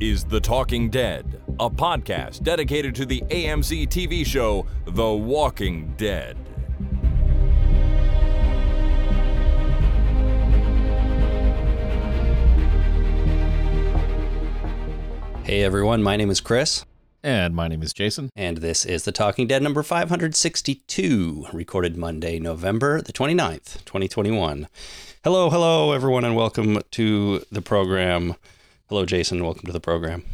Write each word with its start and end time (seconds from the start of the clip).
is 0.00 0.24
The 0.24 0.40
Talking 0.40 0.90
Dead, 0.90 1.40
a 1.58 1.68
podcast 1.68 2.42
dedicated 2.42 2.94
to 2.96 3.06
the 3.06 3.20
AMC 3.22 3.88
TV 3.88 4.24
show 4.24 4.66
The 4.86 5.10
Walking 5.10 5.94
Dead. 5.96 6.36
Hey 15.44 15.62
everyone, 15.62 16.02
my 16.02 16.16
name 16.16 16.28
is 16.28 16.40
Chris, 16.42 16.84
And 17.22 17.54
my 17.54 17.68
name 17.68 17.82
is 17.82 17.94
Jason. 17.94 18.28
and 18.36 18.58
this 18.58 18.84
is 18.84 19.04
The 19.04 19.12
Talking 19.12 19.46
Dead 19.46 19.62
number 19.62 19.82
562, 19.82 21.46
recorded 21.54 21.96
Monday, 21.96 22.38
November 22.38 23.00
the 23.00 23.14
29th, 23.14 23.82
2021. 23.86 24.68
Hello, 25.24 25.48
hello 25.48 25.92
everyone, 25.92 26.24
and 26.26 26.36
welcome 26.36 26.78
to 26.90 27.42
the 27.50 27.62
program. 27.62 28.34
Hello, 28.88 29.04
Jason, 29.04 29.44
welcome 29.44 29.66
to 29.66 29.72
the 29.72 29.80
program. 29.80 30.24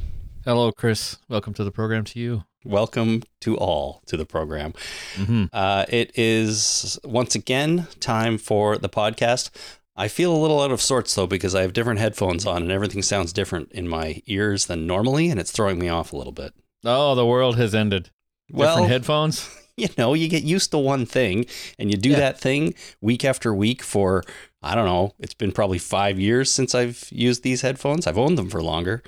Hello, 0.44 0.70
Chris. 0.70 1.18
Welcome 1.28 1.54
to 1.54 1.64
the 1.64 1.70
program 1.72 2.04
to 2.04 2.20
you. 2.20 2.44
Welcome 2.64 3.22
to 3.40 3.56
all 3.56 4.02
to 4.06 4.16
the 4.16 4.24
program. 4.24 4.72
Mm-hmm. 5.16 5.44
Uh, 5.52 5.84
it 5.88 6.12
is 6.16 6.98
once 7.04 7.34
again 7.34 7.88
time 8.00 8.38
for 8.38 8.78
the 8.78 8.88
podcast. 8.88 9.50
I 9.96 10.08
feel 10.08 10.34
a 10.34 10.38
little 10.38 10.60
out 10.60 10.70
of 10.70 10.80
sorts 10.80 11.14
though 11.14 11.26
because 11.26 11.54
I 11.54 11.62
have 11.62 11.72
different 11.72 12.00
headphones 12.00 12.46
on 12.46 12.62
and 12.62 12.70
everything 12.72 13.02
sounds 13.02 13.32
different 13.32 13.72
in 13.72 13.88
my 13.88 14.22
ears 14.26 14.66
than 14.66 14.86
normally, 14.86 15.30
and 15.30 15.40
it's 15.40 15.52
throwing 15.52 15.78
me 15.78 15.88
off 15.88 16.12
a 16.12 16.16
little 16.16 16.32
bit. 16.32 16.52
Oh, 16.84 17.14
the 17.14 17.26
world 17.26 17.56
has 17.56 17.74
ended. 17.74 18.10
Well, 18.50 18.74
Different 18.76 18.90
headphones. 18.92 19.50
you 19.76 19.88
know, 19.98 20.14
you 20.14 20.28
get 20.28 20.44
used 20.44 20.70
to 20.70 20.78
one 20.78 21.06
thing 21.06 21.46
and 21.78 21.90
you 21.90 21.96
do 21.96 22.10
Yeah. 22.10 22.16
that 22.18 22.40
thing 22.40 22.74
week 23.00 23.24
after 23.24 23.52
week 23.54 23.82
for, 23.82 24.22
I 24.64 24.74
don't 24.74 24.86
know, 24.86 25.12
it's 25.18 25.34
been 25.34 25.52
probably 25.52 25.78
five 25.78 26.18
years 26.18 26.50
since 26.50 26.74
I've 26.74 27.06
used 27.10 27.42
these 27.42 27.60
headphones. 27.60 28.06
I've 28.06 28.18
owned 28.18 28.38
them 28.38 28.48
for 28.48 28.62
longer. 28.62 29.02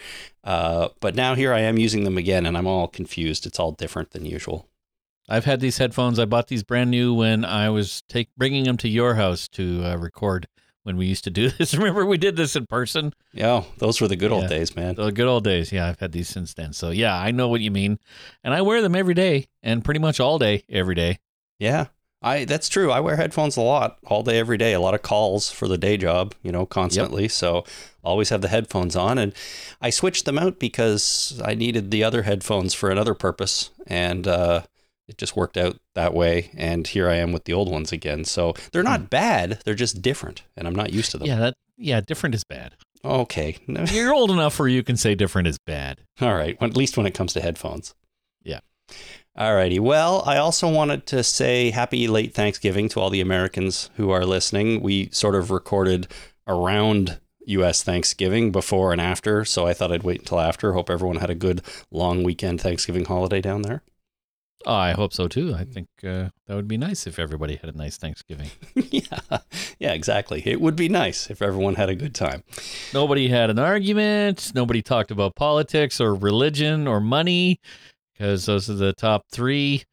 Uh, 0.44 0.88
but 1.00 1.14
now 1.14 1.34
here 1.34 1.52
I 1.52 1.60
am 1.60 1.78
using 1.78 2.04
them 2.04 2.18
again 2.18 2.44
and 2.46 2.56
I'm 2.56 2.66
all 2.66 2.88
confused. 2.88 3.46
It's 3.46 3.58
all 3.58 3.72
different 3.72 4.10
than 4.10 4.26
usual. 4.26 4.68
I've 5.28 5.44
had 5.46 5.60
these 5.60 5.78
headphones. 5.78 6.18
I 6.18 6.24
bought 6.24 6.48
these 6.48 6.62
brand 6.62 6.90
new 6.90 7.14
when 7.14 7.44
I 7.44 7.70
was 7.70 8.02
take 8.08 8.28
bringing 8.36 8.64
them 8.64 8.76
to 8.78 8.88
your 8.88 9.14
house 9.14 9.48
to 9.48 9.82
uh, 9.84 9.96
record 9.96 10.46
when 10.84 10.96
we 10.96 11.06
used 11.06 11.24
to 11.24 11.30
do 11.30 11.50
this. 11.58 11.74
Remember 11.74 12.06
we 12.06 12.18
did 12.18 12.36
this 12.36 12.54
in 12.54 12.66
person? 12.66 13.12
Yeah, 13.32 13.64
those 13.78 14.00
were 14.00 14.08
the 14.08 14.16
good 14.16 14.30
old 14.30 14.48
days, 14.48 14.76
man. 14.76 14.94
The 14.94 15.10
good 15.10 15.26
old 15.26 15.42
days. 15.42 15.72
Yeah, 15.72 15.88
I've 15.88 15.98
had 15.98 16.12
these 16.12 16.28
since 16.28 16.54
then. 16.54 16.72
So 16.72 16.90
yeah, 16.90 17.18
I 17.18 17.32
know 17.32 17.48
what 17.48 17.60
you 17.60 17.72
mean, 17.72 17.98
and 18.44 18.54
I 18.54 18.62
wear 18.62 18.80
them 18.80 18.94
every 18.94 19.14
day 19.14 19.46
and 19.62 19.84
pretty 19.84 20.00
much 20.00 20.20
all 20.20 20.38
day 20.38 20.64
every 20.68 20.94
day. 20.94 21.18
Yeah. 21.58 21.86
I 22.22 22.44
that's 22.44 22.68
true. 22.68 22.90
I 22.90 23.00
wear 23.00 23.16
headphones 23.16 23.56
a 23.56 23.60
lot, 23.60 23.98
all 24.06 24.22
day, 24.22 24.38
every 24.38 24.56
day. 24.56 24.72
A 24.72 24.80
lot 24.80 24.94
of 24.94 25.02
calls 25.02 25.50
for 25.50 25.68
the 25.68 25.78
day 25.78 25.96
job, 25.96 26.34
you 26.42 26.50
know, 26.50 26.66
constantly. 26.66 27.28
So 27.28 27.64
always 28.02 28.30
have 28.30 28.40
the 28.40 28.48
headphones 28.48 28.96
on, 28.96 29.18
and 29.18 29.32
I 29.80 29.90
switched 29.90 30.24
them 30.24 30.38
out 30.38 30.58
because 30.58 31.40
I 31.44 31.54
needed 31.54 31.90
the 31.90 32.02
other 32.02 32.22
headphones 32.22 32.74
for 32.74 32.90
another 32.90 33.14
purpose, 33.14 33.70
and 33.86 34.26
uh, 34.26 34.62
it 35.06 35.18
just 35.18 35.36
worked 35.36 35.56
out 35.56 35.76
that 35.94 36.14
way. 36.14 36.50
And 36.56 36.86
here 36.86 37.08
I 37.08 37.16
am 37.16 37.32
with 37.32 37.44
the 37.44 37.52
old 37.52 37.70
ones 37.70 37.92
again. 37.92 38.24
So 38.24 38.54
they're 38.72 38.82
not 38.82 39.10
bad; 39.10 39.60
they're 39.64 39.74
just 39.74 40.00
different, 40.00 40.42
and 40.56 40.66
I'm 40.66 40.74
not 40.74 40.92
used 40.92 41.10
to 41.12 41.18
them. 41.18 41.28
Yeah, 41.28 41.36
that 41.36 41.54
yeah, 41.76 42.00
different 42.00 42.34
is 42.34 42.44
bad. 42.44 42.74
Okay. 43.04 43.58
You're 43.66 44.14
old 44.14 44.30
enough 44.30 44.58
where 44.58 44.68
you 44.68 44.82
can 44.82 44.96
say 44.96 45.14
different 45.14 45.48
is 45.48 45.58
bad. 45.58 46.00
All 46.20 46.34
right. 46.34 46.60
Well, 46.60 46.68
at 46.70 46.76
least 46.76 46.96
when 46.96 47.06
it 47.06 47.14
comes 47.14 47.32
to 47.34 47.40
headphones. 47.40 47.94
Yeah. 48.42 48.60
Alrighty. 49.38 49.78
Well, 49.78 50.22
I 50.24 50.38
also 50.38 50.66
wanted 50.66 51.04
to 51.06 51.22
say 51.22 51.70
happy 51.70 52.08
late 52.08 52.32
Thanksgiving 52.32 52.88
to 52.90 53.00
all 53.00 53.10
the 53.10 53.20
Americans 53.20 53.90
who 53.96 54.10
are 54.10 54.24
listening. 54.24 54.80
We 54.80 55.10
sort 55.10 55.34
of 55.34 55.50
recorded 55.50 56.08
around 56.46 57.20
US 57.46 57.82
Thanksgiving 57.82 58.50
before 58.50 58.92
and 58.92 59.00
after, 59.00 59.44
so 59.44 59.66
I 59.66 59.74
thought 59.74 59.92
I'd 59.92 60.04
wait 60.04 60.20
until 60.20 60.40
after. 60.40 60.72
Hope 60.72 60.88
everyone 60.88 61.18
had 61.18 61.28
a 61.28 61.34
good 61.34 61.60
long 61.90 62.22
weekend 62.22 62.62
Thanksgiving 62.62 63.04
holiday 63.04 63.42
down 63.42 63.60
there. 63.60 63.82
Oh, 64.64 64.74
I 64.74 64.92
hope 64.92 65.12
so 65.12 65.28
too. 65.28 65.54
I 65.54 65.64
think 65.64 65.88
uh, 66.02 66.30
that 66.46 66.54
would 66.54 66.66
be 66.66 66.78
nice 66.78 67.06
if 67.06 67.18
everybody 67.18 67.56
had 67.56 67.72
a 67.72 67.76
nice 67.76 67.98
Thanksgiving. 67.98 68.50
yeah. 68.74 69.38
Yeah, 69.78 69.92
exactly. 69.92 70.42
It 70.46 70.62
would 70.62 70.76
be 70.76 70.88
nice 70.88 71.30
if 71.30 71.42
everyone 71.42 71.74
had 71.74 71.90
a 71.90 71.94
good 71.94 72.14
time. 72.14 72.42
Nobody 72.94 73.28
had 73.28 73.50
an 73.50 73.58
argument. 73.58 74.52
Nobody 74.54 74.80
talked 74.80 75.10
about 75.10 75.36
politics 75.36 76.00
or 76.00 76.14
religion 76.14 76.88
or 76.88 77.00
money 77.00 77.60
because 78.16 78.46
those 78.46 78.70
are 78.70 78.74
the 78.74 78.92
top 78.92 79.22
three. 79.30 79.84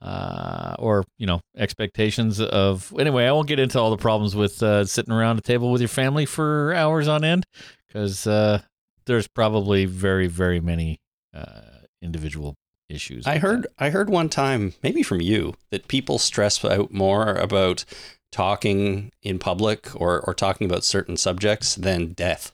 Uh, 0.00 0.74
or 0.78 1.04
you 1.18 1.26
know 1.26 1.40
expectations 1.58 2.40
of 2.40 2.90
anyway. 2.98 3.26
I 3.26 3.32
won't 3.32 3.48
get 3.48 3.58
into 3.58 3.78
all 3.78 3.90
the 3.90 3.98
problems 3.98 4.34
with 4.34 4.62
uh, 4.62 4.86
sitting 4.86 5.12
around 5.12 5.38
a 5.38 5.42
table 5.42 5.70
with 5.70 5.82
your 5.82 5.88
family 5.88 6.24
for 6.24 6.72
hours 6.72 7.06
on 7.06 7.22
end 7.22 7.44
because 7.86 8.26
uh, 8.26 8.62
there's 9.04 9.28
probably 9.28 9.84
very 9.84 10.26
very 10.26 10.58
many 10.58 11.00
uh, 11.34 11.60
individual 12.00 12.54
issues. 12.88 13.26
I 13.26 13.38
heard 13.38 13.66
I 13.78 13.90
heard 13.90 14.10
one 14.10 14.28
time, 14.28 14.74
maybe 14.82 15.02
from 15.02 15.20
you, 15.20 15.54
that 15.70 15.88
people 15.88 16.18
stress 16.18 16.64
out 16.64 16.92
more 16.92 17.34
about 17.34 17.84
talking 18.32 19.10
in 19.22 19.38
public 19.38 19.88
or, 20.00 20.20
or 20.20 20.34
talking 20.34 20.66
about 20.66 20.84
certain 20.84 21.16
subjects 21.16 21.74
than 21.74 22.12
death. 22.12 22.52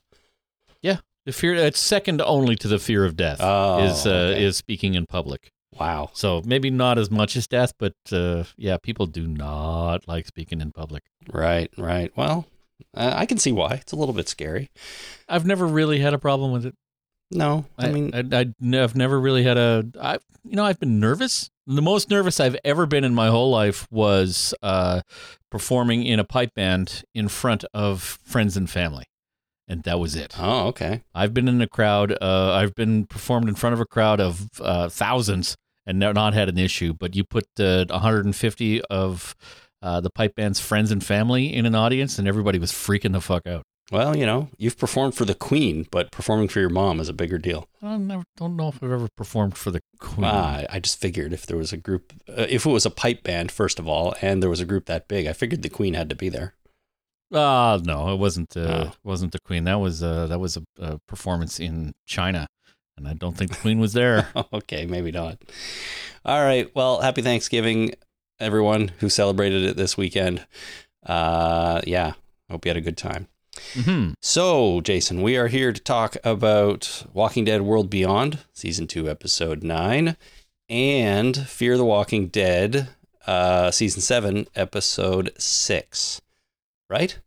The 1.26 1.32
fear. 1.32 1.54
It's 1.54 1.78
second 1.78 2.22
only 2.22 2.56
to 2.56 2.68
the 2.68 2.78
fear 2.78 3.04
of 3.04 3.16
death. 3.16 3.38
Oh, 3.40 3.84
is 3.84 4.06
uh, 4.06 4.10
okay. 4.10 4.44
is 4.44 4.56
speaking 4.56 4.94
in 4.94 5.04
public. 5.04 5.50
Wow. 5.78 6.10
So 6.14 6.40
maybe 6.44 6.70
not 6.70 6.96
as 6.96 7.10
much 7.10 7.36
as 7.36 7.46
death, 7.46 7.74
but 7.78 7.94
uh, 8.10 8.44
yeah, 8.56 8.78
people 8.82 9.06
do 9.06 9.26
not 9.26 10.08
like 10.08 10.26
speaking 10.26 10.60
in 10.60 10.72
public. 10.72 11.02
Right, 11.30 11.70
right. 11.76 12.10
Well, 12.16 12.46
uh, 12.94 13.12
I 13.14 13.26
can 13.26 13.38
see 13.38 13.52
why. 13.52 13.72
It's 13.74 13.92
a 13.92 13.96
little 13.96 14.14
bit 14.14 14.28
scary. 14.28 14.70
I've 15.28 15.44
never 15.44 15.66
really 15.66 15.98
had 15.98 16.14
a 16.14 16.18
problem 16.18 16.52
with 16.52 16.64
it. 16.64 16.74
No, 17.32 17.64
I, 17.76 17.90
mean, 17.90 18.14
I, 18.14 18.20
I, 18.38 18.76
have 18.76 18.94
never 18.94 19.18
really 19.18 19.42
had 19.42 19.58
a. 19.58 19.84
I, 20.00 20.18
you 20.44 20.54
know, 20.54 20.64
I've 20.64 20.78
been 20.78 21.00
nervous. 21.00 21.50
The 21.66 21.82
most 21.82 22.08
nervous 22.08 22.38
I've 22.38 22.56
ever 22.64 22.86
been 22.86 23.02
in 23.02 23.16
my 23.16 23.28
whole 23.28 23.50
life 23.50 23.88
was 23.90 24.54
uh, 24.62 25.00
performing 25.50 26.04
in 26.04 26.20
a 26.20 26.24
pipe 26.24 26.54
band 26.54 27.02
in 27.16 27.26
front 27.26 27.64
of 27.74 28.00
friends 28.00 28.56
and 28.56 28.70
family, 28.70 29.06
and 29.68 29.82
that 29.84 29.98
was 29.98 30.14
it. 30.14 30.34
oh, 30.38 30.68
okay. 30.68 31.02
I've 31.14 31.34
been 31.34 31.48
in 31.48 31.60
a 31.60 31.68
crowd. 31.68 32.12
Uh, 32.20 32.52
I've 32.52 32.74
been 32.74 33.06
performed 33.06 33.48
in 33.48 33.54
front 33.54 33.74
of 33.74 33.80
a 33.80 33.86
crowd 33.86 34.20
of 34.20 34.48
uh, 34.60 34.88
thousands 34.88 35.56
and 35.86 35.98
not 35.98 36.34
had 36.34 36.48
an 36.48 36.58
issue. 36.58 36.92
But 36.92 37.14
you 37.14 37.24
put 37.24 37.46
uh, 37.58 37.86
150 37.88 38.82
of 38.82 39.34
uh, 39.82 40.00
the 40.00 40.10
pipe 40.10 40.34
band's 40.34 40.60
friends 40.60 40.90
and 40.90 41.04
family 41.04 41.54
in 41.54 41.66
an 41.66 41.74
audience, 41.74 42.18
and 42.18 42.26
everybody 42.26 42.58
was 42.58 42.72
freaking 42.72 43.12
the 43.12 43.20
fuck 43.20 43.46
out. 43.46 43.62
Well, 43.92 44.16
you 44.16 44.26
know, 44.26 44.48
you've 44.58 44.78
performed 44.78 45.14
for 45.14 45.24
the 45.24 45.34
Queen, 45.34 45.86
but 45.92 46.10
performing 46.10 46.48
for 46.48 46.58
your 46.58 46.70
mom 46.70 46.98
is 46.98 47.08
a 47.08 47.12
bigger 47.12 47.38
deal. 47.38 47.68
I 47.80 47.96
never, 47.96 48.24
don't 48.36 48.56
know 48.56 48.68
if 48.68 48.82
I've 48.82 48.90
ever 48.90 49.06
performed 49.16 49.56
for 49.56 49.70
the 49.70 49.80
Queen. 50.00 50.24
Ah, 50.24 50.64
I 50.68 50.80
just 50.80 51.00
figured 51.00 51.32
if 51.32 51.46
there 51.46 51.56
was 51.56 51.72
a 51.72 51.76
group, 51.76 52.12
uh, 52.28 52.46
if 52.48 52.66
it 52.66 52.70
was 52.70 52.84
a 52.84 52.90
pipe 52.90 53.22
band, 53.22 53.52
first 53.52 53.78
of 53.78 53.86
all, 53.86 54.16
and 54.20 54.42
there 54.42 54.50
was 54.50 54.60
a 54.60 54.64
group 54.64 54.86
that 54.86 55.06
big, 55.06 55.28
I 55.28 55.32
figured 55.32 55.62
the 55.62 55.68
Queen 55.68 55.94
had 55.94 56.08
to 56.08 56.16
be 56.16 56.28
there. 56.28 56.54
Ah, 57.32 57.78
no, 57.84 58.12
it 58.12 58.18
wasn't. 58.18 58.56
Uh, 58.56 58.90
Oh. 58.90 58.92
wasn't 59.02 59.32
the 59.32 59.40
Queen. 59.40 59.64
That 59.64 59.80
was 59.80 60.02
uh, 60.02 60.26
that 60.28 60.38
was 60.38 60.56
a, 60.56 60.62
a 60.78 60.98
performance 61.08 61.58
in 61.58 61.94
China, 62.06 62.46
and 62.96 63.08
I 63.08 63.14
don't 63.14 63.36
think 63.36 63.50
the 63.50 63.56
Queen 63.56 63.78
was 63.80 63.92
there. 63.94 64.28
okay, 64.52 64.86
maybe 64.86 65.10
not. 65.12 65.38
All 66.24 66.42
right. 66.44 66.70
Well, 66.74 67.00
happy 67.00 67.22
Thanksgiving, 67.22 67.92
everyone 68.38 68.92
who 68.98 69.08
celebrated 69.08 69.64
it 69.64 69.76
this 69.76 69.96
weekend. 69.96 70.46
Uh, 71.04 71.80
yeah, 71.86 72.12
hope 72.50 72.64
you 72.64 72.70
had 72.70 72.76
a 72.76 72.80
good 72.80 72.96
time. 72.96 73.28
hmm 73.74 74.10
So, 74.22 74.80
Jason, 74.80 75.22
we 75.22 75.36
are 75.36 75.48
here 75.48 75.72
to 75.72 75.80
talk 75.80 76.16
about 76.24 77.04
Walking 77.12 77.44
Dead 77.44 77.62
World 77.62 77.88
Beyond, 77.90 78.38
Season 78.52 78.86
2, 78.86 79.08
Episode 79.08 79.62
9, 79.62 80.16
and 80.68 81.36
Fear 81.48 81.76
the 81.76 81.84
Walking 81.84 82.26
Dead, 82.28 82.88
uh, 83.26 83.70
Season 83.70 84.00
7, 84.00 84.46
Episode 84.56 85.32
6. 85.38 86.20
Right? 86.88 87.18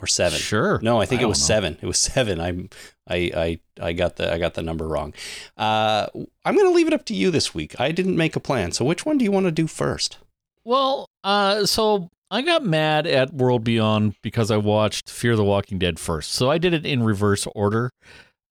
Or 0.00 0.06
7? 0.06 0.38
Sure. 0.38 0.80
No, 0.82 1.00
I 1.00 1.06
think 1.06 1.20
I 1.20 1.24
it 1.24 1.28
was 1.28 1.40
know. 1.40 1.46
seven. 1.46 1.78
It 1.80 1.86
was 1.86 1.98
seven. 2.12 2.40
I'm, 2.40 2.70
I, 3.08 3.58
I, 3.80 3.88
I 3.88 3.92
got 3.92 4.16
the, 4.16 4.32
I 4.32 4.38
got 4.38 4.54
the 4.54 4.62
number 4.62 4.88
wrong. 4.88 5.12
Uh, 5.56 6.06
I'm 6.44 6.54
going 6.54 6.66
to 6.66 6.74
leave 6.74 6.86
it 6.88 6.94
up 6.94 7.04
to 7.06 7.14
you 7.14 7.30
this 7.30 7.54
week. 7.54 7.78
I 7.78 7.92
didn't 7.92 8.16
make 8.16 8.34
a 8.36 8.40
plan. 8.40 8.72
So, 8.72 8.84
which 8.84 9.04
one 9.04 9.18
do 9.18 9.24
you 9.24 9.30
want 9.32 9.46
to 9.46 9.52
do 9.52 9.66
first? 9.66 10.18
Well, 10.64 11.06
uh, 11.24 11.66
so 11.66 12.08
I 12.30 12.42
got 12.42 12.64
mad 12.64 13.06
at 13.06 13.34
World 13.34 13.64
Beyond 13.64 14.14
because 14.22 14.50
I 14.50 14.56
watched 14.56 15.10
Fear 15.10 15.36
the 15.36 15.44
Walking 15.44 15.78
Dead 15.78 15.98
first. 15.98 16.32
So 16.32 16.50
I 16.50 16.58
did 16.58 16.72
it 16.72 16.86
in 16.86 17.02
reverse 17.02 17.46
order 17.54 17.90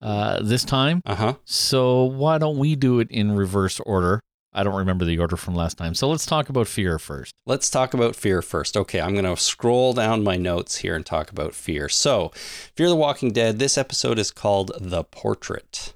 uh, 0.00 0.40
this 0.42 0.64
time. 0.64 1.02
Uh 1.04 1.14
huh. 1.16 1.34
So 1.44 2.04
why 2.04 2.38
don't 2.38 2.58
we 2.58 2.76
do 2.76 3.00
it 3.00 3.10
in 3.10 3.32
reverse 3.32 3.80
order? 3.80 4.20
I 4.52 4.62
don't 4.62 4.74
remember 4.74 5.04
the 5.04 5.18
order 5.18 5.36
from 5.36 5.54
last 5.54 5.78
time. 5.78 5.94
So 5.94 6.08
let's 6.08 6.26
talk 6.26 6.48
about 6.48 6.68
Fear 6.68 6.98
first. 6.98 7.32
Let's 7.46 7.70
talk 7.70 7.94
about 7.94 8.14
fear 8.14 8.42
first. 8.42 8.76
Okay, 8.76 9.00
I'm 9.00 9.12
going 9.14 9.24
to 9.24 9.36
scroll 9.40 9.94
down 9.94 10.22
my 10.22 10.36
notes 10.36 10.76
here 10.78 10.94
and 10.94 11.04
talk 11.06 11.30
about 11.30 11.54
fear. 11.54 11.88
So, 11.88 12.30
Fear 12.76 12.88
the 12.90 12.96
Walking 12.96 13.32
Dead, 13.32 13.58
this 13.58 13.78
episode 13.78 14.18
is 14.18 14.30
called 14.30 14.70
The 14.78 15.04
Portrait, 15.04 15.94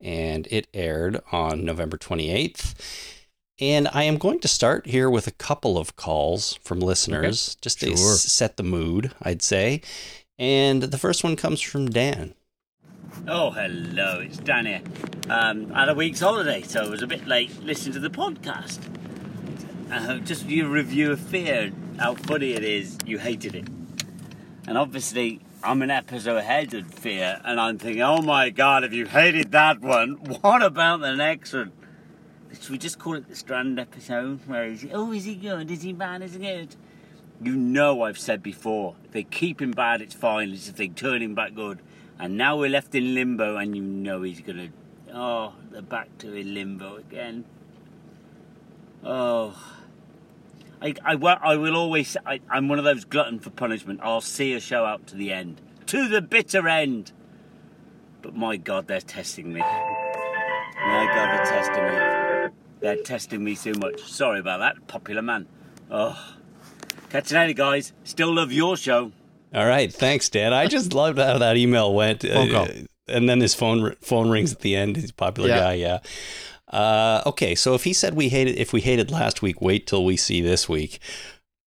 and 0.00 0.46
it 0.50 0.68
aired 0.72 1.20
on 1.32 1.64
November 1.64 1.96
28th. 1.98 2.74
And 3.58 3.88
I 3.92 4.04
am 4.04 4.18
going 4.18 4.38
to 4.40 4.48
start 4.48 4.86
here 4.86 5.08
with 5.10 5.26
a 5.26 5.30
couple 5.32 5.76
of 5.78 5.96
calls 5.96 6.58
from 6.62 6.78
listeners 6.80 7.56
just 7.60 7.80
to 7.80 7.96
Sure. 7.96 8.14
set 8.16 8.56
the 8.56 8.62
mood, 8.62 9.12
I'd 9.22 9.42
say. 9.42 9.80
And 10.38 10.82
the 10.82 10.98
first 10.98 11.24
one 11.24 11.36
comes 11.36 11.60
from 11.60 11.88
Dan. 11.90 12.34
Oh, 13.28 13.50
hello, 13.50 14.20
it's 14.20 14.38
Dan 14.38 14.66
here. 14.66 14.82
Um, 15.28 15.72
I 15.74 15.80
had 15.80 15.88
a 15.88 15.94
week's 15.94 16.20
holiday, 16.20 16.62
so 16.62 16.84
I 16.84 16.88
was 16.88 17.02
a 17.02 17.06
bit 17.06 17.26
late 17.26 17.62
listening 17.62 17.94
to 17.94 18.00
the 18.00 18.10
podcast. 18.10 18.78
Uh, 19.90 20.18
just 20.18 20.46
your 20.46 20.68
review 20.68 21.12
of 21.12 21.20
Fear, 21.20 21.72
how 21.98 22.14
funny 22.14 22.52
it 22.52 22.64
is, 22.64 22.98
you 23.04 23.18
hated 23.18 23.54
it. 23.54 23.68
And 24.66 24.76
obviously, 24.78 25.40
I'm 25.62 25.82
an 25.82 25.90
episode 25.90 26.36
ahead 26.36 26.74
of 26.74 26.92
Fear, 26.92 27.40
and 27.44 27.60
I'm 27.60 27.78
thinking, 27.78 28.02
oh 28.02 28.22
my 28.22 28.50
god, 28.50 28.84
if 28.84 28.92
you 28.92 29.06
hated 29.06 29.52
that 29.52 29.80
one, 29.80 30.14
what 30.40 30.62
about 30.62 31.00
the 31.00 31.14
next 31.14 31.52
one? 31.52 31.72
Should 32.52 32.70
we 32.70 32.78
just 32.78 32.98
call 32.98 33.14
it 33.14 33.28
the 33.28 33.36
Strand 33.36 33.78
episode? 33.78 34.40
Where 34.46 34.66
is 34.66 34.82
he? 34.82 34.92
Oh, 34.92 35.12
is 35.12 35.24
he 35.24 35.34
good? 35.34 35.70
Is 35.70 35.82
he 35.82 35.92
bad? 35.92 36.22
Is 36.22 36.34
he 36.34 36.38
good? 36.40 36.74
You 37.42 37.54
know 37.54 38.02
I've 38.02 38.18
said 38.18 38.42
before, 38.42 38.94
if 39.04 39.10
they 39.10 39.22
keep 39.24 39.60
him 39.60 39.72
bad, 39.72 40.00
it's 40.00 40.14
fine. 40.14 40.50
It's 40.50 40.68
if 40.68 40.76
they 40.76 40.88
turn 40.88 41.22
him 41.22 41.34
back 41.34 41.54
good. 41.54 41.80
And 42.18 42.36
now 42.36 42.56
we're 42.56 42.70
left 42.70 42.94
in 42.94 43.14
limbo, 43.14 43.56
and 43.56 43.76
you 43.76 43.82
know 43.82 44.22
he's 44.22 44.40
gonna. 44.40 44.68
Oh, 45.12 45.54
they're 45.70 45.82
back 45.82 46.16
to 46.18 46.34
in 46.34 46.54
limbo 46.54 46.96
again. 46.96 47.44
Oh. 49.04 49.54
I, 50.80 50.94
I, 51.04 51.14
I 51.14 51.56
will 51.56 51.76
always. 51.76 52.16
I, 52.26 52.40
I'm 52.50 52.68
one 52.68 52.78
of 52.78 52.84
those 52.84 53.04
glutton 53.04 53.38
for 53.38 53.50
punishment. 53.50 54.00
I'll 54.02 54.20
see 54.20 54.52
a 54.52 54.60
show 54.60 54.84
out 54.84 55.06
to 55.08 55.16
the 55.16 55.32
end, 55.32 55.60
to 55.86 56.08
the 56.08 56.20
bitter 56.20 56.68
end. 56.68 57.12
But 58.22 58.34
my 58.34 58.56
God, 58.56 58.86
they're 58.86 59.00
testing 59.00 59.52
me. 59.52 59.60
My 59.60 61.06
God, 61.06 61.38
they're 61.38 61.44
testing 61.46 61.84
me. 61.84 62.60
They're 62.80 63.02
testing 63.02 63.44
me 63.44 63.54
so 63.54 63.72
much. 63.78 64.02
Sorry 64.02 64.40
about 64.40 64.58
that, 64.58 64.86
popular 64.86 65.22
man. 65.22 65.46
Oh. 65.90 66.34
Catch 67.08 67.30
you 67.30 67.38
later, 67.38 67.52
guys. 67.52 67.92
Still 68.04 68.34
love 68.34 68.52
your 68.52 68.76
show. 68.76 69.12
All 69.56 69.66
right, 69.66 69.90
thanks, 69.92 70.28
Dan. 70.28 70.52
I 70.52 70.66
just 70.66 70.92
loved 70.92 71.18
how 71.18 71.38
that 71.38 71.56
email 71.56 71.94
went. 71.94 72.22
Phone 72.22 72.50
call. 72.50 72.64
Uh, 72.64 72.72
and 73.08 73.28
then 73.28 73.40
his 73.40 73.54
phone 73.54 73.94
phone 74.02 74.28
rings 74.28 74.52
at 74.52 74.60
the 74.60 74.76
end. 74.76 74.96
He's 74.96 75.10
a 75.10 75.14
popular 75.14 75.48
Yeah. 75.48 75.58
guy, 75.58 75.74
yeah. 75.74 75.98
Uh, 76.68 77.22
okay, 77.26 77.54
so 77.54 77.74
if 77.74 77.84
he 77.84 77.92
said 77.92 78.14
we 78.14 78.28
hated, 78.28 78.56
if 78.58 78.72
we 78.74 78.82
hated 78.82 79.10
last 79.10 79.40
week, 79.40 79.62
wait 79.62 79.86
till 79.86 80.04
we 80.04 80.16
see 80.16 80.40
this 80.42 80.68
week. 80.68 80.98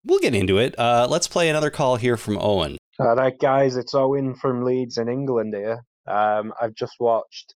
We'll 0.04 0.20
get 0.20 0.34
into 0.34 0.58
it. 0.58 0.78
Uh, 0.78 1.08
let's 1.10 1.26
play 1.26 1.48
another 1.48 1.70
call 1.70 1.96
here 1.96 2.16
from 2.16 2.38
Owen. 2.38 2.76
All 3.00 3.16
right, 3.16 3.36
guys, 3.38 3.76
it's 3.76 3.94
Owen 3.94 4.34
from 4.34 4.62
Leeds 4.62 4.96
in 4.98 5.08
England 5.08 5.54
here. 5.54 5.82
Um, 6.06 6.52
I've 6.60 6.74
just 6.74 6.94
watched 7.00 7.54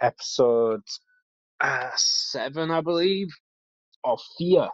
episode 0.00 0.82
uh, 1.60 1.90
seven, 1.94 2.70
I 2.70 2.80
believe, 2.80 3.28
of 4.04 4.20
Fear, 4.38 4.68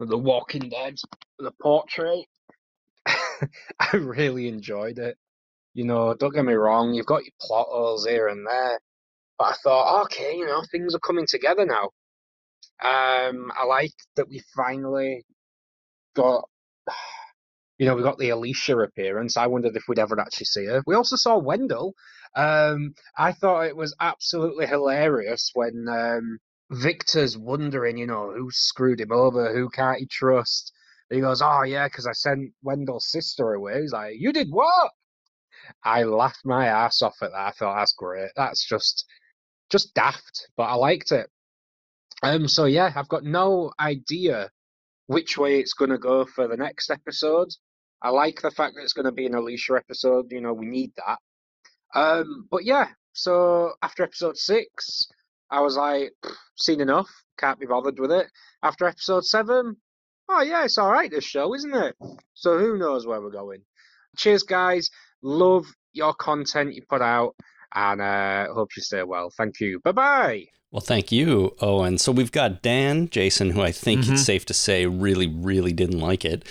The 0.00 0.16
Walking 0.18 0.70
Dead, 0.70 0.96
the 1.38 1.52
portrait. 1.62 2.24
I 3.80 3.96
really 3.96 4.48
enjoyed 4.48 4.98
it. 4.98 5.16
You 5.74 5.84
know, 5.84 6.14
don't 6.14 6.34
get 6.34 6.44
me 6.44 6.54
wrong, 6.54 6.94
you've 6.94 7.06
got 7.06 7.24
your 7.24 7.32
plot 7.40 7.68
holes 7.70 8.06
here 8.06 8.28
and 8.28 8.46
there, 8.46 8.80
but 9.38 9.44
I 9.44 9.54
thought, 9.62 10.02
okay, 10.04 10.36
you 10.36 10.46
know, 10.46 10.62
things 10.70 10.94
are 10.94 11.00
coming 11.00 11.26
together 11.28 11.64
now. 11.64 11.90
Um, 12.82 13.52
I 13.56 13.64
like 13.66 13.92
that 14.16 14.28
we 14.28 14.42
finally 14.56 15.24
got 16.14 16.44
you 17.78 17.86
know, 17.86 17.94
we 17.94 18.02
got 18.02 18.18
the 18.18 18.28
Alicia 18.28 18.76
appearance. 18.78 19.38
I 19.38 19.46
wondered 19.46 19.74
if 19.74 19.84
we'd 19.88 19.98
ever 19.98 20.20
actually 20.20 20.44
see 20.44 20.66
her. 20.66 20.82
We 20.86 20.94
also 20.94 21.16
saw 21.16 21.38
Wendell. 21.38 21.94
Um, 22.36 22.94
I 23.16 23.32
thought 23.32 23.68
it 23.68 23.76
was 23.76 23.96
absolutely 23.98 24.66
hilarious 24.66 25.50
when 25.54 25.86
um, 25.88 26.38
Victor's 26.70 27.38
wondering, 27.38 27.96
you 27.96 28.06
know, 28.06 28.32
who 28.36 28.50
screwed 28.50 29.00
him 29.00 29.12
over, 29.12 29.54
who 29.54 29.70
can't 29.70 29.98
he 29.98 30.06
trust. 30.06 30.72
He 31.10 31.20
goes, 31.20 31.42
"Oh 31.42 31.62
yeah, 31.62 31.86
because 31.88 32.06
I 32.06 32.12
sent 32.12 32.52
Wendell's 32.62 33.10
sister 33.10 33.54
away." 33.54 33.80
He's 33.80 33.92
like, 33.92 34.14
"You 34.18 34.32
did 34.32 34.48
what?" 34.50 34.92
I 35.84 36.04
laughed 36.04 36.44
my 36.44 36.66
ass 36.66 37.02
off 37.02 37.16
at 37.22 37.30
that. 37.32 37.38
I 37.38 37.50
thought 37.52 37.76
that's 37.76 37.92
great. 37.92 38.30
That's 38.36 38.64
just, 38.66 39.04
just 39.70 39.94
daft, 39.94 40.48
but 40.56 40.64
I 40.64 40.74
liked 40.74 41.12
it. 41.12 41.28
Um, 42.22 42.48
so 42.48 42.64
yeah, 42.64 42.92
I've 42.94 43.08
got 43.08 43.24
no 43.24 43.72
idea 43.80 44.50
which 45.06 45.36
way 45.38 45.58
it's 45.58 45.74
to 45.90 45.98
go 45.98 46.24
for 46.24 46.46
the 46.48 46.56
next 46.56 46.90
episode. 46.90 47.48
I 48.02 48.10
like 48.10 48.40
the 48.40 48.50
fact 48.50 48.74
that 48.76 48.82
it's 48.82 48.92
to 48.92 49.12
be 49.12 49.26
an 49.26 49.34
Alicia 49.34 49.74
episode. 49.74 50.26
You 50.30 50.40
know, 50.40 50.52
we 50.52 50.66
need 50.66 50.92
that. 50.96 51.18
Um, 51.94 52.46
but 52.50 52.64
yeah, 52.64 52.88
so 53.12 53.72
after 53.82 54.04
episode 54.04 54.36
six, 54.36 55.08
I 55.50 55.60
was 55.60 55.76
like, 55.76 56.14
seen 56.56 56.80
enough. 56.80 57.10
Can't 57.38 57.58
be 57.58 57.66
bothered 57.66 57.98
with 57.98 58.12
it. 58.12 58.26
After 58.62 58.86
episode 58.86 59.24
seven, 59.24 59.76
oh 60.30 60.42
yeah, 60.42 60.64
it's 60.64 60.78
all 60.78 60.90
right. 60.90 61.10
This 61.10 61.24
show, 61.24 61.54
isn't 61.54 61.74
it? 61.74 61.96
So 62.34 62.58
who 62.58 62.78
knows 62.78 63.06
where 63.06 63.20
we're 63.20 63.30
going? 63.30 63.62
Cheers, 64.16 64.42
guys. 64.42 64.90
Love 65.22 65.66
your 65.92 66.14
content 66.14 66.74
you 66.74 66.82
put 66.88 67.02
out, 67.02 67.34
and 67.74 68.00
uh, 68.00 68.52
hope 68.54 68.70
you 68.76 68.82
stay 68.82 69.02
well. 69.02 69.30
Thank 69.36 69.60
you. 69.60 69.80
Bye 69.84 69.92
bye. 69.92 70.44
Well, 70.72 70.80
thank 70.80 71.10
you, 71.10 71.54
Owen. 71.60 71.98
So 71.98 72.12
we've 72.12 72.30
got 72.32 72.62
Dan, 72.62 73.08
Jason, 73.08 73.50
who 73.50 73.60
I 73.60 73.72
think 73.72 74.02
Mhm. 74.02 74.12
it's 74.12 74.22
safe 74.22 74.46
to 74.46 74.54
say 74.54 74.86
really, 74.86 75.26
really 75.26 75.72
didn't 75.72 75.98
like 75.98 76.24
it. 76.24 76.44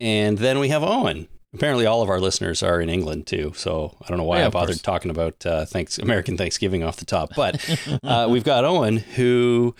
And 0.00 0.38
then 0.38 0.58
we 0.58 0.68
have 0.70 0.82
Owen. 0.82 1.28
Apparently, 1.54 1.86
all 1.86 2.02
of 2.02 2.08
our 2.08 2.18
listeners 2.18 2.62
are 2.62 2.80
in 2.80 2.88
England 2.88 3.26
too. 3.28 3.52
So 3.54 3.94
I 4.02 4.08
don't 4.08 4.18
know 4.18 4.24
why 4.24 4.38
Yeah, 4.40 4.46
I 4.46 4.50
bothered 4.50 4.68
course. 4.76 4.82
talking 4.82 5.10
about 5.12 5.46
uh, 5.46 5.64
thanks 5.66 5.98
American 5.98 6.36
Thanksgiving 6.36 6.82
off 6.82 6.96
the 6.96 7.04
top. 7.04 7.34
But 7.36 7.60
uh, 8.02 8.26
we've 8.28 8.42
got 8.42 8.64
Owen 8.64 8.96
who 8.96 9.76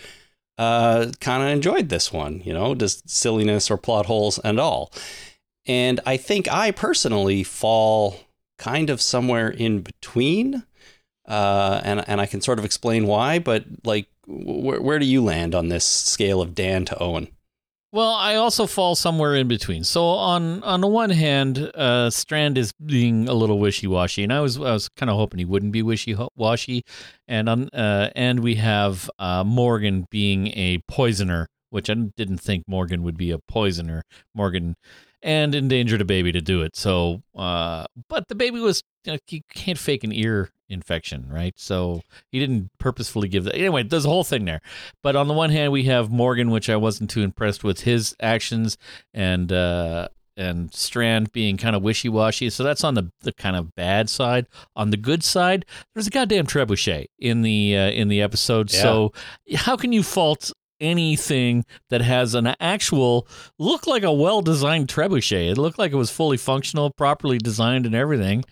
uh, 0.57 1.11
kind 1.19 1.43
of 1.43 1.49
enjoyed 1.49 1.89
this 1.89 2.11
one, 2.13 2.41
you 2.45 2.53
know, 2.53 2.75
just 2.75 3.09
silliness 3.09 3.71
or 3.71 3.77
plot 3.77 4.05
holes 4.05 4.39
and 4.39 4.59
all. 4.59 4.91
And 5.65 5.99
I 6.05 6.17
think 6.17 6.51
I 6.51 6.71
personally 6.71 7.43
fall 7.43 8.19
kind 8.57 8.89
of 8.89 9.01
somewhere 9.01 9.49
in 9.49 9.81
between. 9.81 10.63
Uh, 11.25 11.79
and, 11.83 12.07
and 12.07 12.19
I 12.19 12.25
can 12.25 12.41
sort 12.41 12.59
of 12.59 12.65
explain 12.65 13.07
why, 13.07 13.39
but 13.39 13.63
like, 13.85 14.07
where, 14.27 14.81
where 14.81 14.99
do 14.99 15.05
you 15.05 15.23
land 15.23 15.55
on 15.55 15.69
this 15.69 15.85
scale 15.85 16.41
of 16.41 16.53
Dan 16.53 16.83
to 16.85 17.01
Owen? 17.01 17.29
Well, 17.93 18.09
I 18.09 18.37
also 18.37 18.65
fall 18.65 18.95
somewhere 18.95 19.35
in 19.35 19.47
between. 19.47 19.83
So 19.83 20.03
on 20.07 20.63
on 20.63 20.81
the 20.81 20.87
one 20.87 21.11
hand, 21.11 21.59
uh, 21.75 22.09
Strand 22.09 22.57
is 22.57 22.73
being 22.83 23.29
a 23.29 23.33
little 23.35 23.59
wishy 23.59 23.85
washy, 23.85 24.23
and 24.23 24.33
I 24.33 24.39
was 24.39 24.57
I 24.57 24.73
was 24.73 24.89
kind 24.89 25.11
of 25.11 25.15
hoping 25.15 25.37
he 25.37 25.45
wouldn't 25.45 25.71
be 25.71 25.83
wishy 25.83 26.17
washy, 26.35 26.85
and 27.27 27.47
on 27.47 27.69
uh, 27.69 28.09
and 28.15 28.39
we 28.39 28.55
have 28.55 29.11
uh, 29.19 29.43
Morgan 29.43 30.07
being 30.09 30.47
a 30.47 30.79
poisoner, 30.87 31.49
which 31.73 31.89
I 31.89 31.95
didn't 31.95 32.37
think 32.37 32.65
Morgan 32.67 33.01
would 33.01 33.17
be 33.17 33.31
a 33.31 33.39
poisoner. 33.39 34.03
Morgan 34.35 34.75
and 35.23 35.55
endangered 35.55 36.01
a 36.01 36.05
baby 36.05 36.31
to 36.31 36.39
do 36.39 36.61
it. 36.61 36.75
So, 36.75 37.23
uh, 37.35 37.85
but 38.09 38.27
the 38.27 38.35
baby 38.35 38.59
was 38.59 38.83
you, 39.05 39.13
know, 39.13 39.19
you 39.27 39.41
can't 39.49 39.79
fake 39.79 40.03
an 40.03 40.11
ear 40.11 40.51
infection, 40.69 41.27
right? 41.27 41.53
So 41.57 42.03
he 42.31 42.39
didn't 42.39 42.69
purposefully 42.77 43.27
give 43.27 43.45
that. 43.45 43.55
Anyway, 43.55 43.81
there's 43.81 44.05
a 44.05 44.09
whole 44.09 44.23
thing 44.23 44.45
there. 44.45 44.61
But 45.01 45.15
on 45.15 45.27
the 45.27 45.33
one 45.33 45.49
hand, 45.49 45.71
we 45.71 45.85
have 45.85 46.11
Morgan, 46.11 46.51
which 46.51 46.69
I 46.69 46.75
wasn't 46.75 47.09
too 47.09 47.21
impressed 47.21 47.63
with 47.63 47.81
his 47.81 48.15
actions, 48.19 48.77
and 49.11 49.51
uh, 49.51 50.09
and 50.37 50.71
Strand 50.73 51.31
being 51.31 51.57
kind 51.57 51.75
of 51.75 51.81
wishy 51.81 52.09
washy. 52.09 52.51
So 52.51 52.63
that's 52.63 52.83
on 52.83 52.93
the 52.93 53.11
the 53.21 53.33
kind 53.33 53.55
of 53.55 53.73
bad 53.73 54.11
side. 54.11 54.45
On 54.75 54.91
the 54.91 54.97
good 54.97 55.23
side, 55.23 55.65
there's 55.95 56.07
a 56.07 56.11
goddamn 56.11 56.45
trebuchet 56.45 57.07
in 57.17 57.41
the 57.41 57.75
uh, 57.75 57.89
in 57.89 58.09
the 58.09 58.21
episode. 58.21 58.71
Yeah. 58.71 58.81
So 58.81 59.13
how 59.55 59.75
can 59.75 59.91
you 59.91 60.03
fault? 60.03 60.51
Anything 60.83 61.63
that 61.89 62.01
has 62.01 62.35
an 62.35 62.47
actual 62.59 63.25
look 63.57 63.87
like 63.87 64.03
a 64.03 64.11
well 64.11 64.41
designed 64.41 64.89
trebuchet. 64.89 65.51
It 65.51 65.57
looked 65.57 65.79
like 65.79 65.91
it 65.93 65.95
was 65.95 66.11
fully 66.11 66.37
functional, 66.37 66.89
properly 66.91 67.37
designed, 67.37 67.85
and 67.85 67.95
everything. 67.95 68.43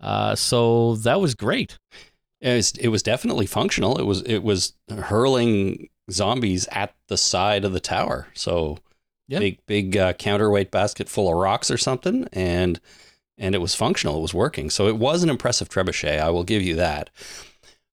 Uh, 0.00 0.34
so 0.34 0.96
that 0.96 1.20
was 1.20 1.34
great. 1.34 1.78
It 2.40 2.54
was, 2.56 2.72
it 2.72 2.88
was 2.88 3.02
definitely 3.02 3.46
functional. 3.46 3.98
It 3.98 4.04
was 4.04 4.22
it 4.22 4.42
was 4.42 4.74
hurling 4.90 5.88
zombies 6.10 6.68
at 6.70 6.94
the 7.08 7.16
side 7.16 7.64
of 7.64 7.72
the 7.72 7.80
tower. 7.80 8.28
So 8.34 8.78
Yeah. 9.28 9.38
big 9.38 9.58
big 9.66 9.96
uh, 9.96 10.12
counterweight 10.14 10.70
basket 10.70 11.08
full 11.08 11.28
of 11.28 11.36
rocks 11.36 11.70
or 11.70 11.78
something, 11.78 12.28
and 12.32 12.78
and 13.38 13.54
it 13.54 13.58
was 13.58 13.74
functional. 13.74 14.18
It 14.18 14.22
was 14.22 14.34
working. 14.34 14.70
So 14.70 14.86
it 14.88 14.96
was 14.96 15.22
an 15.22 15.30
impressive 15.30 15.68
trebuchet. 15.68 16.20
I 16.20 16.30
will 16.30 16.44
give 16.44 16.62
you 16.62 16.74
that. 16.76 17.10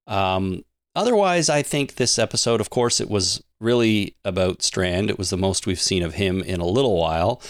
Um, 0.07 0.63
otherwise, 0.95 1.49
I 1.49 1.61
think 1.63 1.95
this 1.95 2.19
episode, 2.19 2.61
of 2.61 2.69
course, 2.69 2.99
it 2.99 3.09
was 3.09 3.43
really 3.63 4.15
about 4.23 4.61
Strand. 4.61 5.09
It 5.09 5.17
was 5.17 5.29
the 5.29 5.37
most 5.37 5.65
we've 5.65 5.79
seen 5.79 6.03
of 6.03 6.15
him 6.15 6.41
in 6.41 6.59
a 6.59 6.67
little 6.67 6.97
while, 6.97 7.41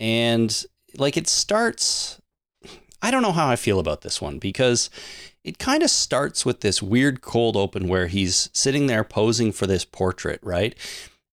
and 0.00 0.64
like 0.96 1.16
it 1.16 1.28
starts. 1.28 2.20
I 3.00 3.10
don't 3.10 3.22
know 3.22 3.32
how 3.32 3.48
I 3.48 3.56
feel 3.56 3.80
about 3.80 4.02
this 4.02 4.20
one 4.20 4.38
because 4.38 4.88
it 5.44 5.58
kind 5.58 5.82
of 5.82 5.90
starts 5.90 6.46
with 6.46 6.60
this 6.60 6.80
weird 6.82 7.20
cold 7.20 7.56
open 7.56 7.88
where 7.88 8.06
he's 8.06 8.48
sitting 8.52 8.86
there 8.86 9.02
posing 9.02 9.50
for 9.50 9.66
this 9.66 9.84
portrait, 9.84 10.38
right? 10.42 10.76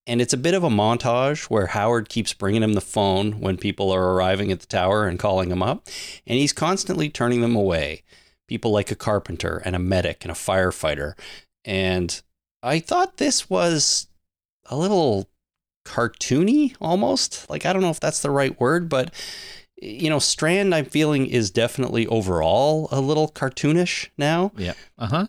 And 0.07 0.19
it's 0.21 0.33
a 0.33 0.37
bit 0.37 0.55
of 0.55 0.63
a 0.63 0.69
montage 0.69 1.43
where 1.43 1.67
Howard 1.67 2.09
keeps 2.09 2.33
bringing 2.33 2.63
him 2.63 2.73
the 2.73 2.81
phone 2.81 3.39
when 3.39 3.57
people 3.57 3.91
are 3.91 4.13
arriving 4.13 4.51
at 4.51 4.59
the 4.59 4.65
tower 4.65 5.07
and 5.07 5.19
calling 5.19 5.51
him 5.51 5.61
up. 5.61 5.87
And 6.25 6.39
he's 6.39 6.53
constantly 6.53 7.09
turning 7.09 7.41
them 7.41 7.55
away. 7.55 8.01
People 8.47 8.71
like 8.71 8.89
a 8.89 8.95
carpenter 8.95 9.61
and 9.63 9.75
a 9.75 9.79
medic 9.79 10.23
and 10.25 10.31
a 10.31 10.35
firefighter. 10.35 11.13
And 11.63 12.19
I 12.63 12.79
thought 12.79 13.17
this 13.17 13.51
was 13.51 14.07
a 14.69 14.77
little 14.77 15.29
cartoony 15.85 16.75
almost. 16.79 17.49
Like, 17.49 17.65
I 17.65 17.73
don't 17.73 17.81
know 17.81 17.89
if 17.89 17.99
that's 17.99 18.21
the 18.21 18.31
right 18.31 18.59
word, 18.59 18.89
but 18.89 19.13
you 19.81 20.09
know, 20.09 20.19
Strand, 20.19 20.75
I'm 20.75 20.85
feeling 20.85 21.25
is 21.25 21.51
definitely 21.51 22.05
overall 22.07 22.89
a 22.91 22.99
little 22.99 23.29
cartoonish 23.29 24.09
now. 24.17 24.51
Yeah. 24.57 24.73
Uh 24.97 25.07
huh. 25.07 25.27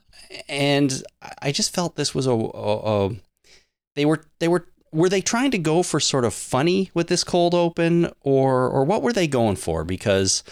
and 0.49 1.02
I 1.40 1.52
just 1.52 1.75
felt 1.75 1.97
this 1.97 2.14
was 2.14 2.26
a, 2.26 2.32
a, 2.32 3.06
a 3.06 3.11
they 3.97 4.04
were 4.04 4.25
they 4.38 4.49
were 4.49 4.66
were 4.92 5.09
they 5.09 5.20
trying 5.20 5.52
to 5.52 5.59
go 5.59 5.82
for 5.82 6.00
sort 6.00 6.25
of 6.25 6.35
funny 6.35 6.90
with 6.94 7.06
this 7.06 7.23
cold 7.25 7.54
open 7.54 8.11
or 8.23 8.68
or 8.68 8.85
what 8.85 9.02
were 9.02 9.12
they 9.12 9.28
going 9.28 9.56
for 9.56 9.85
because 9.85 10.42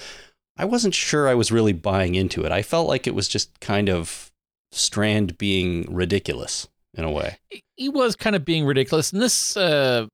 I 0.57 0.65
wasn't 0.65 0.95
sure 0.95 1.29
I 1.29 1.35
was 1.35 1.53
really 1.53 1.73
buying 1.73 2.15
into 2.15 2.45
it. 2.45 2.53
I 2.53 2.63
felt 2.63 2.89
like 2.89 3.07
it 3.07 3.15
was 3.15 3.29
just 3.29 3.59
kind 3.61 3.89
of 3.89 4.31
Strand 4.71 5.39
being 5.39 5.93
ridiculous 5.93 6.69
in 6.99 7.05
a 7.05 7.11
way. 7.11 7.39
he 7.77 7.89
was 7.89 8.17
kind 8.17 8.37
of 8.37 8.45
being 8.45 8.67
ridiculous, 8.67 9.13
and 9.13 9.23
this 9.23 9.57
uh, 9.57 10.07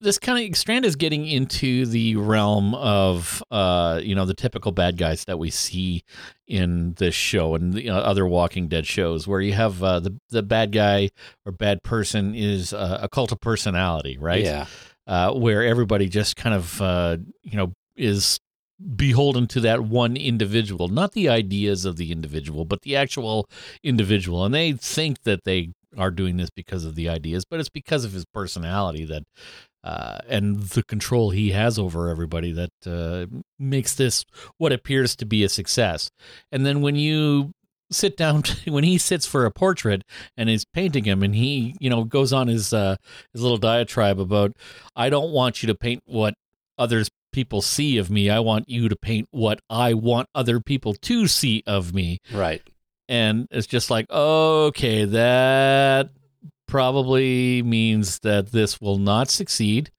this 0.00 0.18
kind 0.18 0.50
of 0.50 0.56
Strand 0.56 0.84
is 0.84 0.96
getting 0.96 1.26
into 1.26 1.86
the 1.86 2.16
realm 2.16 2.74
of 2.74 3.42
uh, 3.50 4.00
you 4.02 4.14
know 4.14 4.24
the 4.24 4.34
typical 4.34 4.72
bad 4.72 4.96
guys 4.96 5.24
that 5.26 5.38
we 5.38 5.50
see 5.50 6.02
in 6.48 6.94
this 6.94 7.14
show 7.14 7.54
and 7.54 7.72
the 7.74 7.88
uh, 7.90 8.00
other 8.00 8.26
Walking 8.26 8.66
Dead 8.68 8.86
shows, 8.86 9.28
where 9.28 9.40
you 9.40 9.52
have 9.52 9.82
uh, 9.82 10.00
the 10.00 10.18
the 10.30 10.42
bad 10.42 10.72
guy 10.72 11.10
or 11.46 11.52
bad 11.52 11.82
person 11.82 12.34
is 12.34 12.72
uh, 12.72 12.98
a 13.02 13.08
cult 13.08 13.30
of 13.30 13.40
personality, 13.40 14.18
right? 14.18 14.42
Yeah. 14.44 14.66
uh, 15.06 15.32
where 15.32 15.62
everybody 15.62 16.08
just 16.08 16.36
kind 16.36 16.54
of 16.54 16.80
uh, 16.80 17.18
you 17.42 17.56
know 17.56 17.72
is 17.94 18.40
beholden 18.96 19.46
to 19.46 19.60
that 19.60 19.84
one 19.84 20.16
individual, 20.16 20.88
not 20.88 21.12
the 21.12 21.28
ideas 21.28 21.84
of 21.84 21.96
the 21.96 22.10
individual, 22.10 22.64
but 22.64 22.82
the 22.82 22.96
actual 22.96 23.48
individual, 23.84 24.44
and 24.44 24.52
they 24.52 24.72
think 24.72 25.22
that 25.22 25.44
they 25.44 25.70
are 25.96 26.10
doing 26.10 26.36
this 26.36 26.50
because 26.50 26.84
of 26.84 26.94
the 26.94 27.08
ideas, 27.08 27.44
but 27.44 27.60
it's 27.60 27.68
because 27.68 28.04
of 28.04 28.12
his 28.12 28.24
personality 28.24 29.04
that. 29.04 29.24
Uh, 29.84 30.18
and 30.28 30.60
the 30.60 30.82
control 30.84 31.30
he 31.30 31.50
has 31.50 31.76
over 31.76 32.08
everybody 32.08 32.52
that 32.52 32.70
uh, 32.86 33.26
makes 33.58 33.96
this 33.96 34.24
what 34.56 34.70
appears 34.70 35.16
to 35.16 35.26
be 35.26 35.42
a 35.42 35.48
success. 35.48 36.08
And 36.52 36.64
then 36.64 36.82
when 36.82 36.94
you 36.94 37.50
sit 37.90 38.16
down 38.16 38.44
when 38.68 38.84
he 38.84 38.96
sits 38.98 39.26
for 39.26 39.44
a 39.44 39.50
portrait 39.50 40.04
and 40.36 40.48
is 40.48 40.64
painting 40.64 41.02
him 41.02 41.22
and 41.22 41.34
he 41.34 41.74
you 41.80 41.90
know 41.90 42.04
goes 42.04 42.32
on 42.32 42.48
his 42.48 42.72
uh 42.72 42.96
his 43.32 43.42
little 43.42 43.58
diatribe 43.58 44.18
about 44.18 44.52
i 44.96 45.10
don't 45.10 45.30
want 45.30 45.62
you 45.62 45.66
to 45.66 45.74
paint 45.74 46.02
what 46.06 46.34
others 46.78 47.10
people 47.32 47.60
see 47.60 47.98
of 47.98 48.10
me 48.10 48.30
i 48.30 48.38
want 48.38 48.68
you 48.68 48.88
to 48.88 48.96
paint 48.96 49.28
what 49.30 49.60
i 49.68 49.92
want 49.92 50.28
other 50.34 50.58
people 50.60 50.94
to 50.94 51.26
see 51.26 51.62
of 51.66 51.92
me 51.92 52.18
Right. 52.32 52.62
And 53.12 53.46
it's 53.50 53.66
just 53.66 53.90
like 53.90 54.10
okay 54.10 55.04
that 55.04 56.08
probably 56.66 57.62
means 57.62 58.18
that 58.20 58.50
this 58.52 58.80
will 58.80 58.98
not 58.98 59.28
succeed 59.28 59.90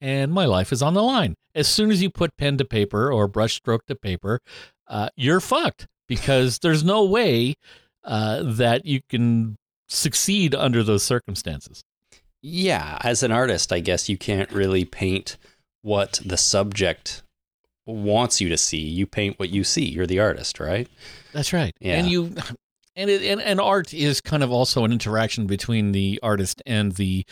and 0.00 0.30
my 0.30 0.44
life 0.44 0.70
is 0.70 0.82
on 0.82 0.94
the 0.94 1.02
line. 1.02 1.34
As 1.54 1.66
soon 1.66 1.90
as 1.90 2.02
you 2.02 2.10
put 2.10 2.36
pen 2.36 2.58
to 2.58 2.64
paper 2.64 3.10
or 3.10 3.26
brush 3.26 3.54
stroke 3.54 3.86
to 3.86 3.94
paper 3.96 4.40
uh, 4.86 5.08
you're 5.16 5.40
fucked 5.40 5.86
because 6.06 6.58
there's 6.58 6.84
no 6.84 7.04
way 7.04 7.54
uh, 8.04 8.42
that 8.44 8.84
you 8.84 9.00
can 9.08 9.56
succeed 9.88 10.54
under 10.54 10.82
those 10.82 11.02
circumstances. 11.02 11.82
Yeah, 12.42 12.98
as 13.02 13.22
an 13.22 13.32
artist, 13.32 13.72
I 13.72 13.80
guess 13.80 14.08
you 14.08 14.16
can't 14.16 14.52
really 14.52 14.84
paint 14.84 15.36
what 15.82 16.20
the 16.24 16.36
subject 16.36 17.22
wants 17.94 18.40
you 18.40 18.48
to 18.48 18.58
see. 18.58 18.78
You 18.78 19.06
paint 19.06 19.38
what 19.38 19.50
you 19.50 19.64
see. 19.64 19.84
You're 19.84 20.06
the 20.06 20.20
artist, 20.20 20.60
right? 20.60 20.88
That's 21.32 21.52
right. 21.52 21.74
Yeah. 21.80 21.96
And 21.96 22.08
you 22.08 22.34
and 22.96 23.10
it 23.10 23.22
and, 23.22 23.40
and 23.40 23.60
art 23.60 23.94
is 23.94 24.20
kind 24.20 24.42
of 24.42 24.50
also 24.50 24.84
an 24.84 24.92
interaction 24.92 25.46
between 25.46 25.92
the 25.92 26.18
artist 26.22 26.62
and 26.66 26.92
the 26.92 27.24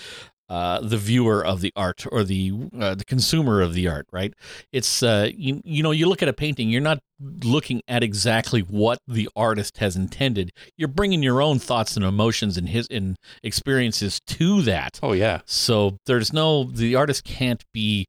uh, 0.49 0.81
the 0.81 0.97
viewer 0.97 1.45
of 1.45 1.61
the 1.61 1.73
art 1.75 2.07
or 2.13 2.23
the 2.23 2.53
uh, 2.79 2.95
the 2.95 3.05
consumer 3.05 3.61
of 3.61 3.75
the 3.75 3.89
art, 3.89 4.07
right? 4.13 4.33
It's 4.73 5.03
uh, 5.03 5.31
you, 5.35 5.61
you 5.65 5.83
know 5.83 5.91
you 5.91 6.09
look 6.09 6.23
at 6.23 6.29
a 6.29 6.33
painting, 6.33 6.71
you're 6.71 6.81
not 6.81 7.01
looking 7.43 7.83
at 7.89 8.05
exactly 8.05 8.61
what 8.61 8.99
the 9.09 9.29
artist 9.35 9.79
has 9.79 9.97
intended. 9.97 10.53
You're 10.77 10.89
bringing 10.89 11.23
your 11.23 11.43
own 11.43 11.59
thoughts 11.59 11.97
and 11.97 12.05
emotions 12.05 12.57
and 12.57 12.69
his 12.69 12.87
and 12.91 13.17
experiences 13.43 14.21
to 14.29 14.63
that. 14.63 15.01
Oh 15.03 15.13
yeah. 15.13 15.41
So 15.47 15.99
there's 16.07 16.33
no 16.33 16.65
the 16.65 16.95
artist 16.95 17.25
can't 17.25 17.65
be 17.73 18.07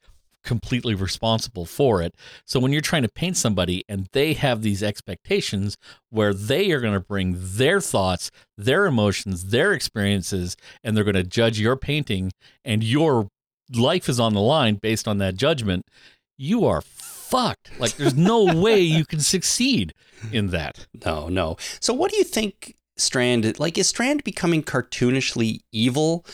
completely 0.47 0.95
responsible 0.95 1.65
for 1.65 2.01
it. 2.01 2.15
So 2.45 2.59
when 2.59 2.71
you're 2.71 2.81
trying 2.81 3.03
to 3.03 3.09
paint 3.09 3.35
somebody 3.37 3.83
and 3.89 4.07
they 4.13 4.33
have 4.33 4.61
these 4.61 4.81
expectations 4.81 5.77
where 6.09 6.33
they 6.33 6.71
are 6.71 6.79
going 6.79 6.93
to 6.93 6.99
bring 7.01 7.35
their 7.37 7.81
thoughts, 7.81 8.31
their 8.57 8.85
emotions, 8.85 9.47
their 9.47 9.73
experiences 9.73 10.55
and 10.83 10.95
they're 10.95 11.03
going 11.03 11.15
to 11.15 11.23
judge 11.23 11.59
your 11.59 11.75
painting 11.75 12.31
and 12.63 12.83
your 12.83 13.27
life 13.75 14.07
is 14.07 14.19
on 14.19 14.33
the 14.33 14.41
line 14.41 14.75
based 14.75 15.07
on 15.07 15.17
that 15.17 15.35
judgment, 15.35 15.85
you 16.37 16.65
are 16.65 16.81
fucked. 16.81 17.77
Like 17.77 17.97
there's 17.97 18.15
no 18.15 18.45
way 18.55 18.79
you 18.79 19.05
can 19.05 19.19
succeed 19.19 19.93
in 20.31 20.47
that. 20.47 20.87
No, 21.05 21.27
no. 21.27 21.57
So 21.81 21.93
what 21.93 22.09
do 22.09 22.17
you 22.17 22.23
think 22.23 22.75
Strand 22.95 23.59
like 23.59 23.77
is 23.77 23.89
Strand 23.89 24.23
becoming 24.23 24.63
cartoonishly 24.63 25.59
evil 25.73 26.25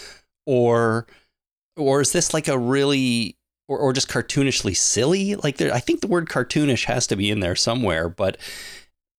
or 0.46 1.08
or 1.76 2.02
is 2.02 2.12
this 2.12 2.32
like 2.32 2.48
a 2.48 2.58
really 2.58 3.36
or, 3.68 3.78
or 3.78 3.94
just 3.94 4.10
cartoonishly 4.10 4.76
silly? 4.76 5.36
Like 5.36 5.58
there 5.58 5.74
I 5.74 5.80
think 5.80 6.02
the 6.02 6.08
word 6.08 6.30
cartoonish 6.30 6.86
has 6.86 7.08
to 7.08 7.16
be 7.16 7.30
in 7.30 7.40
there 7.40 7.56
somewhere, 7.56 8.10
but 8.10 8.38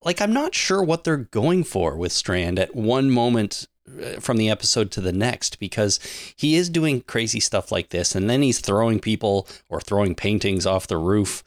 like 0.04 0.20
I'm 0.20 0.32
not 0.32 0.54
sure 0.54 0.82
what 0.82 1.04
they're 1.04 1.16
going 1.16 1.64
for 1.64 1.96
with 1.96 2.12
Strand 2.12 2.58
at 2.58 2.74
one 2.74 3.10
moment 3.10 3.66
uh, 3.88 4.20
from 4.20 4.36
the 4.36 4.50
episode 4.50 4.90
to 4.92 5.00
the 5.00 5.12
next 5.12 5.58
because 5.58 5.98
he 6.36 6.56
is 6.56 6.68
doing 6.68 7.02
crazy 7.02 7.40
stuff 7.40 7.70
like 7.70 7.90
this 7.90 8.14
and 8.14 8.30
then 8.30 8.42
he's 8.42 8.60
throwing 8.60 9.00
people 9.00 9.46
or 9.68 9.80
throwing 9.80 10.14
paintings 10.14 10.66
off 10.66 10.86
the 10.86 10.96
roof 10.96 11.44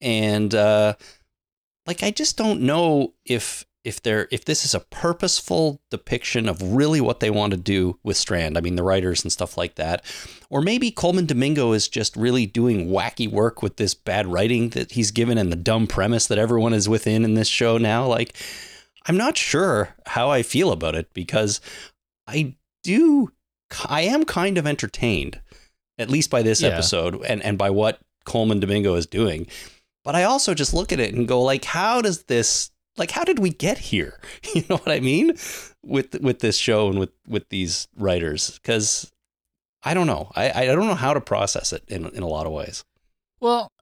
and 0.00 0.54
uh 0.54 0.94
like 1.86 2.04
I 2.04 2.12
just 2.12 2.36
don't 2.36 2.60
know 2.60 3.14
if 3.24 3.66
if 3.82 4.02
they're 4.02 4.28
if 4.30 4.44
this 4.44 4.64
is 4.64 4.74
a 4.74 4.80
purposeful 4.80 5.80
depiction 5.90 6.48
of 6.48 6.60
really 6.62 7.00
what 7.00 7.20
they 7.20 7.30
want 7.30 7.52
to 7.52 7.56
do 7.56 7.98
with 8.02 8.16
Strand. 8.16 8.58
I 8.58 8.60
mean 8.60 8.76
the 8.76 8.82
writers 8.82 9.22
and 9.22 9.32
stuff 9.32 9.56
like 9.56 9.76
that. 9.76 10.04
Or 10.50 10.60
maybe 10.60 10.90
Colman 10.90 11.26
Domingo 11.26 11.72
is 11.72 11.88
just 11.88 12.14
really 12.16 12.44
doing 12.46 12.88
wacky 12.88 13.30
work 13.30 13.62
with 13.62 13.76
this 13.76 13.94
bad 13.94 14.26
writing 14.26 14.70
that 14.70 14.92
he's 14.92 15.10
given 15.10 15.38
and 15.38 15.50
the 15.50 15.56
dumb 15.56 15.86
premise 15.86 16.26
that 16.26 16.38
everyone 16.38 16.74
is 16.74 16.88
within 16.88 17.24
in 17.24 17.34
this 17.34 17.48
show 17.48 17.78
now. 17.78 18.06
Like 18.06 18.36
I'm 19.06 19.16
not 19.16 19.38
sure 19.38 19.94
how 20.06 20.28
I 20.30 20.42
feel 20.42 20.72
about 20.72 20.94
it 20.94 21.08
because 21.14 21.60
I 22.26 22.56
do 22.84 23.30
I 23.88 24.02
am 24.02 24.24
kind 24.24 24.58
of 24.58 24.66
entertained 24.66 25.40
at 25.98 26.10
least 26.10 26.28
by 26.30 26.42
this 26.42 26.60
Yeah. 26.60 26.68
episode 26.68 27.22
and 27.24 27.42
and 27.42 27.56
by 27.56 27.70
what 27.70 27.98
Colman 28.26 28.60
Domingo 28.60 28.94
is 28.96 29.06
doing. 29.06 29.46
But 30.04 30.14
I 30.16 30.24
also 30.24 30.52
just 30.52 30.74
look 30.74 30.92
at 30.92 31.00
it 31.00 31.14
and 31.14 31.26
go 31.26 31.40
like 31.40 31.64
how 31.64 32.02
does 32.02 32.24
this 32.24 32.70
like 32.96 33.10
how 33.10 33.24
did 33.24 33.38
we 33.38 33.50
get 33.50 33.78
here? 33.78 34.20
You 34.54 34.64
know 34.68 34.76
what 34.78 34.90
I 34.92 35.00
mean? 35.00 35.36
With 35.84 36.20
with 36.20 36.40
this 36.40 36.56
show 36.56 36.88
and 36.88 36.98
with 36.98 37.12
with 37.26 37.48
these 37.50 37.88
writers 37.96 38.58
cuz 38.64 39.12
I 39.82 39.94
don't 39.94 40.06
know. 40.06 40.30
I 40.34 40.50
I 40.62 40.66
don't 40.66 40.86
know 40.86 40.94
how 40.94 41.14
to 41.14 41.20
process 41.20 41.72
it 41.72 41.84
in 41.88 42.06
in 42.06 42.22
a 42.22 42.28
lot 42.28 42.46
of 42.46 42.52
ways. 42.52 42.84
Well, 43.40 43.72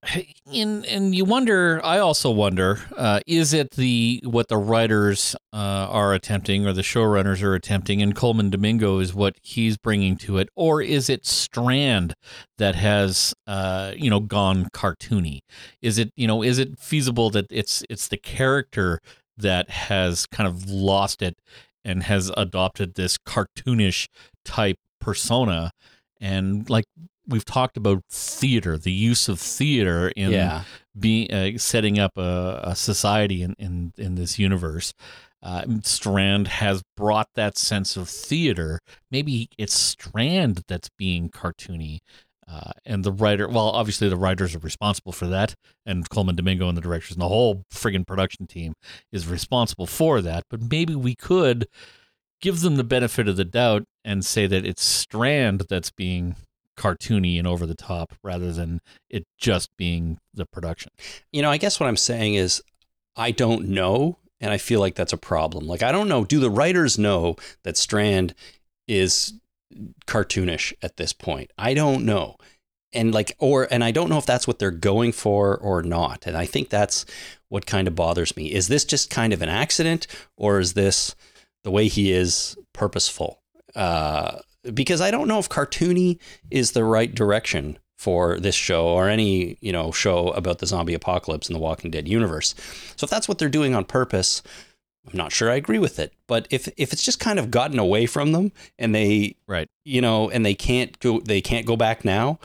in 0.53 0.85
and 0.85 1.17
you 1.17 1.25
wonder. 1.25 1.81
I 1.85 1.99
also 1.99 2.31
wonder: 2.31 2.81
uh, 2.97 3.21
is 3.27 3.53
it 3.53 3.73
the 3.73 4.21
what 4.25 4.47
the 4.47 4.57
writers 4.57 5.35
uh, 5.53 5.57
are 5.91 6.15
attempting, 6.15 6.65
or 6.65 6.73
the 6.73 6.83
showrunners 6.83 7.43
are 7.43 7.55
attempting, 7.55 8.01
and 8.01 8.15
Colman 8.15 8.51
Domingo 8.51 9.01
is 9.01 9.15
what 9.15 9.35
he's 9.43 9.77
bringing 9.77 10.17
to 10.19 10.39
it, 10.39 10.49
or 10.55 10.81
is 10.81 11.11
it 11.11 11.27
Strand 11.27 12.15
that 12.59 12.77
has, 12.77 13.35
uh, 13.49 13.93
you 13.97 14.09
know, 14.11 14.21
gone 14.21 14.67
cartoony? 14.73 15.41
Is 15.83 15.99
it, 15.99 16.13
you 16.17 16.29
know, 16.29 16.43
is 16.45 16.59
it 16.59 16.79
feasible 16.79 17.29
that 17.31 17.47
it's 17.51 17.83
it's 17.91 18.07
the 18.07 18.17
character 18.17 19.01
that 19.37 19.71
has 19.71 20.27
kind 20.27 20.47
of 20.47 20.71
lost 20.71 21.21
it 21.21 21.37
and 21.85 22.05
has 22.05 22.31
adopted 22.37 22.95
this 22.95 23.19
cartoonish 23.19 24.07
type 24.45 24.79
persona? 25.01 25.73
And 26.21 26.69
like 26.71 26.85
we've 27.29 27.45
talked 27.45 27.77
about 27.77 28.03
theater, 28.11 28.79
the 28.79 28.93
use 28.93 29.29
of 29.29 29.39
theater 29.39 30.09
in 30.09 30.33
yeah. 30.33 30.63
being 30.99 31.33
uh, 31.33 31.59
setting 31.59 31.99
up 31.99 32.17
a, 32.17 32.61
a 32.65 32.75
society 32.75 33.43
in, 33.43 33.55
in 33.59 33.93
in 33.97 34.15
this 34.15 34.39
universe. 34.39 34.93
Uh, 35.41 35.65
Strand 35.83 36.49
has 36.49 36.83
brought 36.97 37.29
that 37.35 37.57
sense 37.57 37.97
of 37.97 38.09
theater. 38.09 38.81
Maybe 39.11 39.49
it's 39.57 39.75
Strand 39.75 40.65
that's 40.67 40.91
being 40.99 41.29
cartoony. 41.31 42.01
Uh, 42.51 42.73
and 42.87 43.05
the 43.05 43.13
writer, 43.13 43.47
well, 43.47 43.69
obviously 43.69 44.09
the 44.09 44.17
writers 44.17 44.55
are 44.55 44.61
responsible 44.61 45.13
for 45.13 45.27
that, 45.27 45.55
and 45.85 46.09
Colman 46.09 46.35
Domingo 46.35 46.67
and 46.67 46.77
the 46.77 46.83
directors 46.83 47.13
and 47.13 47.21
the 47.21 47.29
whole 47.29 47.63
friggin' 47.71 48.07
production 48.07 48.47
team 48.47 48.73
is 49.13 49.29
responsible 49.29 49.87
for 49.87 50.23
that. 50.23 50.45
But 50.49 50.63
maybe 50.63 50.95
we 50.95 51.15
could 51.15 51.67
give 52.41 52.61
them 52.61 52.77
the 52.77 52.85
benefit 52.85 53.29
of 53.29 53.37
the 53.37 53.45
doubt 53.45 53.85
and 54.03 54.25
say 54.25 54.47
that 54.47 54.65
it's 54.65 54.83
Strand 54.83 55.67
that's 55.69 55.91
being 55.91 56.37
cartoony 56.79 57.39
and 57.39 57.47
over 57.47 57.67
the 57.67 57.75
top 57.75 58.15
rather 58.23 58.53
than 58.53 58.81
it 59.11 59.27
just 59.37 59.69
being 59.77 60.19
the 60.33 60.47
production. 60.47 60.93
You 61.33 61.43
know, 61.43 61.51
I 61.51 61.59
guess 61.59 61.79
what 61.81 61.89
I'm 61.89 61.97
saying 61.99 62.35
is 62.37 62.63
I 63.17 63.33
don't 63.33 63.69
know 63.69 64.19
and 64.41 64.53
I 64.53 64.59
feel 64.59 64.81
like 64.81 64.95
that's 64.95 65.13
a 65.13 65.19
problem. 65.19 65.67
Like 65.67 65.83
I 65.83 65.93
don't 65.93 66.09
know, 66.09 66.25
do 66.25 66.41
the 66.41 66.51
writers 66.51 66.97
know 66.99 67.37
that 67.65 67.77
Strand 67.77 68.35
is 68.87 69.35
cartoonish 70.07 70.73
at 70.83 70.97
this 70.97 71.13
point? 71.13 71.51
I 71.59 71.75
don't 71.75 72.05
know. 72.07 72.37
and 72.93 73.13
like 73.13 73.37
or 73.39 73.69
and 73.71 73.85
I 73.85 73.91
don't 73.91 74.09
know 74.09 74.19
if 74.19 74.27
that's 74.27 74.47
what 74.47 74.59
they're 74.59 74.71
going 74.71 75.13
for 75.13 75.57
or 75.59 75.83
not. 75.83 76.27
And 76.27 76.37
I 76.37 76.47
think 76.47 76.69
that's 76.71 77.05
what 77.49 77.67
kind 77.67 77.89
of 77.89 77.95
bothers 77.95 78.37
me. 78.37 78.53
Is 78.53 78.69
this 78.69 78.85
just 78.85 79.11
kind 79.11 79.33
of 79.33 79.43
an 79.43 79.49
accident 79.51 80.07
or 80.37 80.59
is 80.61 80.73
this 80.75 81.15
the 81.65 81.71
way 81.71 81.89
he 81.89 82.13
is 82.13 82.57
purposeful? 82.73 83.43
Uh, 83.75 84.39
because 84.75 85.01
I 85.01 85.11
don't 85.11 85.29
know 85.29 85.39
if 85.39 85.49
cartoony 85.49 86.19
is 86.51 86.73
the 86.73 86.85
right 86.85 87.15
direction 87.15 87.79
for 87.97 88.39
this 88.39 88.55
show 88.55 88.87
or 88.87 89.09
any, 89.09 89.59
you 89.61 89.73
know, 89.73 89.91
show 89.91 90.29
about 90.29 90.59
the 90.61 90.67
zombie 90.67 90.95
apocalypse 90.95 91.49
in 91.49 91.53
the 91.53 91.59
Walking 91.59 91.91
Dead 91.91 92.07
universe. 92.07 92.55
So 92.97 93.05
if 93.05 93.11
that's 93.11 93.27
what 93.29 93.39
they're 93.39 93.49
doing 93.49 93.75
on 93.75 93.85
purpose, 93.85 94.43
I'm 95.11 95.17
not 95.17 95.33
sure 95.33 95.51
I 95.51 95.57
agree 95.57 95.79
with 95.79 95.99
it. 95.99 96.13
But 96.27 96.47
if 96.51 96.69
if 96.77 96.93
it's 96.93 97.03
just 97.03 97.19
kind 97.19 97.39
of 97.39 97.51
gotten 97.51 97.79
away 97.79 98.07
from 98.07 98.33
them 98.33 98.53
and 98.79 98.95
they 98.95 99.37
Right. 99.49 99.69
you 99.85 100.01
know, 100.01 100.31
and 100.31 100.45
they 100.47 100.55
can't 100.55 100.99
go 101.01 101.21
they 101.21 101.41
can't 101.41 101.67
go 101.67 101.77
back 101.77 102.05
now, 102.05 102.39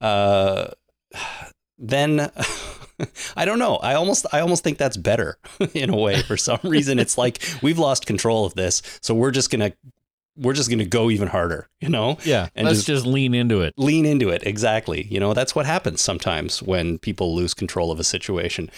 uh 0.00 0.68
then 1.78 2.30
I 3.36 3.46
don't 3.46 3.58
know. 3.58 3.76
I 3.76 3.94
almost 3.94 4.26
I 4.32 4.40
almost 4.40 4.62
think 4.62 4.76
that's 4.76 4.98
better 4.98 5.38
in 5.74 5.88
a 5.88 5.96
way. 5.96 6.20
For 6.22 6.36
some 6.36 6.60
reason 6.62 6.98
it's 6.98 7.16
like 7.16 7.42
we've 7.62 7.78
lost 7.78 8.04
control 8.06 8.44
of 8.44 8.54
this, 8.54 8.82
so 9.00 9.14
we're 9.14 9.30
just 9.30 9.50
going 9.50 9.70
to 9.70 9.76
we're 10.40 10.54
just 10.54 10.68
going 10.70 10.78
to 10.78 10.86
go 10.86 11.10
even 11.10 11.28
harder, 11.28 11.68
you 11.80 11.88
know? 11.88 12.16
Yeah. 12.24 12.48
And 12.56 12.66
let's 12.66 12.78
just- 12.78 12.86
just 12.88 13.06
lean 13.06 13.34
into 13.34 13.60
it. 13.60 13.74
lean 13.76 14.06
into 14.06 14.30
it 14.30 14.42
exactly 14.46 15.06
you 15.10 15.20
know 15.20 15.34
that's 15.34 15.54
what 15.54 15.66
happens 15.66 16.00
sometimes 16.00 16.62
when 16.62 16.98
people 16.98 17.34
lose 17.34 17.54
control 17.54 17.90
of 17.92 18.00
a 18.00 18.04
situation 18.04 18.70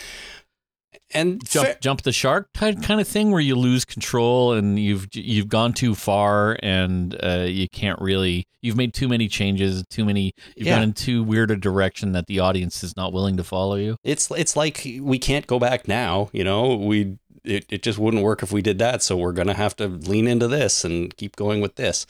and 1.14 1.44
jump 1.46 1.66
fair- 1.66 1.76
jump 1.80 2.02
the 2.02 2.12
shark 2.12 2.48
kind 2.54 3.00
of 3.00 3.06
thing 3.06 3.30
where 3.30 3.40
you 3.40 3.54
lose 3.54 3.84
control 3.84 4.52
and 4.52 4.78
you've 4.78 5.08
you've 5.12 5.48
gone 5.48 5.72
too 5.72 5.94
far 5.94 6.56
and 6.62 7.18
uh, 7.22 7.44
you 7.46 7.68
can't 7.68 8.00
really 8.00 8.46
you've 8.62 8.76
made 8.76 8.94
too 8.94 9.08
many 9.08 9.28
changes 9.28 9.84
too 9.90 10.04
many 10.06 10.32
you've 10.56 10.66
Yeah. 10.68 10.76
gone 10.76 10.84
in 10.84 10.92
too 10.94 11.22
weird 11.22 11.50
a 11.50 11.56
direction 11.56 12.12
that 12.12 12.26
the 12.28 12.38
audience 12.40 12.82
is 12.82 12.96
not 12.96 13.12
willing 13.12 13.36
to 13.36 13.44
follow 13.44 13.74
you 13.76 13.96
it's 14.04 14.30
it's 14.30 14.56
like 14.56 14.86
we 15.00 15.18
can't 15.18 15.46
go 15.46 15.58
back 15.58 15.86
now 15.86 16.30
you 16.32 16.44
know 16.44 16.76
we 16.76 17.18
it, 17.44 17.64
it 17.68 17.82
just 17.82 17.98
wouldn't 17.98 18.22
work 18.22 18.42
if 18.42 18.52
we 18.52 18.62
did 18.62 18.78
that 18.78 19.02
so 19.02 19.16
we're 19.16 19.32
gonna 19.32 19.54
have 19.54 19.76
to 19.76 19.88
lean 19.88 20.26
into 20.26 20.48
this 20.48 20.84
and 20.84 21.16
keep 21.16 21.36
going 21.36 21.60
with 21.60 21.76
this 21.76 22.06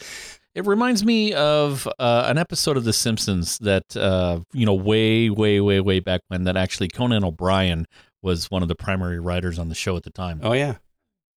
it 0.54 0.66
reminds 0.66 1.02
me 1.02 1.32
of 1.32 1.88
uh, 1.98 2.24
an 2.26 2.36
episode 2.36 2.76
of 2.76 2.84
The 2.84 2.92
Simpsons 2.92 3.58
that 3.60 3.96
uh, 3.96 4.40
you 4.52 4.66
know 4.66 4.74
way 4.74 5.30
way 5.30 5.60
way 5.60 5.80
way 5.80 6.00
back 6.00 6.20
when 6.28 6.44
that 6.44 6.56
actually 6.56 6.88
Conan 6.88 7.24
O'Brien 7.24 7.86
was 8.20 8.50
one 8.50 8.62
of 8.62 8.68
the 8.68 8.74
primary 8.74 9.18
writers 9.18 9.58
on 9.58 9.68
the 9.68 9.74
show 9.74 9.96
at 9.96 10.02
the 10.02 10.10
time. 10.10 10.40
oh 10.42 10.52
yeah 10.52 10.76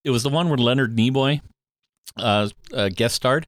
it 0.06 0.12
was 0.12 0.24
the 0.24 0.30
one 0.30 0.48
where 0.48 0.58
Leonard 0.58 0.96
Nimoy 0.96 1.42
uh, 2.18 2.50
uh, 2.74 2.90
guest 2.90 3.16
starred. 3.16 3.48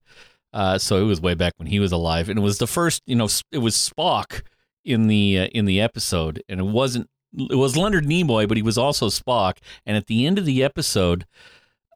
Uh, 0.53 0.77
so 0.77 0.97
it 0.97 1.03
was 1.03 1.21
way 1.21 1.35
back 1.35 1.53
when 1.57 1.67
he 1.67 1.79
was 1.79 1.91
alive, 1.91 2.29
and 2.29 2.39
it 2.39 2.41
was 2.41 2.57
the 2.57 2.67
first. 2.67 3.03
You 3.05 3.15
know, 3.15 3.27
it 3.51 3.59
was 3.59 3.75
Spock 3.75 4.41
in 4.83 5.07
the 5.07 5.39
uh, 5.39 5.45
in 5.47 5.65
the 5.65 5.79
episode, 5.79 6.41
and 6.49 6.59
it 6.59 6.65
wasn't. 6.65 7.09
It 7.35 7.55
was 7.55 7.75
Leonard 7.75 8.05
Nimoy, 8.05 8.47
but 8.47 8.57
he 8.57 8.63
was 8.63 8.77
also 8.77 9.07
Spock. 9.07 9.57
And 9.85 9.97
at 9.97 10.07
the 10.07 10.25
end 10.25 10.37
of 10.37 10.45
the 10.45 10.63
episode, 10.63 11.25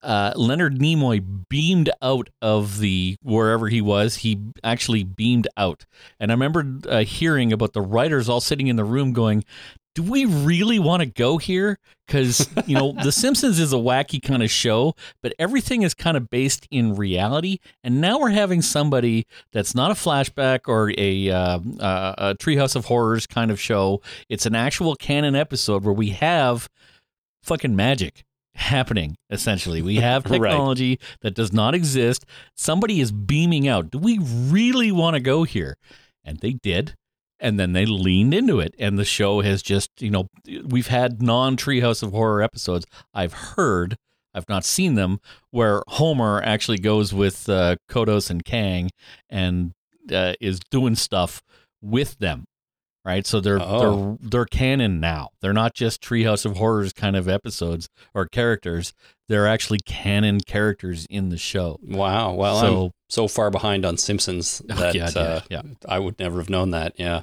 uh, 0.04 0.34
Leonard 0.36 0.80
Nimoy 0.80 1.46
beamed 1.50 1.90
out 2.02 2.30
of 2.42 2.80
the 2.80 3.18
wherever 3.22 3.68
he 3.68 3.82
was. 3.82 4.18
He 4.18 4.40
actually 4.64 5.04
beamed 5.04 5.48
out, 5.56 5.86
and 6.20 6.32
I 6.32 6.34
remember 6.34 6.80
uh, 6.90 7.04
hearing 7.04 7.54
about 7.54 7.74
the 7.74 7.82
writers 7.82 8.28
all 8.28 8.42
sitting 8.42 8.68
in 8.68 8.78
the 8.78 8.84
room 8.84 9.14
going, 9.14 9.44
"Do 9.96 10.04
we 10.04 10.26
really 10.26 10.80
want 10.80 11.02
to 11.02 11.06
go 11.06 11.38
here?" 11.38 11.78
Because 12.08 12.50
you 12.68 12.76
know, 12.76 12.92
The 12.92 13.12
Simpsons 13.12 13.58
is 13.60 13.72
a 13.72 13.78
wacky 13.78 14.22
kind 14.22 14.44
of 14.44 14.52
show, 14.52 14.96
but 15.24 15.34
everything 15.40 15.82
is 15.84 15.94
kind 15.94 16.18
of 16.18 16.30
based 16.30 16.68
in 16.70 16.96
reality. 16.96 17.60
And 17.84 18.02
now 18.02 18.20
we're 18.20 18.32
having 18.32 18.62
somebody 18.62 19.26
that's 19.54 19.74
not 19.74 19.92
a 19.92 19.94
flashback 19.94 20.68
or 20.68 20.92
a, 20.98 21.30
uh, 21.30 21.60
uh, 21.80 22.16
a 22.18 22.36
Treehouse 22.36 22.76
of 22.76 22.86
Horrors 22.86 23.26
kind 23.28 23.50
of 23.50 23.60
show. 23.62 24.02
It's 24.28 24.46
an 24.46 24.56
actual 24.56 24.96
canon 24.96 25.36
episode 25.36 25.86
where 25.86 25.94
we 25.94 26.10
have 26.10 26.68
fucking 27.44 27.76
magic 27.76 28.24
happening 28.54 29.16
essentially 29.30 29.82
we 29.82 29.96
have 30.10 30.26
Right. 30.26 30.34
technology 30.42 31.00
that 31.22 31.34
does 31.34 31.54
not 31.54 31.74
exist 31.74 32.26
somebody 32.54 33.00
is 33.00 33.12
beaming 33.12 33.66
out 33.68 33.90
do 33.90 33.98
we 33.98 34.20
really 34.20 34.92
want 34.92 35.14
to 35.16 35.22
go 35.22 35.44
here 35.44 35.78
and 36.26 36.40
they 36.40 36.52
did 36.52 36.96
and 37.42 37.60
then 37.60 37.74
they 37.74 37.86
leaned 37.86 38.34
into 38.34 38.60
it 38.62 38.74
and 38.80 38.98
the 38.98 39.04
show 39.06 39.42
has 39.42 39.62
just 39.62 39.90
you 40.00 40.10
know 40.10 40.28
we've 40.64 40.88
had 40.88 41.22
non 41.22 41.58
treehouse 41.58 42.02
of 42.04 42.12
horror 42.12 42.42
episodes. 42.42 42.86
I've 43.14 43.34
heard 43.34 43.98
i've 44.34 44.48
not 44.48 44.64
seen 44.64 44.96
them 44.96 45.20
where 45.50 45.84
homer 45.90 46.42
actually 46.46 46.78
goes 46.78 47.14
with 47.14 47.50
uh, 47.50 47.76
kodos 47.90 48.30
and 48.30 48.46
kang 48.46 48.90
and 49.30 49.74
uh, 50.10 50.34
is 50.40 50.62
doing 50.72 50.96
stuff 50.96 51.42
with 51.82 52.18
them 52.20 52.46
right? 53.04 53.26
So 53.26 53.40
they're 53.42 53.60
Oh. 53.60 53.80
they're 54.20 54.30
they're 54.30 54.46
canon 54.46 55.00
now. 55.00 55.30
They're 55.42 55.54
not 55.54 55.74
just 55.74 56.04
treehouse 56.04 56.46
of 56.46 56.58
horrors 56.58 56.94
kind 56.94 57.16
of 57.16 57.28
episodes 57.28 57.90
or 58.14 58.28
characters. 58.28 58.94
They're 59.28 59.48
actually 59.48 59.80
canon 59.88 60.42
characters 60.42 61.08
in 61.10 61.30
the 61.30 61.38
show. 61.38 61.80
Wow. 61.82 62.34
Well 62.36 62.60
So- 62.60 62.84
i'm 62.86 62.92
so 63.10 63.28
far 63.28 63.50
behind 63.50 63.86
on 63.86 63.98
simpsons 63.98 64.62
Oh, 64.70 64.76
that 64.76 64.94
yeah, 64.96 65.10
yeah, 65.16 65.22
uh, 65.22 65.42
yeah. 65.50 65.62
i 65.90 65.98
would 65.98 66.20
never 66.20 66.38
have 66.38 66.50
known 66.52 66.70
that. 66.72 66.94
Yeah 67.00 67.22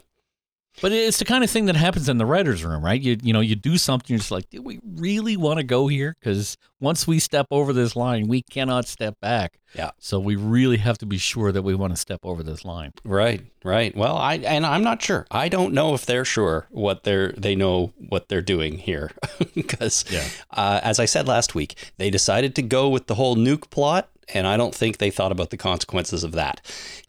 But 0.80 0.92
it's 0.92 1.18
the 1.18 1.24
kind 1.24 1.42
of 1.42 1.50
thing 1.50 1.66
that 1.66 1.76
happens 1.76 2.08
in 2.08 2.18
the 2.18 2.26
writers' 2.26 2.64
room, 2.64 2.84
right? 2.84 3.00
You 3.00 3.16
you 3.22 3.32
know, 3.32 3.40
you 3.40 3.56
do 3.56 3.76
something, 3.78 4.06
you're 4.14 4.18
just 4.18 4.30
like, 4.30 4.48
do 4.50 4.62
we 4.62 4.78
really 4.84 5.36
want 5.36 5.58
to 5.58 5.64
go 5.64 5.86
here? 5.88 6.16
Because 6.20 6.56
once 6.80 7.06
we 7.06 7.18
step 7.18 7.46
over 7.50 7.72
this 7.72 7.96
line, 7.96 8.28
we 8.28 8.42
cannot 8.42 8.86
step 8.86 9.18
back. 9.20 9.58
Yeah. 9.74 9.90
So 9.98 10.18
we 10.18 10.36
really 10.36 10.78
have 10.78 10.96
to 10.98 11.06
be 11.06 11.18
sure 11.18 11.52
that 11.52 11.62
we 11.62 11.74
want 11.74 11.92
to 11.92 11.96
step 11.96 12.20
over 12.22 12.42
this 12.42 12.64
line. 12.64 12.92
Right, 13.04 13.42
right. 13.64 13.94
Well, 13.96 14.16
I 14.16 14.34
and 14.36 14.64
I'm 14.64 14.82
not 14.84 15.02
sure. 15.02 15.26
I 15.30 15.48
don't 15.48 15.74
know 15.74 15.94
if 15.94 16.06
they're 16.06 16.24
sure 16.24 16.66
what 16.70 17.04
they're 17.04 17.32
they 17.32 17.54
know 17.54 17.92
what 18.08 18.28
they're 18.28 18.40
doing 18.42 18.78
here, 18.78 19.10
because 19.54 20.04
Yeah. 20.10 20.26
uh, 20.52 20.80
as 20.82 20.98
I 21.00 21.04
said 21.04 21.26
last 21.28 21.54
week, 21.54 21.74
they 21.98 22.08
decided 22.10 22.54
to 22.56 22.62
go 22.62 22.88
with 22.88 23.08
the 23.08 23.16
whole 23.16 23.36
nuke 23.36 23.68
plot, 23.70 24.08
and 24.34 24.46
I 24.46 24.56
don't 24.56 24.74
think 24.74 24.98
they 24.98 25.10
thought 25.10 25.32
about 25.32 25.50
the 25.50 25.56
consequences 25.56 26.24
of 26.24 26.32
that. 26.32 26.60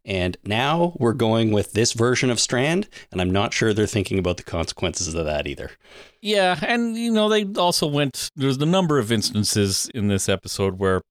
And 0.05 0.37
now 0.43 0.93
we're 0.99 1.13
going 1.13 1.51
with 1.51 1.73
this 1.73 1.93
version 1.93 2.29
of 2.29 2.39
Strand, 2.39 2.87
and 3.11 3.21
I'm 3.21 3.31
not 3.31 3.53
sure 3.53 3.73
they're 3.73 3.87
thinking 3.87 4.19
about 4.19 4.37
the 4.37 4.43
consequences 4.43 5.13
of 5.13 5.25
that 5.25 5.47
either. 5.47 5.71
Yeah, 6.21 6.59
and 6.61 6.95
you 6.97 7.11
know, 7.11 7.29
they 7.29 7.45
also 7.59 7.87
went. 7.87 8.29
There's 8.35 8.57
a 8.57 8.65
number 8.65 8.99
of 8.99 9.11
instances 9.11 9.89
in 9.93 10.07
this 10.07 10.27
episode 10.27 10.79
where, 10.79 11.01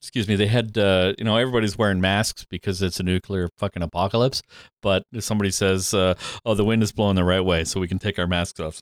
excuse 0.00 0.28
me, 0.28 0.36
they 0.36 0.46
had 0.46 0.76
uh, 0.78 1.14
you 1.18 1.24
know 1.24 1.36
everybody's 1.36 1.76
wearing 1.76 2.00
masks 2.00 2.44
because 2.48 2.82
it's 2.82 3.00
a 3.00 3.02
nuclear 3.02 3.48
fucking 3.58 3.82
apocalypse. 3.82 4.42
But 4.82 5.04
if 5.12 5.24
somebody 5.24 5.50
says, 5.50 5.92
uh, 5.94 6.14
"Oh, 6.44 6.54
the 6.54 6.64
wind 6.64 6.82
is 6.82 6.92
blowing 6.92 7.16
the 7.16 7.24
right 7.24 7.44
way, 7.44 7.64
so 7.64 7.80
we 7.80 7.88
can 7.88 7.98
take 7.98 8.18
our 8.18 8.26
masks 8.26 8.60
off," 8.60 8.80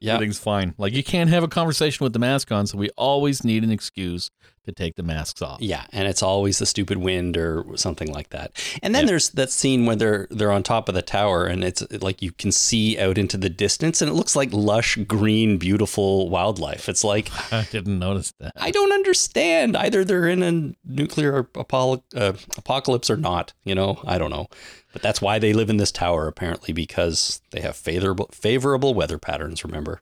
Yeah, 0.00 0.14
everything's 0.14 0.38
fine. 0.38 0.74
Like 0.76 0.92
you 0.92 1.02
can't 1.02 1.30
have 1.30 1.42
a 1.42 1.48
conversation 1.48 2.04
with 2.04 2.12
the 2.12 2.18
mask 2.18 2.52
on, 2.52 2.66
so 2.66 2.76
we 2.76 2.90
always 2.96 3.44
need 3.44 3.64
an 3.64 3.70
excuse 3.70 4.30
to 4.66 4.72
take 4.72 4.96
the 4.96 5.02
masks 5.02 5.40
off. 5.42 5.60
Yeah, 5.60 5.84
and 5.92 6.06
it's 6.06 6.22
always 6.22 6.58
the 6.58 6.66
stupid 6.66 6.98
wind 6.98 7.36
or 7.36 7.64
something 7.76 8.12
like 8.12 8.30
that. 8.30 8.52
And 8.82 8.94
then 8.94 9.04
Yeah. 9.04 9.06
there's 9.12 9.30
that 9.30 9.50
scene 9.50 9.86
where 9.86 9.96
they're 9.96 10.26
they're 10.30 10.52
on 10.52 10.62
top 10.62 10.88
of 10.88 10.94
the 10.94 11.02
tower 11.02 11.46
and 11.46 11.64
it's 11.64 11.82
like 12.02 12.20
you 12.22 12.32
can 12.32 12.52
see 12.52 12.98
out 12.98 13.18
into 13.18 13.36
the 13.36 13.48
distance 13.48 14.02
and 14.02 14.10
it 14.10 14.14
looks 14.14 14.36
like 14.36 14.50
lush 14.52 14.96
green 15.06 15.56
beautiful 15.58 16.28
wildlife. 16.28 16.88
It's 16.88 17.04
like 17.04 17.30
I 17.52 17.66
didn't 17.70 17.98
notice 17.98 18.32
that. 18.40 18.52
I 18.56 18.70
don't 18.70 18.92
understand. 18.92 19.76
Either 19.76 20.04
they're 20.04 20.28
in 20.28 20.42
a 20.42 20.74
nuclear 20.84 21.48
apol- 21.54 22.04
uh, 22.14 22.34
apocalypse 22.56 23.08
or 23.10 23.16
not, 23.16 23.52
you 23.64 23.74
know? 23.74 24.00
I 24.04 24.18
don't 24.18 24.30
know. 24.30 24.48
But 24.92 25.02
that's 25.02 25.20
why 25.20 25.38
they 25.38 25.52
live 25.52 25.68
in 25.70 25.76
this 25.76 25.92
tower 25.92 26.26
apparently 26.26 26.72
because 26.72 27.40
they 27.50 27.60
have 27.60 27.76
favorable 27.76 28.28
favorable 28.32 28.94
weather 28.94 29.18
patterns, 29.18 29.62
remember? 29.64 30.00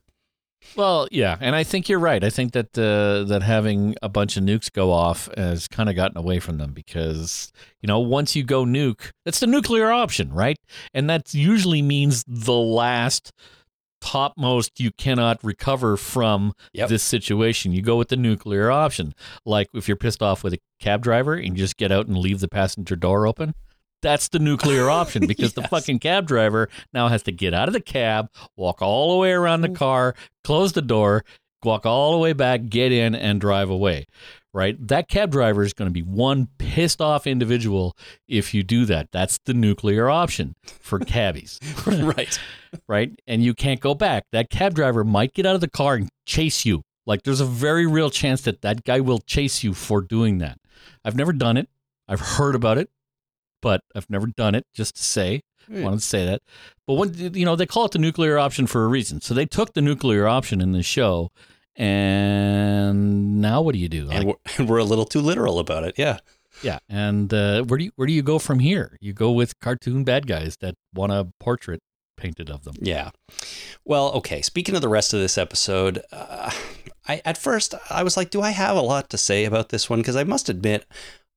Well, 0.76 1.06
yeah, 1.12 1.36
and 1.40 1.54
I 1.54 1.62
think 1.62 1.88
you're 1.88 1.98
right. 2.00 2.22
I 2.24 2.30
think 2.30 2.52
that 2.52 2.76
uh, 2.76 3.24
that 3.28 3.42
having 3.42 3.94
a 4.02 4.08
bunch 4.08 4.36
of 4.36 4.42
nukes 4.42 4.72
go 4.72 4.90
off 4.90 5.28
has 5.36 5.68
kind 5.68 5.88
of 5.88 5.94
gotten 5.96 6.16
away 6.16 6.40
from 6.40 6.58
them 6.58 6.72
because 6.72 7.52
you 7.80 7.86
know 7.86 8.00
once 8.00 8.34
you 8.34 8.42
go 8.42 8.64
nuke, 8.64 9.10
that's 9.24 9.40
the 9.40 9.46
nuclear 9.46 9.90
option, 9.90 10.32
right? 10.32 10.56
And 10.92 11.08
that 11.08 11.32
usually 11.34 11.82
means 11.82 12.24
the 12.26 12.52
last 12.54 13.30
topmost 14.00 14.80
you 14.80 14.90
cannot 14.98 15.42
recover 15.42 15.96
from 15.96 16.52
Yep. 16.74 16.88
this 16.88 17.02
situation. 17.02 17.72
You 17.72 17.80
go 17.82 17.96
with 17.96 18.08
the 18.08 18.16
nuclear 18.16 18.70
option. 18.70 19.14
Like 19.46 19.68
if 19.74 19.88
you're 19.88 19.96
pissed 19.96 20.22
off 20.22 20.44
with 20.44 20.52
a 20.54 20.58
cab 20.80 21.02
driver 21.02 21.34
and 21.34 21.56
you 21.56 21.64
just 21.64 21.76
get 21.76 21.90
out 21.90 22.06
and 22.06 22.18
leave 22.18 22.40
the 22.40 22.48
passenger 22.48 22.96
door 22.96 23.26
open. 23.26 23.54
That's 24.04 24.28
the 24.28 24.38
nuclear 24.38 24.90
option 24.90 25.26
because 25.26 25.54
the 25.54 25.62
fucking 25.62 25.98
cab 26.00 26.26
driver 26.26 26.68
now 26.92 27.08
has 27.08 27.22
to 27.22 27.32
get 27.32 27.54
out 27.54 27.68
of 27.68 27.72
the 27.72 27.80
cab, 27.80 28.28
walk 28.54 28.82
all 28.82 29.12
the 29.14 29.18
way 29.18 29.32
around 29.32 29.62
the 29.62 29.70
mm. 29.70 29.76
car, 29.76 30.14
close 30.44 30.74
the 30.74 30.82
door, 30.82 31.24
walk 31.64 31.86
all 31.86 32.12
the 32.12 32.18
way 32.18 32.34
back, 32.34 32.66
get 32.66 32.92
in, 32.92 33.14
and 33.14 33.40
drive 33.40 33.70
away. 33.70 34.06
Right? 34.52 34.76
That 34.86 35.08
cab 35.08 35.32
driver 35.32 35.62
is 35.62 35.72
going 35.72 35.88
to 35.88 35.92
be 35.92 36.02
one 36.02 36.48
pissed 36.58 37.00
off 37.00 37.26
individual 37.26 37.96
if 38.28 38.52
you 38.52 38.62
do 38.62 38.84
that. 38.84 39.08
That's 39.10 39.38
the 39.46 39.54
nuclear 39.54 40.10
option 40.10 40.54
for 40.62 41.00
cabbies. 41.00 41.58
right. 41.86 42.38
right? 42.86 43.10
And 43.26 43.42
you 43.42 43.54
can't 43.54 43.80
go 43.80 43.94
back. 43.94 44.26
That 44.32 44.50
cab 44.50 44.74
driver 44.74 45.02
might 45.02 45.32
get 45.32 45.46
out 45.46 45.54
of 45.54 45.62
the 45.62 45.70
car 45.70 45.94
and 45.94 46.10
chase 46.26 46.66
you. 46.66 46.82
Like 47.06 47.22
there's 47.22 47.40
a 47.40 47.46
very 47.46 47.86
real 47.86 48.10
chance 48.10 48.42
that 48.42 48.60
that 48.60 48.84
guy 48.84 49.00
will 49.00 49.18
chase 49.18 49.64
you 49.64 49.72
for 49.72 50.02
doing 50.02 50.38
that. 50.38 50.58
I've 51.04 51.16
never 51.16 51.32
done 51.32 51.56
it. 51.56 51.68
I've 52.06 52.20
heard 52.20 52.54
about 52.54 52.76
it. 52.76 52.90
But 53.64 53.80
I've 53.96 54.08
never 54.08 54.28
done 54.28 54.54
it. 54.54 54.62
Just 54.74 54.94
to 54.96 55.02
say, 55.02 55.40
Yeah. 55.68 55.82
wanted 55.84 56.00
to 56.00 56.04
say 56.06 56.24
that. 56.26 56.40
But 56.86 56.94
when 56.94 57.34
you 57.34 57.44
know 57.44 57.56
they 57.56 57.66
call 57.66 57.86
it 57.86 57.92
the 57.92 57.98
nuclear 57.98 58.38
option 58.38 58.66
for 58.68 58.84
a 58.84 58.88
reason. 58.88 59.20
So 59.20 59.34
they 59.34 59.46
took 59.46 59.72
the 59.72 59.82
nuclear 59.82 60.28
option 60.28 60.60
in 60.60 60.70
the 60.72 60.82
show, 60.82 61.30
and 61.76 63.40
now 63.40 63.62
what 63.62 63.72
do 63.72 63.78
you 63.78 63.88
do? 63.88 64.08
and 64.10 64.24
Like, 64.24 64.26
we're, 64.26 64.52
and 64.58 64.68
we're 64.68 64.78
a 64.78 64.84
little 64.84 65.04
too 65.06 65.20
literal 65.20 65.58
about 65.58 65.84
it. 65.84 65.94
Yeah. 65.96 66.18
yeah, 66.62 66.78
and 66.88 67.32
uh, 67.34 67.62
where 67.64 67.78
do 67.78 67.84
you 67.84 67.90
where 67.96 68.06
do 68.06 68.12
you 68.12 68.22
go 68.22 68.38
from 68.38 68.58
here? 68.60 68.96
You 69.00 69.12
go 69.12 69.30
with 69.32 69.58
cartoon 69.60 70.04
bad 70.04 70.26
guys 70.26 70.56
that 70.60 70.74
want 70.94 71.12
a 71.12 71.28
portrait 71.40 71.80
painted 72.16 72.48
of 72.48 72.62
them. 72.64 72.74
Yeah. 72.80 73.10
Well, 73.84 74.12
okay. 74.12 74.40
Speaking 74.40 74.76
of 74.76 74.80
the 74.82 74.88
rest 74.88 75.12
of 75.12 75.20
this 75.20 75.36
episode, 75.36 76.00
uh, 76.12 76.50
I 77.08 77.20
at 77.24 77.36
first 77.38 77.74
I 77.90 78.02
was 78.04 78.16
like, 78.16 78.30
do 78.30 78.40
I 78.40 78.50
have 78.50 78.76
a 78.76 78.80
lot 78.82 79.10
to 79.10 79.18
say 79.18 79.44
about 79.44 79.70
this 79.70 79.90
one? 79.90 79.98
Because 80.00 80.14
I 80.16 80.22
must 80.24 80.48
admit, 80.48 80.86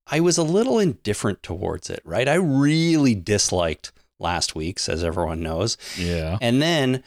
I 0.10 0.20
was 0.20 0.38
a 0.38 0.44
little 0.44 0.80
indifferent 0.80 1.44
towards 1.44 1.90
it. 1.90 2.02
Right. 2.06 2.28
I 2.28 2.36
really 2.36 3.16
disliked 3.16 3.92
last 4.20 4.56
week's, 4.56 4.90
as 4.90 5.04
everyone 5.04 5.42
knows, 5.42 5.78
Yeah, 5.98 6.38
and 6.42 6.62
then 6.62 7.04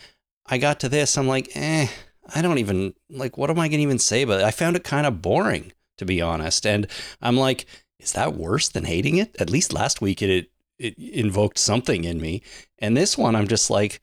I 0.47 0.59
got 0.59 0.81
to 0.81 0.89
this. 0.89 1.17
I'm 1.19 1.29
like, 1.29 1.51
eh. 1.55 1.89
I 2.33 2.43
don't 2.43 2.59
even 2.59 2.95
like. 3.09 3.37
What 3.37 3.51
am 3.51 3.59
I 3.59 3.67
going 3.69 3.79
to 3.79 3.83
even 3.83 3.99
say 3.99 4.23
about 4.23 4.41
it? 4.41 4.45
I 4.45 4.53
found 4.53 4.77
it 4.77 4.85
kind 4.85 5.05
of 5.07 5.21
boring, 5.21 5.73
to 5.99 6.05
be 6.05 6.21
honest. 6.21 6.65
And 6.65 6.87
I'm 7.21 7.37
like, 7.37 7.67
is 7.99 8.13
that 8.13 8.35
worse 8.35 8.69
than 8.69 8.85
hating 8.85 9.17
it? 9.17 9.35
At 9.41 9.51
least 9.51 9.73
last 9.73 10.01
week 10.01 10.23
it, 10.23 10.31
it 10.31 10.51
it 10.79 10.97
invoked 10.99 11.59
something 11.59 12.05
in 12.05 12.21
me, 12.21 12.43
and 12.79 12.97
this 12.97 13.19
one 13.19 13.35
I'm 13.35 13.49
just 13.49 13.69
like, 13.69 14.01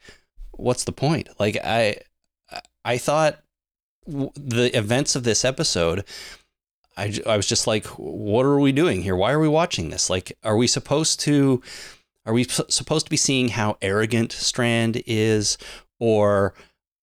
what's 0.52 0.84
the 0.84 0.92
point? 0.92 1.30
Like 1.40 1.58
I 1.64 2.02
I 2.84 2.98
thought 2.98 3.40
w- 4.06 4.32
the 4.36 4.78
events 4.78 5.16
of 5.16 5.24
this 5.24 5.46
episode. 5.46 6.04
I, 6.98 7.20
I 7.26 7.38
was 7.38 7.48
just 7.48 7.68
like, 7.68 7.86
what 7.86 8.46
are 8.46 8.60
we 8.60 8.72
doing 8.72 9.04
here? 9.04 9.16
Why 9.16 9.32
are 9.32 9.40
we 9.40 9.48
watching 9.48 9.90
this? 9.90 10.10
Like, 10.10 10.38
are 10.44 10.58
we 10.58 10.68
supposed 10.68 11.20
to, 11.22 11.62
are 12.26 12.34
we 12.34 12.44
s- 12.46 12.62
supposed 12.70 13.06
to 13.06 13.10
be 13.10 13.18
seeing 13.18 13.50
how 13.50 13.78
arrogant 13.82 14.32
Strand 14.32 15.02
is, 15.06 15.58
or 16.00 16.54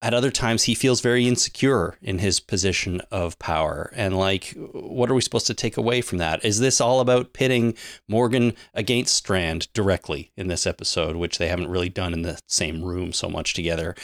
at 0.05 0.13
other 0.13 0.31
times 0.31 0.65
he 0.65 0.75
feels 0.75 1.01
very 1.01 1.27
insecure 1.27 1.97
in 2.03 2.19
his 2.19 2.39
position 2.39 3.01
of 3.11 3.39
power 3.39 3.91
and 3.97 4.19
like 4.19 4.55
what 4.73 5.11
are 5.11 5.15
we 5.15 5.23
supposed 5.23 5.47
to 5.47 5.55
take 5.55 5.79
away 5.79 6.03
from 6.03 6.19
that 6.19 6.45
is 6.45 6.61
this 6.61 6.79
all 6.79 7.01
about 7.01 7.33
pitting 7.33 7.75
morgan 8.07 8.55
against 8.75 9.15
strand 9.15 9.67
directly 9.73 10.31
in 10.37 10.47
this 10.47 10.67
episode 10.67 11.17
which 11.17 11.39
they 11.39 11.49
haven't 11.49 11.71
really 11.71 11.89
done 11.89 12.13
in 12.13 12.21
the 12.21 12.39
same 12.47 12.85
room 12.85 13.15
so 13.15 13.31
much 13.31 13.55
together 13.55 13.95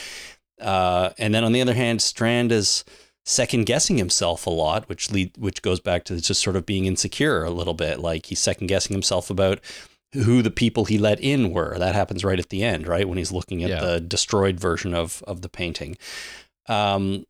uh, 0.58 1.10
and 1.18 1.34
then 1.34 1.44
on 1.44 1.52
the 1.52 1.60
other 1.60 1.74
hand 1.74 2.00
strand 2.00 2.50
is 2.50 2.82
second 3.26 3.64
guessing 3.66 3.98
himself 3.98 4.46
a 4.46 4.50
lot 4.50 4.88
which 4.88 5.10
lead 5.10 5.30
which 5.36 5.62
goes 5.62 5.78
back 5.78 6.04
to 6.04 6.20
just 6.20 6.40
sort 6.42 6.56
of 6.56 6.64
being 6.66 6.86
insecure 6.86 7.44
a 7.44 7.50
little 7.50 7.74
bit 7.74 8.00
like 8.00 8.26
he's 8.26 8.40
second 8.40 8.66
guessing 8.66 8.94
himself 8.94 9.30
about 9.30 9.60
who 10.12 10.42
the 10.42 10.50
people 10.50 10.86
he 10.86 10.98
let 10.98 11.20
in 11.20 11.52
were. 11.52 11.78
That 11.78 11.94
happens 11.94 12.24
right 12.24 12.38
at 12.40 12.48
the 12.48 12.64
end, 12.64 12.88
right 12.88 13.08
when 13.08 13.16
he's 13.18 13.30
looking 13.30 13.62
at 13.62 13.70
Yeah. 13.70 13.80
the 13.80 14.00
destroyed 14.00 14.58
version 14.58 14.92
of 14.94 15.22
of 15.26 15.42
the 15.42 15.48
painting. 15.48 15.96
Um, 16.68 17.24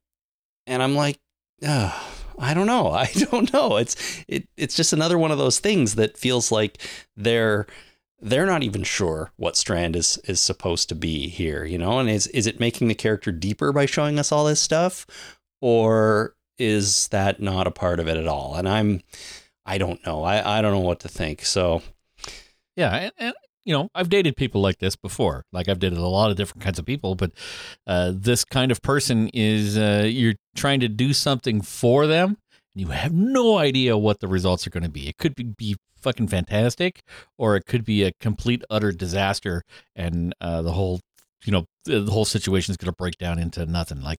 and 0.66 0.82
I'm 0.82 0.94
like, 0.94 1.18
uh, 1.66 1.92
I 2.38 2.54
don't 2.54 2.66
know. 2.66 2.90
I 2.92 3.06
don't 3.30 3.52
know. 3.52 3.76
It's 3.76 4.22
it 4.28 4.48
it's 4.56 4.74
just 4.76 4.92
another 4.94 5.18
one 5.18 5.30
of 5.30 5.36
those 5.38 5.58
things 5.58 5.96
that 5.96 6.16
feels 6.16 6.50
like 6.50 6.78
they're 7.16 7.66
they're 8.22 8.46
not 8.46 8.62
even 8.62 8.82
sure 8.82 9.32
what 9.36 9.56
Strand 9.56 9.94
is 9.96 10.18
is 10.24 10.40
supposed 10.40 10.88
to 10.88 10.94
be 10.94 11.28
here, 11.28 11.64
you 11.66 11.76
know? 11.76 11.98
And 11.98 12.08
is 12.08 12.28
is 12.28 12.46
it 12.46 12.60
making 12.60 12.88
the 12.88 12.94
character 12.94 13.30
deeper 13.32 13.72
by 13.72 13.84
showing 13.86 14.18
us 14.18 14.32
all 14.32 14.44
this 14.46 14.60
stuff 14.60 15.06
or 15.60 16.34
is 16.58 17.08
that 17.08 17.40
not 17.40 17.66
a 17.66 17.70
part 17.70 18.00
of 18.00 18.08
it 18.08 18.16
at 18.16 18.28
all? 18.28 18.54
And 18.54 18.68
I'm 18.68 19.02
I 19.66 19.78
don't 19.78 20.04
know. 20.06 20.22
I 20.24 20.58
I 20.58 20.62
don't 20.62 20.72
know 20.72 20.80
what 20.80 21.00
to 21.00 21.08
think. 21.08 21.44
So, 21.44 21.82
Yeah, 22.76 22.94
and, 22.94 23.12
and 23.18 23.34
you 23.64 23.74
know, 23.74 23.88
I've 23.94 24.08
dated 24.08 24.36
people 24.36 24.60
like 24.60 24.78
this 24.78 24.96
before. 24.96 25.44
Like 25.52 25.68
I've 25.68 25.78
dated 25.78 25.98
a 25.98 26.06
lot 26.06 26.30
of 26.30 26.36
different 26.36 26.62
kinds 26.62 26.78
of 26.78 26.86
people, 26.86 27.14
but 27.14 27.32
uh, 27.86 28.12
this 28.14 28.44
kind 28.44 28.72
of 28.72 28.82
person 28.82 29.28
is 29.34 29.76
uh, 29.76 30.06
you're 30.08 30.34
trying 30.56 30.80
to 30.80 30.88
do 30.88 31.12
something 31.12 31.60
for 31.60 32.06
them, 32.06 32.38
and 32.74 32.80
you 32.80 32.88
have 32.88 33.12
no 33.12 33.58
idea 33.58 33.96
what 33.96 34.20
the 34.20 34.28
results 34.28 34.66
are 34.66 34.70
going 34.70 34.82
to 34.82 34.90
be. 34.90 35.08
It 35.08 35.18
could 35.18 35.34
be, 35.34 35.44
be 35.44 35.76
fucking 36.00 36.28
fantastic, 36.28 37.02
or 37.36 37.54
it 37.56 37.66
could 37.66 37.84
be 37.84 38.02
a 38.02 38.12
complete 38.20 38.64
utter 38.70 38.92
disaster, 38.92 39.62
and 39.94 40.34
uh, 40.40 40.62
the 40.62 40.72
whole 40.72 41.00
you 41.44 41.52
know 41.52 41.66
the 41.84 42.04
whole 42.10 42.24
situation 42.24 42.72
is 42.72 42.76
going 42.76 42.92
to 42.92 42.96
break 42.96 43.16
down 43.18 43.38
into 43.38 43.64
nothing. 43.66 44.00
Like 44.02 44.18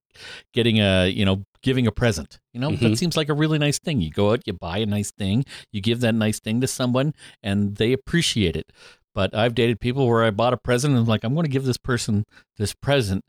getting 0.54 0.80
a 0.80 1.08
you 1.08 1.26
know 1.26 1.44
giving 1.62 1.86
a 1.88 1.92
present. 1.92 2.40
You 2.54 2.60
know 2.60 2.72
that 2.72 2.92
Mhm. 2.94 2.98
seems 2.98 3.16
like 3.18 3.30
a 3.30 3.34
really 3.34 3.58
nice 3.60 3.80
thing. 3.80 4.02
You 4.02 4.10
go 4.12 4.32
out, 4.34 4.42
you 4.46 4.54
buy 4.54 4.80
a 4.80 4.86
nice 4.86 5.12
thing, 5.12 5.46
you 5.72 5.82
give 5.82 6.00
that 6.02 6.16
nice 6.16 6.40
thing 6.40 6.62
to 6.62 6.68
someone, 6.68 7.14
and 7.44 7.76
they 7.76 7.94
appreciate 7.94 8.56
it. 8.56 8.72
But 9.14 9.36
I've 9.36 9.54
dated 9.56 9.80
people 9.80 10.08
where 10.08 10.24
I 10.24 10.32
bought 10.32 10.54
a 10.54 10.58
present 10.58 10.92
and 10.94 11.02
I'm 11.02 11.06
like, 11.08 11.24
I'm 11.24 11.34
going 11.34 11.46
to 11.46 11.52
give 11.52 11.66
this 11.66 11.78
person 11.78 12.24
this 12.58 12.74
present, 12.74 13.24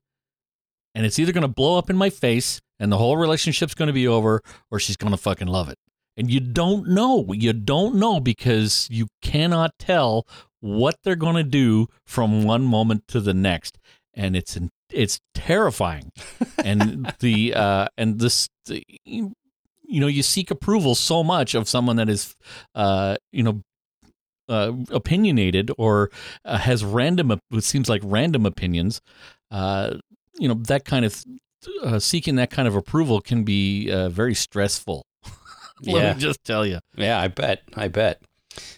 and 0.94 1.04
it's 1.04 1.18
either 1.18 1.32
going 1.32 1.42
to 1.42 1.48
blow 1.48 1.76
up 1.78 1.90
in 1.90 1.96
my 1.96 2.10
face 2.10 2.60
and 2.78 2.90
the 2.90 2.98
whole 2.98 3.16
relationship's 3.16 3.74
going 3.74 3.86
to 3.88 3.92
be 3.92 4.08
over, 4.08 4.40
or 4.70 4.80
she's 4.80 4.96
going 4.96 5.12
to 5.12 5.16
fucking 5.16 5.46
love 5.48 5.68
it. 5.68 5.76
And 6.16 6.30
you 6.30 6.40
don't 6.40 6.88
know. 6.88 7.32
You 7.32 7.52
don't 7.52 7.94
know 7.94 8.20
because 8.20 8.88
you 8.90 9.06
cannot 9.22 9.72
tell 9.78 10.26
what 10.60 10.96
they're 11.02 11.16
going 11.16 11.36
to 11.36 11.42
do 11.44 11.86
from 12.06 12.42
one 12.44 12.62
moment 12.64 13.04
to 13.08 13.20
the 13.20 13.32
next, 13.34 13.78
and 14.14 14.36
it's 14.36 14.58
it's 14.90 15.20
terrifying. 15.34 16.10
and 16.64 17.12
the 17.20 17.54
uh, 17.54 17.86
and 17.96 18.18
this 18.20 18.48
the, 18.66 18.82
you 19.04 19.34
know 20.00 20.06
you 20.06 20.22
seek 20.22 20.50
approval 20.50 20.94
so 20.94 21.22
much 21.22 21.54
of 21.54 21.68
someone 21.68 21.96
that 21.96 22.08
is 22.08 22.34
uh, 22.74 23.16
you 23.32 23.42
know 23.42 23.60
uh, 24.48 24.72
opinionated 24.90 25.70
or 25.78 26.10
uh, 26.44 26.58
has 26.58 26.84
random 26.84 27.30
it 27.52 27.64
seems 27.64 27.88
like 27.88 28.00
random 28.04 28.44
opinions 28.46 29.00
uh, 29.50 29.94
you 30.38 30.48
know 30.48 30.54
that 30.54 30.84
kind 30.84 31.04
of 31.04 31.24
uh, 31.84 31.98
seeking 31.98 32.36
that 32.36 32.50
kind 32.50 32.66
of 32.66 32.74
approval 32.74 33.20
can 33.20 33.44
be 33.44 33.90
uh, 33.90 34.08
very 34.08 34.34
stressful 34.34 35.04
let 35.86 36.02
Yeah. 36.02 36.12
me 36.14 36.20
just 36.20 36.42
tell 36.44 36.66
you 36.66 36.78
yeah, 36.96 37.18
I 37.20 37.28
bet. 37.28 37.62
I 37.74 37.88
bet. 37.88 38.20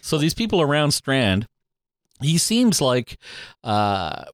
so 0.01 0.17
these 0.17 0.33
people 0.33 0.61
around 0.61 0.91
Strand, 0.91 1.47
he 2.21 2.37
seems 2.37 2.79
like 2.79 3.17
uh, 3.63 4.25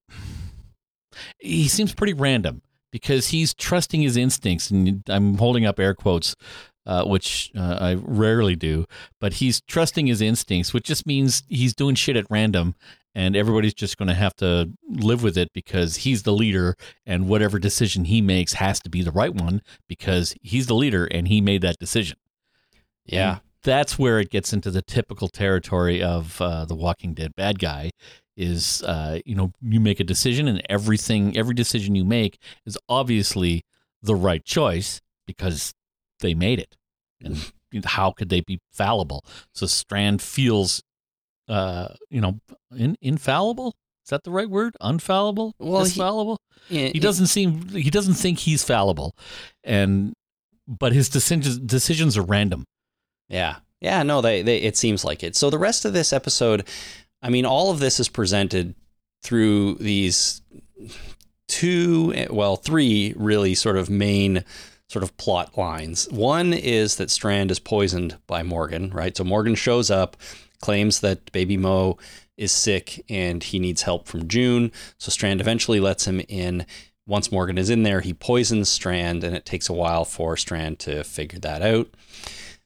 he 1.40 1.68
seems 1.68 1.94
pretty 1.94 2.14
random 2.14 2.62
because 2.92 3.30
he's 3.30 3.54
trusting 3.54 4.02
his 4.02 4.18
instincts, 4.18 4.70
and 4.70 5.04
I'm 5.08 5.38
holding 5.38 5.66
up 5.66 5.80
air 5.80 5.94
quotes, 5.94 6.36
uh, 6.86 7.06
which 7.06 7.52
uh, 7.56 7.78
I 7.80 7.94
rarely 7.96 8.56
do, 8.56 8.86
but 9.20 9.34
he's 9.34 9.62
trusting 9.62 10.08
his 10.08 10.22
instincts, 10.22 10.74
which 10.74 10.84
just 10.86 11.06
means 11.06 11.44
he's 11.48 11.74
doing 11.74 11.96
shit 11.96 12.16
at 12.18 12.26
random. 12.30 12.76
And 13.14 13.36
everybody's 13.36 13.74
just 13.74 13.98
going 13.98 14.08
to 14.08 14.14
have 14.14 14.34
to 14.38 14.72
live 14.88 15.22
with 15.22 15.38
it 15.38 15.50
because 15.54 15.98
he's 15.98 16.24
the 16.24 16.32
leader, 16.32 16.78
and 17.06 17.28
whatever 17.28 17.60
decision 17.60 18.06
he 18.06 18.22
makes 18.22 18.54
has 18.54 18.80
to 18.82 18.90
be 18.90 19.02
the 19.02 19.12
right 19.12 19.34
one 19.36 19.62
because 19.90 20.34
he's 20.42 20.68
the 20.68 20.76
leader 20.76 21.06
and 21.06 21.28
he 21.28 21.42
made 21.42 21.62
that 21.62 21.78
decision 21.78 22.18
Yeah. 23.06 23.40
that's 23.64 24.00
where 24.00 24.20
it 24.22 24.30
gets 24.30 24.54
into 24.54 24.72
the 24.72 24.82
typical 24.82 25.28
territory 25.28 26.02
of 26.02 26.40
uh, 26.42 26.64
the 26.64 26.74
Walking 26.74 27.14
Dead 27.14 27.36
bad 27.36 27.60
guy. 27.60 27.90
Is 28.38 28.82
uh, 28.84 29.20
you 29.26 29.36
know 29.36 29.52
you 29.62 29.80
make 29.80 30.00
a 30.00 30.04
decision 30.06 30.48
and 30.48 30.62
everything 30.70 31.38
every 31.38 31.54
decision 31.54 31.96
you 31.96 32.06
make 32.06 32.40
is 32.66 32.78
obviously 32.88 33.64
the 34.02 34.16
right 34.16 34.44
choice 34.44 35.02
because 35.28 35.74
they 36.22 36.34
made 36.34 36.60
it, 36.60 36.78
and 37.22 37.52
how 37.86 38.12
could 38.12 38.30
they 38.30 38.42
be 38.42 38.60
fallible? 38.72 39.24
So 39.54 39.66
Strand 39.68 40.22
feels, 40.22 40.82
uh, 41.50 41.90
you 42.10 42.22
know, 42.22 42.40
in, 42.76 42.96
infallible. 43.02 43.76
Is 44.06 44.10
that 44.10 44.24
the 44.24 44.32
right 44.32 44.50
word? 44.50 44.76
Unfallible? 44.82 45.54
Well, 45.60 45.84
he- 45.84 45.90
Disfallible? 45.90 46.40
He 46.94 47.00
doesn't 47.00 47.28
seem 47.28 47.68
he 47.70 47.90
doesn't 47.90 48.14
think 48.16 48.40
he's 48.40 48.64
fallible 48.64 49.16
and 49.64 50.14
but 50.68 50.94
his 50.94 51.10
decisions 51.10 51.58
decisions 51.60 52.18
are 52.18 52.22
random 52.24 52.66
Yeah. 53.28 53.58
Yeah, 53.82 54.04
no, 54.04 54.22
they, 54.22 54.42
they 54.44 54.58
it 54.58 54.78
seems 54.78 55.04
like 55.04 55.24
it. 55.24 55.36
So 55.36 55.50
the 55.50 55.58
rest 55.58 55.86
of 55.86 55.94
this 55.94 56.14
episode, 56.14 56.68
I 57.22 57.30
mean, 57.30 57.46
all 57.46 57.72
of 57.72 57.80
this 57.80 58.00
is 58.00 58.10
presented 58.10 58.76
through 59.24 59.76
these 59.76 60.42
two 61.48 62.14
well, 62.30 62.56
three 62.56 63.14
really 63.16 63.54
sort 63.56 63.78
of 63.78 63.90
main 63.90 64.44
sort 64.90 65.04
of 65.04 65.16
plot 65.18 65.58
lines. 65.58 66.08
One 66.10 66.54
is 66.54 66.98
that 66.98 67.10
Strand 67.10 67.52
is 67.52 67.60
poisoned 67.60 68.18
by 68.28 68.44
Morgan, 68.44 68.90
right? 68.90 69.16
So 69.16 69.24
Morgan 69.24 69.56
shows 69.56 69.90
up, 69.90 70.18
claims 70.62 71.00
that 71.00 71.32
baby 71.32 71.58
Mo 71.58 71.98
is 72.38 72.52
sick 72.52 73.04
and 73.10 73.44
he 73.44 73.60
needs 73.60 73.84
help 73.84 74.08
from 74.08 74.28
June. 74.28 74.72
So 74.98 75.10
Strand 75.10 75.40
eventually 75.40 75.80
lets 75.80 76.08
him 76.08 76.22
in. 76.28 76.66
Once 77.08 77.32
Morgan 77.32 77.58
is 77.58 77.70
in 77.70 77.84
there, 77.84 78.02
he 78.02 78.14
poisons 78.14 78.70
Strand, 78.70 79.24
and 79.24 79.36
it 79.36 79.46
takes 79.46 79.70
a 79.70 79.74
while 79.74 80.06
for 80.06 80.38
Strand 80.38 80.80
to 80.80 81.04
figure 81.04 81.40
that 81.40 81.62
out. 81.62 81.88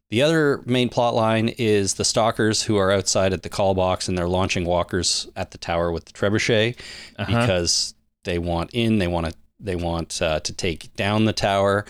The 0.09 0.21
other 0.21 0.61
main 0.65 0.89
plot 0.89 1.15
line 1.15 1.49
is 1.49 1.95
the 1.95 2.05
stalkers 2.05 2.63
who 2.63 2.77
are 2.77 2.91
outside 2.91 3.33
at 3.33 3.41
the 3.43 3.49
call 3.49 3.73
box 3.73 4.07
and 4.07 4.17
they're 4.17 4.27
launching 4.27 4.63
walkers 4.65 5.27
at 5.35 5.51
the 5.51 5.57
tower 5.57 5.91
with 5.91 6.05
the 6.05 6.13
trebuchet 6.13 6.77
Uh-huh. 7.17 7.25
because 7.41 7.95
they 8.23 8.37
want 8.37 8.69
in, 8.73 8.99
they 8.99 9.07
want 9.07 9.27
to 9.27 9.33
they 9.59 9.75
want 9.75 10.21
uh, 10.21 10.39
to 10.41 10.53
take 10.53 10.93
down 10.95 11.25
the 11.25 11.33
tower, 11.33 11.85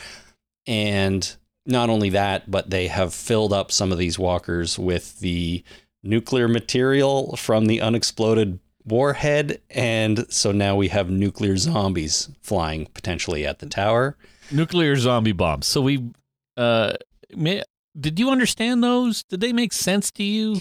and 0.68 1.36
not 1.66 1.90
only 1.90 2.10
that, 2.10 2.50
but 2.50 2.70
they 2.70 2.88
have 2.88 3.12
filled 3.14 3.52
up 3.52 3.72
some 3.72 3.92
of 3.92 3.98
these 3.98 4.20
walkers 4.20 4.78
with 4.78 5.20
the 5.20 5.64
nuclear 6.04 6.48
material 6.48 7.36
from 7.38 7.66
the 7.66 7.82
unexploded 7.82 8.60
warhead. 8.86 9.60
And 9.72 10.32
so 10.32 10.52
now 10.52 10.76
we 10.76 10.90
have 10.90 11.10
nuclear 11.10 11.58
zombies 11.58 12.30
flying 12.44 12.86
potentially 12.94 13.48
at 13.48 13.58
the 13.60 13.66
tower. 13.66 14.16
Nuclear 14.52 14.96
zombie 14.96 15.32
bombs. 15.32 15.66
So 15.66 15.82
we, 15.82 16.12
uh, 16.56 16.94
may, 17.36 17.64
did 18.00 18.20
you 18.20 18.30
understand 18.30 18.84
those? 18.84 19.24
Did 19.24 19.42
they 19.42 19.54
make 19.54 19.74
sense 19.74 20.12
to 20.12 20.24
you? 20.24 20.60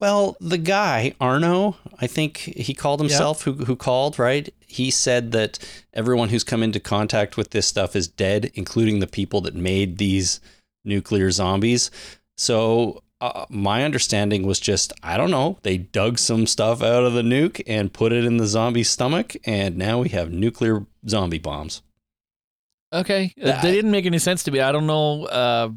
Well, 0.00 0.36
the 0.40 0.58
guy, 0.58 1.14
Arno, 1.20 1.76
I 2.00 2.06
think 2.06 2.38
he 2.38 2.72
called 2.72 3.00
himself, 3.00 3.42
who, 3.42 3.52
who 3.52 3.76
called, 3.76 4.18
right? 4.18 4.48
He 4.66 4.90
said 4.90 5.32
that 5.32 5.58
everyone 5.92 6.30
who's 6.30 6.42
come 6.42 6.62
into 6.62 6.80
contact 6.80 7.36
with 7.36 7.50
this 7.50 7.66
stuff 7.66 7.94
is 7.94 8.08
dead, 8.08 8.50
including 8.54 9.00
the 9.00 9.06
people 9.06 9.42
that 9.42 9.54
made 9.54 9.98
these 9.98 10.40
nuclear 10.86 11.30
zombies. 11.30 11.90
So, 12.38 13.02
uh, 13.20 13.44
my 13.50 13.84
understanding 13.84 14.46
was 14.46 14.58
just, 14.58 14.94
I 15.02 15.18
don't 15.18 15.30
know, 15.30 15.58
they 15.62 15.76
dug 15.76 16.18
some 16.18 16.46
stuff 16.46 16.82
out 16.82 17.04
of 17.04 17.12
the 17.12 17.20
nuke 17.20 17.60
and 17.66 17.92
put 17.92 18.12
it 18.14 18.24
in 18.24 18.38
the 18.38 18.46
zombie's 18.46 18.88
stomach, 18.88 19.36
and 19.44 19.76
now 19.76 19.98
we 19.98 20.08
have 20.08 20.32
nuclear 20.32 20.86
zombie 21.06 21.38
bombs. 21.38 21.82
Okay, 22.90 23.34
uh, 23.44 23.60
they 23.60 23.72
didn't 23.72 23.90
make 23.90 24.06
any 24.06 24.18
sense 24.18 24.42
to 24.44 24.50
me. 24.50 24.60
I 24.60 24.72
don't 24.72 24.86
know. 24.86 25.26
Uh, 25.26 25.70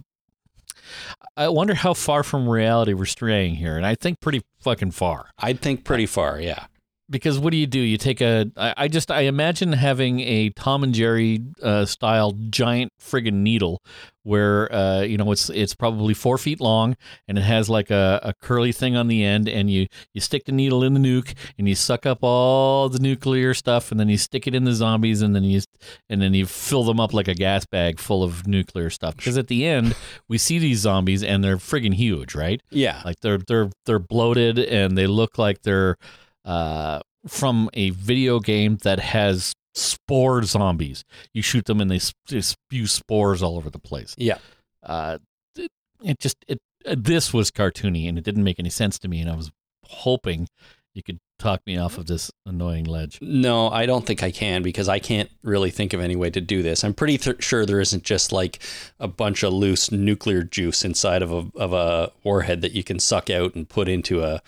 I 1.35 1.49
wonder 1.49 1.73
how 1.73 1.95
far 1.95 2.21
from 2.21 2.47
reality 2.47 2.93
we're 2.93 3.05
straying 3.05 3.55
here, 3.55 3.75
and 3.75 3.85
I 3.85 3.95
think 3.95 4.19
pretty 4.19 4.43
fucking 4.59 4.91
far. 4.91 5.31
I'd 5.39 5.61
think 5.61 5.83
pretty 5.83 6.05
far, 6.05 6.39
yeah. 6.39 6.67
Because 7.09 7.37
what 7.37 7.51
do 7.51 7.57
you 7.57 7.67
do? 7.67 7.79
You 7.79 7.97
take 7.97 8.21
a. 8.21 8.49
I, 8.55 8.73
I 8.77 8.87
just 8.87 9.11
I 9.11 9.21
imagine 9.21 9.73
having 9.73 10.21
a 10.21 10.49
Tom 10.51 10.83
and 10.83 10.93
Jerry 10.93 11.41
uh, 11.61 11.85
style 11.85 12.31
giant 12.49 12.93
friggin' 12.99 13.33
needle, 13.33 13.83
where 14.23 14.73
uh, 14.73 15.01
you 15.01 15.17
know 15.17 15.31
it's 15.31 15.49
it's 15.49 15.75
probably 15.75 16.13
four 16.13 16.37
feet 16.37 16.61
long 16.61 16.95
and 17.27 17.37
it 17.37 17.41
has 17.41 17.69
like 17.69 17.91
a, 17.91 18.19
a 18.23 18.33
curly 18.33 18.71
thing 18.71 18.95
on 18.95 19.07
the 19.07 19.23
end, 19.23 19.49
and 19.49 19.69
you 19.69 19.87
you 20.13 20.21
stick 20.21 20.45
the 20.45 20.51
needle 20.51 20.83
in 20.83 20.93
the 20.93 20.99
nuke 20.99 21.33
and 21.57 21.67
you 21.67 21.75
suck 21.75 22.05
up 22.05 22.19
all 22.21 22.87
the 22.89 22.99
nuclear 22.99 23.53
stuff, 23.53 23.91
and 23.91 23.99
then 23.99 24.09
you 24.09 24.17
stick 24.17 24.47
it 24.47 24.55
in 24.55 24.63
the 24.63 24.73
zombies, 24.73 25.21
and 25.21 25.35
then 25.35 25.43
you 25.43 25.61
and 26.09 26.21
then 26.21 26.33
you 26.33 26.45
fill 26.45 26.83
them 26.83 26.99
up 26.99 27.13
like 27.13 27.27
a 27.27 27.35
gas 27.35 27.65
bag 27.65 27.99
full 27.99 28.23
of 28.23 28.47
nuclear 28.47 28.89
stuff. 28.89 29.17
Because 29.17 29.37
at 29.37 29.47
the 29.47 29.65
end 29.65 29.95
we 30.29 30.37
see 30.37 30.57
these 30.57 30.79
zombies 30.79 31.21
and 31.21 31.43
they're 31.43 31.57
friggin' 31.57 31.93
huge, 31.93 32.33
right? 32.33 32.61
Yeah. 32.69 33.01
Like 33.03 33.19
they're 33.19 33.39
they're 33.39 33.69
they're 33.85 33.99
bloated 33.99 34.57
and 34.57 34.97
they 34.97 35.05
look 35.05 35.37
like 35.37 35.63
they're 35.63 35.97
uh, 36.45 36.99
from 37.27 37.69
a 37.73 37.91
video 37.91 38.39
game 38.39 38.77
that 38.83 38.99
has 38.99 39.53
spore 39.75 40.43
zombies. 40.43 41.03
You 41.33 41.41
shoot 41.41 41.65
them 41.65 41.81
and 41.81 41.89
they, 41.89 41.99
sp- 41.99 42.17
they 42.29 42.41
spew 42.41 42.87
spores 42.87 43.41
all 43.41 43.57
over 43.57 43.69
the 43.69 43.79
place. 43.79 44.13
Yeah. 44.17 44.37
Uh, 44.81 45.17
it, 45.55 45.71
it 46.03 46.19
just 46.19 46.37
it 46.47 46.59
uh, 46.85 46.95
this 46.97 47.33
was 47.33 47.51
cartoony 47.51 48.07
and 48.07 48.17
it 48.17 48.23
didn't 48.23 48.43
make 48.43 48.59
any 48.59 48.69
sense 48.69 48.99
to 48.99 49.07
me, 49.07 49.21
and 49.21 49.29
I 49.29 49.35
was 49.35 49.51
hoping 49.85 50.47
you 50.93 51.01
could 51.01 51.19
talk 51.39 51.61
me 51.65 51.77
off 51.77 51.97
of 51.97 52.05
this 52.05 52.31
annoying 52.45 52.85
ledge. 52.85 53.19
No, 53.21 53.69
I 53.69 53.85
don't 53.85 54.05
think 54.05 54.21
I 54.21 54.31
can 54.31 54.61
because 54.61 54.87
I 54.87 54.99
can't 54.99 55.29
really 55.41 55.71
think 55.71 55.93
of 55.93 55.99
any 55.99 56.15
way 56.15 56.29
to 56.29 56.41
do 56.41 56.61
this. 56.61 56.83
I'm 56.83 56.93
pretty 56.93 57.17
th- 57.17 57.43
sure 57.43 57.65
there 57.65 57.81
isn't 57.81 58.03
just 58.03 58.31
like 58.31 58.59
a 58.99 59.07
bunch 59.07 59.43
of 59.43 59.53
loose 59.53 59.91
nuclear 59.91 60.43
juice 60.43 60.85
inside 60.85 61.21
of 61.21 61.31
a 61.31 61.45
of 61.55 61.73
a 61.73 62.11
warhead 62.23 62.61
that 62.61 62.73
you 62.73 62.83
can 62.83 62.99
suck 62.99 63.29
out 63.29 63.55
and 63.55 63.67
put 63.67 63.87
into 63.87 64.23
a 64.23 64.41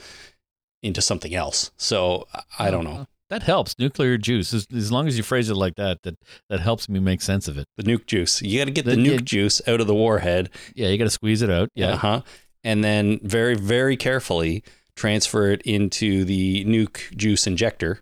into 0.86 1.02
something 1.02 1.34
else. 1.36 1.72
So 1.78 2.28
I 2.60 2.70
don't 2.72 2.84
know. 2.86 3.08
That 3.30 3.42
helps. 3.44 3.78
Nuclear 3.80 4.18
juice, 4.18 4.54
as, 4.54 4.68
as 4.74 4.92
long 4.92 5.08
as 5.08 5.18
you 5.18 5.24
phrase 5.24 5.50
it 5.50 5.56
like 5.56 5.76
that, 5.78 6.04
that 6.04 6.16
that 6.48 6.60
helps 6.60 6.88
me 6.88 7.00
make 7.00 7.22
sense 7.24 7.48
of 7.48 7.58
it. 7.58 7.68
The 7.76 7.84
nuke 7.84 8.06
juice. 8.06 8.40
You 8.42 8.60
got 8.60 8.66
to 8.66 8.72
get 8.72 8.86
the, 8.86 8.96
The- 8.96 9.02
nuke 9.04 9.24
juice 9.26 9.62
out 9.68 9.82
of 9.82 9.88
the 9.88 9.96
warhead. 9.96 10.52
Yeah, 10.76 10.90
you 10.90 10.98
got 11.00 11.06
to 11.06 11.10
squeeze 11.10 11.42
it 11.42 11.50
out. 11.50 11.70
Yeah. 11.74 11.94
Uh 11.94 11.98
huh. 11.98 12.22
And 12.64 12.84
then 12.84 13.20
very 13.24 13.56
very 13.56 13.98
carefully 13.98 14.64
transfer 14.96 15.52
it 15.52 15.62
into 15.64 16.24
the 16.24 16.64
nuke 16.66 17.16
juice 17.18 17.48
injector. 17.48 18.02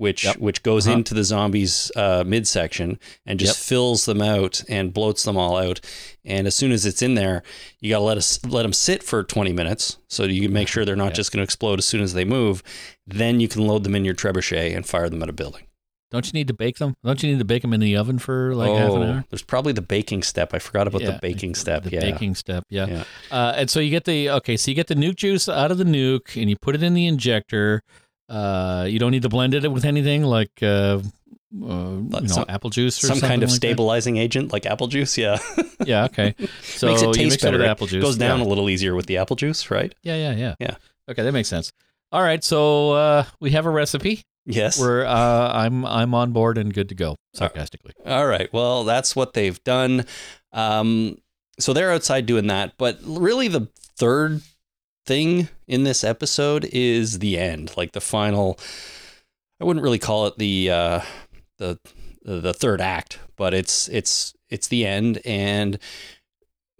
Which 0.00 0.24
Yep. 0.24 0.38
which 0.38 0.62
goes 0.62 0.86
Uh-huh. 0.86 0.96
into 0.96 1.12
the 1.12 1.24
zombies 1.24 1.92
uh, 1.94 2.24
midsection 2.26 2.98
and 3.26 3.38
just 3.38 3.58
Yep. 3.58 3.66
fills 3.68 4.06
them 4.06 4.22
out 4.22 4.62
and 4.66 4.94
bloats 4.94 5.24
them 5.26 5.36
all 5.36 5.58
out. 5.58 5.78
And 6.24 6.46
as 6.46 6.54
soon 6.54 6.72
as 6.72 6.86
it's 6.86 7.02
in 7.02 7.16
there, 7.16 7.42
you 7.80 7.90
got 7.90 7.98
to 7.98 8.04
let 8.04 8.16
us 8.16 8.40
let 8.46 8.62
them 8.62 8.72
sit 8.72 9.02
for 9.02 9.22
20 9.22 9.52
minutes 9.52 9.98
so 10.08 10.24
you 10.24 10.40
can 10.40 10.54
make 10.54 10.68
sure 10.72 10.86
they're 10.86 10.96
not 10.96 11.10
Yeah. 11.12 11.16
just 11.20 11.32
going 11.32 11.40
to 11.40 11.44
explode 11.44 11.78
as 11.78 11.84
soon 11.84 12.00
as 12.00 12.14
they 12.14 12.24
move. 12.24 12.62
Then 13.06 13.40
you 13.40 13.48
can 13.48 13.66
load 13.66 13.84
them 13.84 13.94
in 13.94 14.06
your 14.06 14.14
trebuchet 14.14 14.74
and 14.74 14.86
fire 14.86 15.10
them 15.10 15.22
at 15.22 15.28
a 15.28 15.34
building. 15.34 15.64
Don't 16.10 16.26
you 16.26 16.32
need 16.32 16.48
to 16.48 16.54
bake 16.54 16.78
them? 16.78 16.94
Don't 17.04 17.22
you 17.22 17.30
need 17.30 17.38
to 17.38 17.44
bake 17.44 17.60
them 17.62 17.72
in 17.74 17.80
the 17.80 17.94
oven 17.96 18.18
for 18.18 18.54
like 18.54 18.70
half 18.72 18.92
an 18.94 19.02
hour? 19.02 19.24
There's 19.28 19.42
probably 19.42 19.74
the 19.74 19.82
baking 19.82 20.22
step. 20.22 20.54
I 20.54 20.58
forgot 20.60 20.88
about 20.88 21.02
Yeah, 21.02 21.10
the 21.12 21.18
baking 21.20 21.54
step. 21.54 21.84
The 21.84 21.90
yeah. 21.90 22.00
baking 22.00 22.34
step, 22.36 22.64
yeah. 22.70 22.86
Yeah. 22.86 23.04
Uh, 23.30 23.52
and 23.54 23.68
so 23.70 23.78
you 23.80 23.90
get 23.90 24.06
the 24.06 24.30
okay, 24.30 24.56
so 24.56 24.70
you 24.70 24.74
get 24.74 24.86
the 24.88 24.94
nuke 24.96 25.16
juice 25.16 25.46
out 25.46 25.70
of 25.70 25.76
the 25.78 25.84
nuke, 25.84 26.40
and 26.40 26.48
you 26.48 26.56
put 26.56 26.74
it 26.74 26.82
in 26.82 26.94
the 26.94 27.06
injector. 27.06 27.82
Uh, 28.30 28.86
you 28.88 28.98
don't 29.00 29.10
need 29.10 29.22
to 29.22 29.28
blend 29.28 29.54
it 29.54 29.70
with 29.70 29.84
anything 29.84 30.22
like 30.22 30.52
uh, 30.62 30.66
uh, 30.66 31.00
you 31.52 32.06
know, 32.08 32.20
some- 32.26 32.44
apple 32.48 32.70
juice 32.70 33.02
or 33.02 33.08
Some 33.08 33.20
kind 33.20 33.42
of 33.42 33.48
like 33.50 33.54
that? 33.60 33.66
stabilizing 33.66 34.16
agent 34.18 34.52
like 34.52 34.66
apple 34.66 34.86
juice. 34.86 35.18
Yeah. 35.18 35.38
Yeah, 35.86 36.04
okay. 36.04 36.34
So 36.62 36.88
Makes 36.88 37.00
it 37.02 37.12
taste 37.14 37.40
better. 37.40 37.58
It 37.62 37.66
apple 37.66 37.86
juice. 37.86 38.04
Goes 38.04 38.18
down 38.18 38.38
Yeah. 38.40 38.44
a 38.44 38.48
little 38.48 38.68
easier 38.68 38.94
with 38.94 39.06
the 39.06 39.16
apple 39.16 39.34
juice, 39.34 39.70
right? 39.70 39.94
Yeah, 40.02 40.14
yeah, 40.16 40.36
yeah. 40.36 40.54
Yeah. 40.60 40.74
Okay, 41.08 41.22
that 41.22 41.32
makes 41.32 41.48
sense. 41.48 41.72
All 42.12 42.20
right, 42.22 42.44
so 42.44 42.92
uh, 42.92 43.24
we 43.40 43.52
have 43.52 43.64
a 43.64 43.70
recipe. 43.70 44.22
Yes. 44.44 44.78
We're 44.78 45.06
uh, 45.06 45.52
I'm 45.54 45.86
I'm 45.86 46.14
on 46.14 46.32
board 46.32 46.58
and 46.58 46.72
good 46.74 46.90
to 46.90 46.94
go. 46.94 47.16
Sarcastically. 47.32 47.94
All 48.04 48.26
right. 48.26 48.52
Well, 48.52 48.84
that's 48.84 49.16
what 49.16 49.32
they've 49.32 49.62
done. 49.64 50.04
Um, 50.52 51.16
so 51.58 51.72
they're 51.72 51.92
outside 51.92 52.26
doing 52.26 52.48
that. 52.48 52.74
But 52.76 52.98
really, 53.04 53.48
the 53.48 53.68
third 53.96 54.42
thing 55.06 55.48
in 55.66 55.84
this 55.84 56.04
episode 56.04 56.64
is 56.72 57.18
the 57.18 57.38
end, 57.38 57.76
like 57.76 57.92
the 57.92 58.00
final. 58.00 58.58
I 59.60 59.64
wouldn't 59.64 59.82
really 59.84 59.98
call 59.98 60.26
it 60.26 60.38
the 60.38 60.70
uh, 60.70 61.00
the 61.58 61.78
the 62.22 62.54
third 62.54 62.80
act, 62.80 63.18
but 63.36 63.54
it's 63.54 63.88
it's 63.88 64.34
it's 64.48 64.68
the 64.68 64.86
end, 64.86 65.20
and 65.24 65.78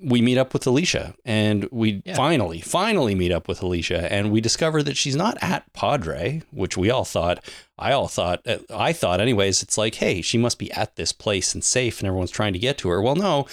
we 0.02 0.22
meet 0.22 0.38
up 0.38 0.54
with 0.54 0.66
Alicia, 0.66 1.14
and 1.26 1.68
we 1.70 2.00
Yeah. 2.06 2.14
finally 2.14 2.60
finally 2.62 3.14
meet 3.14 3.32
up 3.32 3.46
with 3.46 3.62
Alicia, 3.62 4.10
and 4.10 4.32
we 4.32 4.40
discover 4.40 4.82
that 4.82 4.96
she's 4.96 5.14
not 5.16 5.36
at 5.42 5.70
Padre, 5.74 6.42
which 6.50 6.74
we 6.76 6.88
all 6.90 7.04
thought. 7.04 7.44
I 7.78 7.92
all 7.92 8.08
thought 8.08 8.40
uh, 8.46 8.58
I 8.74 8.94
thought 8.94 9.20
anyways. 9.20 9.62
It's 9.62 9.76
like, 9.76 9.96
hey, 9.96 10.22
she 10.22 10.38
must 10.38 10.58
be 10.58 10.72
at 10.72 10.96
this 10.96 11.12
place 11.12 11.52
and 11.54 11.62
safe, 11.62 12.00
and 12.00 12.06
everyone's 12.06 12.30
trying 12.30 12.54
to 12.54 12.58
get 12.58 12.78
to 12.78 12.88
her. 12.88 13.02
Well, 13.02 13.16
no, 13.16 13.46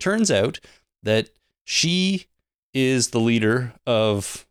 turns 0.00 0.30
out 0.30 0.58
that 1.04 1.28
she 1.64 2.26
is 2.74 3.08
the 3.10 3.20
leader 3.20 3.72
of 3.86 4.46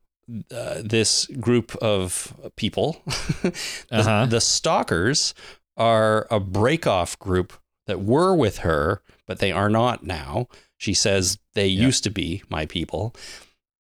uh, 0.56 0.82
this 0.84 1.26
group 1.40 1.76
of 1.78 2.34
people. 2.56 3.02
the, 3.42 3.54
Uh-huh. 3.92 4.26
the 4.28 4.40
stalkers 4.42 5.34
are 5.78 6.28
a 6.30 6.40
break-off 6.40 7.18
group 7.20 7.54
that 7.88 8.02
were 8.02 8.34
with 8.36 8.60
her, 8.60 9.02
but 9.28 9.40
they 9.40 9.52
are 9.52 9.70
not 9.70 10.04
now. 10.06 10.48
She 10.78 10.94
says 10.94 11.40
they 11.54 11.68
Yeah. 11.68 11.86
used 11.88 12.04
to 12.04 12.10
be 12.10 12.44
my 12.50 12.66
people, 12.66 13.14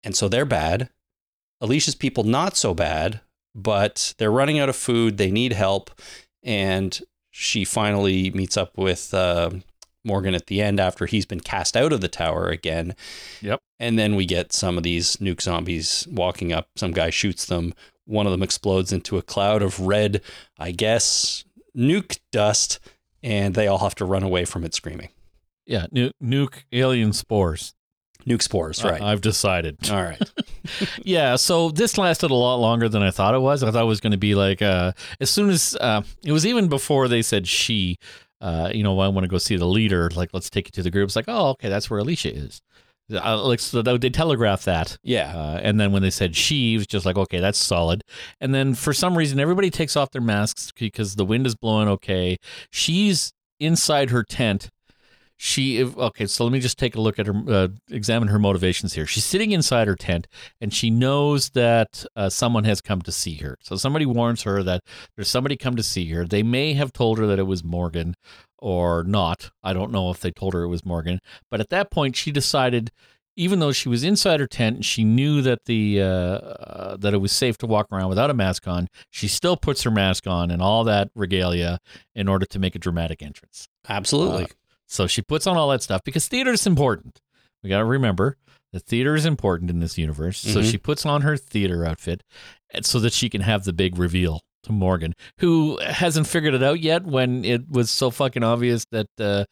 and 0.03 0.15
so 0.15 0.27
they're 0.27 0.45
bad. 0.45 0.89
Alicia's 1.61 1.95
people 1.95 2.23
not 2.23 2.57
so 2.57 2.73
bad, 2.73 3.21
but 3.53 4.13
they're 4.17 4.31
running 4.31 4.57
out 4.59 4.69
of 4.69 4.75
food. 4.75 5.17
They 5.17 5.31
need 5.31 5.53
help, 5.53 5.91
and 6.43 6.99
she 7.29 7.63
finally 7.63 8.31
meets 8.31 8.57
up 8.57 8.77
with 8.77 9.13
uh, 9.13 9.51
Morgan 10.03 10.35
at 10.35 10.47
the 10.47 10.61
end 10.61 10.79
after 10.79 11.05
he's 11.05 11.25
been 11.25 11.39
cast 11.39 11.77
out 11.77 11.93
of 11.93 12.01
the 12.01 12.07
tower 12.07 12.47
again. 12.47 12.95
Yep. 13.41 13.59
And 13.79 13.97
then 13.97 14.15
we 14.15 14.25
get 14.25 14.53
some 14.53 14.77
of 14.77 14.83
these 14.83 15.17
nuke 15.17 15.41
zombies 15.41 16.07
walking 16.11 16.51
up. 16.51 16.67
Some 16.75 16.91
guy 16.91 17.09
shoots 17.09 17.45
them. 17.45 17.73
One 18.05 18.25
of 18.25 18.31
them 18.31 18.43
explodes 18.43 18.91
into 18.91 19.17
a 19.17 19.21
cloud 19.21 19.61
of 19.61 19.79
red, 19.79 20.21
I 20.59 20.71
guess, 20.71 21.45
nuke 21.77 22.19
dust, 22.31 22.79
and 23.23 23.55
they 23.55 23.67
all 23.67 23.79
have 23.79 23.95
to 23.95 24.05
run 24.05 24.23
away 24.23 24.45
from 24.45 24.63
it 24.63 24.73
screaming. 24.73 25.09
Yeah, 25.65 25.85
nuke, 25.93 26.13
nuke 26.21 26.63
alien 26.71 27.13
spores. 27.13 27.73
Nuke 28.25 28.41
spores, 28.41 28.83
right? 28.83 29.01
I, 29.01 29.09
have 29.09 29.21
decided. 29.21 29.89
all 29.89 30.03
right. 30.03 30.21
yeah, 31.03 31.35
so 31.37 31.69
this 31.69 31.97
lasted 31.97 32.29
a 32.29 32.35
lot 32.35 32.57
longer 32.57 32.87
than 32.87 33.01
I 33.01 33.09
thought 33.09 33.33
it 33.33 33.41
was. 33.41 33.63
I 33.63 33.71
thought 33.71 33.83
it 33.83 33.87
was 33.87 33.99
going 33.99 34.11
to 34.11 34.17
be 34.17 34.35
like 34.35 34.61
uh, 34.61 34.91
as 35.19 35.31
soon 35.31 35.49
as 35.49 35.75
uh, 35.81 36.03
it 36.23 36.31
was 36.31 36.45
even 36.45 36.67
before 36.67 37.07
they 37.07 37.21
said 37.21 37.47
she. 37.47 37.97
Uh, 38.41 38.71
you 38.73 38.83
know, 38.83 38.99
I 38.99 39.07
want 39.07 39.23
to 39.23 39.29
go 39.29 39.37
see 39.37 39.55
the 39.55 39.67
leader. 39.67 40.09
Like, 40.09 40.31
let's 40.33 40.49
take 40.49 40.67
you 40.67 40.71
to 40.71 40.83
the 40.83 40.91
group. 40.91 41.05
It's 41.05 41.15
like, 41.15 41.25
oh, 41.27 41.49
okay, 41.51 41.69
that's 41.69 41.89
where 41.89 41.99
Alicia 41.99 42.35
is. 42.35 42.61
Uh, 43.13 43.43
like, 43.43 43.59
so 43.59 43.81
they 43.81 44.09
telegraphed 44.09 44.65
that. 44.65 44.97
Yeah. 45.03 45.35
Uh, 45.35 45.59
and 45.61 45.79
then 45.79 45.91
when 45.91 46.01
they 46.01 46.09
said 46.09 46.35
she, 46.35 46.77
was 46.77 46.87
just 46.87 47.05
like, 47.05 47.17
okay, 47.17 47.39
that's 47.39 47.59
solid. 47.59 48.03
And 48.39 48.55
then 48.55 48.73
for 48.73 48.93
some 48.93 49.17
reason, 49.17 49.39
everybody 49.39 49.69
takes 49.69 49.95
off 49.95 50.11
their 50.11 50.21
masks 50.21 50.71
because 50.77 51.15
the 51.15 51.25
wind 51.25 51.45
is 51.45 51.55
blowing 51.55 51.87
okay. 51.89 52.37
She's 52.69 53.33
inside 53.59 54.09
her 54.09 54.23
tent. 54.23 54.69
She 55.43 55.83
okay, 55.83 56.27
so 56.27 56.43
let 56.43 56.53
me 56.53 56.59
just 56.59 56.77
take 56.77 56.93
a 56.95 57.01
look 57.01 57.17
at 57.17 57.25
her, 57.25 57.33
uh, 57.47 57.69
examine 57.89 58.27
her 58.27 58.37
motivations 58.37 58.93
here. 58.93 59.07
She's 59.07 59.25
sitting 59.25 59.49
inside 59.49 59.87
her 59.87 59.95
tent, 59.95 60.27
and 60.61 60.71
she 60.71 60.91
knows 60.91 61.49
that 61.49 62.05
uh, 62.15 62.29
someone 62.29 62.63
has 62.65 62.79
come 62.79 63.01
to 63.01 63.11
see 63.11 63.37
her. 63.37 63.57
So 63.59 63.75
somebody 63.75 64.05
warns 64.05 64.43
her 64.43 64.61
that 64.61 64.83
there's 65.15 65.29
somebody 65.29 65.57
come 65.57 65.75
to 65.75 65.81
see 65.81 66.11
her. 66.11 66.25
They 66.25 66.43
may 66.43 66.73
have 66.73 66.93
told 66.93 67.17
her 67.17 67.25
that 67.25 67.39
it 67.39 67.47
was 67.47 67.63
Morgan, 67.63 68.13
or 68.59 69.03
not. 69.03 69.49
I 69.63 69.73
don't 69.73 69.91
know 69.91 70.11
if 70.11 70.19
they 70.19 70.29
told 70.29 70.53
her 70.53 70.61
it 70.61 70.67
was 70.67 70.85
Morgan. 70.85 71.19
But 71.49 71.59
at 71.59 71.69
that 71.69 71.89
point, 71.89 72.15
she 72.15 72.31
decided, 72.31 72.91
even 73.35 73.57
though 73.57 73.71
she 73.71 73.89
was 73.89 74.03
inside 74.03 74.41
her 74.41 74.47
tent 74.47 74.75
and 74.75 74.85
she 74.85 75.03
knew 75.03 75.41
that 75.41 75.65
the 75.65 76.03
uh, 76.03 76.05
uh, 76.05 76.97
that 76.97 77.15
it 77.15 77.17
was 77.17 77.31
safe 77.31 77.57
to 77.57 77.65
walk 77.65 77.87
around 77.91 78.09
without 78.09 78.29
a 78.29 78.35
mask 78.35 78.67
on, 78.67 78.89
she 79.09 79.27
still 79.27 79.57
puts 79.57 79.81
her 79.81 79.91
mask 79.91 80.27
on 80.27 80.51
and 80.51 80.61
all 80.61 80.83
that 80.83 81.09
regalia 81.15 81.79
in 82.13 82.27
order 82.27 82.45
to 82.45 82.59
make 82.59 82.75
a 82.75 82.79
dramatic 82.79 83.23
entrance. 83.23 83.67
Absolutely. 83.89 84.43
Uh, 84.43 84.47
so 84.91 85.07
she 85.07 85.21
puts 85.21 85.47
on 85.47 85.55
all 85.57 85.69
that 85.69 85.81
stuff 85.81 86.01
because 86.03 86.27
theater 86.27 86.51
is 86.51 86.67
important. 86.67 87.19
We 87.63 87.69
got 87.69 87.79
to 87.79 87.85
remember 87.85 88.37
that 88.73 88.81
theater 88.85 89.15
is 89.15 89.25
important 89.25 89.69
in 89.69 89.79
this 89.79 89.97
universe. 89.97 90.37
So 90.39 90.59
Mhm. 90.61 90.69
she 90.71 90.77
puts 90.77 91.05
on 91.05 91.21
her 91.21 91.37
theater 91.37 91.85
outfit 91.85 92.23
so 92.83 92.99
that 92.99 93.13
she 93.13 93.29
can 93.29 93.41
have 93.41 93.63
the 93.63 93.73
big 93.73 93.97
reveal 93.97 94.41
to 94.63 94.71
Morgan, 94.71 95.13
who 95.39 95.77
hasn't 95.79 96.27
figured 96.27 96.53
it 96.53 96.61
out 96.63 96.79
yet 96.81 97.03
when 97.05 97.43
it 97.45 97.69
was 97.69 97.89
so 97.89 98.11
fucking 98.11 98.43
obvious 98.43 98.85
that 98.91 99.07
uh, 99.19 99.45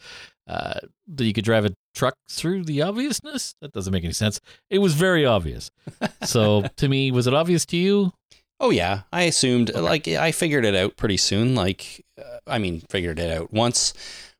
uh, 0.47 0.79
that 1.07 1.25
you 1.25 1.33
could 1.33 1.43
drive 1.45 1.65
a 1.65 1.73
truck 1.93 2.15
through 2.29 2.63
the 2.65 2.81
obviousness. 2.81 3.53
That 3.61 3.71
doesn't 3.71 3.93
make 3.93 4.03
any 4.03 4.13
sense. 4.13 4.39
It 4.69 4.79
was 4.79 4.93
very 4.93 5.25
obvious. 5.25 5.69
so 6.23 6.63
to 6.77 6.87
me, 6.89 7.11
was 7.11 7.27
it 7.27 7.33
obvious 7.33 7.65
to 7.67 7.77
you? 7.77 8.13
Oh 8.59 8.71
yeah, 8.71 9.01
I 9.13 9.23
assumed 9.23 9.73
like 9.73 10.07
I 10.07 10.31
figured 10.31 10.65
it 10.65 10.75
out 10.75 10.97
pretty 10.97 11.17
soon. 11.17 11.55
Like, 11.55 12.03
uh, 12.17 12.39
I 12.47 12.57
mean, 12.59 12.81
figured 12.89 13.17
it 13.19 13.31
out 13.31 13.53
once. 13.53 13.93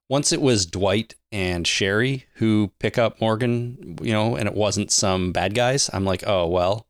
Once 0.10 0.32
it 0.32 0.42
was 0.42 0.66
Dwight 0.66 1.16
and 1.32 1.68
Sherry 1.68 2.26
who 2.36 2.72
pick 2.80 2.98
up 2.98 3.22
Morgan, 3.22 3.98
you 4.02 4.12
know, 4.12 4.36
and 4.36 4.48
it 4.48 4.56
wasn't 4.56 4.92
some 4.92 5.32
bad 5.32 5.54
guys. 5.54 5.90
I'm 5.94 6.06
like, 6.06 6.24
oh 6.28 6.48
well, 6.48 6.88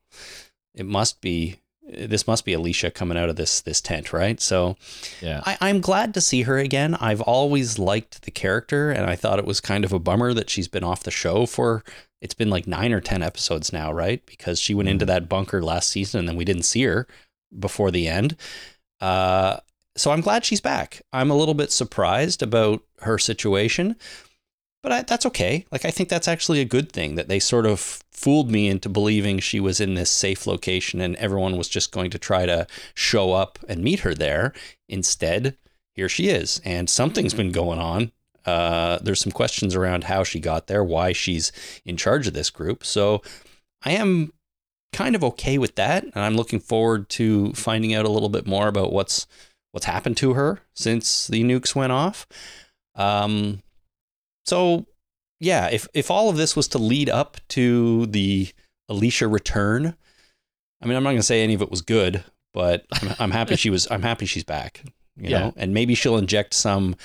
it 0.73 0.85
must 0.85 1.21
be. 1.21 1.59
This 1.91 2.27
must 2.27 2.45
be 2.45 2.53
Alicia 2.53 2.91
coming 2.91 3.17
out 3.17 3.29
of 3.29 3.35
this 3.35 3.61
this 3.61 3.81
tent, 3.81 4.13
right? 4.13 4.39
So, 4.39 4.77
Yeah. 5.21 5.41
I, 5.43 5.57
I'm 5.59 5.81
glad 5.81 6.13
to 6.13 6.21
see 6.21 6.43
her 6.43 6.59
again. 6.59 6.93
I've 6.93 7.21
always 7.21 7.79
liked 7.79 8.21
the 8.21 8.31
character, 8.31 8.91
and 8.91 9.09
I 9.09 9.15
thought 9.15 9.39
it 9.39 9.45
was 9.45 9.59
kind 9.59 9.83
of 9.83 9.91
a 9.91 9.97
bummer 9.97 10.31
that 10.35 10.51
she's 10.51 10.67
been 10.67 10.83
off 10.83 11.01
the 11.01 11.09
show 11.09 11.47
for. 11.47 11.83
It's 12.21 12.35
been 12.35 12.51
like 12.51 12.67
nine 12.67 12.93
or 12.93 13.01
ten 13.01 13.23
episodes 13.23 13.73
now, 13.73 13.91
right? 13.91 14.23
Because 14.27 14.59
she 14.59 14.75
went 14.75 14.87
into 14.87 15.05
that 15.07 15.27
bunker 15.27 15.63
last 15.63 15.89
season, 15.89 16.19
and 16.19 16.27
then 16.29 16.35
we 16.35 16.45
didn't 16.45 16.63
see 16.63 16.83
her 16.83 17.07
before 17.57 17.89
the 17.89 18.07
end. 18.07 18.35
Uh, 19.01 19.57
so 19.95 20.11
I'm 20.11 20.21
glad 20.21 20.45
she's 20.45 20.61
back. 20.61 21.01
I'm 21.11 21.31
a 21.31 21.35
little 21.35 21.53
bit 21.53 21.71
surprised 21.71 22.41
about 22.41 22.81
her 23.01 23.17
situation, 23.17 23.95
but 24.81 24.91
I, 24.91 25.01
that's 25.03 25.25
okay. 25.25 25.65
Like 25.71 25.85
I 25.85 25.91
think 25.91 26.09
that's 26.09 26.27
actually 26.27 26.61
a 26.61 26.65
good 26.65 26.91
thing 26.91 27.15
that 27.15 27.27
they 27.27 27.39
sort 27.39 27.65
of 27.65 28.03
fooled 28.11 28.49
me 28.49 28.67
into 28.67 28.89
believing 28.89 29.39
she 29.39 29.59
was 29.59 29.79
in 29.79 29.95
this 29.95 30.09
safe 30.09 30.47
location 30.47 31.01
and 31.01 31.15
everyone 31.17 31.57
was 31.57 31.69
just 31.69 31.91
going 31.91 32.11
to 32.11 32.19
try 32.19 32.45
to 32.45 32.67
show 32.93 33.33
up 33.33 33.59
and 33.67 33.83
meet 33.83 34.01
her 34.01 34.13
there. 34.13 34.53
Instead, 34.87 35.57
here 35.95 36.09
she 36.09 36.29
is, 36.29 36.61
and 36.63 36.89
something's 36.89 37.33
been 37.33 37.51
going 37.51 37.79
on. 37.79 38.11
Uh, 38.45 38.99
there's 39.01 39.19
some 39.19 39.31
questions 39.33 39.75
around 39.75 40.05
how 40.05 40.23
she 40.23 40.39
got 40.39 40.67
there, 40.67 40.83
why 40.83 41.11
she's 41.11 41.51
in 41.85 41.97
charge 41.97 42.25
of 42.25 42.33
this 42.33 42.49
group. 42.49 42.85
So 42.85 43.21
I 43.83 43.91
am 43.91 44.31
kind 44.93 45.15
of 45.15 45.23
okay 45.23 45.57
with 45.57 45.75
that, 45.75 46.03
and 46.03 46.15
I'm 46.15 46.35
looking 46.35 46.59
forward 46.59 47.09
to 47.09 47.53
finding 47.53 47.93
out 47.93 48.05
a 48.05 48.09
little 48.09 48.29
bit 48.29 48.47
more 48.47 48.67
about 48.67 48.93
what's 48.93 49.27
what's 49.71 49.85
happened 49.85 50.17
to 50.17 50.33
her 50.33 50.59
since 50.73 51.27
the 51.27 51.43
nukes 51.43 51.75
went 51.75 51.91
off. 51.91 52.27
Um, 52.95 53.61
so 54.45 54.85
yeah, 55.39 55.67
if 55.71 55.87
if 55.93 56.11
all 56.11 56.29
of 56.29 56.37
this 56.37 56.55
was 56.55 56.67
to 56.69 56.77
lead 56.77 57.09
up 57.09 57.37
to 57.49 58.05
the 58.07 58.49
Alicia 58.89 59.27
return, 59.27 59.95
I 60.81 60.85
mean, 60.85 60.97
I'm 60.97 61.03
not 61.03 61.11
going 61.11 61.17
to 61.19 61.23
say 61.23 61.43
any 61.43 61.53
of 61.53 61.61
it 61.61 61.69
was 61.71 61.81
good, 61.81 62.23
but 62.53 62.85
I'm, 63.01 63.15
I'm 63.19 63.31
happy 63.31 63.55
she 63.55 63.69
was. 63.69 63.89
I'm 63.91 64.01
happy 64.01 64.25
she's 64.25 64.43
back. 64.43 64.81
You 65.15 65.29
Yeah. 65.29 65.39
know, 65.39 65.53
and 65.57 65.73
maybe 65.73 65.95
she'll 65.95 66.17
inject 66.17 66.53
some 66.53 66.95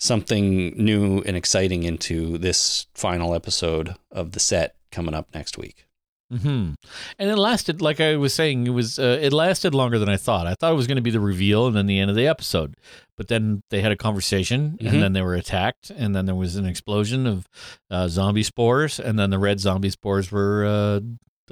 something 0.00 0.76
new 0.82 1.22
and 1.22 1.36
exciting 1.36 1.82
into 1.82 2.38
this 2.38 2.86
final 2.94 3.34
episode 3.34 3.94
of 4.12 4.32
the 4.32 4.40
set 4.40 4.76
coming 4.92 5.14
up 5.14 5.28
next 5.34 5.58
week. 5.58 5.86
Hmm. 6.30 6.72
And 7.18 7.30
it 7.30 7.36
lasted, 7.36 7.80
like 7.80 8.00
I 8.00 8.16
was 8.16 8.34
saying, 8.34 8.66
it 8.66 8.70
was 8.70 8.98
uh, 8.98 9.18
it 9.22 9.32
lasted 9.32 9.74
longer 9.74 9.98
than 9.98 10.10
I 10.10 10.18
thought. 10.18 10.46
I 10.46 10.54
thought 10.54 10.72
it 10.72 10.76
was 10.76 10.86
going 10.86 10.96
to 10.96 11.02
be 11.02 11.10
the 11.10 11.20
reveal 11.20 11.66
and 11.66 11.74
then 11.74 11.86
the 11.86 11.98
end 11.98 12.10
of 12.10 12.16
the 12.16 12.26
episode, 12.26 12.74
but 13.16 13.28
then 13.28 13.62
they 13.70 13.80
had 13.80 13.92
a 13.92 13.96
conversation 13.96 14.76
Mhm. 14.80 14.88
and 14.92 15.02
then 15.02 15.12
they 15.14 15.22
were 15.22 15.34
attacked 15.34 15.90
and 15.90 16.14
then 16.14 16.26
there 16.26 16.34
was 16.34 16.56
an 16.56 16.66
explosion 16.66 17.26
of 17.26 17.46
uh, 17.90 18.08
zombie 18.08 18.42
spores 18.42 19.00
and 19.00 19.18
then 19.18 19.30
the 19.30 19.38
red 19.38 19.58
zombie 19.58 19.88
spores 19.88 20.30
were 20.30 20.66
uh, 20.66 21.00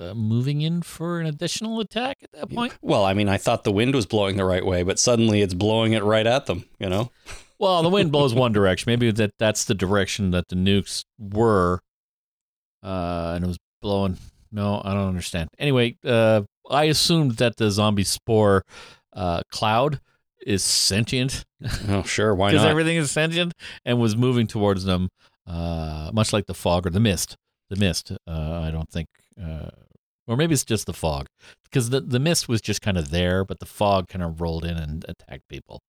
uh, 0.02 0.12
moving 0.12 0.60
in 0.60 0.82
for 0.82 1.20
an 1.20 1.26
additional 1.26 1.80
attack 1.80 2.18
at 2.22 2.32
that 2.32 2.50
point. 2.50 2.76
Well, 2.82 3.02
I 3.04 3.14
mean, 3.14 3.30
I 3.30 3.38
thought 3.38 3.64
the 3.64 3.72
wind 3.72 3.94
was 3.94 4.04
blowing 4.04 4.36
the 4.36 4.44
right 4.44 4.64
way, 4.66 4.82
but 4.82 4.98
suddenly 4.98 5.40
it's 5.40 5.54
blowing 5.54 5.94
it 5.94 6.02
right 6.04 6.26
at 6.26 6.44
them. 6.46 6.64
You 6.78 6.88
know. 6.90 7.10
Well, 7.58 7.82
the 7.82 7.88
wind 7.88 8.12
blows 8.12 8.34
one 8.34 8.52
direction. 8.52 8.90
Maybe 8.90 9.10
that 9.10 9.30
that's 9.38 9.64
the 9.64 9.74
direction 9.74 10.30
that 10.32 10.48
the 10.48 10.56
nukes 10.56 11.06
were, 11.18 11.80
uh, 12.82 13.32
and 13.34 13.44
it 13.44 13.48
was 13.48 13.56
blowing. 13.80 14.18
No, 14.56 14.80
I 14.84 14.94
don't 14.94 15.08
understand. 15.08 15.50
Anyway, 15.58 15.98
uh, 16.04 16.42
I 16.70 16.84
assumed 16.84 17.32
that 17.32 17.56
the 17.56 17.70
zombie 17.70 18.04
spore 18.04 18.64
uh, 19.12 19.42
cloud 19.52 20.00
is 20.46 20.64
sentient 20.64 21.44
Oh, 21.88 22.02
sure. 22.02 22.34
Why 22.34 22.48
not? 22.48 22.52
because 22.52 22.66
everything 22.66 22.96
is 22.96 23.10
sentient 23.10 23.52
and 23.84 24.00
was 24.00 24.16
moving 24.16 24.46
towards 24.46 24.84
them, 24.84 25.10
uh, 25.46 26.10
much 26.12 26.32
like 26.32 26.46
the 26.46 26.54
fog 26.54 26.86
or 26.86 26.90
the 26.90 27.00
mist. 27.00 27.36
The 27.70 27.76
mist. 27.76 28.12
Uh, 28.26 28.60
I 28.62 28.70
don't 28.70 28.90
think. 28.90 29.08
Uh, 29.42 29.68
or 30.26 30.36
maybe 30.36 30.54
it's 30.54 30.64
just 30.64 30.86
the 30.86 30.92
fog, 30.92 31.28
because 31.64 31.90
the, 31.90 32.00
the 32.00 32.18
mist 32.18 32.48
was 32.48 32.60
just 32.60 32.82
kind 32.82 32.98
of 32.98 33.10
there, 33.10 33.44
but 33.44 33.60
the 33.60 33.66
fog 33.66 34.08
kind 34.08 34.24
of 34.24 34.40
rolled 34.40 34.64
in 34.64 34.76
and 34.76 35.04
attacked 35.08 35.46
people. 35.48 35.82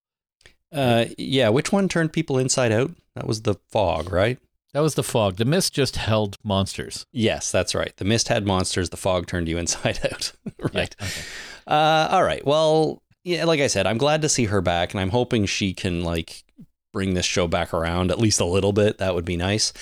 Uh, 0.72 1.06
yeah. 1.16 1.48
Which 1.48 1.72
one 1.72 1.88
turned 1.88 2.12
people 2.12 2.38
inside 2.38 2.70
out? 2.70 2.92
That 3.16 3.26
was 3.26 3.42
the 3.42 3.56
fog, 3.70 4.12
right? 4.12 4.38
That 4.74 4.80
was 4.80 4.94
the 4.94 5.02
fog. 5.02 5.36
The 5.36 5.44
mist 5.44 5.72
just 5.72 5.96
held 5.96 6.36
monsters. 6.44 7.06
Yes, 7.12 7.50
that's 7.50 7.74
right. 7.74 7.96
The 7.96 8.04
mist 8.04 8.28
had 8.28 8.46
monsters. 8.46 8.90
The 8.90 8.96
fog 8.96 9.26
turned 9.26 9.48
you 9.48 9.58
inside 9.58 10.00
out. 10.12 10.32
right. 10.74 10.94
Yeah, 10.98 11.06
okay. 11.06 11.22
Uh, 11.66 12.08
all 12.10 12.22
right. 12.22 12.44
Well, 12.46 13.02
yeah, 13.24 13.44
like 13.44 13.60
I 13.60 13.66
said, 13.66 13.86
I'm 13.86 13.98
glad 13.98 14.22
to 14.22 14.28
see 14.28 14.44
her 14.46 14.60
back, 14.60 14.92
and 14.92 15.00
I'm 15.00 15.10
hoping 15.10 15.46
she 15.46 15.72
can 15.74 16.02
like 16.04 16.44
bring 16.92 17.14
this 17.14 17.26
show 17.26 17.46
back 17.46 17.74
around 17.74 18.10
at 18.10 18.18
least 18.18 18.40
a 18.40 18.44
little 18.44 18.72
bit. 18.72 18.98
That 18.98 19.14
would 19.14 19.24
be 19.24 19.36
nice. 19.36 19.72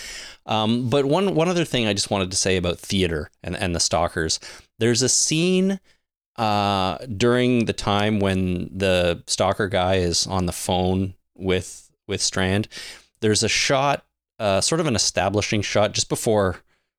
Um, 0.46 0.88
but 0.88 1.04
one 1.04 1.34
one 1.34 1.48
other 1.48 1.64
thing 1.64 1.86
I 1.86 1.92
just 1.92 2.10
wanted 2.10 2.30
to 2.30 2.36
say 2.36 2.56
about 2.56 2.78
theater 2.78 3.30
and 3.42 3.56
and 3.56 3.74
the 3.74 3.80
stalkers. 3.80 4.38
There's 4.78 5.02
a 5.02 5.08
scene 5.08 5.80
uh, 6.36 6.98
during 7.16 7.64
the 7.64 7.72
time 7.72 8.20
when 8.20 8.70
the 8.76 9.22
stalker 9.26 9.68
guy 9.68 9.96
is 9.96 10.26
on 10.26 10.46
the 10.46 10.52
phone 10.52 11.14
with 11.34 11.90
with 12.06 12.20
Strand. 12.20 12.68
There's 13.20 13.42
a 13.42 13.48
shot, 13.48 14.04
uh, 14.38 14.60
sort 14.60 14.80
of 14.80 14.86
an 14.86 14.96
establishing 14.96 15.62
shot, 15.62 15.92
just 15.92 16.08
before 16.08 16.56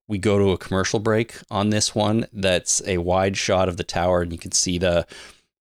we 0.07 0.17
go 0.17 0.37
to 0.39 0.51
a 0.51 0.57
commercial 0.57 0.99
break 0.99 1.35
on 1.51 1.69
this 1.69 1.93
one. 1.93 2.25
That's 2.31 2.81
a 2.87 2.97
wide 2.99 3.37
shot 3.37 3.67
of 3.69 3.77
the 3.77 3.83
tower, 3.83 4.21
and 4.21 4.31
you 4.31 4.37
can 4.39 4.51
see 4.51 4.77
the 4.77 5.05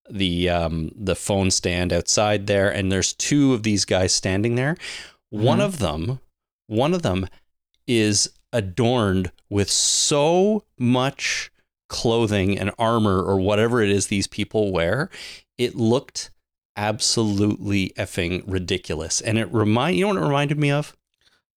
the 0.08 0.48
um, 0.48 0.92
the 0.94 1.16
phone 1.16 1.50
stand 1.50 1.92
outside 1.92 2.46
there. 2.46 2.70
And 2.70 2.92
there's 2.92 3.12
two 3.12 3.54
of 3.54 3.62
these 3.64 3.84
guys 3.84 4.12
standing 4.12 4.54
there. 4.54 4.76
One 5.30 5.58
Mhm. 5.58 5.64
of 5.64 5.78
them, 5.80 6.20
one 6.68 6.94
of 6.94 7.02
them, 7.02 7.28
is 7.88 8.30
adorned 8.52 9.32
with 9.50 9.68
so 9.70 10.64
much 10.78 11.50
clothing 11.88 12.58
and 12.58 12.70
armor 12.78 13.20
or 13.22 13.38
whatever 13.40 13.82
it 13.82 13.90
is 13.90 14.06
these 14.06 14.26
people 14.28 14.72
wear. 14.72 15.10
It 15.58 15.74
looked 15.74 16.30
absolutely 16.76 17.92
effing 17.96 18.42
ridiculous, 18.46 19.20
and 19.20 19.38
it 19.38 19.52
remind 19.52 19.96
you 19.96 20.02
know 20.02 20.08
what 20.14 20.22
it 20.22 20.26
reminded 20.26 20.58
me 20.58 20.70
of. 20.70 20.96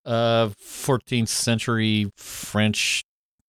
Uh, 0.04 0.48
14th 0.62 1.28
century 1.28 2.10
French 2.16 3.04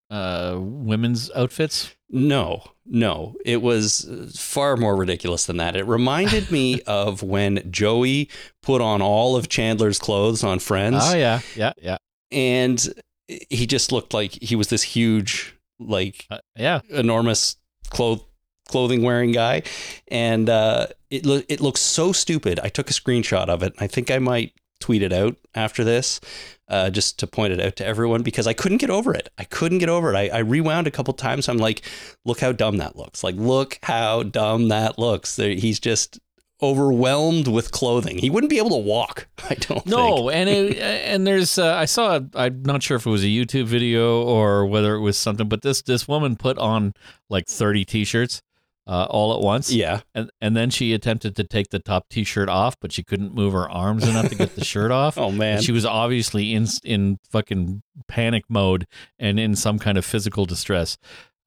uh, 0.09 0.57
women's 0.59 1.31
outfits. 1.31 1.95
No, 2.09 2.63
no, 2.85 3.35
it 3.45 3.61
was 3.61 4.05
uh, 4.05 4.29
far 4.35 4.75
more 4.75 4.97
ridiculous 4.97 5.45
than 5.45 5.57
that. 5.57 5.77
It 5.77 5.85
reminded 5.87 6.51
me 6.51 6.81
of 6.87 7.23
when 7.23 7.71
Joey 7.71 8.29
put 8.61 8.81
on 8.81 9.01
all 9.01 9.37
of 9.37 9.47
Chandler's 9.47 9.97
clothes 9.97 10.43
on 10.43 10.59
Friends, 10.59 10.97
Oh 10.99 11.15
yeah, 11.15 11.39
yeah, 11.55 11.71
yeah, 11.81 11.97
and 12.31 12.85
he 13.27 13.65
just 13.65 13.93
looked 13.93 14.13
like 14.13 14.33
he 14.41 14.57
was 14.57 14.67
this 14.67 14.83
huge, 14.83 15.55
like 15.79 16.27
uh, 16.29 16.39
yeah. 16.57 16.81
enormous 16.89 17.55
cloth 17.89 18.25
clothing 18.67 19.03
wearing 19.03 19.31
guy, 19.31 19.63
and 20.09 20.49
uh, 20.49 20.87
it 21.09 21.25
lo- 21.25 21.43
it 21.47 21.61
looks 21.61 21.79
so 21.79 22.11
stupid. 22.11 22.59
I 22.61 22.67
took 22.67 22.89
a 22.89 22.93
screenshot 22.93 23.47
of 23.47 23.63
it. 23.63 23.73
I 23.79 23.87
think 23.87 24.11
I 24.11 24.19
might 24.19 24.53
tweet 24.81 25.03
it 25.03 25.13
out 25.13 25.37
after 25.55 25.83
this, 25.83 26.19
uh, 26.67 26.89
just 26.89 27.19
to 27.19 27.27
point 27.27 27.53
it 27.53 27.61
out 27.61 27.75
to 27.77 27.85
everyone 27.85 28.23
because 28.23 28.47
I 28.47 28.53
couldn't 28.53 28.79
get 28.79 28.89
over 28.89 29.13
it. 29.13 29.29
I 29.37 29.43
couldn't 29.45 29.79
get 29.79 29.89
over 29.89 30.13
it. 30.13 30.17
I, 30.17 30.37
I 30.37 30.39
rewound 30.39 30.87
a 30.87 30.91
couple 30.91 31.13
times. 31.13 31.47
I'm 31.47 31.57
like, 31.57 31.83
look 32.25 32.39
how 32.39 32.51
dumb 32.51 32.77
that 32.77 32.95
looks. 32.95 33.23
Like, 33.23 33.35
look 33.35 33.79
how 33.83 34.23
dumb 34.23 34.67
that 34.69 34.99
looks. 34.99 35.35
There, 35.35 35.51
he's 35.51 35.79
just 35.79 36.19
overwhelmed 36.61 37.47
with 37.47 37.71
clothing. 37.71 38.17
He 38.17 38.29
wouldn't 38.29 38.49
be 38.49 38.57
able 38.57 38.69
to 38.69 38.77
walk. 38.77 39.27
I 39.49 39.55
don't. 39.55 39.83
think. 39.83 39.87
No, 39.87 40.29
and 40.29 40.49
it, 40.49 40.77
and 40.79 41.25
there's 41.25 41.57
uh, 41.57 41.73
I 41.73 41.85
saw 41.85 42.19
I'm 42.35 42.63
not 42.63 42.83
sure 42.83 42.97
if 42.97 43.05
it 43.05 43.09
was 43.09 43.23
a 43.23 43.27
YouTube 43.27 43.65
video 43.65 44.21
or 44.23 44.65
whether 44.65 44.95
it 44.95 45.01
was 45.01 45.17
something, 45.17 45.47
but 45.47 45.61
this 45.61 45.81
this 45.81 46.07
woman 46.07 46.35
put 46.35 46.57
on 46.57 46.93
like 47.29 47.47
30 47.47 47.85
t-shirts. 47.85 48.41
Uh, 48.91 49.07
all 49.09 49.33
at 49.33 49.39
once. 49.39 49.71
Yeah. 49.71 50.01
And 50.13 50.29
and 50.41 50.55
then 50.55 50.69
she 50.69 50.91
attempted 50.93 51.37
to 51.37 51.45
take 51.45 51.69
the 51.69 51.79
top 51.79 52.09
T-shirt 52.09 52.49
off, 52.49 52.75
but 52.81 52.91
she 52.91 53.03
couldn't 53.03 53.33
move 53.33 53.53
her 53.53 53.69
arms 53.69 54.05
enough 54.05 54.27
to 54.27 54.35
get 54.35 54.55
the 54.55 54.65
shirt 54.65 54.91
off. 54.91 55.17
Oh 55.21 55.31
man. 55.31 55.57
And 55.57 55.63
she 55.63 55.71
was 55.71 55.85
obviously 55.85 56.53
in 56.53 56.65
in 56.83 57.19
fucking 57.29 57.83
panic 58.07 58.43
mode 58.49 58.87
and 59.19 59.39
in 59.39 59.55
some 59.55 59.77
kind 59.79 59.97
of 59.97 60.03
physical 60.03 60.45
distress. 60.45 60.97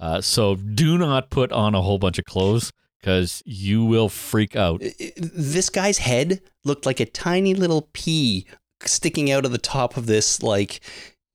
Uh, 0.01 0.21
so 0.21 0.55
do 0.55 0.97
not 0.97 1.29
put 1.29 1.51
on 1.53 1.75
a 1.75 1.83
whole 1.83 1.99
bunch 1.99 2.19
of 2.19 2.25
clothes 2.25 2.73
because 3.01 3.43
you 3.45 3.85
will 3.85 4.09
freak 4.09 4.55
out. 4.55 4.81
this 5.17 5.69
guy's 5.71 5.99
head 5.99 6.41
looked 6.65 6.87
like 6.87 7.01
a 7.01 7.07
tiny 7.07 7.55
little 7.55 7.89
pea 7.93 8.47
sticking 8.85 9.31
out 9.31 9.45
of 9.45 9.51
the 9.51 9.59
top 9.59 9.97
of 9.97 10.07
this 10.07 10.43
like 10.43 10.81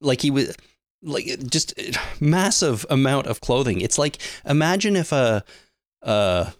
like 0.01 0.21
he 0.21 0.31
was 0.31 0.55
like 1.03 1.25
just 1.49 1.73
massive 2.21 2.85
amount 2.89 3.27
of 3.27 3.41
clothing 3.41 3.81
it's 3.81 3.97
like 3.97 4.17
imagine 4.45 4.95
if 4.95 5.11
a 5.11 5.43
uh 6.01 6.51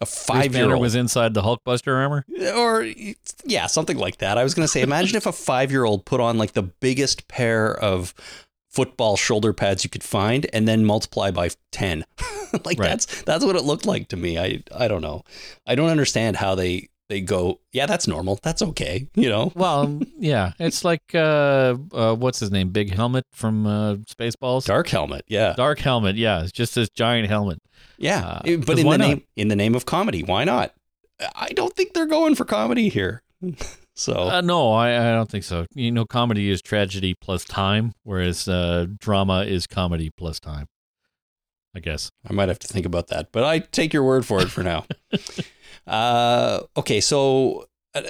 a 0.00 0.06
five 0.06 0.54
year 0.54 0.72
old 0.72 0.80
was 0.80 0.94
inside 0.96 1.32
the 1.32 1.42
Hulkbuster 1.42 1.94
armor. 1.94 2.24
or 2.56 2.84
yeah 3.44 3.66
something 3.66 3.96
like 3.96 4.18
that. 4.18 4.36
I 4.36 4.42
was 4.42 4.52
going 4.54 4.64
to 4.64 4.68
say 4.72 4.82
imagine 4.82 5.16
if 5.16 5.26
a 5.26 5.32
five 5.32 5.70
year 5.70 5.84
old 5.84 6.04
put 6.04 6.20
on 6.20 6.38
like 6.38 6.52
the 6.52 6.62
biggest 6.64 7.28
pair 7.28 7.72
of 7.78 8.12
football 8.70 9.16
shoulder 9.16 9.52
pads 9.52 9.84
you 9.84 9.90
could 9.90 10.02
find 10.02 10.46
and 10.52 10.66
then 10.66 10.82
multiply 10.84 11.30
by 11.30 11.50
10 11.72 12.04
like 12.64 12.78
Right. 12.78 12.88
that's 12.88 13.22
that's 13.22 13.44
what 13.44 13.54
it 13.54 13.62
looked 13.64 13.84
like 13.86 14.08
to 14.08 14.16
me. 14.16 14.38
I 14.38 14.62
i 14.74 14.88
don't 14.88 15.02
know. 15.02 15.22
I 15.66 15.74
don't 15.76 15.90
understand 15.90 16.36
how 16.36 16.54
they 16.56 16.88
they 17.12 17.20
go 17.20 17.60
yeah 17.72 17.84
that's 17.86 18.06
normal 18.08 18.38
that's 18.42 18.62
okay 18.62 19.06
you 19.14 19.28
know 19.28 19.52
Well, 19.54 20.00
yeah, 20.18 20.52
it's 20.58 20.82
like 20.84 21.02
uh, 21.14 21.76
uh, 21.92 22.14
what's 22.14 22.40
his 22.40 22.50
name, 22.50 22.70
Big 22.70 22.92
Helmet 22.94 23.24
from 23.32 23.66
uh, 23.66 23.94
Spaceballs. 24.14 24.64
dark 24.64 24.88
helmet 24.88 25.24
yeah 25.28 25.52
Dark 25.56 25.78
helmet, 25.80 26.16
yeah, 26.16 26.42
it's 26.42 26.52
just 26.52 26.74
this 26.74 26.88
giant 26.88 27.28
helmet. 27.28 27.58
yeah 27.98 28.20
Uh, 28.24 28.40
but 28.56 28.66
'cause 28.66 28.78
in 28.80 28.86
the 28.88 28.98
not? 28.98 29.08
name 29.08 29.22
in 29.36 29.48
the 29.48 29.56
name 29.56 29.74
of 29.74 29.84
comedy 29.84 30.22
why 30.22 30.44
not 30.44 30.72
i 31.36 31.48
don't 31.58 31.74
think 31.76 31.92
they're 31.92 32.06
going 32.18 32.34
for 32.34 32.44
comedy 32.46 32.88
here 32.88 33.22
so 33.94 34.14
Uh, 34.14 34.40
no, 34.40 34.72
I, 34.72 34.88
I 35.10 35.12
don't 35.14 35.28
think 35.30 35.44
so. 35.44 35.66
You 35.74 35.90
know, 35.92 36.06
comedy 36.06 36.48
is 36.48 36.62
tragedy 36.62 37.12
plus 37.14 37.44
time, 37.44 37.92
whereas 38.04 38.48
uh, 38.48 38.86
drama 38.98 39.44
is 39.44 39.66
comedy 39.66 40.08
plus 40.16 40.40
time. 40.40 40.66
I 41.74 41.80
guess. 41.80 42.10
I 42.28 42.32
might 42.32 42.48
have 42.48 42.58
to 42.60 42.68
think 42.68 42.86
about 42.86 43.08
that, 43.08 43.32
but 43.32 43.44
I 43.44 43.60
take 43.60 43.92
your 43.92 44.04
word 44.04 44.26
for 44.26 44.42
it 44.42 44.50
for 44.50 44.62
now. 44.62 44.84
uh, 45.86 46.60
okay, 46.76 47.00
so 47.00 47.66
uh, 47.94 48.02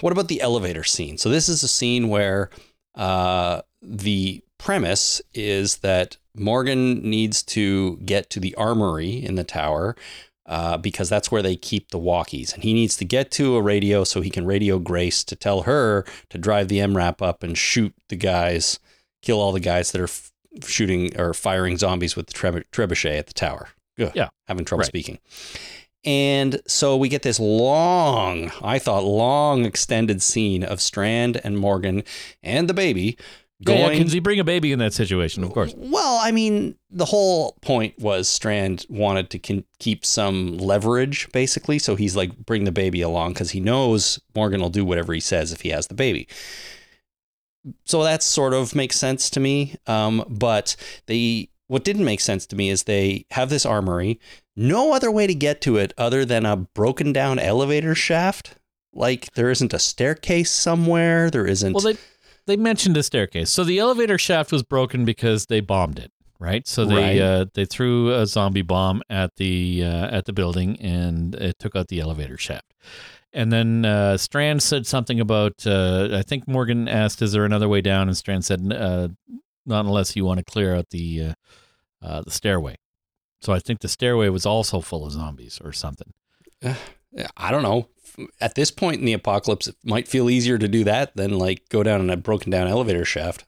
what 0.00 0.12
about 0.12 0.28
the 0.28 0.40
elevator 0.40 0.84
scene? 0.84 1.18
So 1.18 1.28
this 1.28 1.48
is 1.48 1.62
a 1.62 1.68
scene 1.68 2.08
where 2.08 2.50
uh, 2.94 3.62
the 3.82 4.42
premise 4.58 5.20
is 5.34 5.78
that 5.78 6.16
Morgan 6.34 7.02
needs 7.02 7.42
to 7.42 7.96
get 7.98 8.30
to 8.30 8.40
the 8.40 8.54
armory 8.54 9.22
in 9.22 9.34
the 9.34 9.44
tower. 9.44 9.96
Uh, 10.46 10.76
because 10.76 11.08
that's 11.08 11.30
where 11.30 11.42
they 11.42 11.54
keep 11.54 11.90
the 11.90 11.98
walkies, 11.98 12.52
and 12.52 12.64
he 12.64 12.74
needs 12.74 12.96
to 12.96 13.04
get 13.04 13.30
to 13.30 13.54
a 13.54 13.62
radio 13.62 14.02
so 14.02 14.20
he 14.20 14.30
can 14.30 14.44
radio 14.44 14.80
Grace 14.80 15.22
to 15.22 15.36
tell 15.36 15.62
her 15.62 16.04
to 16.28 16.38
drive 16.38 16.66
the 16.66 16.78
MRAP 16.78 17.22
up 17.22 17.44
and 17.44 17.56
shoot 17.56 17.94
the 18.08 18.16
guys, 18.16 18.80
kill 19.22 19.38
all 19.38 19.52
the 19.52 19.60
guys 19.60 19.92
that 19.92 20.00
are 20.00 20.08
shooting 20.66 21.18
or 21.18 21.32
firing 21.34 21.76
zombies 21.76 22.16
with 22.16 22.26
the 22.26 22.32
treb- 22.32 22.64
trebuchet 22.72 23.18
at 23.18 23.26
the 23.26 23.34
tower. 23.34 23.68
Ugh, 24.00 24.12
Yeah. 24.14 24.28
having 24.48 24.64
trouble 24.64 24.80
Right. 24.80 24.86
speaking. 24.88 25.18
And 26.04 26.60
so 26.66 26.96
we 26.96 27.08
get 27.10 27.22
this 27.22 27.38
long, 27.38 28.50
I 28.62 28.78
thought, 28.78 29.04
long 29.04 29.66
extended 29.66 30.22
scene 30.22 30.64
of 30.64 30.80
Strand 30.80 31.40
and 31.44 31.58
Morgan 31.58 32.04
and 32.42 32.68
the 32.68 32.74
baby 32.74 33.18
Yeah, 33.58 33.64
going. 33.66 33.98
yeah, 33.98 34.04
you 34.14 34.20
bring 34.22 34.40
a 34.40 34.44
baby 34.44 34.72
in 34.72 34.78
that 34.78 34.94
situation, 34.94 35.44
of 35.44 35.52
course. 35.52 35.74
Well, 35.76 36.18
I 36.22 36.30
mean, 36.30 36.76
the 36.90 37.04
whole 37.04 37.58
point 37.60 37.98
was 37.98 38.30
Strand 38.30 38.86
wanted 38.88 39.28
to 39.28 39.38
con- 39.38 39.64
keep 39.78 40.06
some 40.06 40.56
leverage, 40.56 41.28
basically. 41.32 41.78
So 41.78 41.96
he's 41.96 42.16
like, 42.16 42.34
bring 42.46 42.64
the 42.64 42.72
baby 42.72 43.02
along 43.02 43.34
because 43.34 43.50
he 43.50 43.60
knows 43.60 44.18
Morgan 44.34 44.62
will 44.62 44.70
do 44.70 44.86
whatever 44.86 45.12
he 45.12 45.20
says 45.20 45.52
if 45.52 45.60
he 45.60 45.68
has 45.68 45.88
the 45.88 45.94
baby. 45.94 46.26
So 47.84 48.02
that 48.04 48.22
sort 48.22 48.54
of 48.54 48.74
makes 48.74 48.96
sense 48.96 49.28
to 49.30 49.40
me. 49.40 49.76
Um, 49.86 50.24
but 50.28 50.76
they, 51.06 51.50
what 51.66 51.84
didn't 51.84 52.04
make 52.04 52.20
sense 52.20 52.46
to 52.46 52.56
me 52.56 52.70
is 52.70 52.84
they 52.84 53.26
have 53.32 53.50
this 53.50 53.66
armory, 53.66 54.18
no 54.56 54.92
other 54.94 55.10
way 55.10 55.26
to 55.26 55.34
get 55.34 55.60
to 55.62 55.76
it 55.76 55.92
other 55.98 56.24
than 56.24 56.46
a 56.46 56.56
broken 56.56 57.12
down 57.12 57.38
elevator 57.38 57.94
shaft. 57.94 58.54
Like 58.92 59.32
there 59.34 59.50
isn't 59.50 59.72
a 59.72 59.78
staircase 59.78 60.50
somewhere. 60.50 61.30
There 61.30 61.46
isn't. 61.46 61.72
Well, 61.74 61.82
they 61.82 61.96
they 62.46 62.56
mentioned 62.56 62.96
a 62.96 63.02
staircase. 63.02 63.50
So 63.50 63.62
the 63.62 63.78
elevator 63.78 64.18
shaft 64.18 64.50
was 64.50 64.62
broken 64.64 65.04
because 65.04 65.46
they 65.46 65.60
bombed 65.60 65.98
it, 66.00 66.10
right? 66.40 66.66
So 66.66 66.84
they 66.84 66.94
Right. 66.94 67.20
uh, 67.20 67.44
they 67.54 67.66
threw 67.66 68.12
a 68.12 68.26
zombie 68.26 68.62
bomb 68.62 69.02
at 69.08 69.36
the 69.36 69.84
uh, 69.84 70.08
at 70.08 70.24
the 70.24 70.32
building 70.32 70.80
and 70.80 71.34
it 71.36 71.58
took 71.60 71.76
out 71.76 71.86
the 71.88 72.00
elevator 72.00 72.36
shaft. 72.36 72.74
And 73.32 73.52
then 73.52 73.84
uh, 73.84 74.16
Strand 74.16 74.62
said 74.62 74.86
something 74.86 75.20
about 75.20 75.66
uh, 75.66 76.08
I 76.12 76.22
think 76.22 76.48
Morgan 76.48 76.88
asked, 76.88 77.22
"Is 77.22 77.32
there 77.32 77.44
another 77.44 77.68
way 77.68 77.80
down?" 77.80 78.08
And 78.08 78.16
Strand 78.16 78.44
said, 78.44 78.72
uh, 78.72 79.08
"Not 79.64 79.84
unless 79.84 80.16
you 80.16 80.24
want 80.24 80.38
to 80.38 80.44
clear 80.44 80.74
out 80.74 80.90
the 80.90 81.22
uh, 81.22 81.34
uh, 82.02 82.22
the 82.22 82.30
stairway." 82.30 82.76
So 83.40 83.52
I 83.52 83.60
think 83.60 83.80
the 83.80 83.88
stairway 83.88 84.28
was 84.28 84.44
also 84.44 84.80
full 84.80 85.06
of 85.06 85.12
zombies 85.12 85.60
or 85.64 85.72
something. 85.72 86.12
I 87.36 87.50
don't 87.50 87.62
know. 87.62 87.88
At 88.40 88.54
this 88.54 88.70
point 88.70 88.98
in 88.98 89.06
the 89.06 89.12
apocalypse, 89.12 89.68
it 89.68 89.76
might 89.84 90.08
feel 90.08 90.28
easier 90.28 90.58
to 90.58 90.68
do 90.68 90.84
that 90.84 91.16
than 91.16 91.38
like 91.38 91.68
go 91.68 91.82
down 91.82 92.00
in 92.00 92.10
a 92.10 92.16
broken 92.16 92.50
down 92.50 92.66
elevator 92.66 93.04
shaft. 93.04 93.46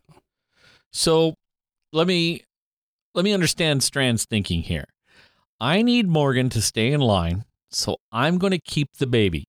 So 0.93 1.35
let 1.93 2.07
me 2.07 2.43
let 3.15 3.25
me 3.25 3.33
understand 3.33 3.83
Strand's 3.83 4.25
thinking 4.25 4.63
here. 4.63 4.87
I 5.61 5.83
need 5.83 6.09
Morgan 6.09 6.49
to 6.51 6.63
stay 6.63 6.93
in 6.93 7.01
line, 7.01 7.45
so 7.71 7.97
I'm 8.11 8.39
going 8.39 8.53
to 8.53 8.61
keep 8.61 8.89
the 8.99 9.07
baby 9.07 9.45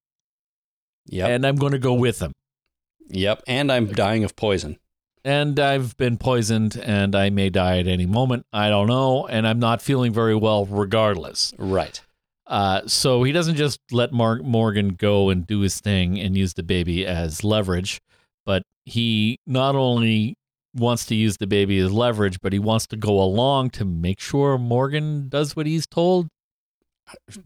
Yep. 1.07 1.29
and 1.29 1.45
I'm 1.45 1.55
going 1.55 1.73
to 1.73 1.79
go 1.79 1.93
with 1.93 2.21
him. 2.21 2.31
yep. 3.09 3.41
And 3.47 3.71
I'm 3.71 3.87
dying 3.87 4.23
of 4.23 4.35
poison. 4.35 4.77
And 5.25 5.59
I've 5.59 5.95
been 5.97 6.17
poisoned 6.17 6.75
and 6.75 7.15
I 7.15 7.29
may 7.29 7.49
die 7.49 7.79
at 7.79 7.87
any 7.87 8.05
moment. 8.05 8.45
I 8.51 8.69
don't 8.69 8.87
know. 8.87 9.25
And 9.27 9.47
I'm 9.47 9.59
not 9.59 9.81
feeling 9.81 10.11
very 10.11 10.35
well 10.35 10.65
regardless. 10.65 11.53
Right. 11.57 12.01
Uh, 12.45 12.81
so 12.87 13.23
he 13.23 13.31
doesn't 13.31 13.55
just 13.55 13.79
let 13.91 14.11
Mark 14.11 14.43
Morgan 14.43 14.89
go 14.89 15.29
and 15.29 15.47
do 15.47 15.61
his 15.61 15.79
thing 15.79 16.19
and 16.19 16.35
use 16.37 16.55
the 16.55 16.63
baby 16.63 17.05
as 17.05 17.41
leverage, 17.43 18.01
but 18.45 18.63
he 18.83 19.39
not 19.47 19.75
only 19.75 20.35
wants 20.75 21.05
to 21.05 21.15
use 21.15 21.37
the 21.37 21.47
baby 21.47 21.77
as 21.79 21.91
leverage, 21.91 22.41
but 22.41 22.51
he 22.51 22.59
wants 22.59 22.85
to 22.87 22.97
go 22.97 23.21
along 23.21 23.69
to 23.69 23.85
make 23.85 24.19
sure 24.19 24.57
Morgan 24.57 25.29
does 25.29 25.55
what 25.55 25.65
he's 25.65 25.87
told. 25.87 26.27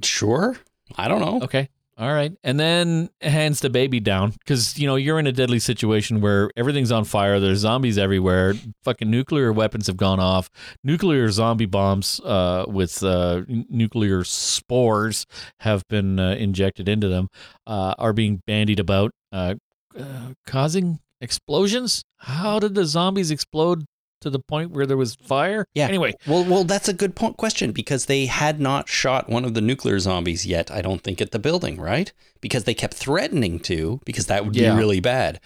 Sure. 0.02 0.58
I 0.96 1.08
don't 1.08 1.20
know. 1.20 1.42
Okay. 1.44 1.70
All 2.00 2.14
right. 2.14 2.32
And 2.44 2.60
then 2.60 3.10
hands 3.22 3.60
the 3.62 3.72
baby 3.72 4.00
down 4.00 4.30
because, 4.32 4.78
you 4.78 4.86
know, 4.86 4.98
you're 4.98 5.18
in 5.18 5.26
a 5.26 5.32
deadly 5.32 5.58
situation 5.58 6.22
where 6.22 6.52
everything's 6.56 6.92
on 6.92 7.06
fire. 7.06 7.40
There's 7.40 7.60
zombies 7.60 7.98
everywhere. 7.98 8.54
Fucking 8.84 9.10
nuclear 9.10 9.52
weapons 9.52 9.88
have 9.88 9.98
gone 9.98 10.20
off. 10.20 10.48
Nuclear 10.84 11.32
zombie 11.32 11.66
bombs 11.66 12.20
uh, 12.20 12.66
with 12.68 13.02
uh, 13.02 13.42
nuclear 13.48 14.24
spores 14.24 15.26
have 15.62 15.82
been 15.90 16.20
uh, 16.20 16.36
injected 16.36 16.88
into 16.88 17.08
them, 17.08 17.30
uh, 17.66 17.96
are 17.98 18.14
being 18.14 18.44
bandied 18.46 18.80
about, 18.80 19.10
uh, 19.32 19.56
uh, 20.00 20.34
causing 20.46 21.00
explosions. 21.20 22.04
How 22.18 22.60
did 22.60 22.76
the 22.76 22.86
zombies 22.86 23.32
explode 23.32 23.86
to 24.22 24.30
the 24.30 24.40
point 24.40 24.72
where 24.72 24.86
there 24.86 24.98
was 24.98 25.16
fire? 25.16 25.66
Yeah. 25.74 25.88
Anyway, 25.88 26.14
Well, 26.28 26.44
well, 26.44 26.64
that's 26.64 26.88
a 26.88 26.94
good 26.94 27.16
point 27.16 27.38
question 27.38 27.72
because 27.72 28.06
they 28.06 28.26
had 28.26 28.60
not 28.60 28.90
shot 28.90 29.30
one 29.30 29.46
of 29.46 29.54
the 29.54 29.62
nuclear 29.62 30.00
zombies 30.00 30.46
yet. 30.46 30.72
I 30.72 30.82
don't 30.82 31.04
think 31.04 31.22
at 31.22 31.32
the 31.32 31.40
building, 31.40 31.80
right? 31.80 32.12
Because 32.42 32.64
they 32.66 32.74
kept 32.74 32.94
threatening 32.96 33.60
to, 33.62 34.00
because 34.06 34.28
that 34.28 34.46
would 34.46 34.56
Yeah. 34.56 34.74
be 34.74 34.80
really 34.80 35.00
bad. 35.00 35.40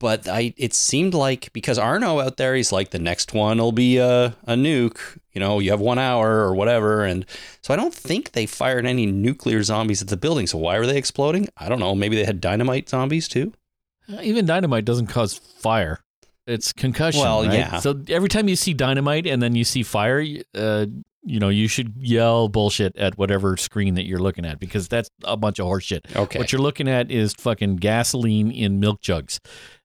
But 0.00 0.26
I, 0.28 0.54
it 0.56 0.74
seemed 0.74 1.14
like 1.14 1.52
because 1.52 1.78
Arno 1.78 2.20
out 2.20 2.36
there, 2.36 2.54
he's 2.54 2.72
like 2.72 2.90
the 2.90 2.98
next 2.98 3.32
one 3.32 3.58
will 3.58 3.72
be 3.72 3.98
a, 3.98 4.34
a 4.46 4.54
nuke. 4.54 5.18
You 5.32 5.40
know, 5.40 5.58
you 5.60 5.70
have 5.70 5.80
one 5.80 5.98
hour 5.98 6.40
or 6.40 6.54
whatever, 6.54 7.04
and 7.04 7.24
so 7.62 7.72
I 7.72 7.76
don't 7.76 7.94
think 7.94 8.32
they 8.32 8.46
fired 8.46 8.86
any 8.86 9.06
nuclear 9.06 9.62
zombies 9.62 10.00
at 10.02 10.08
the 10.08 10.16
building. 10.16 10.46
So 10.46 10.58
why 10.58 10.78
were 10.78 10.86
they 10.86 10.96
exploding? 10.96 11.48
I 11.56 11.68
don't 11.68 11.80
know. 11.80 11.94
Maybe 11.94 12.16
they 12.16 12.24
had 12.24 12.40
dynamite 12.40 12.88
zombies 12.88 13.28
too. 13.28 13.52
Uh, 14.12 14.20
Even 14.22 14.46
dynamite 14.46 14.84
doesn't 14.84 15.06
cause 15.06 15.34
fire. 15.38 16.00
It's 16.46 16.72
concussion. 16.72 17.20
Well, 17.20 17.44
right? 17.44 17.54
yeah. 17.54 17.78
So 17.78 18.02
every 18.08 18.28
time 18.28 18.48
you 18.48 18.56
see 18.56 18.74
dynamite 18.74 19.26
and 19.26 19.42
then 19.42 19.54
you 19.54 19.64
see 19.64 19.82
fire, 19.82 20.24
uh, 20.54 20.86
you 21.22 21.40
know, 21.40 21.48
you 21.48 21.68
should 21.68 21.94
yell 21.96 22.48
bullshit 22.48 22.96
at 22.96 23.16
whatever 23.16 23.56
screen 23.56 23.94
that 23.94 24.04
you're 24.04 24.18
looking 24.18 24.44
at 24.44 24.58
because 24.58 24.88
that's 24.88 25.08
a 25.24 25.36
bunch 25.36 25.58
of 25.58 25.66
horseshit. 25.66 26.14
Okay. 26.14 26.38
What 26.38 26.52
you're 26.52 26.60
looking 26.60 26.88
at 26.88 27.10
is 27.10 27.32
fucking 27.34 27.76
gasoline 27.76 28.50
in 28.50 28.78
milk 28.78 29.00
jugs 29.00 29.40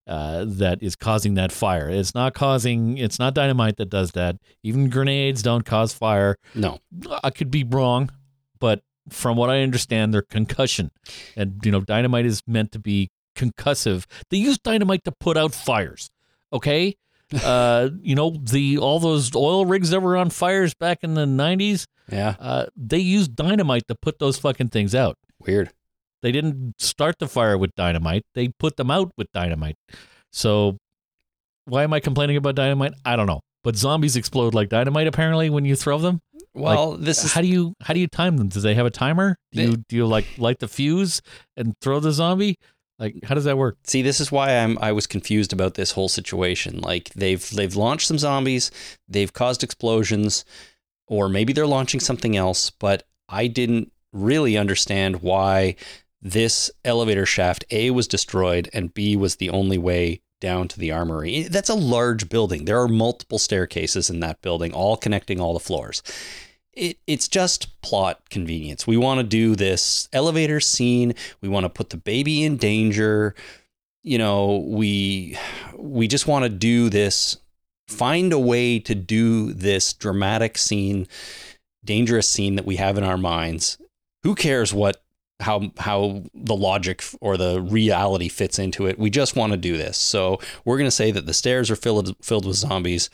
uh, 0.05 0.43
that 0.47 0.83
is 0.83 0.95
causing 0.95 1.35
that 1.35 1.51
fire. 1.51 1.89
It's 1.89 2.13
not 2.13 2.33
causing, 2.33 2.97
it's 2.97 3.19
not 3.19 3.33
dynamite 3.33 3.77
that 3.77 3.89
does 3.89 4.11
that. 4.11 4.35
Even 4.63 4.89
grenades 4.89 5.41
don't 5.41 5.63
cause 5.63 5.93
fire. 5.93 6.35
no. 6.55 6.79
I 7.23 7.29
could 7.29 7.51
be 7.51 7.63
wrong, 7.63 8.11
but 8.59 8.81
from 9.09 9.37
what 9.37 9.49
I 9.49 9.61
understand, 9.61 10.13
they're 10.13 10.21
concussion. 10.21 10.91
And, 11.37 11.61
you 11.63 11.71
know, 11.71 11.81
dynamite 11.81 12.25
is 12.25 12.41
meant 12.45 12.73
to 12.73 12.79
be 12.79 13.09
concussive. 13.35 14.05
They 14.29 14.37
use 14.37 14.57
dynamite 14.57 15.05
to 15.05 15.11
put 15.11 15.37
out 15.37 15.53
fires. 15.53 16.09
Okay? 16.53 16.95
uh, 17.43 17.89
you 18.01 18.15
know, 18.15 18.35
the 18.41 18.77
all 18.79 18.99
those 18.99 19.35
oil 19.35 19.65
rigs 19.65 19.91
that 19.91 19.99
were 20.01 20.17
on 20.17 20.29
fires 20.31 20.73
back 20.73 20.99
in 21.03 21.13
the 21.13 21.25
'90s. 21.25 21.85
Yeah, 22.11 22.35
Uh, 22.39 22.65
they 22.75 22.97
used 22.97 23.35
dynamite 23.35 23.87
to 23.87 23.95
put 23.95 24.17
those 24.19 24.39
fucking 24.39 24.69
things 24.69 24.95
out. 24.95 25.15
weird. 25.39 25.71
They 26.21 26.31
didn't 26.33 26.73
start 26.81 27.19
the 27.19 27.27
fire 27.27 27.57
with 27.57 27.73
dynamite. 27.75 28.23
They 28.33 28.49
put 28.49 28.75
them 28.77 28.89
out 28.91 29.11
with 29.17 29.31
dynamite. 29.31 29.77
So 30.33 30.77
why 31.65 31.83
am 31.83 31.93
I 31.93 31.99
complaining 31.99 32.35
about 32.35 32.55
dynamite? 32.55 32.93
I 33.05 33.15
don't 33.15 33.27
know. 33.27 33.41
But 33.63 33.75
zombies 33.75 34.15
explode 34.15 34.53
like 34.55 34.69
dynamite 34.69 35.07
apparently 35.07 35.49
when 35.49 35.65
you 35.65 35.75
throw 35.75 35.97
them. 35.99 36.19
Well, 36.55 36.97
this 36.97 37.23
is 37.23 37.31
How 37.33 37.41
do 37.41 37.47
you 37.47 37.73
how 37.81 37.93
do 37.93 37.99
you 37.99 38.07
time 38.07 38.37
them? 38.37 38.49
Do 38.49 38.59
they 38.59 38.73
have 38.73 38.85
a 38.87 38.89
timer? 38.89 39.37
Do 39.51 39.61
They- 39.61 39.69
you 39.69 39.77
do 39.87 39.95
you 39.95 40.05
like 40.07 40.25
light 40.39 40.59
the 40.59 40.67
fuse 40.67 41.21
and 41.55 41.73
throw 41.79 41.99
the 41.99 42.11
zombie? 42.11 42.57
Like 42.99 43.23
how 43.23 43.33
does 43.33 43.45
that 43.45 43.57
work? 43.57 43.77
See, 43.83 44.01
this 44.01 44.19
is 44.19 44.31
why 44.31 44.57
I'm 44.57 44.77
I 44.79 44.91
was 44.91 45.07
confused 45.07 45.53
about 45.53 45.75
this 45.75 45.91
whole 45.91 46.09
situation. 46.09 46.81
Like 46.81 47.11
they've 47.15 47.49
they've 47.51 47.75
launched 47.75 48.07
some 48.07 48.19
zombies, 48.19 48.71
they've 49.07 49.31
caused 49.31 49.63
explosions, 49.63 50.43
or 51.07 51.29
maybe 51.29 51.53
they're 51.53 51.65
launching 51.65 51.99
something 51.99 52.35
else, 52.35 52.69
but 52.69 53.03
I 53.29 53.47
didn't 53.47 53.91
really 54.11 54.57
understand 54.57 55.21
why 55.21 55.75
this 56.21 56.69
elevator 56.83 57.25
shaft 57.25 57.63
A 57.71 57.91
was 57.91 58.07
destroyed 58.07 58.69
and 58.73 58.93
B 58.93 59.15
was 59.15 59.37
the 59.37 59.49
only 59.49 59.77
way 59.77 60.21
down 60.41 60.67
to 60.69 60.79
the 60.79 60.91
armory. 60.91 61.43
That's 61.43 61.69
a 61.69 61.75
large 61.75 62.29
building. 62.29 62.65
There 62.65 62.81
are 62.81 62.87
multiple 62.87 63.39
staircases 63.39 64.09
in 64.09 64.19
that 64.21 64.41
building, 64.41 64.73
all 64.73 64.97
connecting 64.97 65.39
all 65.39 65.53
the 65.53 65.59
floors. 65.59 66.01
It, 66.79 66.97
it's 67.07 67.27
just 67.27 67.81
plot 67.81 68.29
convenience. 68.29 68.87
We 68.87 68.95
want 68.95 69.19
to 69.19 69.23
do 69.25 69.53
this 69.53 70.07
elevator 70.13 70.61
scene. 70.61 71.13
We 71.41 71.49
want 71.49 71.65
to 71.65 71.69
put 71.69 71.89
the 71.89 71.97
baby 71.97 72.43
in 72.43 72.55
danger. 72.55 73.35
You 74.01 74.17
know, 74.17 74.65
we 74.65 75.37
we 75.77 76.07
just 76.07 76.25
want 76.25 76.43
to 76.43 76.49
do 76.49 76.89
this. 76.89 77.37
Find 77.89 78.31
a 78.31 78.39
way 78.39 78.79
to 78.79 78.95
do 78.95 79.51
this 79.51 79.91
dramatic 79.91 80.57
scene, 80.57 81.05
dangerous 81.83 82.29
scene 82.29 82.55
that 82.55 82.65
we 82.65 82.77
have 82.77 82.97
in 82.97 83.03
our 83.03 83.17
minds. 83.17 83.77
Who 84.23 84.33
cares 84.33 84.73
what 84.73 85.03
how 85.41 85.71
how 85.79 86.23
the 86.33 86.55
logic 86.55 87.03
or 87.19 87.35
the 87.35 87.61
reality 87.61 88.29
fits 88.29 88.57
into 88.57 88.87
it. 88.87 88.97
We 88.97 89.09
just 89.09 89.35
want 89.35 89.51
to 89.51 89.57
do 89.57 89.75
this. 89.75 89.97
So 89.97 90.39
we're 90.63 90.77
going 90.77 90.87
to 90.87 90.91
say 90.91 91.11
that 91.11 91.25
the 91.25 91.33
stairs 91.33 91.69
are 91.69 91.75
filled 91.75 92.15
filled 92.21 92.45
with 92.45 92.55
zombies 92.55 93.09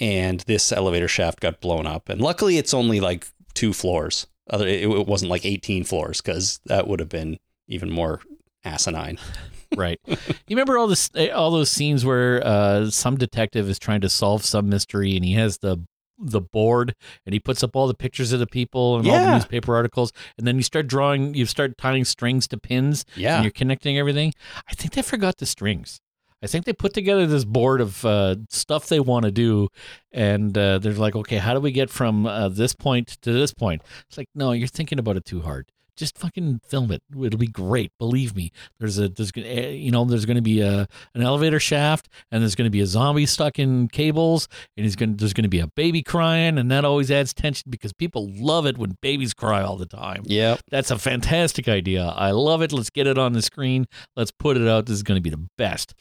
and 0.00 0.40
this 0.40 0.72
elevator 0.72 1.08
shaft 1.08 1.40
got 1.40 1.60
blown 1.60 1.86
up. 1.86 2.08
And 2.08 2.20
luckily 2.20 2.56
it's 2.58 2.72
only 2.74 3.00
like 3.00 3.26
two 3.54 3.72
floors. 3.72 4.26
Other 4.50 4.66
it, 4.66 5.06
wasn't 5.06 5.30
like 5.30 5.44
18 5.44 5.84
floors 5.84 6.20
cuz 6.20 6.60
that 6.66 6.86
would 6.88 7.00
have 7.00 7.08
been 7.08 7.38
even 7.68 7.90
more 7.90 8.20
asinine. 8.64 9.18
Right. 9.76 10.00
you 10.06 10.16
remember 10.48 10.78
all 10.78 10.86
this 10.86 11.10
all 11.34 11.50
those 11.50 11.70
scenes 11.70 12.02
where 12.02 12.40
uh, 12.42 12.88
some 12.90 13.18
detective 13.18 13.68
is 13.68 13.78
trying 13.78 14.00
to 14.00 14.08
solve 14.08 14.42
some 14.42 14.70
mystery 14.70 15.14
and 15.14 15.22
he 15.22 15.34
has 15.34 15.58
the 15.58 15.84
the 16.18 16.40
board 16.40 16.94
and 17.26 17.34
he 17.34 17.38
puts 17.38 17.62
up 17.62 17.76
all 17.76 17.86
the 17.86 17.92
pictures 17.92 18.32
of 18.32 18.40
the 18.40 18.46
people 18.46 18.96
and 18.96 19.06
all 19.06 19.18
the 19.18 19.34
newspaper 19.34 19.76
articles 19.76 20.10
and 20.38 20.46
then 20.46 20.56
you 20.56 20.62
start 20.62 20.86
drawing 20.86 21.34
you 21.34 21.44
start 21.44 21.76
tying 21.76 22.06
strings 22.06 22.48
to 22.48 22.56
pins 22.56 23.04
Yeah. 23.14 23.34
and 23.36 23.44
you're 23.44 23.50
connecting 23.52 23.98
everything. 23.98 24.32
I 24.68 24.72
think 24.72 24.94
they 24.94 25.02
forgot 25.02 25.36
the 25.36 25.44
strings. 25.44 26.00
I 26.42 26.46
think 26.46 26.64
they 26.64 26.72
put 26.72 26.94
together 26.94 27.26
this 27.26 27.44
board 27.44 27.80
of 27.80 28.04
uh, 28.04 28.36
stuff 28.48 28.86
they 28.86 29.00
want 29.00 29.24
to 29.24 29.30
do, 29.30 29.68
and 30.12 30.56
uh, 30.56 30.78
they're 30.78 30.92
like, 30.92 31.16
okay, 31.16 31.38
how 31.38 31.52
do 31.54 31.60
we 31.60 31.72
get 31.72 31.90
from 31.90 32.26
uh, 32.26 32.48
this 32.48 32.74
point 32.74 33.08
to 33.22 33.32
this 33.32 33.52
point? 33.52 33.82
It's 34.08 34.16
like, 34.16 34.28
no, 34.34 34.52
you're 34.52 34.68
thinking 34.68 34.98
about 34.98 35.16
it 35.16 35.24
too 35.24 35.40
hard. 35.42 35.70
Just 35.96 36.16
fucking 36.16 36.60
film 36.64 36.92
it. 36.92 37.02
It'll 37.10 37.40
be 37.40 37.48
great. 37.48 37.90
Believe 37.98 38.36
me. 38.36 38.52
There's 38.78 39.00
a 39.00 39.08
there's 39.08 39.32
eh, 39.34 39.70
you 39.70 39.90
know 39.90 40.04
there's 40.04 40.26
going 40.26 40.36
to 40.36 40.40
be 40.40 40.60
a 40.60 40.86
an 41.12 41.22
elevator 41.22 41.58
shaft, 41.58 42.08
and 42.30 42.40
there's 42.40 42.54
going 42.54 42.66
to 42.66 42.70
be 42.70 42.80
a 42.80 42.86
zombie 42.86 43.26
stuck 43.26 43.58
in 43.58 43.88
cables, 43.88 44.46
and 44.76 44.84
he's 44.84 44.94
going 44.94 45.16
there's 45.16 45.32
going 45.32 45.42
to 45.42 45.48
be 45.48 45.58
a 45.58 45.66
baby 45.66 46.04
crying, 46.04 46.56
and 46.56 46.70
that 46.70 46.84
always 46.84 47.10
adds 47.10 47.34
tension 47.34 47.68
because 47.68 47.92
people 47.92 48.30
love 48.32 48.64
it 48.64 48.78
when 48.78 48.96
babies 49.00 49.34
cry 49.34 49.60
all 49.60 49.76
the 49.76 49.86
time. 49.86 50.22
Yeah, 50.24 50.58
That's 50.70 50.92
a 50.92 50.98
fantastic 51.00 51.66
idea. 51.66 52.04
I 52.06 52.30
love 52.30 52.62
it. 52.62 52.72
Let's 52.72 52.90
get 52.90 53.08
it 53.08 53.18
on 53.18 53.32
the 53.32 53.42
screen. 53.42 53.88
Let's 54.14 54.30
put 54.30 54.56
it 54.56 54.68
out. 54.68 54.86
This 54.86 54.94
is 54.94 55.02
going 55.02 55.18
to 55.18 55.22
be 55.22 55.30
the 55.30 55.48
best. 55.58 55.94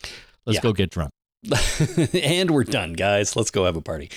Let's 0.48 0.56
Yeah. 0.56 0.62
go 0.62 0.74
get 0.74 0.90
drunk. 0.90 1.12
and 2.14 2.50
we're 2.50 2.64
done, 2.64 2.94
guys. 2.94 3.36
Let's 3.36 3.52
go 3.52 3.66
have 3.66 3.76
a 3.76 3.82
party. 3.82 4.10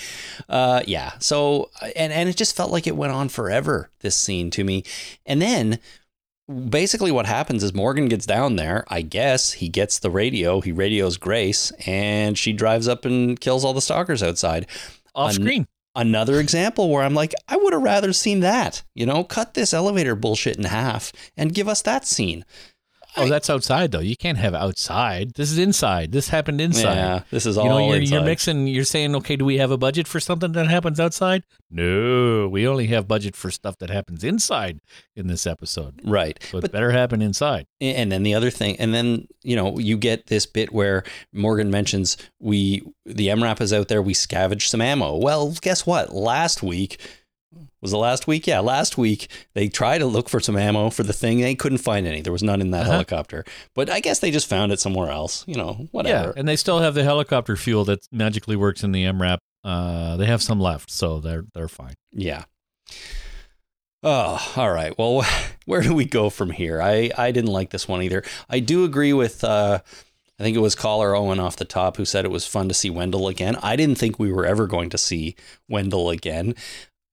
Uh, 0.48 0.82
yeah. 0.86 1.12
So, 1.18 1.70
and 1.94 2.12
and 2.14 2.28
it 2.30 2.36
just 2.36 2.56
felt 2.56 2.70
like 2.72 2.86
it 2.86 2.96
went 2.96 3.12
on 3.12 3.28
forever. 3.28 3.90
This 4.00 4.16
scene 4.16 4.50
to 4.52 4.64
me, 4.64 4.84
and 5.26 5.42
then 5.42 5.78
basically 6.68 7.12
what 7.12 7.26
happens 7.26 7.62
is 7.62 7.74
Morgan 7.74 8.08
gets 8.08 8.24
down 8.26 8.56
there. 8.56 8.84
I 8.88 9.02
guess 9.02 9.52
he 9.52 9.68
gets 9.68 9.98
the 9.98 10.10
radio. 10.10 10.60
He 10.62 10.72
radios 10.72 11.18
Grace, 11.18 11.72
and 11.86 12.38
she 12.38 12.52
drives 12.54 12.88
up 12.88 13.04
and 13.04 13.38
kills 13.38 13.64
all 13.66 13.74
the 13.74 13.82
stalkers 13.82 14.22
outside. 14.22 14.66
Off 15.14 15.36
An- 15.36 15.42
screen. 15.42 15.66
Another 15.96 16.38
example 16.38 16.88
where 16.88 17.02
I'm 17.02 17.14
like, 17.14 17.34
I 17.48 17.56
would 17.56 17.72
have 17.72 17.82
rather 17.82 18.12
seen 18.12 18.40
that. 18.40 18.84
You 18.94 19.06
know, 19.06 19.24
cut 19.24 19.54
this 19.54 19.74
elevator 19.74 20.14
bullshit 20.14 20.56
in 20.56 20.62
half 20.64 21.12
and 21.36 21.52
give 21.52 21.66
us 21.66 21.82
that 21.82 22.06
scene. 22.06 22.44
Oh, 23.16 23.28
that's 23.28 23.50
outside 23.50 23.92
though. 23.92 24.00
You 24.00 24.16
can't 24.16 24.38
have 24.38 24.54
outside. 24.54 25.34
This 25.34 25.50
is 25.50 25.58
inside. 25.58 26.12
This 26.12 26.28
happened 26.28 26.60
inside. 26.60 26.94
Yeah, 26.94 27.22
this 27.30 27.46
is 27.46 27.58
all 27.58 27.64
You 27.64 27.70
know, 27.70 27.78
you're, 27.88 28.00
inside. 28.00 28.14
you're 28.14 28.24
mixing. 28.24 28.66
You're 28.66 28.84
saying, 28.84 29.14
okay, 29.16 29.36
do 29.36 29.44
we 29.44 29.58
have 29.58 29.70
a 29.70 29.76
budget 29.78 30.06
for 30.06 30.20
something 30.20 30.52
that 30.52 30.68
happens 30.68 31.00
outside? 31.00 31.42
No, 31.70 32.48
we 32.48 32.66
only 32.66 32.86
have 32.88 33.06
budget 33.08 33.36
for 33.36 33.50
stuff 33.50 33.78
that 33.78 33.90
happens 33.90 34.24
inside 34.24 34.80
in 35.16 35.26
this 35.26 35.46
episode. 35.46 36.00
right. 36.04 36.38
So 36.50 36.58
it 36.58 36.72
better 36.72 36.90
happen 36.90 37.22
inside. 37.22 37.66
And 37.80 38.10
then 38.10 38.22
the 38.22 38.34
other 38.34 38.50
thing, 38.50 38.76
and 38.78 38.92
then 38.94 39.26
you 39.42 39.56
know 39.56 39.78
you 39.78 39.96
get 39.96 40.26
this 40.26 40.46
bit 40.46 40.72
where 40.72 41.04
Morgan 41.32 41.70
mentions 41.70 42.16
we 42.38 42.82
the 43.06 43.28
MRAP 43.28 43.60
is 43.60 43.72
out 43.72 43.88
there. 43.88 44.02
We 44.02 44.14
scavenged 44.14 44.70
some 44.70 44.80
ammo. 44.80 45.16
Well, 45.16 45.52
guess 45.60 45.86
what? 45.86 46.12
Last 46.14 46.62
week 46.62 47.00
was 47.80 47.90
the 47.90 47.98
last 47.98 48.26
week. 48.26 48.46
Yeah, 48.46 48.60
last 48.60 48.96
week 48.98 49.28
they 49.54 49.68
tried 49.68 49.98
to 49.98 50.06
look 50.06 50.28
for 50.28 50.40
some 50.40 50.56
ammo 50.56 50.90
for 50.90 51.02
the 51.02 51.12
thing. 51.12 51.40
They 51.40 51.54
couldn't 51.54 51.78
find 51.78 52.06
any. 52.06 52.20
There 52.20 52.32
was 52.32 52.42
none 52.42 52.60
in 52.60 52.70
that 52.72 52.82
Uh-huh. 52.82 52.92
helicopter. 52.92 53.44
But 53.74 53.90
I 53.90 54.00
guess 54.00 54.18
they 54.20 54.30
just 54.30 54.48
found 54.48 54.72
it 54.72 54.80
somewhere 54.80 55.10
else. 55.10 55.44
You 55.46 55.54
know, 55.56 55.88
whatever. 55.92 56.28
Yeah, 56.28 56.32
and 56.36 56.46
they 56.48 56.56
still 56.56 56.78
have 56.80 56.94
the 56.94 57.02
helicopter 57.04 57.56
fuel 57.56 57.84
that 57.86 58.00
magically 58.12 58.56
works 58.56 58.82
in 58.84 58.92
the 58.92 59.04
MRAP. 59.04 59.38
Uh, 59.64 60.16
they 60.16 60.26
have 60.26 60.42
some 60.42 60.60
left, 60.60 60.90
so 60.90 61.20
they're 61.20 61.44
they're 61.54 61.68
fine. 61.68 61.94
Yeah. 62.12 62.44
Oh, 64.02 64.52
all 64.56 64.70
right. 64.72 64.96
Well, 64.98 65.24
where 65.66 65.82
do 65.82 65.94
we 65.94 66.04
go 66.04 66.30
from 66.30 66.50
here? 66.50 66.80
I, 66.80 67.10
I 67.18 67.32
didn't 67.32 67.50
like 67.52 67.70
this 67.70 67.86
one 67.86 68.02
either. 68.02 68.22
I 68.48 68.60
do 68.60 68.84
agree 68.84 69.12
with, 69.12 69.44
uh, 69.44 69.80
I 70.38 70.42
think 70.42 70.56
it 70.56 70.60
was 70.60 70.74
caller 70.74 71.14
Owen 71.14 71.38
off 71.38 71.56
the 71.56 71.66
top 71.66 71.98
who 71.98 72.06
said 72.06 72.24
it 72.24 72.30
was 72.30 72.46
fun 72.46 72.68
to 72.68 72.74
see 72.74 72.88
Wendell 72.88 73.28
again. 73.28 73.56
I 73.62 73.76
didn't 73.76 73.98
think 73.98 74.18
we 74.18 74.32
were 74.32 74.46
ever 74.46 74.66
going 74.66 74.88
to 74.90 74.98
see 74.98 75.36
Wendell 75.68 76.08
again. 76.08 76.54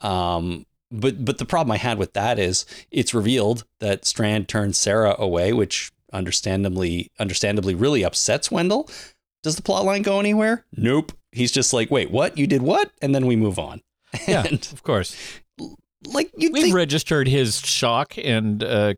Um, 0.02 0.66
but 0.92 1.26
but 1.26 1.38
the 1.38 1.46
problem 1.46 1.72
I 1.72 1.78
had 1.78 1.98
with 1.98 2.14
that 2.14 2.40
is 2.40 2.66
it's 2.92 3.14
revealed 3.14 3.66
that 3.80 4.06
Strand 4.06 4.48
turned 4.48 4.76
Sarah 4.76 5.16
away, 5.20 5.54
which 5.54 5.92
understandably 6.14 7.12
understandably 7.20 7.76
really 7.76 8.04
upsets 8.04 8.50
Wendell. 8.52 8.90
Does 9.44 9.56
the 9.56 9.62
plot 9.62 9.86
line 9.86 10.02
go 10.02 10.20
anywhere? 10.20 10.66
Nope. 10.76 11.12
He's 11.32 11.52
just 11.52 11.74
like, 11.74 11.92
wait, 11.92 12.10
what? 12.10 12.38
You 12.38 12.48
did 12.48 12.62
what? 12.62 12.92
And 13.02 13.14
then 13.14 13.26
we 13.28 13.36
move 13.36 13.60
on. 13.60 13.82
Yeah, 14.28 14.44
And 14.50 14.68
of 14.72 14.84
course. 14.84 15.16
like 16.06 16.32
you 16.38 16.52
We 16.52 16.62
think 16.64 16.76
registered 16.76 17.28
his 17.28 17.60
shock 17.60 18.18
and 18.18 18.64
uh, 18.64 18.94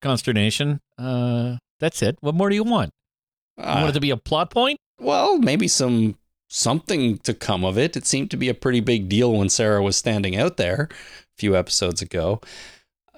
consternation. 0.00 0.80
Uh, 0.96 1.56
that's 1.80 2.02
it. 2.02 2.16
What 2.20 2.34
more 2.34 2.48
do 2.48 2.54
you 2.54 2.64
want? 2.64 2.90
You 3.58 3.64
uh, 3.64 3.74
want 3.76 3.90
it 3.90 3.92
to 3.94 4.00
be 4.00 4.10
a 4.10 4.16
plot 4.16 4.50
point? 4.50 4.78
well 4.98 5.36
maybe 5.38 5.66
some 5.66 6.16
something 6.52 7.18
to 7.18 7.32
come 7.34 7.64
of 7.64 7.78
it. 7.78 7.96
It 7.96 8.06
seemed 8.06 8.30
to 8.32 8.36
be 8.36 8.48
a 8.48 8.54
pretty 8.54 8.80
big 8.80 9.08
deal 9.08 9.32
when 9.32 9.48
sarah 9.48 9.82
was 9.82 9.96
standing 9.96 10.36
out 10.36 10.56
there 10.58 10.88
a 10.90 11.36
few 11.38 11.56
episodes 11.56 12.02
ago. 12.02 12.40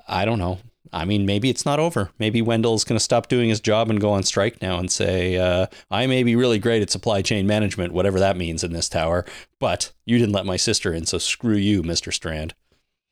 I 0.07 0.25
don't 0.25 0.39
know. 0.39 0.59
I 0.93 1.05
mean 1.05 1.27
maybe 1.27 1.51
it's 1.51 1.67
not 1.67 1.81
over. 1.81 2.11
Maybe 2.21 2.41
wendell's 2.41 2.85
going 2.85 2.97
to 2.99 3.03
stop 3.05 3.27
doing 3.29 3.49
his 3.49 3.61
job 3.61 3.91
and 3.91 4.01
go 4.01 4.13
on 4.13 4.23
strike 4.23 4.63
now 4.63 4.79
and 4.79 4.91
say 4.93 5.37
uh, 5.37 5.67
i 5.91 6.07
may 6.07 6.23
be 6.23 6.37
really 6.37 6.61
great 6.61 6.83
at 6.83 6.91
supply 6.91 7.21
chain 7.23 7.47
management 7.47 7.93
whatever 7.93 8.21
that 8.21 8.37
means 8.37 8.63
in 8.63 8.73
this 8.73 8.89
tower 8.89 9.25
but 9.59 9.93
you 10.07 10.19
didn't 10.19 10.35
let 10.35 10.47
my 10.47 10.57
sister 10.57 10.93
in 10.95 11.05
so 11.05 11.19
screw 11.19 11.57
you 11.57 11.83
mr 11.83 12.13
strand. 12.13 12.55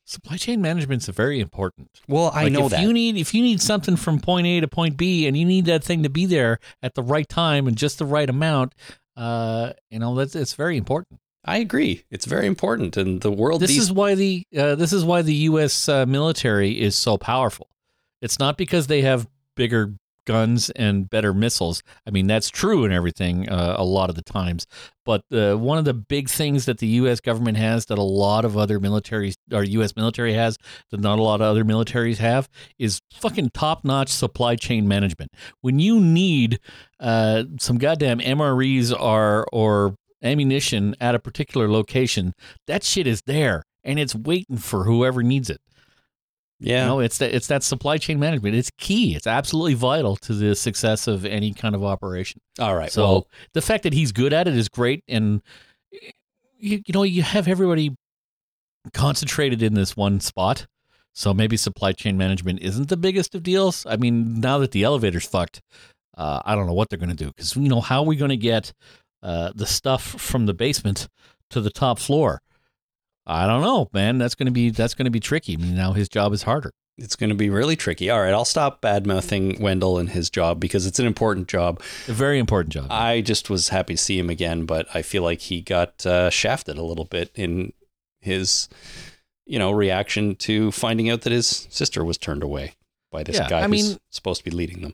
Supply 0.05 0.35
chain 0.35 0.61
management's 0.61 1.07
a 1.07 1.13
very 1.13 1.39
important. 1.39 1.89
well 2.07 2.31
i 2.33 2.43
Like, 2.43 2.53
know 2.53 2.65
if 2.65 2.71
that. 2.71 2.81
you 2.81 2.93
need 2.93 3.17
if 3.17 3.33
you 3.33 3.41
need 3.41 3.61
something 3.61 3.95
from 3.97 4.19
point 4.19 4.47
A 4.47 4.59
to 4.61 4.67
point 4.67 4.95
B 4.97 5.27
and 5.27 5.35
you 5.35 5.45
need 5.45 5.65
that 5.65 5.83
thing 5.83 6.03
to 6.03 6.09
be 6.09 6.25
there 6.25 6.59
at 6.81 6.93
the 6.93 7.03
right 7.03 7.27
time 7.27 7.67
and 7.67 7.77
just 7.77 7.99
the 7.99 8.05
right 8.05 8.29
amount, 8.29 8.75
uh, 9.17 9.73
you 9.89 9.99
know 9.99 10.15
that's 10.15 10.35
it's 10.35 10.53
very 10.53 10.77
important. 10.77 11.19
i 11.45 11.57
agree 11.57 12.03
it's 12.09 12.25
very 12.25 12.47
important 12.47 12.97
and 12.97 13.21
the 13.21 13.31
world 13.31 13.61
This 13.61 13.69
these 13.71 13.83
is 13.83 13.91
why 13.91 14.15
the 14.15 14.43
uh, 14.57 14.75
this 14.75 14.93
is 14.93 15.03
why 15.05 15.21
the 15.21 15.35
U.S. 15.51 15.89
Uh, 15.89 16.05
military 16.05 16.81
is 16.81 16.95
so 16.95 17.17
powerful. 17.17 17.67
It's 18.21 18.39
not 18.39 18.57
because 18.57 18.87
they 18.87 19.01
have 19.01 19.27
bigger 19.55 19.95
guns 20.25 20.69
and 20.71 21.09
better 21.09 21.33
missiles. 21.33 21.83
I 22.07 22.11
mean 22.11 22.27
that's 22.27 22.49
true 22.49 22.83
and 22.85 22.93
everything 22.93 23.49
uh, 23.49 23.75
a 23.77 23.83
lot 23.83 24.09
of 24.09 24.15
the 24.15 24.21
times. 24.21 24.67
But 25.05 25.23
uh, 25.31 25.55
one 25.55 25.77
of 25.77 25.85
the 25.85 25.93
big 25.93 26.29
things 26.29 26.65
that 26.65 26.77
the 26.77 26.87
U.S. 26.87 27.19
government 27.19 27.57
has 27.57 27.87
that 27.87 27.97
a 27.97 28.03
lot 28.03 28.45
of 28.45 28.57
other 28.57 28.79
militaries 28.79 29.35
or 29.51 29.63
U.S. 29.63 29.95
military 29.95 30.33
has 30.33 30.57
that 30.91 31.01
not 31.01 31.19
a 31.19 31.23
lot 31.23 31.41
of 31.41 31.47
other 31.47 31.65
militaries 31.65 32.17
have 32.17 32.49
is 32.79 33.01
fucking 33.13 33.51
top 33.53 33.83
notch 33.83 34.09
supply 34.09 34.55
chain 34.55 34.87
management. 34.87 35.31
When 35.61 35.79
you 35.79 35.99
need 35.99 36.59
uh, 36.99 37.43
some 37.59 37.77
goddamn 37.77 38.19
MREs 38.19 38.97
or 38.97 39.45
or 39.51 39.95
ammunition 40.23 40.95
at 41.01 41.15
a 41.15 41.19
particular 41.19 41.69
location, 41.69 42.33
that 42.67 42.83
shit 42.83 43.07
is 43.07 43.21
there 43.25 43.63
and 43.83 43.99
it's 43.99 44.15
waiting 44.15 44.57
for 44.57 44.85
whoever 44.85 45.21
needs 45.21 45.49
it. 45.49 45.61
Yeah. 46.63 46.83
You 46.83 46.87
know, 46.87 46.99
it's 46.99 47.17
that 47.17 47.33
it's 47.33 47.47
that 47.47 47.63
supply 47.63 47.97
chain 47.97 48.19
management. 48.19 48.55
It's 48.55 48.71
key. 48.77 49.15
It's 49.15 49.27
absolutely 49.27 49.73
vital 49.73 50.15
to 50.17 50.33
the 50.33 50.55
success 50.55 51.07
of 51.07 51.25
any 51.25 51.53
kind 51.53 51.75
of 51.75 51.83
operation. 51.83 52.41
All 52.59 52.75
right. 52.75 52.91
So 52.91 53.03
well, 53.03 53.27
the 53.53 53.61
fact 53.61 53.83
that 53.83 53.93
he's 53.93 54.11
good 54.11 54.33
at 54.33 54.47
it 54.47 54.55
is 54.55 54.69
great, 54.69 55.03
and 55.07 55.41
you, 55.91 56.81
you 56.85 56.93
know 56.93 57.03
you 57.03 57.21
have 57.21 57.47
everybody 57.47 57.95
concentrated 58.93 59.61
in 59.61 59.73
this 59.73 59.95
one 59.97 60.19
spot. 60.19 60.67
So 61.15 61.33
maybe 61.33 61.57
supply 61.57 61.91
chain 61.91 62.17
management 62.17 62.61
isn't 62.61 62.89
the 62.89 62.97
biggest 62.97 63.35
of 63.35 63.43
deals. 63.43 63.85
I 63.85 63.97
mean, 63.97 64.39
now 64.39 64.57
that 64.57 64.71
the 64.71 64.83
elevator's 64.83 65.27
fucked, 65.27 65.61
uh, 66.17 66.41
I 66.43 66.55
don't 66.55 66.65
know 66.65 66.73
what 66.73 66.89
they're 66.89 66.97
going 66.97 67.09
to 67.09 67.15
do 67.15 67.27
because 67.27 67.55
you 67.55 67.69
know 67.69 67.81
how 67.81 68.01
are 68.01 68.05
we 68.05 68.15
going 68.15 68.29
to 68.29 68.37
get 68.37 68.73
uh, 69.21 69.51
the 69.53 69.67
stuff 69.67 70.03
from 70.03 70.47
the 70.47 70.53
basement 70.53 71.07
to 71.49 71.61
the 71.61 71.69
top 71.69 71.99
floor? 71.99 72.41
I 73.25 73.47
don't 73.47 73.61
know, 73.61 73.89
man. 73.93 74.17
That's 74.17 74.35
going 74.35 74.47
to 74.47 74.51
be 74.51 74.69
that's 74.69 74.93
going 74.93 75.05
to 75.05 75.11
be 75.11 75.19
tricky. 75.19 75.53
I 75.53 75.57
mean, 75.57 75.75
now 75.75 75.93
his 75.93 76.09
job 76.09 76.33
is 76.33 76.43
harder. 76.43 76.71
it's 76.97 77.15
going 77.15 77.29
to 77.29 77.35
be 77.35 77.49
really 77.49 77.75
tricky. 77.75 78.09
All 78.09 78.19
right. 78.21 78.33
I'll 78.33 78.45
stop 78.45 78.81
bad 78.81 79.07
mouthing 79.07 79.59
Wendell 79.61 79.97
and 79.97 80.09
his 80.09 80.29
job 80.29 80.59
because 80.59 80.85
it's 80.85 80.99
an 80.99 81.05
important 81.05 81.47
job. 81.47 81.81
A 82.07 82.11
very 82.13 82.37
important 82.37 82.73
job. 82.73 82.87
I 82.89 83.21
just 83.21 83.49
was 83.49 83.69
happy 83.69 83.93
to 83.95 83.97
see 83.97 84.19
him 84.19 84.29
again, 84.29 84.65
but 84.65 84.87
I 84.93 85.01
feel 85.01 85.23
like 85.23 85.39
he 85.41 85.61
got 85.61 86.05
uh, 86.05 86.29
shafted 86.29 86.77
a 86.77 86.83
little 86.83 87.05
bit 87.05 87.31
in 87.35 87.71
his, 88.21 88.67
you 89.45 89.57
know, 89.57 89.71
reaction 89.71 90.35
to 90.35 90.71
finding 90.71 91.09
out 91.09 91.21
that 91.21 91.31
his 91.33 91.67
sister 91.69 92.03
was 92.05 92.17
turned 92.17 92.43
away 92.43 92.73
by 93.11 93.23
this 93.23 93.37
Yeah, 93.37 93.49
guy 93.49 93.59
I 93.59 93.67
who's 93.67 93.71
mean- 93.89 93.97
supposed 94.11 94.43
to 94.43 94.49
be 94.49 94.55
leading 94.55 94.81
them. 94.81 94.93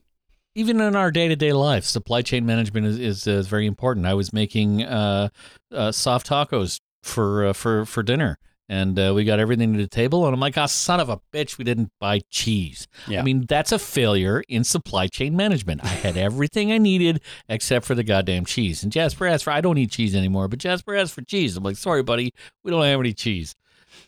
even 0.56 0.80
in 0.82 0.96
our 0.96 1.12
day 1.12 1.28
to 1.28 1.36
day 1.36 1.54
life, 1.54 1.84
supply 1.84 2.22
chain 2.22 2.46
management 2.46 2.86
is 2.86 2.98
is, 3.00 3.28
is 3.28 3.48
very 3.48 3.66
important. 3.66 4.06
I 4.06 4.14
was 4.14 4.32
making 4.34 4.84
uh, 4.84 5.30
uh, 5.72 5.92
soft 5.92 6.30
tacos 6.30 6.80
for 7.02 7.48
uh, 7.48 7.54
for 7.54 7.86
for 7.86 8.04
dinner, 8.04 8.38
and 8.68 8.98
uh, 9.00 9.14
we 9.16 9.24
got 9.24 9.40
everything 9.40 9.74
to 9.74 9.80
the 9.80 9.88
table, 9.88 10.26
and 10.26 10.34
I'm 10.34 10.40
like, 10.40 10.58
"Ah, 10.58 10.68
son 10.68 11.00
of 11.00 11.10
a 11.10 11.20
bitch, 11.34 11.58
we 11.58 11.64
didn't 11.64 11.92
buy 12.00 12.22
cheese." 12.30 12.88
Yeah. 13.08 13.20
I 13.20 13.24
mean, 13.24 13.46
that's 13.48 13.72
a 13.72 13.80
failure 13.80 14.44
in 14.48 14.64
supply 14.64 15.08
chain 15.08 15.36
management. 15.36 15.84
I 15.84 15.88
had 15.88 16.18
everything 16.18 16.72
I 16.72 16.78
needed 16.78 17.22
except 17.48 17.86
for 17.86 17.96
the 17.96 18.04
goddamn 18.04 18.46
cheese. 18.46 18.84
And 18.84 18.92
Jasper 18.92 19.26
asked 19.26 19.46
for, 19.46 19.52
I 19.52 19.62
don't 19.62 19.78
eat 19.78 19.92
cheese 19.92 20.16
anymore, 20.16 20.48
but 20.48 20.60
Jasper 20.60 20.96
asked 20.96 21.14
for 21.14 21.22
cheese. 21.24 21.58
I'm 21.58 21.64
like, 21.64 21.78
sorry, 21.78 22.04
buddy, 22.04 22.34
we 22.64 22.72
don't 22.72 22.84
have 22.84 23.00
any 23.00 23.14
cheese. 23.14 23.56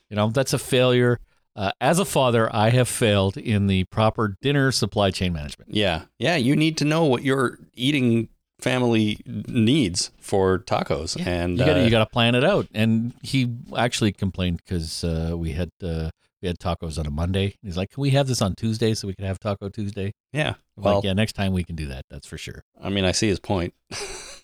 You 0.10 0.16
know, 0.16 0.30
that's 0.30 0.54
a 0.54 0.60
failure. 0.60 1.20
Uh, 1.56 1.72
as 1.82 2.00
a 2.00 2.06
father, 2.06 2.54
I 2.56 2.70
have 2.70 2.88
failed 2.88 3.36
in 3.38 3.68
the 3.68 3.84
proper 3.86 4.38
dinner 4.42 4.72
supply 4.72 5.12
chain 5.12 5.34
management. 5.34 5.74
Yeah. 5.74 6.04
Yeah. 6.18 6.38
You 6.38 6.56
need 6.56 6.78
to 6.78 6.86
know 6.86 7.06
what 7.06 7.24
you're 7.24 7.60
eating 7.74 8.30
family 8.62 9.20
needs 9.26 10.12
for 10.20 10.60
tacos. 10.60 11.18
And 11.26 11.58
you 11.58 11.66
got 11.66 11.74
to 11.74 11.82
uh, 11.82 11.84
you 11.84 11.90
to 11.90 12.06
plan 12.06 12.36
it 12.36 12.44
out. 12.44 12.68
And 12.74 13.14
he 13.22 13.52
actually 13.76 14.12
complained 14.14 14.58
because 14.64 15.04
uh, 15.04 15.34
we 15.36 15.52
had 15.54 15.70
uh, 15.84 16.10
we 16.42 16.48
had 16.48 16.58
tacos 16.60 16.98
on 16.98 17.06
a 17.06 17.12
Monday. 17.12 17.56
He's 17.62 17.78
like, 17.78 17.92
"Can 17.92 18.02
we 18.02 18.12
have 18.12 18.28
this 18.28 18.42
on 18.42 18.56
Tuesday 18.56 18.94
so 18.94 19.08
we 19.08 19.14
can 19.14 19.26
have 19.26 19.40
Taco 19.40 19.70
Tuesday?" 19.70 20.14
yeah. 20.34 20.56
I'm 20.78 20.84
Well, 20.84 20.96
like, 20.96 21.04
yeah, 21.04 21.14
next 21.14 21.34
time 21.34 21.54
we 21.54 21.64
can 21.64 21.76
do 21.76 21.88
that. 21.88 22.06
That's 22.10 22.26
for 22.28 22.38
sure. 22.38 22.64
I 22.82 22.90
mean, 22.90 23.06
I 23.06 23.12
see 23.12 23.28
his 23.28 23.40
point. 23.40 23.74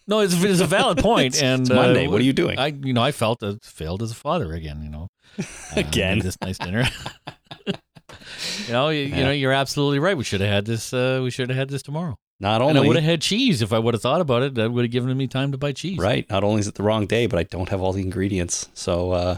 No, 0.08 0.20
it's, 0.20 0.42
it's 0.44 0.60
a 0.62 0.66
valid 0.68 0.98
point. 1.10 1.36
It's- 1.36 1.42
and 1.42 1.62
it's 1.62 1.70
Monday. 1.72 2.06
uh, 2.06 2.12
What 2.12 2.22
are 2.22 2.24
you 2.26 2.34
doing? 2.34 2.60
I 2.60 2.68
you 2.68 2.94
know 2.94 3.02
I 3.02 3.12
felt 3.12 3.42
uh, 3.42 3.56
failed 3.64 4.04
as 4.04 4.12
a 4.12 4.16
father 4.16 4.54
again. 4.54 4.82
You 4.84 4.90
know, 4.90 5.08
Uh, 5.40 5.44
Again. 5.80 6.20
this 6.20 6.38
nice 6.42 6.58
dinner. 6.58 6.86
you 7.68 8.74
know, 8.74 8.90
you, 8.90 9.02
you 9.02 9.24
know, 9.24 9.32
you're 9.32 9.52
absolutely 9.54 10.00
right. 10.00 10.16
We 10.18 10.24
should 10.24 10.42
have 10.42 10.50
had 10.50 10.66
this. 10.66 10.94
Uh, 10.94 11.22
we 11.24 11.32
should 11.32 11.50
have 11.50 11.58
had 11.58 11.70
this 11.70 11.82
tomorrow. 11.82 12.18
Not 12.40 12.62
and 12.62 12.78
I 12.78 12.82
would 12.82 12.96
have 12.96 13.06
had 13.06 13.22
cheese 13.22 13.62
if 13.64 13.74
I 13.74 13.80
would 13.80 13.94
have 13.96 14.02
thought 14.02 14.22
about 14.22 14.44
it. 14.44 14.54
That 14.56 14.72
would 14.72 14.84
have 14.86 14.92
given 14.92 15.16
me 15.18 15.26
time 15.28 15.52
to 15.54 15.58
buy 15.58 15.72
cheese. 15.72 15.98
right, 15.98 16.30
not 16.30 16.44
only 16.44 16.60
is 16.60 16.68
it 16.68 16.76
the 16.76 16.84
wrong 16.84 17.08
day, 17.08 17.26
but 17.26 17.40
I 17.40 17.44
don't 17.44 17.70
have 17.70 17.82
all 17.82 17.94
the 17.94 18.02
ingredients. 18.04 18.70
So 18.76 19.12
uh, 19.12 19.38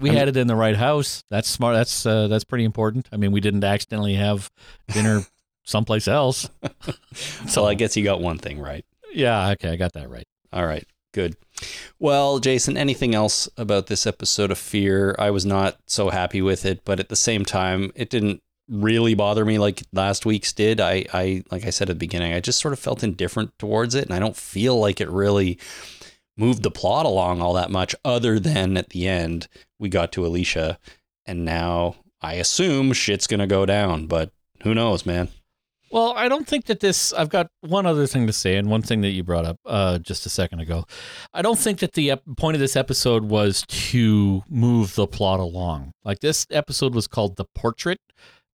We 0.00 0.10
I'm- 0.10 0.18
had 0.18 0.28
it 0.28 0.36
in 0.36 0.46
the 0.46 0.56
right 0.56 0.76
house. 0.76 1.24
That's 1.30 1.48
smart. 1.48 1.74
That's 1.76 2.04
uh, 2.04 2.28
that's 2.28 2.44
pretty 2.44 2.64
important. 2.64 3.08
I 3.12 3.16
mean, 3.16 3.32
we 3.32 3.40
didn't 3.40 3.64
accidentally 3.64 4.14
have 4.14 4.50
dinner 4.92 5.22
someplace 5.64 6.06
else. 6.06 6.50
so 7.48 7.64
I 7.64 7.74
guess 7.74 7.96
you 7.96 8.04
got 8.04 8.20
one 8.20 8.38
thing 8.38 8.58
right. 8.60 8.84
Yeah, 9.12 9.50
okay, 9.52 9.70
I 9.70 9.76
got 9.76 9.92
that 9.94 10.10
right. 10.10 10.26
All 10.52 10.66
right, 10.66 10.86
good. 11.12 11.36
Well, 11.98 12.38
Jason, 12.38 12.76
anything 12.76 13.14
else 13.14 13.48
about 13.56 13.86
this 13.86 14.06
episode 14.06 14.50
of 14.50 14.58
Fear? 14.58 15.14
I 15.18 15.30
was 15.30 15.46
not 15.46 15.76
so 15.86 16.10
happy 16.10 16.42
with 16.42 16.66
it, 16.66 16.84
but 16.84 17.00
at 17.00 17.08
the 17.08 17.16
same 17.16 17.44
time, 17.44 17.92
it 17.94 18.10
didn't 18.10 18.42
really 18.68 19.14
bother 19.14 19.44
me 19.44 19.58
like 19.58 19.82
last 19.92 20.24
week's 20.26 20.52
did. 20.52 20.80
I, 20.80 21.04
I 21.12 21.42
like 21.50 21.66
I 21.66 21.70
said 21.70 21.90
at 21.90 21.96
the 21.96 22.06
beginning, 22.06 22.32
I 22.32 22.40
just 22.40 22.60
sort 22.60 22.72
of 22.72 22.78
felt 22.78 23.02
indifferent 23.02 23.52
towards 23.58 23.94
it, 23.94 24.04
and 24.04 24.14
I 24.14 24.18
don't 24.18 24.36
feel 24.36 24.78
like 24.78 25.00
it 25.00 25.10
really 25.10 25.58
moved 26.36 26.62
the 26.62 26.70
plot 26.70 27.06
along 27.06 27.40
all 27.40 27.54
that 27.54 27.70
much, 27.70 27.94
other 28.04 28.38
than 28.38 28.76
at 28.76 28.90
the 28.90 29.06
end 29.06 29.48
we 29.78 29.88
got 29.88 30.12
to 30.12 30.26
Alicia, 30.26 30.78
and 31.26 31.44
now 31.44 31.96
I 32.20 32.34
assume 32.34 32.92
shit's 32.92 33.26
gonna 33.26 33.46
go 33.46 33.66
down, 33.66 34.06
but 34.06 34.30
who 34.62 34.74
knows, 34.74 35.04
man? 35.04 35.28
Well, 35.94 36.12
I 36.16 36.28
don't 36.28 36.48
think 36.48 36.64
that 36.64 36.80
this. 36.80 37.12
I've 37.12 37.28
got 37.28 37.46
one 37.60 37.86
other 37.86 38.08
thing 38.08 38.26
to 38.26 38.32
say, 38.32 38.56
and 38.56 38.68
one 38.68 38.82
thing 38.82 39.02
that 39.02 39.10
you 39.10 39.22
brought 39.22 39.44
up 39.44 39.60
uh, 39.64 39.98
just 39.98 40.26
a 40.26 40.28
second 40.28 40.58
ago. 40.58 40.86
I 41.32 41.40
don't 41.40 41.58
think 41.58 41.78
that 41.78 41.92
the 41.92 42.10
ep- 42.10 42.22
point 42.36 42.56
of 42.56 42.60
this 42.60 42.74
episode 42.74 43.26
was 43.26 43.64
to 43.68 44.42
move 44.48 44.96
the 44.96 45.06
plot 45.06 45.38
along. 45.38 45.92
Like 46.02 46.18
this 46.18 46.48
episode 46.50 46.96
was 46.96 47.06
called 47.06 47.36
"The 47.36 47.44
Portrait," 47.54 48.00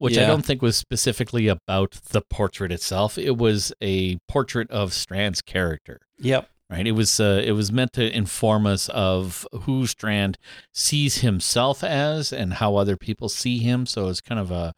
which 0.01 0.17
I 0.17 0.27
don't 0.27 0.45
think 0.45 0.63
was 0.63 0.79
specifically 0.79 1.47
about 1.47 1.93
the 2.11 2.23
portrait 2.23 2.73
itself. 2.73 3.19
It 3.19 3.37
was 3.37 3.71
a 3.83 4.17
portrait 4.29 4.71
of 4.71 4.95
Strand's 4.95 5.43
character. 5.43 6.01
Yep. 6.19 6.49
right? 6.71 6.87
It 6.87 6.93
was 6.93 7.21
uh, 7.21 7.43
it 7.45 7.53
was 7.53 7.71
meant 7.71 7.93
to 7.95 8.17
inform 8.17 8.67
us 8.67 8.89
of 8.89 9.47
who 9.53 9.87
Strand 9.87 10.39
sees 10.73 11.19
himself 11.19 11.85
as 11.85 12.33
and 12.33 12.55
how 12.55 12.77
other 12.77 12.97
people 12.97 13.29
see 13.29 13.59
him. 13.59 13.85
So 13.85 14.09
it's 14.09 14.23
kind 14.23 14.41
of 14.41 14.51
a 14.51 14.73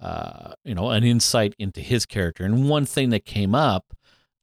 uh, 0.00 0.54
you 0.64 0.74
know 0.74 0.88
an 0.88 1.04
insight 1.04 1.54
into 1.58 1.82
his 1.82 2.06
character. 2.06 2.44
And 2.44 2.66
one 2.66 2.86
thing 2.86 3.10
that 3.10 3.26
came 3.26 3.54
up 3.54 3.92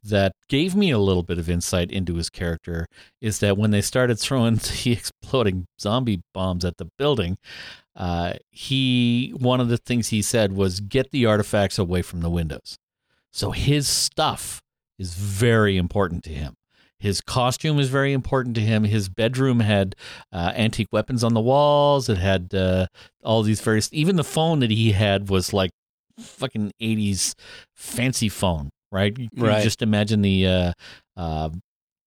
that 0.04 0.34
gave 0.48 0.76
me 0.76 0.92
a 0.92 1.00
little 1.00 1.24
bit 1.24 1.38
of 1.38 1.50
insight 1.50 1.92
into 1.92 2.16
his 2.16 2.30
character 2.30 2.86
is 3.22 3.40
that 3.40 3.58
when 3.58 3.72
they 3.72 3.82
started 3.82 4.20
throwing 4.20 4.56
the 4.84 4.92
exploding 4.92 5.66
zombie 5.80 6.22
bombs 6.34 6.64
at 6.64 6.78
the 6.78 6.90
building, 6.98 7.38
uh, 7.96 8.34
he 8.50 9.34
one 9.38 9.60
of 9.60 9.68
the 9.70 9.78
things 9.78 10.08
he 10.10 10.22
said 10.22 10.54
was 10.54 10.80
get 10.80 11.12
the 11.12 11.26
artifacts 11.26 11.78
away 11.78 12.02
from 12.02 12.22
the 12.22 12.30
windows. 12.30 12.78
So 13.32 13.52
his 13.52 13.88
stuff 13.88 14.62
is 14.98 15.14
very 15.14 15.78
important 15.78 16.24
to 16.26 16.32
him. 16.32 16.56
His 17.00 17.22
costume 17.22 17.80
is 17.80 17.90
very 17.90 18.12
important 18.12 18.56
to 18.56 18.62
him. 18.62 18.84
His 18.84 19.08
bedroom 19.08 19.62
had 19.62 19.96
uh, 20.34 20.52
antique 20.56 20.90
weapons 20.92 21.24
on 21.24 21.34
the 21.34 21.40
walls. 21.40 22.10
It 22.10 22.18
had 22.18 22.54
uh, 22.54 22.88
all 23.24 23.42
these 23.42 23.62
various. 23.62 23.90
Even 23.94 24.18
the 24.18 24.24
phone 24.24 24.60
that 24.60 24.72
he 24.72 24.92
had 24.92 25.30
was 25.30 25.54
like 25.54 25.72
fucking 26.20 26.74
eighties 26.82 27.36
fancy 27.74 28.28
phone, 28.28 28.70
right? 28.92 29.18
You 29.18 29.30
Right. 29.36 29.64
Just 29.64 29.82
imagine 29.82 30.22
the 30.22 30.48
uh, 30.48 30.74
uh, 31.16 31.50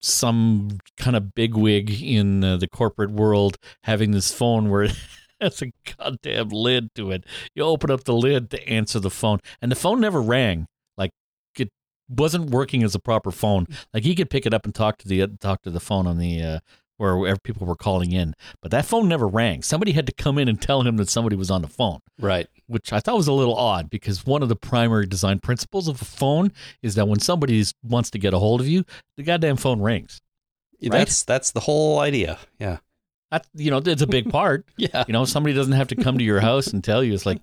some 0.01 0.79
kind 0.97 1.17
of 1.17 1.35
bigwig 1.35 2.03
in 2.03 2.43
uh, 2.43 2.57
the 2.57 2.69
corporate 2.69 3.11
world 3.11 3.57
having 3.85 4.11
this 4.11 4.33
phone 4.33 4.71
where 4.71 4.83
it 4.85 4.97
has 5.41 5.63
a 5.63 5.73
goddamn 5.97 6.49
lid 6.49 6.89
to 6.97 7.11
it. 7.11 7.25
You 7.55 7.65
open 7.65 7.91
up 7.91 8.05
the 8.05 8.15
lid 8.15 8.51
to 8.51 8.69
answer 8.69 9.01
the 9.01 9.11
phone, 9.11 9.39
and 9.61 9.71
the 9.71 9.77
phone 9.77 10.01
never 10.01 10.21
rang. 10.21 10.67
Like 10.97 11.11
it 11.57 11.71
wasn't 12.09 12.51
working 12.51 12.83
as 12.83 12.95
a 12.95 13.01
proper 13.01 13.31
phone. 13.31 13.67
Like 13.95 14.05
he 14.05 14.15
could 14.15 14.31
pick 14.31 14.47
it 14.47 14.55
up 14.55 14.65
and 14.65 14.75
talk 14.75 14.99
to 14.99 15.09
the 15.09 15.27
talk 15.41 15.63
to 15.63 15.71
the 15.71 15.81
phone 15.81 16.07
on 16.07 16.19
the 16.19 16.43
uh, 16.43 16.59
where 17.03 17.37
people 17.37 17.67
were 17.67 17.75
calling 17.77 18.13
in, 18.13 18.35
but 18.61 18.71
that 18.71 18.85
phone 18.85 19.09
never 19.09 19.27
rang. 19.27 19.63
Somebody 19.63 19.93
had 19.93 20.07
to 20.07 20.13
come 20.13 20.39
in 20.39 20.49
and 20.49 20.61
tell 20.61 20.83
him 20.83 20.97
that 20.99 21.09
somebody 21.09 21.37
was 21.37 21.51
on 21.51 21.63
the 21.63 21.69
phone 21.69 21.99
Right. 22.21 22.47
which 22.67 22.93
I 22.93 23.01
thought 23.01 23.17
was 23.17 23.29
a 23.29 23.33
little 23.33 23.57
odd 23.57 23.91
because 23.91 24.25
one 24.25 24.43
of 24.43 24.49
the 24.49 24.57
primary 24.57 25.07
design 25.07 25.39
principles 25.41 25.89
of 25.89 26.01
a 26.01 26.05
phone 26.05 26.53
is 26.83 26.95
that 26.95 27.09
when 27.09 27.21
somebody 27.21 27.65
wants 27.83 28.11
to 28.11 28.19
get 28.19 28.33
a 28.35 28.39
hold 28.39 28.61
of 28.61 28.69
you, 28.69 28.85
the 29.17 29.23
goddamn 29.23 29.57
phone 29.57 29.81
rings. 29.81 30.21
Right? 30.83 30.91
That's 30.91 31.23
that's 31.25 31.53
the 31.53 31.61
whole 31.61 31.99
idea. 32.01 32.39
Yeah. 32.59 32.79
That 33.31 33.47
you 33.55 33.71
know, 33.71 33.79
it's 33.85 34.03
a 34.03 34.07
big 34.07 34.31
part. 34.31 34.67
Yeah. 34.77 35.05
You 35.07 35.13
know, 35.13 35.25
somebody 35.25 35.55
doesn't 35.55 35.73
have 35.75 35.89
to 35.89 35.97
come 35.97 36.19
to 36.19 36.25
your 36.25 36.41
house 36.41 36.67
and 36.69 36.83
tell 36.83 37.03
you. 37.05 37.15
It's 37.15 37.25
like 37.27 37.41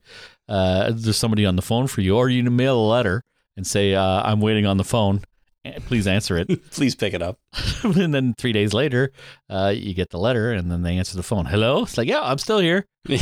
uh, 0.47 0.91
there's 0.93 1.17
somebody 1.17 1.45
on 1.45 1.55
the 1.55 1.61
phone 1.61 1.87
for 1.87 2.01
you, 2.01 2.15
or 2.17 2.29
you 2.29 2.43
mail 2.49 2.77
a 2.79 2.87
letter 2.87 3.23
and 3.57 3.65
say, 3.65 3.93
uh, 3.95 4.21
"I'm 4.23 4.41
waiting 4.41 4.65
on 4.65 4.77
the 4.77 4.83
phone. 4.83 5.21
Eh, 5.65 5.79
Please 5.85 6.07
answer 6.07 6.37
it." 6.37 6.47
Please 6.71 6.95
pick 6.95 7.13
it 7.13 7.21
up. 7.21 7.39
and 7.83 8.13
then 8.13 8.33
three 8.37 8.53
days 8.53 8.73
later, 8.73 9.11
uh, 9.49 9.73
you 9.75 9.93
get 9.93 10.09
the 10.09 10.19
letter, 10.19 10.51
and 10.51 10.71
then 10.71 10.83
they 10.83 10.97
answer 10.97 11.15
the 11.15 11.23
phone. 11.23 11.45
Hello. 11.45 11.83
It's 11.83 11.97
like, 11.97 12.07
yeah, 12.07 12.21
I'm 12.21 12.37
still 12.37 12.59
here. 12.59 12.85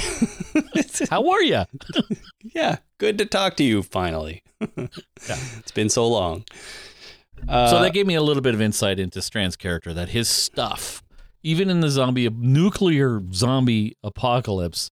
How 1.09 1.29
are 1.29 1.41
you? 1.43 1.63
yeah. 2.43 2.77
Good 2.99 3.17
to 3.19 3.25
talk 3.25 3.55
to 3.57 3.63
you 3.63 3.83
finally. 3.83 4.43
It's 4.59 5.71
been 5.73 5.89
so 5.89 6.07
long. 6.07 6.45
Uh, 7.47 7.69
so 7.69 7.81
that 7.81 7.93
gave 7.93 8.07
me 8.07 8.15
a 8.15 8.21
little 8.21 8.41
bit 8.41 8.53
of 8.55 8.61
insight 8.61 8.99
into 8.99 9.21
Strand's 9.21 9.55
character 9.55 9.93
that 9.93 10.09
his 10.09 10.27
stuff, 10.27 11.03
even 11.43 11.69
in 11.69 11.81
the 11.81 11.89
zombie 11.89 12.29
nuclear 12.29 13.21
zombie 13.31 13.95
apocalypse, 14.03 14.89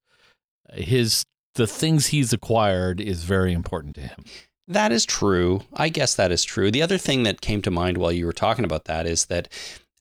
his 0.74 1.26
the 1.56 1.68
things 1.68 2.08
he's 2.08 2.34
acquired 2.34 3.00
is 3.00 3.24
very 3.24 3.54
important 3.54 3.96
to 3.96 4.02
him. 4.02 4.24
That 4.68 4.92
is 4.92 5.06
true. 5.06 5.62
I 5.74 5.90
guess 5.90 6.16
that 6.16 6.32
is 6.32 6.44
true. 6.44 6.72
The 6.72 6.82
other 6.82 6.98
thing 6.98 7.24
that 7.24 7.42
came 7.42 7.62
to 7.62 7.72
mind 7.72 7.98
while 7.98 8.12
you 8.12 8.26
were 8.26 8.34
talking 8.34 8.66
about 8.66 8.86
that 8.86 9.06
is 9.06 9.26
that 9.26 9.48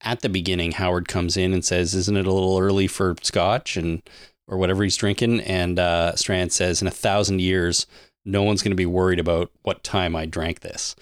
at 0.01 0.21
the 0.21 0.29
beginning, 0.29 0.73
Howard 0.73 1.09
comes 1.09 1.37
in 1.37 1.53
and 1.53 1.65
says, 1.65 1.95
"Isn't 1.95 2.17
it 2.17 2.27
a 2.27 2.33
little 2.33 2.59
early 2.59 2.87
for 2.87 3.17
scotch 3.23 3.77
and 3.77 4.03
or 4.47 4.59
whatever 4.59 4.83
he's 4.83 4.97
drinking?" 4.97 5.41
And 5.41 5.79
uh, 5.79 6.15
Strand 6.17 6.53
says, 6.53 6.81
"In 6.81 6.89
a 6.89 6.93
thousand 6.93 7.41
years, 7.41 7.87
no 8.25 8.43
one's 8.43 8.63
going 8.63 8.73
to 8.73 8.77
be 8.77 8.87
worried 8.87 9.19
about 9.19 9.51
what 9.63 9.85
time 9.85 10.17
I 10.17 10.27
drank 10.27 10.61
this." 10.61 10.95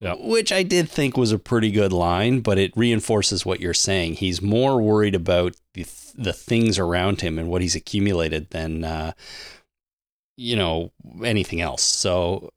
Yeah. 0.00 0.16
Which 0.18 0.52
I 0.52 0.62
did 0.62 0.88
think 0.88 1.16
was 1.16 1.32
a 1.32 1.38
pretty 1.38 1.70
good 1.70 1.92
line, 1.92 2.40
but 2.40 2.58
it 2.58 2.76
reinforces 2.76 3.46
what 3.46 3.60
you're 3.60 3.72
saying. 3.72 4.14
He's 4.14 4.42
more 4.42 4.80
worried 4.80 5.14
about 5.14 5.56
the 5.72 5.86
the 6.16 6.32
things 6.32 6.78
around 6.78 7.22
him 7.22 7.38
and 7.38 7.48
what 7.48 7.62
he's 7.62 7.74
accumulated 7.74 8.50
than 8.50 8.84
uh, 8.84 9.12
you 10.36 10.56
know 10.56 10.92
anything 11.24 11.60
else. 11.60 11.82
So 11.82 12.50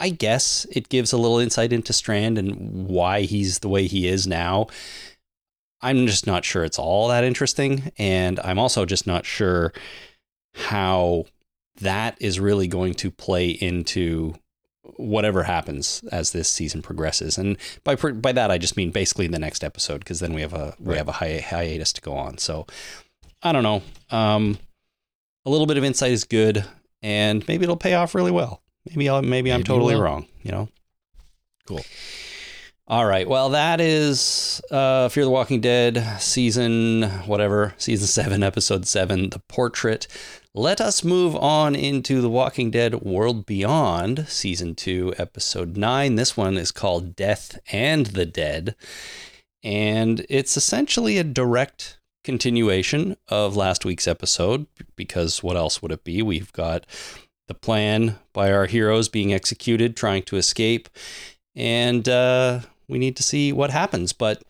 I 0.00 0.08
guess 0.08 0.66
it 0.72 0.88
gives 0.88 1.12
a 1.12 1.18
little 1.18 1.38
insight 1.38 1.72
into 1.72 1.92
Strand 1.92 2.38
and 2.38 2.88
why 2.88 3.20
he's 3.22 3.58
the 3.60 3.68
way 3.68 3.86
he 3.86 4.08
is 4.08 4.26
now. 4.26 4.66
I'm 5.82 6.06
just 6.06 6.26
not 6.26 6.44
sure 6.44 6.64
it's 6.64 6.78
all 6.78 7.08
that 7.08 7.22
interesting. 7.24 7.92
And 7.98 8.40
I'm 8.40 8.58
also 8.58 8.84
just 8.86 9.06
not 9.06 9.24
sure 9.26 9.72
how 10.54 11.26
that 11.80 12.16
is 12.20 12.40
really 12.40 12.66
going 12.66 12.94
to 12.94 13.10
play 13.10 13.50
into 13.50 14.34
whatever 14.96 15.44
happens 15.44 16.02
as 16.10 16.32
this 16.32 16.48
season 16.48 16.82
progresses. 16.82 17.38
And 17.38 17.56
by 17.84 17.94
by 17.94 18.32
that 18.32 18.50
I 18.50 18.58
just 18.58 18.76
mean 18.76 18.90
basically 18.90 19.26
the 19.28 19.38
next 19.38 19.62
episode 19.62 19.98
because 20.00 20.20
then 20.20 20.32
we 20.34 20.40
have 20.40 20.52
a 20.52 20.74
we 20.80 20.88
Right. 20.90 20.98
have 20.98 21.08
a 21.08 21.12
hi- 21.12 21.38
hiatus 21.46 21.92
to 21.94 22.00
go 22.00 22.14
on. 22.14 22.38
So 22.38 22.66
I 23.42 23.52
don't 23.52 23.62
know. 23.62 23.82
Um, 24.10 24.58
a 25.46 25.50
little 25.50 25.66
bit 25.66 25.78
of 25.78 25.84
insight 25.84 26.12
is 26.12 26.24
good, 26.24 26.64
and 27.02 27.46
maybe 27.48 27.62
it'll 27.62 27.76
pay 27.78 27.94
off 27.94 28.14
really 28.14 28.30
well. 28.30 28.60
Maybe 28.88 29.08
I'll, 29.08 29.22
maybe 29.22 29.52
I'm 29.52 29.62
totally 29.62 29.94
wrong. 29.94 30.26
You 30.42 30.52
know. 30.52 30.68
Cool. 31.66 31.82
All 32.90 33.06
right. 33.06 33.28
Well, 33.28 33.50
that 33.50 33.80
is 33.80 34.60
uh, 34.72 35.08
Fear 35.10 35.22
the 35.22 35.30
Walking 35.30 35.60
Dead 35.60 36.20
season 36.20 37.02
whatever 37.24 37.72
season 37.76 38.06
seven 38.08 38.42
episode 38.42 38.84
seven, 38.84 39.30
the 39.30 39.38
portrait. 39.38 40.08
Let 40.54 40.80
us 40.80 41.04
move 41.04 41.36
on 41.36 41.76
into 41.76 42.20
The 42.20 42.28
Walking 42.28 42.72
Dead 42.72 43.02
World 43.02 43.46
Beyond 43.46 44.26
season 44.28 44.74
two 44.74 45.14
episode 45.16 45.76
nine. 45.76 46.16
This 46.16 46.36
one 46.36 46.56
is 46.56 46.72
called 46.72 47.14
Death 47.14 47.60
and 47.70 48.06
the 48.06 48.26
Dead, 48.26 48.74
and 49.62 50.26
it's 50.28 50.56
essentially 50.56 51.18
a 51.18 51.22
direct 51.22 52.00
continuation 52.24 53.16
of 53.28 53.54
last 53.54 53.84
week's 53.84 54.08
episode 54.08 54.66
because 54.96 55.44
what 55.44 55.56
else 55.56 55.80
would 55.80 55.92
it 55.92 56.02
be? 56.02 56.22
We've 56.22 56.52
got 56.52 56.84
the 57.50 57.54
plan 57.54 58.16
by 58.32 58.52
our 58.52 58.66
heroes 58.66 59.08
being 59.08 59.34
executed, 59.34 59.96
trying 59.96 60.22
to 60.22 60.36
escape, 60.36 60.88
and 61.56 62.08
uh, 62.08 62.60
we 62.86 62.96
need 62.96 63.16
to 63.16 63.24
see 63.24 63.52
what 63.52 63.70
happens. 63.70 64.12
But 64.12 64.44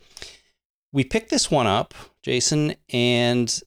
we 0.93 1.03
picked 1.03 1.31
this 1.31 1.51
one 1.51 1.67
up, 1.67 1.95
Jason, 2.23 2.75
and 2.91 3.59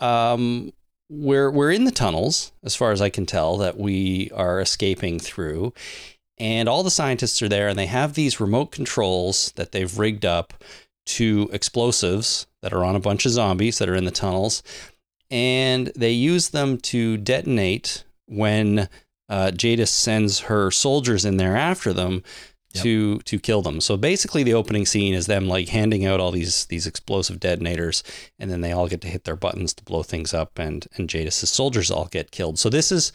um, 0.00 0.72
we're 1.08 1.52
we're 1.52 1.70
in 1.70 1.84
the 1.84 1.92
tunnels, 1.92 2.50
as 2.64 2.74
far 2.74 2.90
as 2.90 3.00
I 3.00 3.10
can 3.10 3.26
tell, 3.26 3.56
that 3.58 3.78
we 3.78 4.32
are 4.34 4.60
escaping 4.60 5.20
through. 5.20 5.72
And 6.36 6.68
all 6.68 6.82
the 6.82 6.90
scientists 6.90 7.40
are 7.42 7.48
there, 7.48 7.68
and 7.68 7.78
they 7.78 7.86
have 7.86 8.14
these 8.14 8.40
remote 8.40 8.72
controls 8.72 9.52
that 9.54 9.70
they've 9.70 9.98
rigged 9.98 10.24
up 10.24 10.52
to 11.06 11.48
explosives 11.52 12.48
that 12.60 12.72
are 12.72 12.84
on 12.84 12.96
a 12.96 13.00
bunch 13.00 13.24
of 13.24 13.30
zombies 13.30 13.78
that 13.78 13.88
are 13.88 13.94
in 13.94 14.04
the 14.04 14.10
tunnels. 14.10 14.64
And 15.30 15.92
they 15.94 16.10
use 16.10 16.48
them 16.48 16.78
to 16.78 17.16
detonate 17.18 18.02
when 18.26 18.88
uh, 19.28 19.50
Jadis 19.50 19.90
sends 19.90 20.40
her 20.40 20.70
soldiers 20.70 21.24
in 21.24 21.36
there 21.36 21.56
after 21.56 21.92
them 21.92 22.22
Yep. 22.74 22.82
to 22.82 23.18
to 23.20 23.38
kill 23.38 23.62
them. 23.62 23.80
So 23.80 23.96
basically, 23.96 24.42
the 24.42 24.54
opening 24.54 24.84
scene 24.84 25.14
is 25.14 25.26
them 25.26 25.46
like 25.46 25.68
handing 25.68 26.04
out 26.04 26.18
all 26.18 26.32
these 26.32 26.66
these 26.66 26.88
explosive 26.88 27.38
detonators, 27.38 28.02
and 28.36 28.50
then 28.50 28.62
they 28.62 28.72
all 28.72 28.88
get 28.88 29.00
to 29.02 29.06
hit 29.08 29.22
their 29.22 29.36
buttons 29.36 29.72
to 29.74 29.84
blow 29.84 30.02
things 30.02 30.34
up, 30.34 30.58
and 30.58 30.84
and 30.96 31.08
Jadis's 31.08 31.50
soldiers 31.50 31.88
all 31.92 32.06
get 32.06 32.32
killed. 32.32 32.58
So 32.58 32.68
this 32.68 32.90
is 32.90 33.12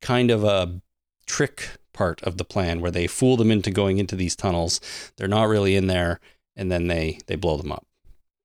kind 0.00 0.30
of 0.30 0.44
a 0.44 0.80
trick 1.26 1.76
part 1.92 2.22
of 2.22 2.38
the 2.38 2.44
plan 2.44 2.80
where 2.80 2.90
they 2.90 3.06
fool 3.06 3.36
them 3.36 3.50
into 3.50 3.70
going 3.70 3.98
into 3.98 4.16
these 4.16 4.34
tunnels. 4.34 4.80
They're 5.18 5.28
not 5.28 5.44
really 5.46 5.76
in 5.76 5.88
there, 5.88 6.18
and 6.56 6.72
then 6.72 6.86
they 6.86 7.18
they 7.26 7.36
blow 7.36 7.58
them 7.58 7.70
up. 7.70 7.86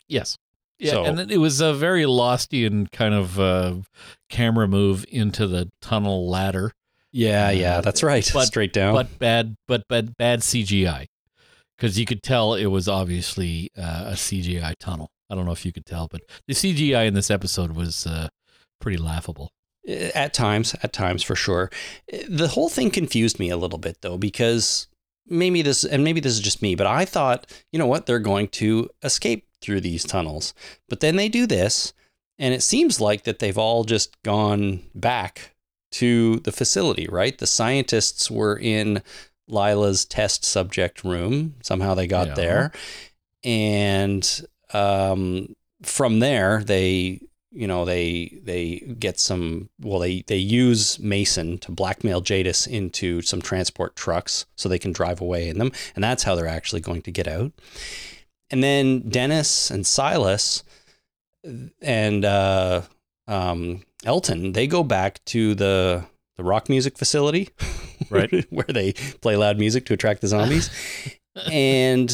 Yes. 0.09 0.37
Yeah, 0.79 0.91
So- 0.91 1.03
and 1.05 1.31
it 1.31 1.37
was 1.37 1.59
a 1.61 1.73
very 1.73 2.03
Lostian 2.03 2.91
kind 2.91 3.13
of 3.13 3.39
uh, 3.39 3.75
camera 4.29 4.67
move 4.67 5.05
into 5.09 5.47
the 5.47 5.69
tunnel 5.81 6.29
ladder, 6.29 6.71
Yeah, 7.11 7.49
yeah, 7.51 7.81
that's 7.81 8.03
right. 8.03 8.29
But- 8.33 8.45
Straight 8.47 8.73
down. 8.73 8.93
but 8.93 9.17
bad, 9.19 9.55
but 9.67 9.87
bad, 9.87 10.15
bad 10.17 10.41
CGI, 10.41 11.07
because 11.77 11.97
you 11.97 12.05
could 12.05 12.21
tell 12.21 12.53
it 12.53 12.67
was 12.67 12.87
obviously 12.87 13.69
uh, 13.77 14.05
a 14.07 14.13
CGI 14.15 14.75
tunnel. 14.79 15.09
I 15.29 15.35
don't 15.35 15.45
know 15.45 15.51
if 15.51 15.65
you 15.65 15.71
could 15.73 15.85
tell, 15.85 16.07
but 16.09 16.21
the 16.47 16.53
CGI 16.53 17.05
in 17.07 17.13
this 17.15 17.29
episode 17.31 17.71
was 17.75 18.05
uh, 18.05 18.27
pretty 18.79 18.97
laughable. 18.97 19.49
At 20.13 20.33
times, 20.33 20.75
at 20.83 20.91
times 20.93 21.23
for 21.23 21.35
sure. 21.35 21.71
The 22.29 22.49
whole 22.49 22.67
thing 22.69 22.91
confused 22.91 23.39
me 23.39 23.49
a 23.49 23.57
little 23.57 23.79
bit 23.79 23.97
though, 24.01 24.17
because 24.17 24.87
maybe 25.25 25.61
this, 25.61 25.83
and 25.85 26.03
maybe 26.03 26.19
this 26.19 26.33
is 26.33 26.39
just 26.41 26.61
me, 26.61 26.75
but 26.75 26.87
I 26.87 27.03
thought, 27.05 27.51
you 27.71 27.79
know 27.79 27.87
what, 27.87 28.05
they're 28.05 28.19
going 28.19 28.49
to 28.49 28.89
escape 29.01 29.46
through 29.61 29.81
these 29.81 30.03
tunnels. 30.03 30.53
But 30.89 30.99
then 30.99 31.15
they 31.15 31.29
do 31.29 31.45
this, 31.47 31.93
and 32.39 32.53
it 32.53 32.63
seems 32.63 32.99
like 33.01 33.23
that 33.23 33.39
they've 33.39 33.57
all 33.57 33.83
just 33.83 34.21
gone 34.23 34.81
back 34.93 35.55
to 35.91 36.37
the 36.41 36.51
facility, 36.51 37.07
right? 37.07 37.37
The 37.37 37.47
scientists 37.47 38.29
were 38.29 38.57
in 38.57 39.01
Lyla's 39.47 40.03
test 40.05 40.43
subject 40.43 41.03
room. 41.03 41.55
Somehow 41.63 41.93
they 41.93 42.07
got 42.07 42.27
Yeah. 42.27 42.33
there. 42.35 42.71
And 43.43 44.45
um, 44.73 45.55
from 45.83 46.19
there, 46.19 46.63
they 46.63 47.21
you 47.53 47.65
know 47.65 47.85
they 47.85 48.39
they 48.43 48.79
get 48.99 49.17
some 49.19 49.69
well 49.79 49.99
they 49.99 50.21
they 50.27 50.35
use 50.37 50.99
Mason 50.99 51.57
to 51.59 51.71
blackmail 51.71 52.19
Jadis 52.19 52.67
into 52.67 53.21
some 53.21 53.41
transport 53.41 53.95
trucks 53.95 54.45
so 54.57 54.67
they 54.67 54.77
can 54.77 54.91
drive 54.91 55.21
away 55.21 55.47
in 55.47 55.57
them 55.57 55.71
and 55.95 56.03
that's 56.03 56.23
how 56.23 56.35
they're 56.35 56.45
actually 56.45 56.81
going 56.81 57.01
to 57.03 57.09
get 57.11 57.25
out 57.25 57.53
and 58.49 58.63
then 58.63 59.07
Dennis 59.09 59.69
and 59.71 59.85
Silas 59.85 60.63
and 61.81 62.25
uh, 62.25 62.81
um, 63.27 63.81
Elton 64.05 64.51
they 64.53 64.67
go 64.67 64.83
back 64.83 65.23
to 65.25 65.55
the 65.55 66.05
the 66.37 66.43
rock 66.43 66.69
music 66.69 66.97
facility 66.97 67.49
Right. 68.09 68.45
where 68.51 68.65
they 68.67 68.93
play 69.21 69.35
loud 69.35 69.57
music 69.57 69.85
to 69.87 69.93
attract 69.93 70.21
the 70.21 70.27
zombies 70.27 70.69
and 71.51 72.11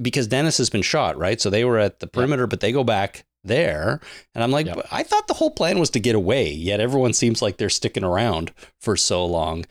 because 0.00 0.28
Dennis 0.28 0.58
has 0.58 0.70
been 0.70 0.82
shot, 0.82 1.18
right? 1.18 1.40
So 1.40 1.50
they 1.50 1.64
were 1.64 1.78
at 1.78 1.98
the 1.98 2.06
perimeter, 2.06 2.46
but 2.46 2.60
they 2.60 2.70
go 2.70 2.84
back 2.84 3.24
there. 3.42 4.00
And 4.36 4.44
I'm 4.44 4.52
like, 4.52 4.66
Yep. 4.66 4.86
I 4.92 5.02
thought 5.02 5.26
the 5.26 5.34
whole 5.34 5.50
plan 5.50 5.80
was 5.80 5.90
to 5.90 6.00
get 6.00 6.14
away, 6.14 6.52
yet 6.52 6.78
everyone 6.78 7.12
seems 7.12 7.42
like 7.42 7.56
they're 7.56 7.68
sticking 7.68 8.04
around 8.04 8.52
for 8.80 8.96
so 8.96 9.26
long. 9.26 9.66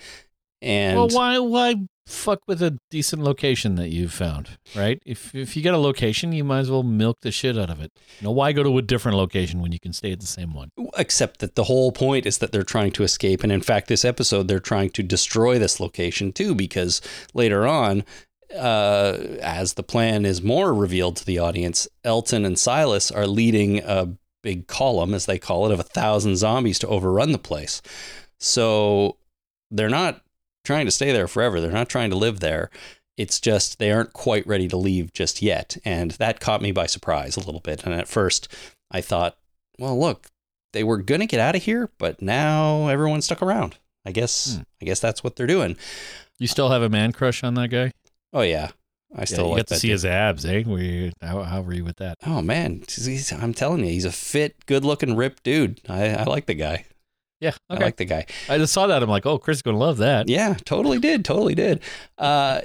And 0.61 0.97
well, 0.97 1.07
why 1.09 1.39
why 1.39 1.75
fuck 2.09 2.41
with 2.47 2.61
a 2.61 2.77
decent 2.89 3.21
location 3.23 3.75
that 3.75 3.89
you've 3.89 4.13
found, 4.13 4.57
right? 4.75 5.01
If 5.05 5.33
if 5.35 5.55
you 5.55 5.63
got 5.63 5.73
a 5.73 5.77
location, 5.77 6.33
you 6.33 6.43
might 6.43 6.59
as 6.59 6.71
well 6.71 6.83
milk 6.83 7.19
the 7.21 7.31
shit 7.31 7.57
out 7.57 7.69
of 7.69 7.81
it. 7.81 7.91
You 8.19 8.25
know, 8.25 8.31
why 8.31 8.51
go 8.51 8.63
to 8.63 8.77
a 8.77 8.81
different 8.81 9.17
location 9.17 9.61
when 9.61 9.71
you 9.71 9.79
can 9.79 9.93
stay 9.93 10.11
at 10.11 10.19
the 10.19 10.27
same 10.27 10.53
one? 10.53 10.71
except 10.97 11.39
that 11.39 11.55
the 11.55 11.65
whole 11.65 11.91
point 11.91 12.25
is 12.25 12.37
that 12.39 12.51
they're 12.51 12.63
trying 12.63 12.91
to 12.91 13.03
escape. 13.03 13.43
And 13.43 13.51
in 13.51 13.61
fact, 13.61 13.87
this 13.87 14.05
episode, 14.05 14.47
they're 14.47 14.59
trying 14.59 14.89
to 14.91 15.03
destroy 15.03 15.59
this 15.59 15.79
location 15.79 16.31
too, 16.31 16.55
because 16.55 17.01
later 17.33 17.67
on, 17.67 18.03
uh, 18.55 19.17
as 19.41 19.73
the 19.73 19.83
plan 19.83 20.25
is 20.25 20.41
more 20.41 20.73
revealed 20.73 21.15
to 21.17 21.25
the 21.25 21.39
audience, 21.39 21.87
Elton 22.03 22.45
and 22.45 22.57
Silas 22.57 23.11
are 23.11 23.27
leading 23.27 23.79
a 23.79 24.13
big 24.41 24.67
column, 24.67 25.13
as 25.13 25.25
they 25.25 25.37
call 25.37 25.65
it, 25.65 25.71
of 25.71 25.79
a 25.79 25.83
thousand 25.83 26.37
zombies 26.37 26.79
to 26.79 26.87
overrun 26.87 27.31
the 27.31 27.37
place. 27.37 27.81
So 28.39 29.17
they're 29.69 29.89
not 29.89 30.21
trying 30.69 30.85
to 30.85 30.91
stay 30.91 31.11
there 31.11 31.27
forever. 31.27 31.59
They're 31.59 31.71
not 31.71 31.89
trying 31.89 32.11
to 32.11 32.15
live 32.15 32.39
there. 32.41 32.69
It's 33.17 33.39
just 33.39 33.79
they 33.79 33.91
aren't 33.91 34.13
quite 34.13 34.45
ready 34.45 34.67
to 34.67 34.77
leave 34.77 35.11
just 35.13 35.41
yet. 35.41 35.77
And 35.83 36.11
that 36.11 36.39
caught 36.39 36.61
me 36.61 36.71
by 36.71 36.85
surprise 36.85 37.35
a 37.35 37.41
little 37.41 37.59
bit. 37.59 37.83
And 37.83 37.93
at 37.93 38.07
first, 38.07 38.47
I 38.91 39.01
thought, 39.01 39.35
well, 39.79 39.99
look, 39.99 40.27
they 40.73 40.83
were 40.83 40.97
going 41.01 41.21
to 41.21 41.25
get 41.27 41.39
out 41.39 41.55
of 41.55 41.63
here, 41.63 41.89
but 41.97 42.21
now 42.21 42.87
everyone's 42.87 43.25
stuck 43.25 43.41
around. 43.41 43.77
I 44.05 44.11
guess 44.11 44.55
Hmm. 44.55 44.61
I 44.81 44.85
guess 44.85 44.99
that's 44.99 45.23
what 45.23 45.35
they're 45.35 45.47
doing. 45.47 45.75
You 46.37 46.47
still 46.47 46.69
have 46.69 46.81
a 46.83 46.89
man 46.89 47.11
crush 47.11 47.43
on 47.43 47.55
that 47.55 47.69
guy? 47.69 47.91
Oh 48.31 48.41
yeah. 48.41 48.69
I 49.13 49.21
Yeah, 49.21 49.25
still 49.25 49.45
you 49.45 49.49
like 49.51 49.57
got 49.61 49.67
to 49.69 49.73
that 49.73 49.79
see 49.79 49.87
dude. 49.87 49.93
his 49.95 50.05
abs, 50.05 50.45
eh? 50.45 50.63
Were 50.67 50.79
you, 50.79 51.11
how, 51.19 51.41
how 51.41 51.61
were 51.61 51.73
you 51.73 51.83
with 51.83 51.97
that? 51.97 52.15
Oh 52.27 52.41
man, 52.43 52.83
he's, 52.87 53.33
I'm 53.33 53.53
telling 53.55 53.79
you, 53.83 53.89
he's 53.91 54.05
a 54.05 54.11
fit, 54.11 54.65
good-looking, 54.67 55.15
ripped 55.15 55.41
dude. 55.43 55.81
I, 55.89 56.09
I 56.13 56.23
like 56.25 56.45
the 56.45 56.53
guy. 56.53 56.85
Yeah, 57.39 57.53
I 57.69 57.75
like 57.75 57.95
the 57.95 58.05
guy. 58.05 58.25
I 58.49 58.57
just 58.57 58.73
saw 58.73 58.87
that. 58.87 59.01
I'm 59.01 59.09
like, 59.09 59.25
oh, 59.25 59.37
Chris 59.37 59.59
is 59.59 59.61
going 59.61 59.75
to 59.75 59.79
love 59.79 59.97
that. 59.97 60.27
Yeah, 60.27 60.55
totally 60.65 60.99
did, 60.99 61.23
totally 61.23 61.55
did. 61.55 61.81
Uh, 62.17 62.61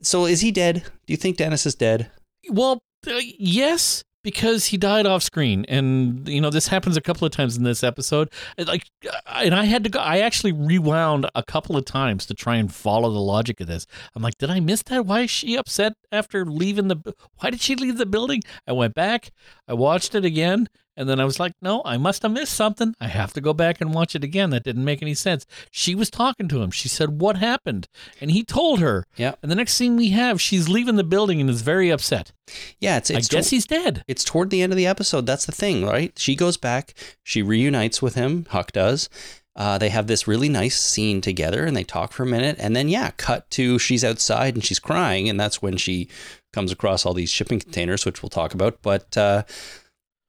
so 0.00 0.26
is 0.26 0.40
he 0.40 0.50
dead? 0.50 0.82
Do 1.06 1.12
you 1.12 1.16
think 1.16 1.36
Dennis 1.36 1.66
is 1.66 1.74
dead? 1.74 2.10
Well, 2.50 2.80
uh, 3.06 3.20
yes, 3.38 4.02
because 4.22 4.66
he 4.66 4.76
died 4.76 5.06
off 5.06 5.22
screen 5.22 5.64
and 5.68 6.28
you 6.28 6.40
know 6.40 6.50
this 6.50 6.68
happens 6.68 6.96
a 6.96 7.00
couple 7.00 7.26
of 7.26 7.32
times 7.32 7.56
in 7.56 7.64
this 7.64 7.82
episode 7.82 8.30
like 8.56 8.84
and 9.26 9.54
i 9.54 9.64
had 9.64 9.82
to 9.82 9.90
go 9.90 9.98
i 9.98 10.18
actually 10.18 10.52
rewound 10.52 11.28
a 11.34 11.42
couple 11.42 11.76
of 11.76 11.84
times 11.84 12.24
to 12.26 12.34
try 12.34 12.56
and 12.56 12.72
follow 12.72 13.10
the 13.10 13.20
logic 13.20 13.60
of 13.60 13.66
this 13.66 13.86
i'm 14.14 14.22
like 14.22 14.38
did 14.38 14.50
i 14.50 14.60
miss 14.60 14.82
that 14.84 15.06
why 15.06 15.22
is 15.22 15.30
she 15.30 15.56
upset 15.56 15.94
after 16.10 16.44
leaving 16.44 16.88
the 16.88 17.14
why 17.38 17.50
did 17.50 17.60
she 17.60 17.74
leave 17.74 17.98
the 17.98 18.06
building 18.06 18.42
i 18.66 18.72
went 18.72 18.94
back 18.94 19.32
i 19.66 19.74
watched 19.74 20.14
it 20.14 20.24
again 20.24 20.68
and 20.96 21.08
then 21.08 21.18
I 21.20 21.24
was 21.24 21.40
like, 21.40 21.52
no, 21.62 21.82
I 21.84 21.96
must 21.96 22.22
have 22.22 22.32
missed 22.32 22.54
something. 22.54 22.94
I 23.00 23.08
have 23.08 23.32
to 23.34 23.40
go 23.40 23.52
back 23.52 23.80
and 23.80 23.94
watch 23.94 24.14
it 24.14 24.22
again. 24.24 24.50
That 24.50 24.64
didn't 24.64 24.84
make 24.84 25.02
any 25.02 25.14
sense. 25.14 25.46
She 25.70 25.94
was 25.94 26.10
talking 26.10 26.48
to 26.48 26.62
him. 26.62 26.70
She 26.70 26.88
said, 26.88 27.20
What 27.20 27.36
happened? 27.36 27.88
And 28.20 28.30
he 28.30 28.44
told 28.44 28.80
her. 28.80 29.04
Yeah. 29.16 29.34
And 29.42 29.50
the 29.50 29.56
next 29.56 29.74
scene 29.74 29.96
we 29.96 30.10
have, 30.10 30.40
she's 30.40 30.68
leaving 30.68 30.96
the 30.96 31.04
building 31.04 31.40
and 31.40 31.48
is 31.48 31.62
very 31.62 31.90
upset. 31.90 32.32
Yeah, 32.80 32.98
it's, 32.98 33.10
it's 33.10 33.28
I 33.28 33.36
guess 33.36 33.48
to- 33.48 33.56
he's 33.56 33.66
dead. 33.66 34.04
it's 34.06 34.24
toward 34.24 34.50
the 34.50 34.62
end 34.62 34.72
of 34.72 34.76
the 34.76 34.86
episode. 34.86 35.26
That's 35.26 35.46
the 35.46 35.52
thing, 35.52 35.84
right? 35.86 36.12
She 36.18 36.36
goes 36.36 36.56
back, 36.56 36.94
she 37.22 37.42
reunites 37.42 38.02
with 38.02 38.14
him, 38.14 38.46
Huck 38.50 38.72
does. 38.72 39.08
Uh, 39.54 39.76
they 39.76 39.90
have 39.90 40.06
this 40.06 40.26
really 40.26 40.48
nice 40.48 40.78
scene 40.80 41.20
together 41.20 41.66
and 41.66 41.76
they 41.76 41.84
talk 41.84 42.12
for 42.12 42.22
a 42.22 42.26
minute. 42.26 42.56
And 42.58 42.74
then, 42.74 42.88
yeah, 42.88 43.10
cut 43.18 43.50
to 43.50 43.78
she's 43.78 44.02
outside 44.02 44.54
and 44.54 44.64
she's 44.64 44.78
crying. 44.78 45.28
And 45.28 45.38
that's 45.38 45.60
when 45.60 45.76
she 45.76 46.08
comes 46.54 46.72
across 46.72 47.04
all 47.04 47.12
these 47.12 47.28
shipping 47.30 47.60
containers, 47.60 48.06
which 48.06 48.22
we'll 48.22 48.30
talk 48.30 48.54
about. 48.54 48.78
But 48.80 49.14
uh, 49.14 49.42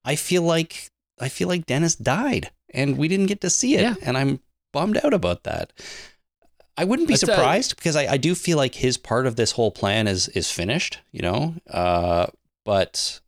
I 0.06 0.16
feel 0.16 0.42
like 0.44 0.90
I 1.20 1.30
feel 1.30 1.48
like 1.48 1.66
Dennis 1.66 1.96
died 1.96 2.52
and 2.74 2.98
we 2.98 3.08
didn't 3.08 3.28
get 3.28 3.42
to 3.42 3.50
see 3.50 3.76
it. 3.76 3.82
Yeah. 3.82 3.96
And 4.02 4.18
I'm 4.18 4.40
bummed 4.74 4.98
out 5.04 5.14
about 5.14 5.44
that. 5.44 5.72
I 6.76 6.86
wouldn't 6.86 7.08
be 7.08 7.14
That's, 7.14 7.24
uh, 7.24 7.36
surprised 7.36 7.76
because 7.76 7.96
I, 7.96 8.14
I 8.14 8.18
do 8.18 8.34
feel 8.34 8.58
like 8.58 8.76
his 8.76 8.98
part 8.98 9.28
of 9.28 9.36
this 9.36 9.52
whole 9.52 9.72
plan 9.72 10.08
is 10.08 10.28
is 10.30 10.52
finished, 10.52 11.00
you 11.12 11.22
know. 11.22 11.56
Uh, 11.70 12.28
but 12.66 13.22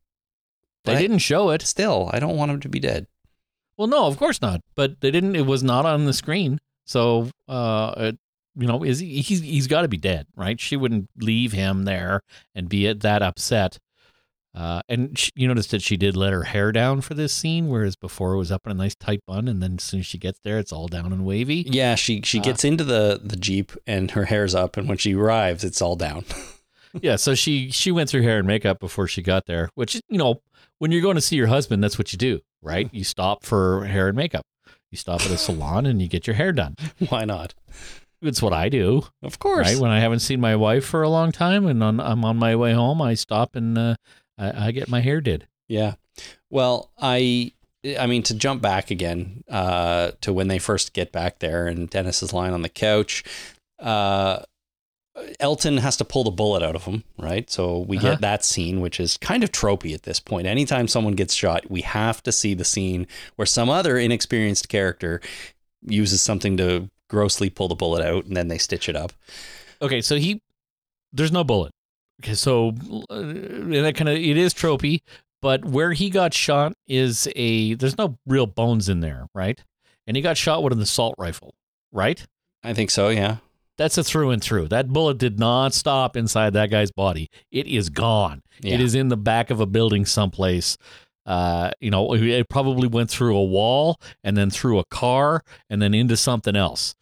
They 0.86 0.96
I- 0.96 1.02
didn't 1.02 1.20
show 1.20 1.52
it. 1.52 1.62
still, 1.62 2.10
I 2.12 2.20
don't 2.20 2.38
want 2.38 2.52
him 2.52 2.60
to 2.62 2.70
be 2.70 2.80
dead. 2.80 3.06
Well, 3.78 3.88
no, 3.88 4.06
of 4.08 4.18
course 4.18 4.42
not. 4.42 4.62
But 4.76 5.02
they 5.02 5.12
didn't. 5.12 5.36
It 5.36 5.46
was 5.46 5.62
not 5.62 5.86
on 5.86 6.06
the 6.06 6.14
screen. 6.14 6.60
So, 6.88 7.30
uh, 7.48 7.94
it, 7.98 8.18
you 8.56 8.68
know, 8.68 8.84
is 8.84 9.00
he, 9.00 9.22
he's 9.22 9.42
he's 9.42 9.68
got 9.68 9.82
to 9.82 9.88
be 9.90 9.98
dead, 9.98 10.28
right? 10.36 10.60
She 10.60 10.78
wouldn't 10.78 11.10
leave 11.18 11.52
him 11.52 11.84
there 11.84 12.22
and 12.56 12.70
be 12.70 12.92
that 12.92 13.22
upset. 13.22 13.78
Uh, 14.56 14.82
and 14.88 15.18
she, 15.20 15.32
you 15.36 15.48
noticed 15.50 15.72
that 15.72 15.82
she 15.82 15.98
did 15.98 16.16
let 16.16 16.32
her 16.32 16.44
hair 16.44 16.72
down 16.72 17.02
for 17.02 17.14
this 17.14 17.34
scene, 17.34 17.68
whereas 17.68 17.96
before 17.98 18.34
it 18.34 18.38
was 18.38 18.52
up 18.54 18.62
in 18.66 18.72
a 18.72 18.76
nice 18.76 18.96
tight 18.96 19.20
bun, 19.28 19.48
and 19.50 19.62
then 19.62 19.76
as 19.78 19.84
soon 19.84 20.00
as 20.00 20.06
she 20.06 20.18
gets 20.18 20.40
there, 20.44 20.58
it's 20.60 20.72
all 20.72 20.88
down 20.88 21.12
and 21.12 21.26
wavy. 21.26 21.66
Yeah, 21.70 21.96
she 21.96 22.22
she 22.24 22.40
Uh. 22.40 22.44
gets 22.44 22.64
into 22.64 22.84
the 22.86 23.20
the 23.24 23.36
jeep 23.36 23.74
and 23.86 24.12
her 24.12 24.26
hair's 24.26 24.56
up, 24.56 24.78
and 24.78 24.88
when 24.88 24.98
she 24.98 25.14
arrives, 25.14 25.64
it's 25.66 25.82
all 25.82 25.96
down. 25.98 26.24
yeah, 27.02 27.18
so 27.18 27.36
she 27.36 27.70
she 27.72 27.92
went 27.92 28.10
through 28.10 28.22
hair 28.24 28.38
and 28.40 28.48
makeup 28.48 28.80
before 28.80 29.08
she 29.08 29.22
got 29.22 29.46
there, 29.46 29.70
which 29.76 30.00
you 30.08 30.18
know, 30.18 30.42
when 30.80 30.92
you're 30.92 31.02
going 31.02 31.16
to 31.16 31.22
see 31.22 31.36
your 31.36 31.48
husband, 31.48 31.84
that's 31.84 31.98
what 31.98 32.14
you 32.14 32.18
do, 32.18 32.40
right? 32.62 32.90
You 32.94 33.04
stop 33.04 33.44
for 33.44 33.86
hair 33.86 34.08
and 34.08 34.16
makeup. 34.16 34.46
You 34.92 34.98
stop 34.98 35.20
at 35.22 35.32
a 35.32 35.38
salon 35.38 35.86
and 35.86 36.02
you 36.02 36.08
get 36.08 36.28
your 36.28 36.38
hair 36.38 36.54
done. 36.54 36.76
Why 37.10 37.26
not? 37.26 37.54
It's 38.22 38.42
what 38.42 38.54
I 38.54 38.70
do. 38.70 39.04
Of 39.22 39.38
course. 39.40 39.68
Right 39.68 39.78
when 39.78 39.92
I 39.92 40.00
haven't 40.00 40.20
seen 40.20 40.40
my 40.40 40.56
wife 40.56 40.86
for 40.86 41.04
a 41.04 41.10
long 41.10 41.34
time, 41.34 41.66
and 41.68 41.84
on, 41.84 42.00
I'm 42.00 42.24
on 42.24 42.38
my 42.38 42.56
way 42.56 42.72
home, 42.72 43.02
I 43.02 43.14
stop 43.16 43.56
and 43.58 43.78
uh, 43.78 43.96
I, 44.38 44.68
I 44.68 44.72
get 44.72 44.88
my 44.90 45.02
hair 45.02 45.22
did. 45.22 45.48
Yeah. 45.68 45.96
Well, 46.50 46.92
I 47.00 47.52
I 48.00 48.08
mean 48.08 48.24
to 48.24 48.34
jump 48.36 48.62
back 48.62 48.90
again 48.92 49.44
uh, 49.50 50.12
to 50.22 50.34
when 50.34 50.48
they 50.48 50.60
first 50.60 50.94
get 50.94 51.12
back 51.12 51.40
there 51.40 51.68
and 51.68 51.90
Dennis 51.90 52.24
is 52.24 52.34
lying 52.34 52.54
on 52.54 52.62
the 52.62 52.70
couch. 52.70 53.24
Uh, 53.80 54.40
Elton 55.40 55.78
has 55.78 55.96
to 55.98 56.04
pull 56.06 56.26
the 56.26 56.32
bullet 56.32 56.62
out 56.62 56.76
of 56.76 56.84
him, 56.84 57.04
right? 57.18 57.50
So 57.50 57.80
we 57.80 57.98
Uh-huh. 57.98 58.12
get 58.12 58.22
that 58.22 58.44
scene, 58.44 58.82
which 58.82 59.00
is 59.00 59.16
kind 59.18 59.44
of 59.44 59.52
tropey 59.52 59.94
at 59.94 60.04
this 60.04 60.20
point. 60.20 60.46
Anytime 60.46 60.88
someone 60.90 61.14
gets 61.14 61.34
shot, 61.34 61.70
we 61.72 61.82
have 61.82 62.22
to 62.24 62.32
see 62.34 62.54
the 62.54 62.66
scene 62.66 63.08
where 63.38 63.46
some 63.46 63.70
other 63.70 63.98
inexperienced 63.98 64.68
character 64.68 65.22
uses 65.88 66.22
something 66.22 66.58
to 66.58 66.90
grossly 67.10 67.50
pull 67.50 67.70
the 67.70 67.76
bullet 67.76 68.04
out, 68.06 68.26
and 68.26 68.36
then 68.36 68.50
they 68.50 68.58
stitch 68.58 68.90
it 68.90 68.96
up. 68.96 69.14
Okay, 69.82 70.02
so 70.02 70.16
he 70.18 70.42
there's 71.14 71.32
no 71.32 71.44
bullet. 71.46 71.72
Okay, 72.22 72.34
so 72.34 72.70
uh, 73.10 73.22
that 73.22 73.94
kind 73.96 74.10
of 74.10 74.16
it 74.16 74.38
is 74.38 74.54
tropey, 74.54 75.02
but 75.42 75.66
where 75.66 75.92
he 75.94 76.10
got 76.10 76.34
shot 76.34 76.74
is 76.88 77.28
a 77.36 77.74
there's 77.76 77.98
no 77.98 78.18
real 78.26 78.48
bones 78.48 78.90
in 78.90 79.02
there, 79.02 79.28
right? 79.36 79.62
And 80.08 80.16
he 80.16 80.24
got 80.24 80.38
shot 80.38 80.64
with 80.64 80.74
an 80.74 80.82
assault 80.82 81.16
rifle, 81.18 81.54
right? 81.92 82.26
I 82.64 82.74
think 82.74 82.90
so. 82.90 83.10
Yeah. 83.10 83.38
That's 83.78 83.98
a 83.98 84.04
through 84.04 84.32
and 84.32 84.42
through. 84.42 84.70
That 84.70 84.90
bullet 84.90 85.18
did 85.18 85.38
not 85.38 85.74
stop 85.74 86.16
inside 86.16 86.54
that 86.54 86.70
guy's 86.70 86.92
body. 86.92 87.30
It 87.52 87.68
is 87.68 87.90
gone. 87.90 88.42
Yeah. 88.62 88.76
It 88.76 88.82
is 88.82 88.96
in 88.96 89.10
the 89.10 89.18
back 89.18 89.50
of 89.50 89.60
a 89.60 89.66
building 89.66 90.06
someplace. 90.06 90.78
Uh, 91.26 91.72
you 91.82 91.92
know, 91.92 92.14
it 92.14 92.48
probably 92.50 92.88
went 92.88 93.10
through 93.10 93.36
a 93.36 93.44
wall 93.44 94.00
and 94.24 94.38
then 94.38 94.50
through 94.50 94.80
a 94.80 94.86
car 94.86 95.44
and 95.70 95.82
then 95.82 95.94
into 95.94 96.16
something 96.16 96.56
else. 96.56 96.96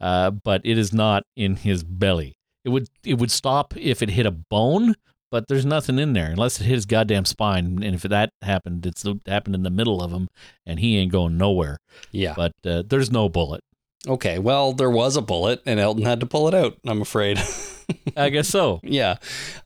Uh, 0.00 0.30
but 0.30 0.60
it 0.64 0.78
is 0.78 0.92
not 0.92 1.24
in 1.36 1.56
his 1.56 1.82
belly. 1.82 2.36
It 2.64 2.70
would 2.70 2.88
it 3.04 3.14
would 3.14 3.30
stop 3.30 3.74
if 3.76 4.02
it 4.02 4.10
hit 4.10 4.26
a 4.26 4.30
bone, 4.30 4.94
but 5.30 5.48
there's 5.48 5.64
nothing 5.64 5.98
in 5.98 6.12
there 6.12 6.30
unless 6.30 6.60
it 6.60 6.64
hit 6.64 6.74
his 6.74 6.86
goddamn 6.86 7.24
spine. 7.24 7.82
And 7.82 7.94
if 7.94 8.02
that 8.02 8.30
happened, 8.42 8.84
it's 8.86 9.04
happened 9.26 9.54
in 9.54 9.62
the 9.62 9.70
middle 9.70 10.02
of 10.02 10.12
him, 10.12 10.28
and 10.66 10.80
he 10.80 10.96
ain't 10.98 11.12
going 11.12 11.36
nowhere. 11.38 11.78
Yeah. 12.10 12.34
But 12.36 12.52
uh, 12.64 12.82
there's 12.86 13.10
no 13.10 13.28
bullet. 13.28 13.62
Okay. 14.06 14.38
Well, 14.38 14.72
there 14.72 14.90
was 14.90 15.16
a 15.16 15.22
bullet, 15.22 15.62
and 15.66 15.78
Elton 15.78 16.04
had 16.04 16.20
to 16.20 16.26
pull 16.26 16.48
it 16.48 16.54
out. 16.54 16.78
I'm 16.86 17.02
afraid. 17.02 17.38
I 18.16 18.30
guess 18.30 18.48
so. 18.48 18.80
Yeah. 18.82 19.16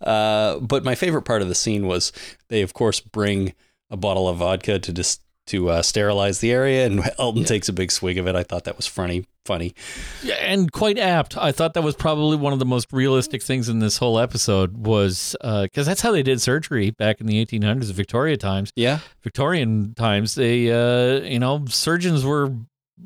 Uh, 0.00 0.58
but 0.58 0.84
my 0.84 0.94
favorite 0.94 1.22
part 1.22 1.42
of 1.42 1.48
the 1.48 1.54
scene 1.54 1.86
was 1.86 2.12
they, 2.48 2.62
of 2.62 2.74
course, 2.74 3.00
bring 3.00 3.54
a 3.90 3.96
bottle 3.96 4.28
of 4.28 4.38
vodka 4.38 4.78
to 4.78 4.92
just 4.92 5.20
to 5.46 5.70
uh, 5.70 5.82
sterilize 5.82 6.40
the 6.40 6.52
area, 6.52 6.86
and 6.86 7.02
Elton 7.18 7.44
takes 7.44 7.68
a 7.68 7.72
big 7.72 7.90
swig 7.92 8.18
of 8.18 8.26
it. 8.26 8.34
I 8.34 8.42
thought 8.42 8.64
that 8.64 8.76
was 8.76 8.86
funny. 8.86 9.26
Funny. 9.44 9.74
Yeah, 10.22 10.36
and 10.36 10.72
quite 10.72 10.98
apt. 10.98 11.36
I 11.36 11.52
thought 11.52 11.74
that 11.74 11.82
was 11.82 11.94
probably 11.94 12.38
one 12.38 12.54
of 12.54 12.58
the 12.58 12.64
most 12.64 12.90
realistic 12.92 13.42
things 13.42 13.68
in 13.68 13.78
this 13.78 13.98
whole 13.98 14.18
episode 14.18 14.86
was 14.86 15.36
because 15.42 15.86
that's 15.86 16.00
how 16.00 16.12
they 16.12 16.22
did 16.22 16.40
surgery 16.40 16.92
back 16.92 17.20
in 17.20 17.26
the 17.26 17.44
1800s, 17.44 17.92
Victoria 17.92 18.38
times. 18.38 18.72
Yeah. 18.74 19.00
Victorian 19.22 19.92
times, 19.94 20.34
they, 20.34 20.70
uh, 20.72 21.20
you 21.20 21.38
know, 21.38 21.66
surgeons 21.68 22.24
were 22.24 22.54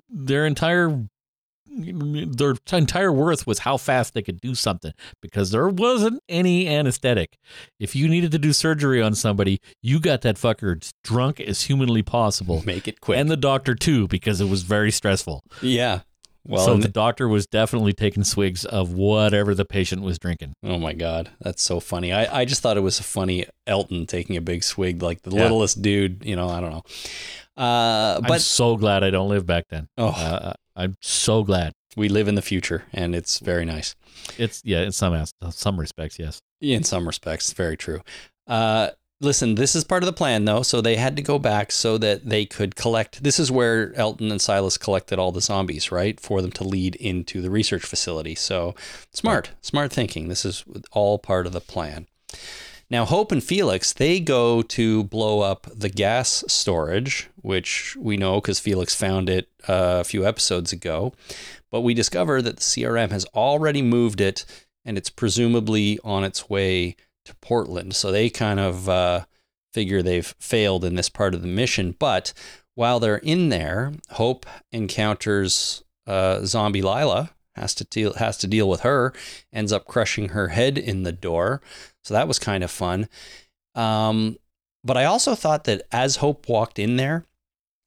their 0.09 0.47
entire 0.47 1.09
their 1.79 2.55
entire 2.73 3.13
worth 3.13 3.47
was 3.47 3.61
how 3.61 3.77
fast 3.77 4.15
they 4.15 4.23
could 4.23 4.41
do 4.41 4.55
something 4.55 4.93
because 5.23 5.51
there 5.51 5.69
wasn't 5.69 6.23
any 6.29 6.69
anesthetic. 6.69 7.37
If 7.79 7.95
you 7.97 8.09
needed 8.09 8.33
to 8.33 8.39
do 8.39 8.53
surgery 8.53 9.01
on 9.03 9.15
somebody, 9.15 9.61
you 9.83 10.01
got 10.01 10.23
that 10.23 10.37
fucker 10.37 10.91
drunk 11.05 11.41
as 11.41 11.63
humanly 11.63 12.03
possible. 12.03 12.63
Make 12.67 12.89
it 12.89 13.01
quick. 13.01 13.19
And 13.19 13.31
the 13.31 13.37
doctor 13.37 13.75
too, 13.75 14.09
because 14.09 14.41
it 14.41 14.49
was 14.49 14.63
very 14.63 14.91
stressful. 14.91 15.43
yeah. 15.63 16.01
Well, 16.47 16.65
so 16.65 16.77
the 16.79 16.89
doctor 16.89 17.29
was 17.29 17.47
definitely 17.47 17.93
taking 17.93 18.25
swigs 18.25 18.65
of 18.65 18.95
whatever 18.95 19.55
the 19.55 19.67
patient 19.67 20.01
was 20.01 20.19
drinking. 20.19 20.55
oh 20.65 20.79
my 20.79 20.95
God, 20.95 21.29
that's 21.41 21.61
so 21.61 21.79
funny. 21.79 22.11
I, 22.11 22.41
I 22.41 22.45
just 22.47 22.63
thought 22.63 22.79
it 22.79 22.81
was 22.81 22.99
funny. 22.99 23.45
Elton 23.67 24.07
taking 24.07 24.35
a 24.35 24.41
big 24.41 24.65
swig, 24.65 25.03
like 25.03 25.21
the 25.23 25.31
Yeah. 25.31 25.43
littlest 25.43 25.83
dude. 25.83 26.25
You 26.25 26.37
know, 26.37 26.49
I 26.49 26.61
don't 26.63 26.71
know. 26.71 26.83
Uh, 27.57 28.17
I'm 28.23 28.29
but 28.29 28.41
so 28.41 28.77
glad 28.77 29.05
I 29.05 29.11
don't 29.11 29.29
live 29.29 29.45
back 29.45 29.65
then. 29.69 29.89
oh, 29.99 30.07
Uh, 30.09 30.53
I'm 30.79 30.97
so 31.03 31.43
glad. 31.43 31.73
we 31.97 32.09
live 32.09 32.29
in 32.29 32.37
the 32.37 32.43
future, 32.43 32.85
and 32.93 33.15
it's 33.15 33.41
very 33.41 33.65
nice. 33.65 33.97
It's 34.39 34.63
yeah, 34.65 34.83
in 34.83 34.93
some 34.93 35.25
some 35.51 35.81
respects, 35.81 36.19
yes. 36.19 36.41
In 36.61 36.85
some 36.85 37.07
respects, 37.07 37.53
very 37.53 37.77
true. 37.77 38.01
Uh, 38.47 38.91
listen, 39.21 39.57
this 39.57 39.75
is 39.75 39.83
part 39.85 40.03
of 40.03 40.07
the 40.07 40.13
plan, 40.13 40.45
though. 40.45 40.63
So 40.63 40.81
they 40.81 40.97
had 40.97 41.17
to 41.17 41.23
go 41.23 41.39
back 41.39 41.73
so 41.73 41.99
that 41.99 42.29
they 42.29 42.47
could 42.47 42.77
collect. 42.77 43.23
This 43.23 43.41
is 43.41 43.51
where 43.51 43.93
Elton 43.97 44.31
and 44.31 44.41
Silas 44.41 44.79
collected 44.79 45.19
all 45.19 45.33
the 45.33 45.41
zombies, 45.41 45.91
right? 45.91 46.21
For 46.21 46.41
them 46.41 46.53
to 46.53 46.65
lead 46.65 46.95
into 46.97 47.43
the 47.43 47.51
research 47.51 47.85
facility. 47.85 48.35
So 48.37 48.75
smart, 49.13 49.51
smart 49.61 49.93
thinking. 49.93 50.29
This 50.29 50.45
is 50.45 50.65
all 50.93 51.19
part 51.19 51.47
of 51.47 51.53
the 51.53 51.61
plan. 51.61 52.07
Now, 52.91 53.05
Hope 53.05 53.33
and 53.33 53.45
Felix, 53.45 53.93
they 53.93 54.19
go 54.19 54.63
to 54.63 55.05
blow 55.05 55.41
up 55.41 55.67
the 55.75 55.91
gas 55.91 56.43
storage, 56.49 57.29
which 57.37 57.97
we 58.01 58.17
know 58.17 58.41
because 58.41 58.61
Felix 58.61 58.95
found 58.95 59.29
it 59.29 59.49
uh, 59.69 59.99
a 60.01 60.05
few 60.05 60.27
episodes 60.27 60.73
ago. 60.73 61.13
But 61.71 61.83
we 61.83 61.93
discover 61.93 62.41
that 62.41 62.57
the 62.57 62.63
CRM 62.63 63.11
has 63.11 63.27
already 63.27 63.83
moved 63.83 64.23
it 64.23 64.47
and 64.87 64.97
it's 64.97 65.11
presumably 65.11 65.99
on 66.03 66.25
its 66.25 66.49
way 66.49 66.97
to 67.27 67.35
Portland. 67.37 67.95
So 67.95 68.11
they 68.11 68.31
kind 68.31 68.59
of 68.59 68.89
uh, 68.89 69.27
figure 69.75 70.03
they've 70.03 70.35
failed 70.41 70.83
in 70.83 70.95
this 70.95 71.11
part 71.11 71.35
of 71.35 71.43
the 71.43 71.49
mission. 71.49 71.95
But 71.99 72.33
while 72.75 73.01
they're 73.01 73.19
in 73.19 73.51
there, 73.51 73.93
Hope 74.13 74.47
encounters 74.73 75.85
uh, 76.07 76.47
zombie 76.47 76.81
Lyla, 76.81 77.33
has 77.59 77.75
to 77.77 77.85
deal 77.85 78.15
has 78.15 78.37
to 78.39 78.47
deal 78.47 78.69
with 78.69 78.81
her, 78.81 79.13
ends 79.53 79.73
up 79.73 79.87
crushing 79.87 80.31
her 80.31 80.49
head 80.49 80.79
in 80.79 81.03
the 81.03 81.13
door. 81.13 81.61
So 82.03 82.15
that 82.15 82.29
was 82.29 82.39
kind 82.39 82.65
of 82.65 82.71
fun. 82.71 83.09
Um, 83.75 84.39
but 84.85 84.97
I 84.97 85.05
also 85.05 85.35
thought 85.35 85.65
that 85.65 85.83
as 85.93 86.17
Hope 86.17 86.49
walked 86.49 86.79
in 86.79 86.97
there, 86.97 87.25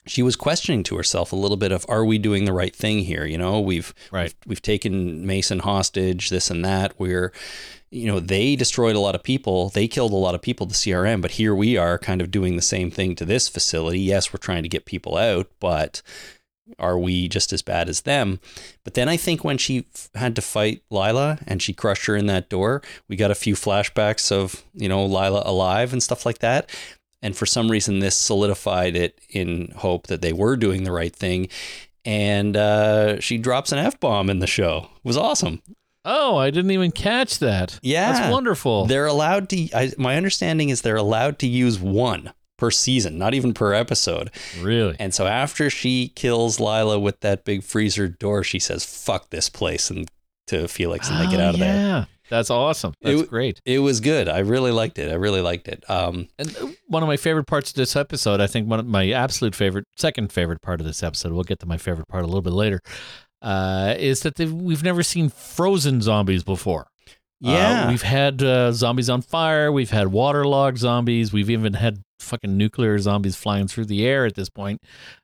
she 0.08 0.24
was 0.24 0.36
questioning 0.36 0.84
to 0.84 0.98
herself 0.98 1.32
a 1.32 1.36
little 1.36 1.58
bit 1.58 1.72
of 1.72 1.86
are 1.88 2.06
we 2.06 2.18
doing 2.18 2.46
the 2.46 2.54
right 2.54 2.76
thing 2.76 3.00
here 3.00 3.26
you 3.26 3.38
know 3.38 3.60
we've 3.60 3.94
Right. 4.12 4.24
we've, 4.24 4.36
we've 4.48 4.62
taken 4.62 5.26
mason 5.26 5.60
hostage 5.60 6.30
this 6.30 6.50
and 6.50 6.66
that 6.66 7.00
we're 7.00 7.32
you 7.92 8.08
know 8.08 8.20
they 8.20 8.56
destroyed 8.56 8.96
a 8.96 9.00
lot 9.00 9.16
of 9.16 9.24
people 9.24 9.70
they 9.70 9.88
killed 9.88 10.12
a 10.12 10.16
lot 10.16 10.36
of 10.36 10.42
people 10.42 10.66
the 10.66 10.74
crm 10.74 11.22
but 11.22 11.32
here 11.32 11.54
we 11.54 11.78
are 11.78 12.00
kind 12.00 12.22
of 12.22 12.32
doing 12.32 12.56
the 12.56 12.62
same 12.62 12.90
thing 12.90 13.16
to 13.16 13.26
this 13.26 13.48
facility 13.48 14.00
yes 14.00 14.34
we're 14.34 14.38
trying 14.38 14.64
to 14.64 14.70
get 14.70 14.86
people 14.86 15.18
out 15.18 15.48
but 15.60 16.02
are 16.80 16.98
we 16.98 17.28
just 17.28 17.52
as 17.52 17.62
bad 17.62 17.90
as 17.90 18.02
them 18.02 18.40
but 18.84 18.94
then 18.94 19.10
i 19.10 19.18
think 19.18 19.44
when 19.44 19.58
she 19.58 19.86
f- 19.94 20.10
had 20.16 20.36
to 20.36 20.42
fight 20.42 20.82
lyla 20.90 21.40
and 21.48 21.62
she 21.62 21.74
crushed 21.74 22.06
her 22.06 22.16
in 22.16 22.28
that 22.28 22.50
door 22.50 22.82
we 23.10 23.16
got 23.16 23.32
a 23.32 23.36
few 23.36 23.56
flashbacks 23.56 24.32
of 24.32 24.64
you 24.74 24.88
know 24.88 25.06
lyla 25.06 25.42
alive 25.46 25.92
and 25.92 26.02
stuff 26.02 26.26
like 26.26 26.40
that 26.40 26.70
and 27.22 27.38
for 27.38 27.46
some 27.46 27.70
reason, 27.70 28.00
this 28.00 28.18
solidified 28.18 28.96
it 28.96 29.20
in 29.30 29.72
hope 29.78 30.08
that 30.08 30.22
they 30.22 30.34
were 30.34 30.58
doing 30.58 30.84
the 30.84 30.92
right 30.92 31.16
thing. 31.16 31.50
And 32.04 32.58
uh, 32.58 33.20
she 33.20 33.38
drops 33.38 33.72
an 33.72 33.78
F 33.78 34.00
bomb 34.00 34.30
in 34.30 34.40
the 34.40 34.48
show. 34.48 34.90
It 34.96 35.06
was 35.08 35.18
awesome. 35.18 35.62
Oh, 36.04 36.36
I 36.38 36.50
didn't 36.50 36.72
even 36.72 36.92
catch 36.92 37.38
that. 37.40 37.80
Yeah. 37.84 38.12
That's 38.12 38.32
wonderful. 38.32 38.88
They're 38.88 39.06
allowed 39.06 39.50
to, 39.50 39.70
I, 39.76 39.92
my 40.00 40.18
understanding 40.18 40.70
is 40.70 40.82
they're 40.82 40.96
allowed 40.96 41.38
to 41.40 41.48
use 41.48 41.80
one 41.80 42.34
per 42.62 42.70
season, 42.72 43.18
not 43.18 43.34
even 43.34 43.54
per 43.54 43.74
episode. 43.74 44.30
really? 44.62 44.96
And 45.00 45.14
so 45.14 45.26
after 45.26 45.70
she 45.72 46.10
kills 46.16 46.60
Lyla 46.60 47.00
with 47.00 47.20
that 47.22 47.44
big 47.44 47.64
freezer 47.64 48.08
door, 48.08 48.44
she 48.44 48.60
says, 48.60 48.86
fuck 48.86 49.32
this 49.32 49.50
place 49.50 49.90
and 49.90 50.08
to 50.48 50.68
Felix 50.68 51.10
and 51.10 51.20
they 51.20 51.32
get 51.32 51.40
Oh, 51.40 51.48
out 51.48 51.54
of 51.56 51.60
there. 51.60 51.76
Yeah. 51.76 52.06
That's 52.30 52.50
awesome. 52.50 52.92
It 53.02 53.06
That's 53.06 53.16
w- 53.16 53.30
great. 53.30 53.60
It 53.66 53.80
was 53.80 54.00
good. 54.00 54.30
I 54.30 54.40
really 54.40 54.72
liked 54.72 54.98
it. 55.00 55.12
I 55.12 55.16
really 55.16 55.42
liked 55.42 55.68
it. 55.68 55.84
Um, 55.90 56.28
And 56.40 56.56
uh, 56.58 56.68
one 56.88 57.04
of 57.04 57.08
my 57.08 57.18
favorite 57.18 57.46
parts 57.48 57.72
of 57.72 57.76
this 57.76 57.96
episode, 57.96 58.40
I 58.40 58.48
think 58.48 58.70
one 58.70 58.80
of 58.80 58.86
my 58.86 59.12
absolute 59.12 59.56
favorite, 59.56 59.86
second 59.98 60.32
favorite 60.32 60.62
part 60.62 60.80
of 60.80 60.86
this 60.88 61.02
episode, 61.04 61.34
we'll 61.34 61.44
get 61.44 61.60
to 61.60 61.66
my 61.66 61.78
favorite 61.78 62.08
part 62.08 62.24
a 62.24 62.28
little 62.28 62.42
bit 62.42 62.54
later, 62.54 62.80
uh, 63.42 63.96
is 63.98 64.22
that 64.22 64.40
we've 64.40 64.84
never 64.84 65.04
seen 65.04 65.30
frozen 65.30 66.00
zombies 66.02 66.44
before. 66.44 66.88
Yeah. 67.42 67.86
Uh, 67.86 67.90
we've 67.90 68.02
had 68.02 68.42
uh, 68.44 68.72
zombies 68.72 69.10
on 69.10 69.22
fire. 69.22 69.72
We've 69.72 69.90
had 69.90 70.10
waterlogged 70.10 70.78
zombies. 70.78 71.34
We've 71.34 71.50
even 71.50 71.74
had 71.74 72.04
fucking 72.20 72.56
nuclear 72.56 73.00
zombies 73.00 73.36
flying 73.36 73.68
through 73.68 73.86
the 73.86 74.06
air 74.06 74.26
at 74.26 74.36
this 74.36 74.50
point. 74.50 74.82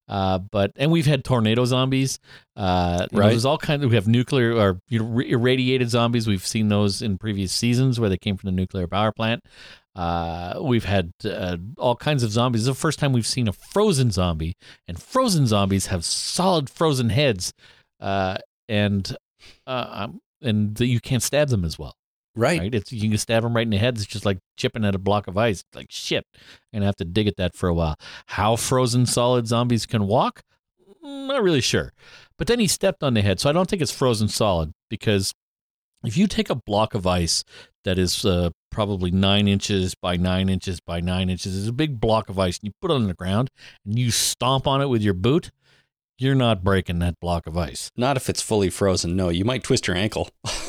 Uh, 0.07 0.39
but 0.39 0.71
and 0.77 0.91
we've 0.91 1.05
had 1.05 1.23
tornado 1.23 1.63
zombies. 1.65 2.19
Uh, 2.55 3.07
you 3.11 3.19
know, 3.19 3.29
there's 3.29 3.45
all 3.45 3.59
kinds. 3.59 3.85
We 3.85 3.95
have 3.95 4.07
nuclear 4.07 4.53
or 4.53 4.81
you 4.89 4.99
know, 4.99 5.19
irradiated 5.19 5.89
zombies. 5.89 6.27
We've 6.27 6.45
seen 6.45 6.69
those 6.69 7.01
in 7.01 7.17
previous 7.17 7.51
seasons 7.51 7.99
where 7.99 8.09
they 8.09 8.17
came 8.17 8.35
from 8.35 8.47
the 8.47 8.55
nuclear 8.55 8.87
power 8.87 9.11
plant. 9.11 9.43
Uh, 9.95 10.59
we've 10.61 10.85
had 10.85 11.11
uh, 11.25 11.57
all 11.77 11.95
kinds 11.95 12.23
of 12.23 12.31
zombies. 12.31 12.61
This 12.61 12.69
is 12.69 12.75
the 12.75 12.81
first 12.81 12.99
time 12.99 13.13
we've 13.13 13.27
seen 13.27 13.47
a 13.47 13.53
frozen 13.53 14.11
zombie, 14.11 14.55
and 14.87 15.01
frozen 15.01 15.45
zombies 15.45 15.87
have 15.87 16.05
solid 16.05 16.69
frozen 16.69 17.09
heads, 17.09 17.53
uh, 17.99 18.37
and 18.67 19.15
uh, 19.65 20.07
and 20.41 20.75
that 20.75 20.87
you 20.87 20.99
can't 20.99 21.23
stab 21.23 21.49
them 21.49 21.65
as 21.65 21.77
well 21.77 21.96
right. 22.37 22.59
right? 22.59 22.75
It's 22.75 22.91
you 22.91 23.09
can 23.09 23.17
stab 23.17 23.43
them 23.43 23.55
right 23.55 23.65
in 23.65 23.69
the 23.71 23.77
head. 23.77 23.95
It's 23.95 24.05
just 24.05 24.25
like 24.25 24.39
chipping 24.55 24.85
at 24.85 24.95
a 24.95 24.99
block 24.99 25.27
of 25.27 25.37
ice. 25.37 25.63
Like 25.73 25.87
shit, 25.89 26.25
I'm 26.35 26.79
gonna 26.79 26.85
have 26.85 26.95
to 26.97 27.05
dig 27.05 27.27
at 27.27 27.37
that 27.37 27.55
for 27.55 27.67
a 27.67 27.73
while. 27.73 27.95
How 28.27 28.55
frozen 28.55 29.05
solid 29.05 29.47
zombies 29.47 29.85
can 29.85 30.07
walk? 30.07 30.43
Mm, 31.03 31.27
Not 31.27 31.43
really 31.43 31.61
sure. 31.61 31.93
But 32.37 32.47
then 32.47 32.59
he 32.59 32.67
stepped 32.67 33.03
on 33.03 33.13
the 33.13 33.21
head, 33.21 33.39
so 33.39 33.49
I 33.49 33.53
don't 33.53 33.69
think 33.69 33.81
it's 33.81 33.91
frozen 33.91 34.27
solid 34.27 34.73
because 34.89 35.33
if 36.03 36.15
you 36.17 36.27
take 36.27 36.49
a 36.49 36.55
block 36.55 36.93
of 36.93 37.07
ice 37.07 37.43
that 37.83 37.97
is 37.97 38.23
uh, 38.25 38.51
probably 38.71 39.09
nine 39.09 39.47
inches 39.47 39.95
by 39.95 40.17
nine 40.17 40.49
inches 40.49 40.79
by 40.79 40.99
nine 40.99 41.29
inches, 41.29 41.57
it's 41.57 41.67
a 41.67 41.73
big 41.73 41.99
block 41.99 42.29
of 42.29 42.37
ice, 42.37 42.59
and 42.59 42.67
you 42.67 42.71
put 42.81 42.91
it 42.91 42.95
on 42.95 43.07
the 43.07 43.13
ground 43.13 43.49
and 43.85 43.97
you 43.97 44.11
stomp 44.11 44.67
on 44.67 44.81
it 44.81 44.87
with 44.87 45.01
your 45.01 45.15
boot, 45.15 45.51
you're 46.19 46.35
not 46.35 46.63
breaking 46.63 46.99
that 46.99 47.19
block 47.19 47.47
of 47.47 47.57
ice. 47.57 47.91
Not 47.95 48.17
if 48.17 48.29
it's 48.29 48.41
fully 48.41 48.69
frozen. 48.69 49.15
No, 49.15 49.29
you 49.29 49.45
might 49.45 49.63
twist 49.63 49.87
your 49.87 49.95
ankle. 49.95 50.29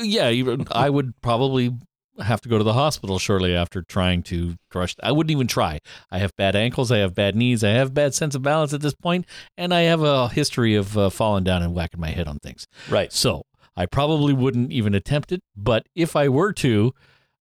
Yeah, 0.00 0.32
I 0.72 0.90
would 0.90 1.20
probably 1.20 1.72
have 2.20 2.40
to 2.42 2.48
go 2.48 2.58
to 2.58 2.64
the 2.64 2.72
hospital 2.72 3.18
shortly 3.18 3.54
after 3.54 3.82
trying 3.82 4.22
to 4.24 4.56
crush. 4.70 4.94
I 5.02 5.12
wouldn't 5.12 5.30
even 5.30 5.46
try. 5.46 5.80
I 6.10 6.18
have 6.18 6.36
bad 6.36 6.54
ankles. 6.54 6.92
I 6.92 6.98
have 6.98 7.14
bad 7.14 7.34
knees. 7.34 7.64
I 7.64 7.70
have 7.70 7.94
bad 7.94 8.14
sense 8.14 8.34
of 8.34 8.42
balance 8.42 8.72
at 8.72 8.80
this 8.80 8.94
point, 8.94 9.26
and 9.56 9.72
I 9.72 9.82
have 9.82 10.02
a 10.02 10.28
history 10.28 10.74
of 10.74 10.98
uh, 10.98 11.10
falling 11.10 11.44
down 11.44 11.62
and 11.62 11.74
whacking 11.74 12.00
my 12.00 12.10
head 12.10 12.28
on 12.28 12.38
things. 12.38 12.66
right. 12.90 13.12
So 13.12 13.44
I 13.76 13.86
probably 13.86 14.32
wouldn't 14.32 14.72
even 14.72 14.94
attempt 14.94 15.32
it. 15.32 15.40
But 15.56 15.86
if 15.94 16.16
I 16.16 16.28
were 16.28 16.52
to, 16.54 16.92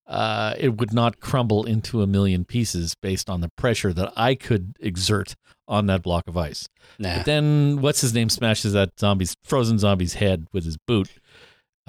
uh, 0.07 0.53
it 0.57 0.77
would 0.77 0.93
not 0.93 1.19
crumble 1.19 1.65
into 1.65 2.01
a 2.01 2.07
million 2.07 2.45
pieces 2.45 2.95
based 3.01 3.29
on 3.29 3.41
the 3.41 3.49
pressure 3.57 3.93
that 3.93 4.13
I 4.15 4.35
could 4.35 4.75
exert 4.79 5.35
on 5.67 5.85
that 5.85 6.01
block 6.01 6.27
of 6.27 6.35
ice. 6.35 6.67
Nah. 6.97 7.17
But 7.17 7.25
then 7.25 7.81
what's 7.81 8.01
his 8.01 8.13
name 8.13 8.29
smashes 8.29 8.73
that 8.73 8.99
zombie's 8.99 9.35
frozen 9.43 9.77
zombie's 9.77 10.15
head 10.15 10.47
with 10.51 10.65
his 10.65 10.77
boot. 10.77 11.09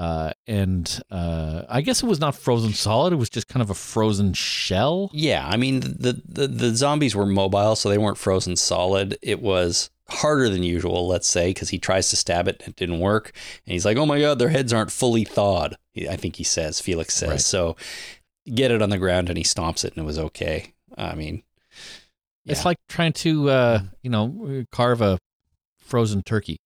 Uh, 0.00 0.32
and 0.46 1.02
uh, 1.10 1.64
I 1.68 1.82
guess 1.82 2.02
it 2.02 2.06
was 2.06 2.20
not 2.20 2.34
frozen 2.34 2.72
solid. 2.72 3.12
It 3.12 3.16
was 3.16 3.28
just 3.28 3.48
kind 3.48 3.60
of 3.60 3.68
a 3.68 3.74
frozen 3.74 4.32
shell. 4.32 5.10
Yeah, 5.12 5.46
I 5.46 5.58
mean 5.58 5.80
the, 5.80 6.22
the 6.26 6.46
the 6.46 6.74
zombies 6.74 7.14
were 7.14 7.26
mobile, 7.26 7.76
so 7.76 7.90
they 7.90 7.98
weren't 7.98 8.16
frozen 8.16 8.56
solid. 8.56 9.18
It 9.20 9.42
was 9.42 9.90
harder 10.08 10.48
than 10.48 10.62
usual, 10.62 11.06
let's 11.06 11.28
say, 11.28 11.50
because 11.50 11.68
he 11.68 11.78
tries 11.78 12.08
to 12.08 12.16
stab 12.16 12.48
it 12.48 12.62
and 12.64 12.70
it 12.70 12.76
didn't 12.76 13.00
work, 13.00 13.32
and 13.66 13.74
he's 13.74 13.84
like, 13.84 13.98
"Oh 13.98 14.06
my 14.06 14.18
god, 14.18 14.38
their 14.38 14.48
heads 14.48 14.72
aren't 14.72 14.90
fully 14.90 15.24
thawed." 15.24 15.76
I 16.08 16.16
think 16.16 16.36
he 16.36 16.44
says, 16.44 16.80
Felix 16.80 17.12
says. 17.12 17.28
Right. 17.28 17.40
So 17.40 17.76
get 18.54 18.70
it 18.70 18.80
on 18.80 18.88
the 18.88 18.96
ground, 18.96 19.28
and 19.28 19.36
he 19.36 19.44
stomps 19.44 19.84
it, 19.84 19.92
and 19.96 20.02
it 20.02 20.06
was 20.06 20.18
okay. 20.18 20.72
I 20.96 21.14
mean, 21.14 21.42
It's 22.46 22.64
like 22.64 22.78
trying 22.88 23.12
to, 23.12 23.50
uh, 23.50 23.82
you 24.02 24.08
know, 24.08 24.64
carve 24.72 25.02
a 25.02 25.18
frozen 25.76 26.22
turkey. 26.22 26.56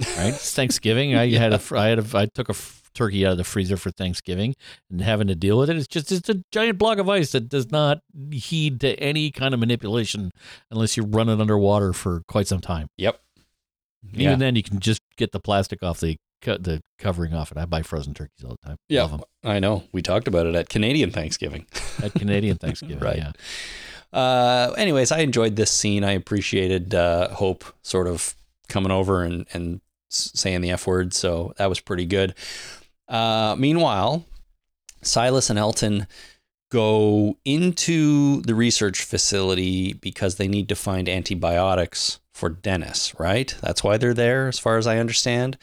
Right? 0.00 0.28
It's 0.34 0.54
Thanksgiving. 0.54 1.14
I 1.14 1.28
had 1.34 1.52
a, 1.52 1.60
I 1.74 1.88
had 1.88 1.98
a, 1.98 2.18
I 2.18 2.26
took 2.26 2.48
a 2.48 2.54
turkey 2.94 3.24
out 3.24 3.32
of 3.32 3.38
the 3.38 3.44
freezer 3.44 3.76
for 3.76 3.90
Thanksgiving, 3.90 4.54
and 4.90 5.00
having 5.00 5.28
to 5.28 5.34
deal 5.34 5.58
with 5.58 5.70
it. 5.70 5.76
It's 5.76 5.86
just 5.86 6.10
it's 6.12 6.28
a 6.28 6.42
giant 6.52 6.78
block 6.78 6.98
of 6.98 7.08
ice 7.08 7.32
that 7.32 7.48
does 7.48 7.70
not 7.70 8.00
heed 8.30 8.80
to 8.80 8.98
any 8.98 9.30
kind 9.30 9.54
of 9.54 9.60
manipulation 9.60 10.32
unless 10.70 10.96
you 10.96 11.04
run 11.04 11.28
it 11.28 11.40
underwater 11.40 11.92
for 11.92 12.22
quite 12.28 12.46
some 12.46 12.60
time. 12.60 12.88
yep. 12.96 13.20
Even 14.14 14.38
then, 14.38 14.54
you 14.54 14.62
can 14.62 14.78
just 14.78 15.02
get 15.16 15.32
the 15.32 15.40
plastic 15.40 15.82
off 15.82 16.00
the 16.00 16.16
the 16.42 16.80
covering 16.98 17.34
off 17.34 17.50
it. 17.50 17.58
I 17.58 17.64
buy 17.64 17.82
frozen 17.82 18.14
turkeys 18.14 18.44
all 18.44 18.56
the 18.62 18.68
time. 18.68 18.76
Yeah. 18.88 19.18
I 19.42 19.58
know. 19.58 19.84
We 19.92 20.02
talked 20.02 20.28
about 20.28 20.46
it 20.46 20.54
at 20.54 20.68
Canadian 20.68 21.10
Thanksgiving. 21.10 21.66
at 22.02 22.14
Canadian 22.14 22.56
Thanksgiving. 22.58 23.00
Right. 23.00 23.18
Yeah. 23.18 23.32
Uh, 24.12 24.72
anyways, 24.78 25.10
I 25.10 25.18
enjoyed 25.18 25.56
this 25.56 25.70
scene. 25.70 26.04
I 26.04 26.12
appreciated 26.12 26.94
uh, 26.94 27.30
Hope 27.30 27.64
sort 27.82 28.06
of 28.06 28.36
coming 28.68 28.92
over 28.92 29.22
and, 29.24 29.46
and 29.52 29.80
saying 30.08 30.60
the 30.60 30.70
F 30.70 30.86
word. 30.86 31.12
So 31.14 31.54
that 31.58 31.68
was 31.68 31.80
pretty 31.80 32.06
good. 32.06 32.34
Uh, 33.08 33.56
meanwhile, 33.58 34.24
Silas 35.02 35.50
and 35.50 35.58
Elton 35.58 36.06
go 36.70 37.38
into 37.44 38.42
the 38.42 38.54
research 38.54 39.04
facility 39.04 39.94
because 39.94 40.36
they 40.36 40.48
need 40.48 40.68
to 40.68 40.76
find 40.76 41.08
antibiotics 41.08 42.20
for 42.34 42.50
Dennis, 42.50 43.18
right? 43.18 43.54
That's 43.62 43.82
why 43.82 43.96
they're 43.96 44.14
there, 44.14 44.48
as 44.48 44.58
far 44.58 44.76
as 44.76 44.86
I 44.86 44.98
understand. 44.98 45.56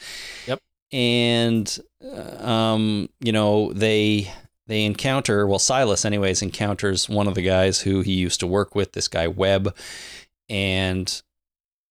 Yep. 0.46 0.60
And, 0.92 1.78
uh, 2.04 2.46
um, 2.46 3.08
you 3.20 3.32
know, 3.32 3.72
they 3.72 4.32
they 4.66 4.84
encounter 4.84 5.46
well 5.46 5.58
silas 5.58 6.04
anyways 6.04 6.42
encounters 6.42 7.08
one 7.08 7.28
of 7.28 7.34
the 7.34 7.42
guys 7.42 7.80
who 7.80 8.00
he 8.00 8.12
used 8.12 8.40
to 8.40 8.46
work 8.46 8.74
with 8.74 8.92
this 8.92 9.06
guy 9.08 9.28
webb 9.28 9.74
and 10.48 11.22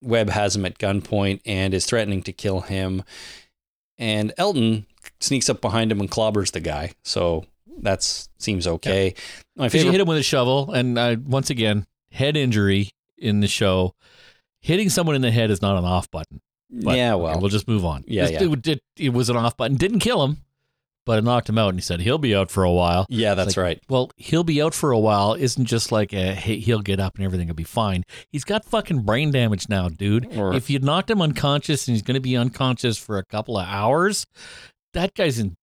webb 0.02 0.30
has 0.30 0.56
him 0.56 0.66
at 0.66 0.78
gunpoint 0.78 1.42
and 1.46 1.74
is 1.74 1.86
threatening 1.86 2.22
to 2.22 2.32
kill 2.34 2.62
him 2.62 3.04
and 3.98 4.34
elton 4.38 4.86
sneaks 5.20 5.50
up 5.50 5.62
behind 5.62 5.92
him 5.92 6.00
and 6.00 6.12
clobbers 6.12 6.52
the 6.52 6.60
guy 6.60 6.92
so 7.04 7.46
that 7.82 8.04
seems 8.38 8.68
okay 8.68 9.14
my 9.56 9.68
Because 9.68 9.84
you 9.84 9.92
hit 9.92 10.02
him 10.02 10.08
with 10.08 10.18
a 10.18 10.24
shovel, 10.24 10.72
and 10.72 10.98
uh, 10.98 11.16
once 11.26 11.50
again, 11.50 11.86
head 12.12 12.36
injury 12.36 12.92
in 13.18 13.40
the 13.40 13.48
show. 13.48 13.96
Hitting 14.60 14.90
someone 14.90 15.16
in 15.16 15.22
the 15.22 15.32
head 15.32 15.50
is 15.50 15.62
not 15.62 15.78
an 15.78 15.86
off 15.86 16.10
button. 16.12 16.42
But, 16.70 16.98
yeah 16.98 17.14
okay, 17.14 17.24
well 17.24 17.40
we'll 17.40 17.50
just 17.50 17.68
move 17.68 17.86
on. 17.86 18.04
Yeah, 18.08 18.28
yeah. 18.28 18.44
It, 18.44 18.68
it, 18.68 18.84
it 18.98 19.10
was 19.14 19.30
an 19.30 19.38
off 19.38 19.56
button. 19.56 19.78
Didn't 19.78 20.00
kill 20.00 20.24
him, 20.26 20.38
but 21.06 21.18
it 21.20 21.24
knocked 21.24 21.50
him 21.50 21.58
out. 21.58 21.70
And 21.70 21.78
he 21.78 21.82
said 21.82 22.02
he'll 22.02 22.18
be 22.18 22.36
out 22.36 22.50
for 22.52 22.64
a 22.64 22.72
while. 22.72 23.06
yeah 23.10 23.34
that's 23.36 23.56
like- 23.58 23.64
right 23.64 23.80
Well, 23.90 24.12
he'll 24.18 24.44
be 24.44 24.62
out 24.62 24.74
for 24.74 24.92
a 24.92 25.00
while 25.00 25.34
isn't 25.34 25.66
just 25.66 25.92
like 25.92 26.14
a, 26.14 26.34
hey, 26.34 26.58
he'll 26.60 26.82
get 26.82 27.00
up 27.00 27.16
and 27.16 27.24
everything 27.26 27.48
will 27.48 27.56
be 27.56 27.64
fine. 27.64 28.04
He's 28.32 28.44
got 28.44 28.66
fucking 28.66 29.02
brain 29.02 29.32
damage 29.32 29.70
now, 29.70 29.90
dude. 29.90 30.36
Or- 30.38 30.54
if 30.54 30.70
you 30.70 30.80
knocked 30.80 31.10
him 31.10 31.22
unconscious 31.22 31.88
and 31.88 31.96
he's 31.96 32.02
going 32.04 32.16
to 32.16 32.22
be 32.22 32.36
unconscious 32.36 32.98
for 32.98 33.18
a 33.18 33.26
couple 33.26 33.58
of 33.58 33.68
hours, 33.68 34.26
that 34.94 35.14
guy's 35.14 35.40
in 35.40 35.56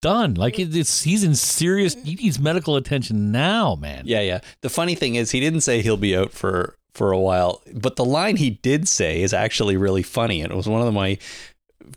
done. 0.00 0.34
Like 0.34 0.58
it's 0.58 1.02
he's 1.04 1.22
in 1.22 1.34
serious. 1.36 1.94
He 1.94 2.16
needs 2.16 2.38
medical 2.40 2.74
attention 2.76 3.30
now, 3.30 3.76
man. 3.76 4.02
Yeah, 4.06 4.20
yeah. 4.20 4.40
The 4.62 4.68
funny 4.70 4.94
thing 4.96 5.14
is, 5.14 5.30
he 5.30 5.38
didn't 5.40 5.60
say 5.60 5.80
he'll 5.80 5.96
be 5.96 6.16
out 6.16 6.32
for 6.32 6.74
for 6.94 7.12
a 7.12 7.18
while, 7.18 7.62
but 7.72 7.96
the 7.96 8.04
line 8.04 8.36
he 8.36 8.50
did 8.50 8.86
say 8.88 9.22
is 9.22 9.32
actually 9.32 9.76
really 9.78 10.02
funny, 10.02 10.42
and 10.42 10.52
it 10.52 10.56
was 10.56 10.68
one 10.68 10.86
of 10.86 10.92
my, 10.92 11.16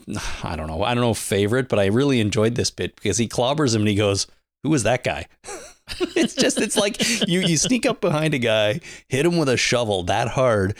I 0.44 0.56
don't 0.56 0.68
know, 0.68 0.84
I 0.84 0.94
don't 0.94 1.02
know 1.04 1.14
favorite, 1.14 1.70
but 1.70 1.80
I 1.80 1.86
really 1.88 2.20
enjoyed 2.20 2.56
this 2.56 2.72
bit 2.72 2.96
because 2.96 3.18
he 3.18 3.28
clobbers 3.28 3.74
him 3.76 3.82
and 3.82 3.90
he 3.90 3.96
goes, 3.96 4.28
"Who 4.64 4.74
is 4.74 4.84
that 4.84 5.04
guy?" 5.04 5.28
it's 6.16 6.36
just, 6.36 6.60
it's 6.60 6.76
like 6.78 6.98
you 7.28 7.42
you 7.42 7.58
sneak 7.58 7.86
up 7.86 8.02
behind 8.02 8.34
a 8.34 8.40
guy, 8.40 8.80
hit 9.08 9.26
him 9.26 9.38
with 9.38 9.50
a 9.50 9.58
shovel 9.58 10.04
that 10.04 10.30
hard. 10.30 10.76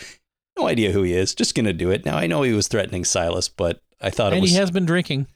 no 0.58 0.68
idea 0.68 0.92
who 0.92 1.04
he 1.04 1.14
is. 1.14 1.36
Just 1.36 1.56
gonna 1.56 1.74
do 1.74 1.92
it. 1.92 2.06
Now 2.06 2.18
I 2.18 2.28
know 2.28 2.42
he 2.44 2.54
was 2.54 2.68
threatening 2.68 3.04
Silas, 3.06 3.48
but 3.50 3.82
I 4.02 4.10
thought 4.10 4.34
it 4.34 4.38
and 4.38 4.42
was. 4.42 4.52
he 4.52 4.58
has 4.58 4.72
been 4.72 4.86
drinking. 4.86 5.28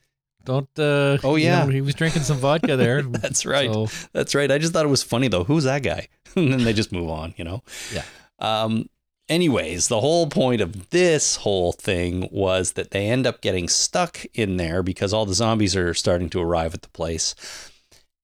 Don't. 0.46 0.70
Uh, 0.80 1.18
Oh, 1.24 1.36
you 1.36 1.46
yeah. 1.46 1.66
know, 1.66 1.70
he 1.70 1.82
was 1.82 1.94
drinking 1.96 2.22
some 2.24 2.38
vodka 2.38 2.76
there. 2.78 3.02
That's 3.04 3.46
right. 3.46 3.72
So, 3.72 3.88
That's 4.14 4.34
right. 4.34 4.50
I 4.52 4.58
just 4.58 4.72
thought 4.74 4.86
it 4.86 4.90
was 4.90 5.04
funny 5.04 5.28
though. 5.28 5.44
Who's 5.44 5.66
that 5.66 5.84
guy? 5.84 6.08
and 6.36 6.52
then 6.54 6.64
they 6.64 6.74
just 6.74 6.92
move 6.92 7.10
on, 7.10 7.34
you 7.38 7.44
know? 7.44 7.62
Yeah. 7.94 8.04
Um, 8.40 8.90
anyways, 9.30 9.88
the 9.88 10.02
whole 10.02 10.28
point 10.28 10.60
of 10.60 10.90
this 10.90 11.38
whole 11.38 11.72
thing 11.72 12.28
was 12.32 12.74
that 12.74 12.92
they 12.92 13.08
end 13.08 13.26
up 13.26 13.42
getting 13.42 13.70
stuck 13.70 14.26
in 14.34 14.58
there 14.58 14.84
because 14.84 15.14
all 15.14 15.26
the 15.26 15.34
zombies 15.34 15.76
are 15.76 15.94
starting 15.94 16.30
to 16.32 16.42
arrive 16.42 16.74
at 16.74 16.82
the 16.82 16.90
place. 16.90 17.36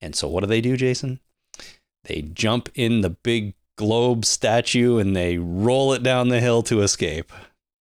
And 0.02 0.16
so 0.16 0.28
what 0.28 0.42
do 0.42 0.48
they 0.48 0.62
do, 0.62 0.76
Jason? 0.76 1.20
They 2.04 2.22
jump 2.22 2.70
in 2.76 3.02
the 3.02 3.12
big 3.12 3.54
globe 3.78 4.26
statue 4.26 4.98
and 4.98 5.16
they 5.16 5.38
roll 5.38 5.94
it 5.94 6.04
down 6.04 6.30
the 6.30 6.42
hill 6.42 6.64
to 6.64 6.82
escape. 6.82 7.32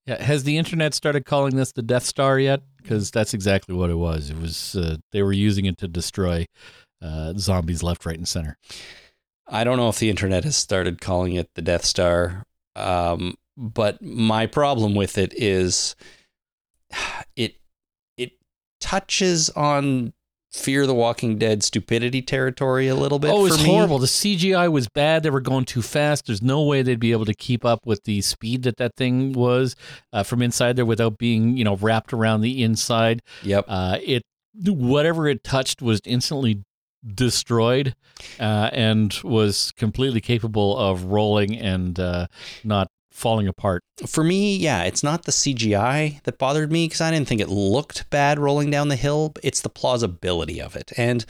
yeah. 0.06 0.22
Has 0.22 0.44
the 0.44 0.58
internet 0.58 0.94
started 0.94 1.24
calling 1.24 1.56
this 1.56 1.72
the 1.72 1.82
Death 1.82 2.04
Star 2.04 2.38
yet? 2.38 2.62
Because 2.80 3.10
that's 3.10 3.34
exactly 3.34 3.74
what 3.74 3.90
it 3.90 3.96
was. 3.96 4.30
It 4.30 4.38
was. 4.38 4.76
Uh, 4.76 4.96
they 5.12 5.22
were 5.22 5.32
using 5.32 5.64
it 5.64 5.78
to 5.78 5.88
destroy 5.88 6.46
uh, 7.00 7.34
zombies 7.36 7.82
left, 7.82 8.04
right, 8.04 8.16
and 8.16 8.28
center. 8.28 8.58
I 9.46 9.64
don't 9.64 9.76
know 9.76 9.88
if 9.88 9.98
the 9.98 10.10
internet 10.10 10.44
has 10.44 10.56
started 10.56 11.00
calling 11.00 11.34
it 11.34 11.50
the 11.54 11.62
Death 11.62 11.84
Star, 11.84 12.44
um, 12.76 13.36
but 13.56 14.02
my 14.02 14.46
problem 14.46 14.94
with 14.94 15.18
it 15.18 15.32
is 15.36 15.94
it 17.36 17.56
it 18.16 18.32
touches 18.80 19.50
on 19.50 20.12
Fear 20.54 20.86
the 20.86 20.94
Walking 20.94 21.36
Dead 21.36 21.64
stupidity 21.64 22.22
territory 22.22 22.86
a 22.86 22.94
little 22.94 23.18
bit. 23.18 23.32
oh, 23.32 23.44
it 23.44 23.48
for 23.48 23.54
was 23.56 23.64
horrible. 23.64 23.98
The 23.98 24.06
CGI 24.06 24.70
was 24.70 24.88
bad. 24.88 25.24
They 25.24 25.30
were 25.30 25.40
going 25.40 25.64
too 25.64 25.82
fast. 25.82 26.26
There's 26.26 26.42
no 26.42 26.62
way 26.62 26.82
they'd 26.82 27.00
be 27.00 27.10
able 27.10 27.24
to 27.24 27.34
keep 27.34 27.64
up 27.64 27.84
with 27.84 28.04
the 28.04 28.20
speed 28.20 28.62
that 28.62 28.76
that 28.76 28.94
thing 28.96 29.32
was 29.32 29.74
uh, 30.12 30.22
from 30.22 30.42
inside 30.42 30.76
there 30.76 30.84
without 30.86 31.18
being, 31.18 31.56
you 31.56 31.64
know, 31.64 31.74
wrapped 31.76 32.12
around 32.12 32.42
the 32.42 32.62
inside. 32.62 33.20
Yep. 33.42 33.64
Uh, 33.66 33.98
it 34.00 34.22
whatever 34.64 35.26
it 35.26 35.42
touched 35.42 35.82
was 35.82 36.00
instantly 36.04 36.62
destroyed 37.06 37.94
uh, 38.40 38.70
and 38.72 39.18
was 39.22 39.72
completely 39.72 40.20
capable 40.20 40.76
of 40.76 41.04
rolling 41.04 41.56
and 41.58 41.98
uh, 41.98 42.26
not 42.62 42.88
falling 43.10 43.46
apart. 43.46 43.82
For 44.06 44.24
me, 44.24 44.56
yeah, 44.56 44.82
it's 44.82 45.02
not 45.02 45.24
the 45.24 45.32
CGI 45.32 46.22
that 46.24 46.38
bothered 46.38 46.72
me 46.72 46.86
because 46.86 47.00
I 47.00 47.10
didn't 47.10 47.28
think 47.28 47.40
it 47.40 47.48
looked 47.48 48.10
bad 48.10 48.38
rolling 48.38 48.70
down 48.70 48.88
the 48.88 48.96
hill. 48.96 49.34
It's 49.42 49.60
the 49.60 49.68
plausibility 49.68 50.60
of 50.60 50.74
it. 50.76 50.92
And 50.96 51.24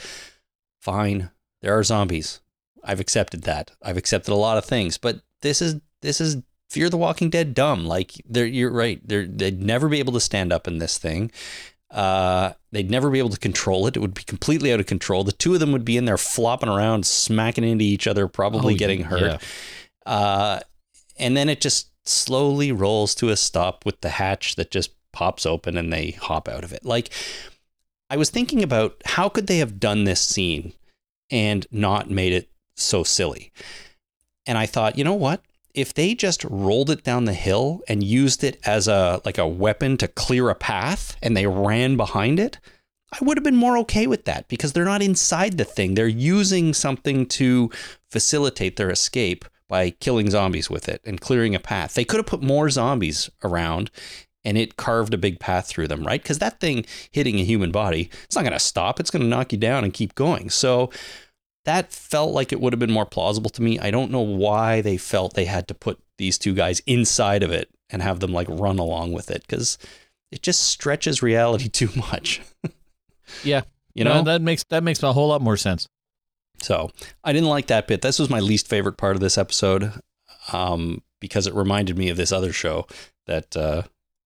fine, 0.80 1.30
there 1.60 1.76
are 1.76 1.84
zombies. 1.84 2.40
I've 2.82 3.00
accepted 3.00 3.42
that. 3.42 3.72
I've 3.82 3.96
accepted 3.96 4.32
a 4.32 4.36
lot 4.36 4.58
of 4.58 4.64
things, 4.64 4.98
but 4.98 5.20
this 5.42 5.60
is 5.62 5.80
this 6.02 6.20
is 6.20 6.38
Fear 6.70 6.90
the 6.90 6.96
Walking 6.96 7.30
Dead 7.30 7.54
dumb. 7.54 7.86
Like 7.86 8.12
you're 8.28 8.70
right. 8.70 9.00
They're 9.06 9.26
they'd 9.26 9.62
never 9.62 9.88
be 9.88 9.98
able 9.98 10.12
to 10.14 10.20
stand 10.20 10.52
up 10.52 10.66
in 10.66 10.78
this 10.78 10.98
thing. 10.98 11.30
Uh, 11.94 12.52
they'd 12.72 12.90
never 12.90 13.08
be 13.08 13.20
able 13.20 13.28
to 13.30 13.38
control 13.38 13.86
it. 13.86 13.96
It 13.96 14.00
would 14.00 14.14
be 14.14 14.24
completely 14.24 14.72
out 14.72 14.80
of 14.80 14.86
control. 14.86 15.22
The 15.24 15.30
two 15.32 15.54
of 15.54 15.60
them 15.60 15.70
would 15.72 15.84
be 15.84 15.96
in 15.96 16.04
there 16.06 16.18
flopping 16.18 16.68
around, 16.68 17.06
smacking 17.06 17.62
into 17.64 17.84
each 17.84 18.06
other, 18.08 18.26
probably 18.26 18.74
Oh, 18.74 18.76
getting 18.76 19.02
hurt. 19.04 19.22
yeah. 20.04 20.12
Uh, 20.12 20.60
and 21.18 21.36
then 21.36 21.48
it 21.48 21.60
just 21.60 21.90
slowly 22.04 22.72
rolls 22.72 23.14
to 23.14 23.28
a 23.30 23.36
stop 23.36 23.86
with 23.86 24.00
the 24.00 24.08
hatch 24.10 24.56
that 24.56 24.70
just 24.72 24.90
pops 25.12 25.46
open 25.46 25.76
and 25.76 25.92
they 25.92 26.10
hop 26.10 26.48
out 26.48 26.64
of 26.64 26.72
it. 26.72 26.84
Like 26.84 27.10
I 28.10 28.16
was 28.16 28.28
thinking 28.28 28.62
about 28.62 29.00
how 29.04 29.28
could 29.28 29.46
they 29.46 29.58
have 29.58 29.78
done 29.78 30.02
this 30.04 30.20
scene 30.20 30.72
and 31.30 31.64
not 31.70 32.10
made 32.10 32.32
it 32.32 32.50
so 32.76 33.04
silly. 33.04 33.52
And 34.46 34.58
I 34.58 34.66
thought, 34.66 34.98
you 34.98 35.04
know 35.04 35.14
what? 35.14 35.42
If 35.74 35.92
they 35.92 36.14
just 36.14 36.44
rolled 36.44 36.88
it 36.88 37.02
down 37.02 37.24
the 37.24 37.34
hill 37.34 37.82
and 37.88 38.02
used 38.02 38.44
it 38.44 38.60
as 38.64 38.86
a 38.86 39.20
like 39.24 39.38
a 39.38 39.46
weapon 39.46 39.96
to 39.98 40.08
clear 40.08 40.48
a 40.48 40.54
path 40.54 41.16
and 41.20 41.36
they 41.36 41.46
ran 41.46 41.96
behind 41.96 42.38
it, 42.38 42.58
I 43.12 43.18
would 43.24 43.36
have 43.36 43.44
been 43.44 43.56
more 43.56 43.76
okay 43.78 44.06
with 44.06 44.24
that 44.24 44.48
because 44.48 44.72
they're 44.72 44.84
not 44.84 45.02
inside 45.02 45.58
the 45.58 45.64
thing. 45.64 45.94
They're 45.94 46.06
using 46.06 46.74
something 46.74 47.26
to 47.26 47.70
facilitate 48.10 48.76
their 48.76 48.90
escape 48.90 49.44
by 49.68 49.90
killing 49.90 50.30
zombies 50.30 50.70
with 50.70 50.88
it 50.88 51.00
and 51.04 51.20
clearing 51.20 51.54
a 51.54 51.60
path. 51.60 51.94
They 51.94 52.04
could 52.04 52.18
have 52.18 52.26
put 52.26 52.42
more 52.42 52.70
zombies 52.70 53.30
around 53.42 53.90
and 54.44 54.58
it 54.58 54.76
carved 54.76 55.14
a 55.14 55.18
big 55.18 55.40
path 55.40 55.66
through 55.66 55.88
them, 55.88 56.06
right? 56.06 56.22
Because 56.22 56.38
that 56.38 56.60
thing 56.60 56.84
hitting 57.10 57.40
a 57.40 57.44
human 57.44 57.72
body, 57.72 58.10
it's 58.24 58.36
not 58.36 58.42
going 58.42 58.52
to 58.52 58.58
stop. 58.58 59.00
It's 59.00 59.10
going 59.10 59.22
to 59.22 59.28
knock 59.28 59.52
you 59.52 59.58
down 59.58 59.84
and 59.84 59.92
keep 59.92 60.14
going. 60.14 60.50
So 60.50 60.90
that 61.64 61.92
felt 61.92 62.32
like 62.32 62.52
it 62.52 62.60
would 62.60 62.72
have 62.72 62.80
been 62.80 62.90
more 62.92 63.06
plausible 63.06 63.50
to 63.50 63.62
me. 63.62 63.78
I 63.78 63.90
don't 63.90 64.10
know 64.10 64.20
why 64.20 64.80
they 64.80 64.96
felt 64.96 65.34
they 65.34 65.46
had 65.46 65.66
to 65.68 65.74
put 65.74 65.98
these 66.18 66.38
two 66.38 66.54
guys 66.54 66.80
inside 66.86 67.42
of 67.42 67.50
it 67.50 67.68
and 67.90 68.02
have 68.02 68.20
them 68.20 68.32
like 68.32 68.48
run 68.50 68.78
along 68.78 69.12
with 69.12 69.30
it 69.30 69.42
because 69.46 69.78
it 70.30 70.42
just 70.42 70.62
stretches 70.62 71.22
reality 71.22 71.68
too 71.70 71.88
much. 71.96 72.40
Yeah. 73.42 73.62
You 73.94 74.04
No, 74.04 74.14
know, 74.14 74.22
that 74.24 74.42
makes 74.42 74.64
that 74.70 74.82
makes 74.82 75.02
a 75.02 75.12
whole 75.12 75.28
lot 75.28 75.40
more 75.40 75.56
sense. 75.56 75.88
So 76.60 76.90
I 77.22 77.32
didn't 77.32 77.48
like 77.48 77.66
that 77.68 77.86
bit. 77.86 78.02
This 78.02 78.18
was 78.18 78.30
my 78.30 78.40
least 78.40 78.68
favorite 78.68 78.96
part 78.96 79.16
of 79.16 79.20
this 79.20 79.38
episode 79.38 79.92
um, 80.52 81.02
because 81.20 81.46
it 81.46 81.54
reminded 81.54 81.96
me 81.96 82.08
of 82.10 82.16
this 82.16 82.32
other 82.32 82.52
show 82.52 82.86
that 83.26 83.56
uh, 83.56 83.82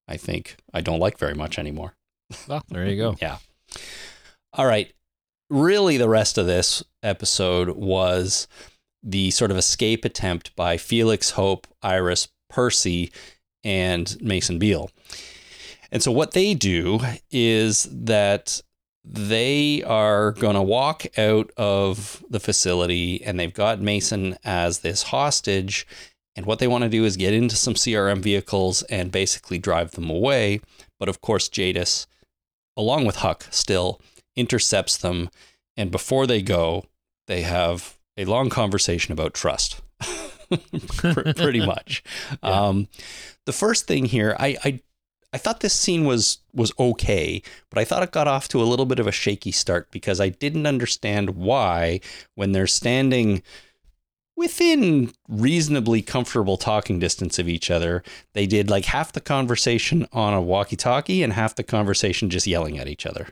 I 0.09 0.17
think 0.17 0.57
I 0.75 0.81
don't 0.81 1.01
like 1.01 1.19
very 1.19 1.35
much 1.35 1.59
anymore. 1.59 1.95
Well, 2.47 2.63
there 2.69 2.87
you 2.87 2.97
go. 2.97 3.17
Yeah. 3.23 3.39
All 4.55 4.67
right. 4.67 4.93
Really, 5.51 5.97
the 5.97 6.09
rest 6.09 6.37
of 6.37 6.47
this 6.47 6.83
episode 7.03 7.71
was 7.71 8.49
the 9.03 9.31
sort 9.31 9.51
of 9.51 9.57
escape 9.57 10.05
attempt 10.05 10.55
by 10.55 10.77
Felix, 10.77 11.31
Hope, 11.31 11.67
Iris, 11.83 12.29
Percy, 12.51 13.11
and 13.65 14.17
Mason 14.21 14.59
Beale. 14.59 14.91
And 15.91 16.03
so, 16.03 16.13
what 16.13 16.33
they 16.33 16.53
do 16.53 17.01
is 17.31 17.89
that 17.91 18.61
they 19.03 19.83
are 19.85 20.33
going 20.33 20.55
to 20.55 20.63
walk 20.63 21.07
out 21.19 21.51
of 21.57 22.23
the 22.29 22.41
facility 22.41 23.25
and 23.25 23.41
they've 23.41 23.55
got 23.55 23.81
Mason 23.81 24.37
as 24.45 24.81
this 24.81 25.05
hostage. 25.05 25.87
And 26.37 26.45
what 26.45 26.59
they 26.59 26.69
want 26.69 26.85
to 26.85 26.91
do 26.91 27.05
is 27.05 27.17
get 27.17 27.33
into 27.33 27.57
some 27.57 27.75
CRM 27.75 28.19
vehicles 28.19 28.83
and 28.85 29.11
basically 29.11 29.57
drive 29.57 29.93
them 29.93 30.11
away. 30.11 30.61
But 31.01 31.09
of 31.09 31.23
course, 31.23 31.49
Jadis, 31.49 32.07
along 32.77 33.07
with 33.07 33.17
Huck, 33.17 33.47
still 33.51 34.01
intercepts 34.39 34.97
them. 34.97 35.31
And 35.77 35.91
before 35.91 36.27
they 36.27 36.43
go, 36.43 36.87
they 37.27 37.43
have 37.43 37.99
a 38.17 38.25
long 38.25 38.49
conversation 38.49 39.13
about 39.13 39.35
trust. 39.35 39.81
Pretty 41.37 41.65
much. 41.67 42.03
Um, 42.43 42.89
the 43.45 43.53
first 43.53 43.87
thing 43.87 44.07
here, 44.07 44.37
I, 44.39 44.57
I 44.65 44.81
I 45.33 45.37
thought 45.37 45.61
this 45.61 45.75
scene 45.75 46.05
was 46.05 46.39
was 46.55 46.73
okay, 46.79 47.43
but 47.71 47.79
I 47.79 47.85
thought 47.85 48.03
it 48.03 48.13
got 48.13 48.29
off 48.29 48.49
to 48.49 48.63
a 48.63 48.65
little 48.65 48.87
bit 48.87 48.99
of 48.99 49.07
a 49.07 49.13
shaky 49.13 49.53
start 49.53 49.91
because 49.91 50.21
I 50.21 50.31
didn't 50.31 50.67
understand 50.67 51.31
why 51.31 52.01
when 52.35 52.53
they're 52.53 52.67
standing 52.67 53.43
within 54.37 55.13
reasonably 55.29 56.01
comfortable 56.01 56.57
talking 56.57 56.99
distance 56.99 57.39
of 57.39 57.49
each 57.49 57.71
other, 57.71 58.03
they 58.33 58.47
did 58.47 58.71
like 58.71 58.87
half 58.87 59.13
the 59.13 59.21
conversation 59.21 60.07
on 60.13 60.33
a 60.33 60.41
walkie-talkie 60.41 61.23
and 61.25 61.33
half 61.33 61.57
the 61.57 61.65
conversation 61.65 62.31
just 62.31 62.47
yelling 62.47 62.79
at 62.79 62.87
each 62.89 63.05
other. 63.05 63.29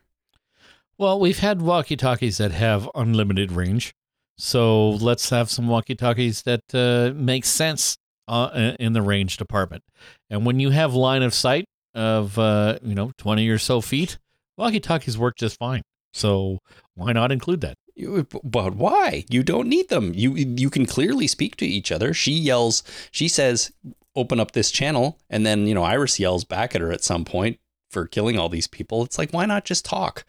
Well, 0.98 1.20
we've 1.20 1.38
had 1.38 1.60
walkie 1.62 1.96
talkies 1.96 2.38
that 2.38 2.52
have 2.52 2.88
unlimited 2.94 3.52
range. 3.52 3.92
So 4.38 4.90
let's 4.90 5.30
have 5.30 5.50
some 5.50 5.68
walkie 5.68 5.94
talkies 5.94 6.42
that 6.42 6.62
uh, 6.74 7.12
make 7.14 7.44
sense 7.44 7.96
uh, 8.28 8.72
in 8.78 8.92
the 8.92 9.02
range 9.02 9.36
department. 9.36 9.82
And 10.30 10.44
when 10.46 10.60
you 10.60 10.70
have 10.70 10.94
line 10.94 11.22
of 11.22 11.32
sight 11.34 11.66
of, 11.94 12.38
uh, 12.38 12.78
you 12.82 12.94
know, 12.94 13.12
20 13.18 13.48
or 13.48 13.58
so 13.58 13.80
feet, 13.80 14.18
walkie 14.56 14.80
talkies 14.80 15.16
work 15.18 15.36
just 15.36 15.58
fine. 15.58 15.82
So 16.12 16.58
why 16.94 17.12
not 17.12 17.32
include 17.32 17.60
that? 17.62 17.76
You- 17.94 18.26
But 18.44 18.74
why? 18.74 19.24
You 19.30 19.42
don't 19.42 19.68
need 19.68 19.88
them. 19.88 20.12
You 20.14 20.34
you 20.34 20.68
can 20.70 20.84
clearly 20.86 21.26
speak 21.26 21.56
to 21.56 21.66
each 21.66 21.90
other. 21.92 22.12
She 22.12 22.32
yells. 22.32 22.82
She 23.10 23.26
says, 23.28 23.72
"Open 24.14 24.38
up 24.38 24.52
this 24.52 24.70
channel," 24.70 25.18
and 25.30 25.46
then 25.46 25.66
you 25.66 25.74
know 25.74 25.82
Iris 25.82 26.18
yells 26.20 26.44
back 26.44 26.74
at 26.74 26.80
her 26.82 26.92
at 26.92 27.02
some 27.04 27.24
point 27.24 27.58
for 27.90 28.06
killing 28.06 28.38
all 28.38 28.50
these 28.50 28.66
people. 28.66 29.02
It's 29.04 29.16
like 29.18 29.32
why 29.32 29.46
not 29.46 29.64
just 29.64 29.84
talk? 29.86 30.24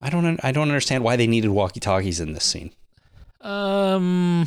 I 0.00 0.10
don't. 0.10 0.42
I 0.42 0.52
don't 0.52 0.68
understand 0.68 1.04
why 1.04 1.16
they 1.16 1.26
needed 1.26 1.50
walkie 1.50 1.80
talkies 1.80 2.20
in 2.20 2.32
this 2.32 2.44
scene. 2.44 2.70
Um, 3.40 4.46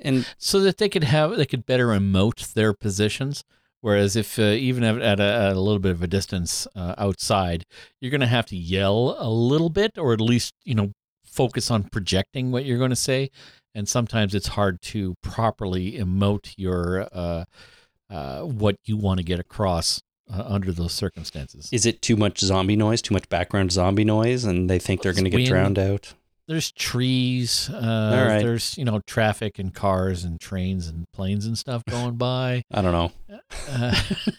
And 0.00 0.26
so 0.38 0.60
that 0.60 0.78
they 0.78 0.88
could 0.88 1.04
have 1.04 1.36
they 1.36 1.46
could 1.46 1.66
better 1.66 1.88
emote 1.88 2.52
their 2.52 2.72
positions. 2.72 3.44
Whereas 3.80 4.16
if 4.16 4.38
uh, 4.38 4.42
even 4.42 4.82
at 4.82 5.00
at 5.00 5.20
a, 5.20 5.22
at 5.22 5.56
a 5.56 5.60
little 5.60 5.78
bit 5.78 5.92
of 5.92 6.02
a 6.02 6.06
distance 6.06 6.66
uh, 6.74 6.94
outside, 6.98 7.64
you're 8.00 8.10
going 8.10 8.20
to 8.20 8.26
have 8.26 8.46
to 8.46 8.56
yell 8.56 9.16
a 9.18 9.28
little 9.28 9.68
bit, 9.70 9.98
or 9.98 10.12
at 10.12 10.20
least 10.20 10.54
you 10.64 10.74
know 10.74 10.92
focus 11.24 11.70
on 11.70 11.84
projecting 11.84 12.50
what 12.50 12.64
you're 12.64 12.78
going 12.78 12.90
to 12.90 12.96
say. 12.96 13.30
And 13.74 13.88
sometimes 13.88 14.34
it's 14.34 14.48
hard 14.48 14.80
to 14.82 15.16
properly 15.22 15.92
emote 15.92 16.54
your 16.56 17.08
uh, 17.12 17.44
uh, 18.08 18.42
what 18.42 18.76
you 18.84 18.96
want 18.96 19.18
to 19.18 19.24
get 19.24 19.40
across 19.40 20.00
uh, 20.32 20.42
under 20.46 20.72
those 20.72 20.92
circumstances. 20.92 21.68
is 21.72 21.86
it 21.86 22.02
too 22.02 22.16
much 22.16 22.40
zombie 22.40 22.76
noise? 22.76 23.02
Too 23.02 23.14
much 23.14 23.28
background 23.28 23.72
zombie 23.72 24.04
noise, 24.04 24.44
and 24.44 24.68
they 24.70 24.78
think 24.78 25.02
they're 25.02 25.12
going 25.12 25.24
to 25.24 25.30
get 25.30 25.46
drowned 25.46 25.78
out. 25.78 26.14
there's 26.46 26.70
trees, 26.72 27.70
uh, 27.72 27.76
All 27.76 28.26
right. 28.26 28.38
there's 28.42 28.76
you 28.78 28.84
know 28.84 29.00
traffic 29.06 29.58
and 29.58 29.72
cars 29.74 30.24
and 30.24 30.40
trains 30.40 30.88
and 30.88 31.04
planes 31.12 31.46
and 31.46 31.56
stuff 31.58 31.84
going 31.88 32.16
by. 32.16 32.62
I 32.72 32.82
don't 32.82 32.92
know. 32.92 33.12
Uh, 33.68 33.94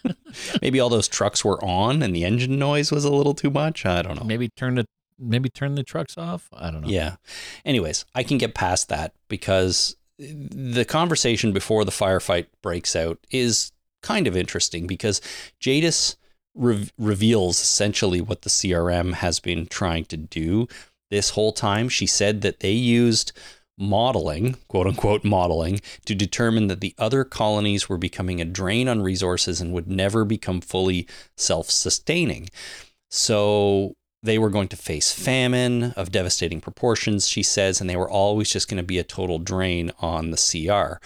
Maybe 0.62 0.80
all 0.80 0.90
those 0.90 1.08
trucks 1.08 1.46
were 1.46 1.64
on 1.64 2.04
and 2.04 2.14
the 2.16 2.26
engine 2.26 2.60
noise 2.60 2.92
was 2.92 3.06
a 3.06 3.12
little 3.12 3.34
too 3.34 3.50
much. 3.50 3.86
I 3.86 4.02
don't 4.02 4.18
know. 4.20 4.26
maybe 4.26 4.50
turn 4.50 4.76
the 4.76 4.86
maybe 5.18 5.48
turn 5.50 5.76
the 5.76 5.84
trucks 5.84 6.18
off. 6.18 6.50
I 6.54 6.72
don't 6.72 6.82
know. 6.82 6.90
Yeah. 6.90 7.16
Anyways, 7.64 8.04
I 8.14 8.24
can 8.24 8.38
get 8.38 8.54
past 8.54 8.90
that 8.90 9.14
because 9.30 9.96
the 10.20 10.84
conversation 10.86 11.54
before 11.54 11.86
the 11.86 11.92
firefight 11.92 12.48
breaks 12.62 12.96
out 12.98 13.18
is 13.32 13.72
kind 14.06 14.28
of 14.28 14.38
interesting 14.38 14.86
because 14.86 15.20
Jadis 15.60 16.16
re- 16.54 16.90
reveals 16.98 17.60
essentially 17.60 18.22
what 18.22 18.44
the 18.44 18.50
CRM 18.50 19.14
has 19.16 19.40
been 19.40 19.66
trying 19.66 20.06
to 20.06 20.18
do 20.18 20.68
this 21.10 21.32
whole 21.32 21.52
time. 21.52 21.90
She 21.90 22.06
said 22.06 22.42
that 22.42 22.60
they 22.60 22.72
used 22.72 23.32
modeling, 23.78 24.56
quote 24.68 24.88
unquote 24.88 25.24
modeling, 25.24 25.82
to 26.06 26.16
determine 26.16 26.68
that 26.68 26.82
the 26.82 26.94
other 26.98 27.24
colonies 27.24 27.90
were 27.90 27.98
becoming 27.98 28.40
a 28.40 28.46
drain 28.46 28.88
on 28.88 29.02
resources 29.02 29.60
and 29.60 29.74
would 29.74 29.88
never 29.88 30.24
become 30.24 30.62
fully 30.62 31.08
self 31.36 31.70
sustaining. 31.70 32.50
So 33.10 33.96
they 34.24 34.38
were 34.38 34.50
going 34.50 34.70
to 34.70 34.78
face 34.78 35.12
famine 35.12 35.94
of 35.96 36.12
devastating 36.12 36.62
proportions, 36.62 37.28
she 37.28 37.44
says, 37.44 37.82
and 37.82 37.90
they 37.90 37.96
were 37.96 38.10
always 38.10 38.52
just 38.52 38.68
going 38.68 38.78
to 38.78 38.84
be 38.84 39.00
a 39.00 39.04
total 39.04 39.40
drain 39.40 39.92
on 40.00 40.32
the 40.32 40.38
CR. 40.38 41.00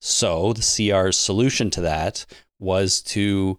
So 0.00 0.52
the 0.52 0.62
CR's 0.62 1.16
solution 1.16 1.70
to 1.70 1.80
that 1.82 2.26
was 2.58 3.00
to, 3.02 3.58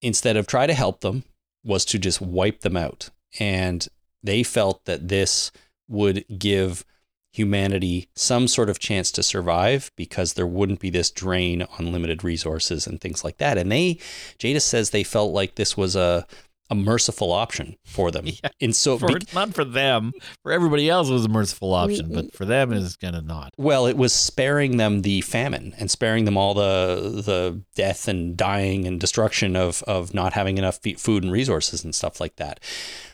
instead 0.00 0.36
of 0.36 0.46
try 0.46 0.66
to 0.66 0.74
help 0.74 1.00
them, 1.00 1.24
was 1.64 1.84
to 1.86 1.98
just 1.98 2.20
wipe 2.20 2.60
them 2.60 2.76
out. 2.76 3.10
And 3.38 3.86
they 4.22 4.42
felt 4.42 4.84
that 4.84 5.08
this 5.08 5.50
would 5.88 6.24
give 6.38 6.84
humanity 7.32 8.08
some 8.14 8.48
sort 8.48 8.70
of 8.70 8.78
chance 8.78 9.10
to 9.12 9.22
survive 9.22 9.90
because 9.94 10.32
there 10.32 10.46
wouldn't 10.46 10.80
be 10.80 10.88
this 10.88 11.10
drain 11.10 11.66
on 11.78 11.92
limited 11.92 12.24
resources 12.24 12.86
and 12.86 12.98
things 12.98 13.22
like 13.24 13.36
that. 13.36 13.58
And 13.58 13.70
they, 13.70 13.98
Jadis 14.38 14.64
says 14.64 14.90
they 14.90 15.04
felt 15.04 15.34
like 15.34 15.54
this 15.56 15.76
was 15.76 15.94
a, 15.94 16.26
a 16.70 16.74
merciful 16.74 17.32
option 17.32 17.76
for 17.84 18.10
them. 18.10 18.26
Yeah. 18.42 18.50
And 18.60 18.74
so, 18.74 18.98
For, 18.98 19.06
be- 19.18 19.26
not 19.34 19.54
for 19.54 19.64
them. 19.64 20.12
For 20.42 20.52
everybody 20.52 20.90
else, 20.90 21.08
it 21.08 21.12
was 21.12 21.24
a 21.24 21.28
merciful 21.28 21.72
option, 21.74 22.12
but 22.12 22.34
for 22.34 22.44
them, 22.44 22.72
it's 22.72 22.96
kind 22.96 23.14
of 23.16 23.24
not. 23.24 23.52
well, 23.56 23.86
it 23.86 23.96
was 23.96 24.12
sparing 24.12 24.76
them 24.76 25.02
the 25.02 25.20
famine 25.20 25.74
and 25.78 25.90
sparing 25.90 26.24
them 26.24 26.36
all 26.36 26.54
the 26.54 27.22
the 27.24 27.62
death 27.74 28.08
and 28.08 28.36
dying 28.36 28.86
and 28.86 29.00
destruction 29.00 29.56
of 29.56 29.82
of 29.84 30.12
not 30.14 30.32
having 30.32 30.58
enough 30.58 30.78
food 30.98 31.22
and 31.22 31.32
resources 31.32 31.84
and 31.84 31.94
stuff 31.94 32.20
like 32.20 32.36
that. 32.36 32.60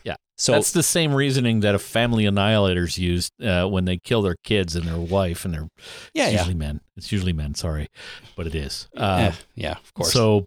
Yeah. 0.04 0.16
So 0.38 0.52
That's 0.52 0.72
the 0.72 0.82
same 0.82 1.14
reasoning 1.14 1.60
that 1.60 1.74
a 1.74 1.78
family 1.78 2.24
annihilators 2.24 2.98
use 2.98 3.30
uh, 3.44 3.66
when 3.68 3.84
they 3.84 3.98
kill 3.98 4.22
their 4.22 4.34
kids 4.42 4.74
and 4.74 4.86
their 4.86 4.98
wife 4.98 5.44
and 5.44 5.54
their. 5.54 5.68
yeah, 6.14 6.24
it's 6.24 6.32
yeah, 6.32 6.38
usually 6.40 6.54
men. 6.54 6.80
It's 6.96 7.12
usually 7.12 7.32
men. 7.32 7.54
Sorry, 7.54 7.86
but 8.34 8.46
it 8.48 8.54
is. 8.56 8.88
Uh, 8.96 9.30
yeah, 9.30 9.34
yeah, 9.54 9.72
of 9.78 9.94
course. 9.94 10.12
So 10.12 10.46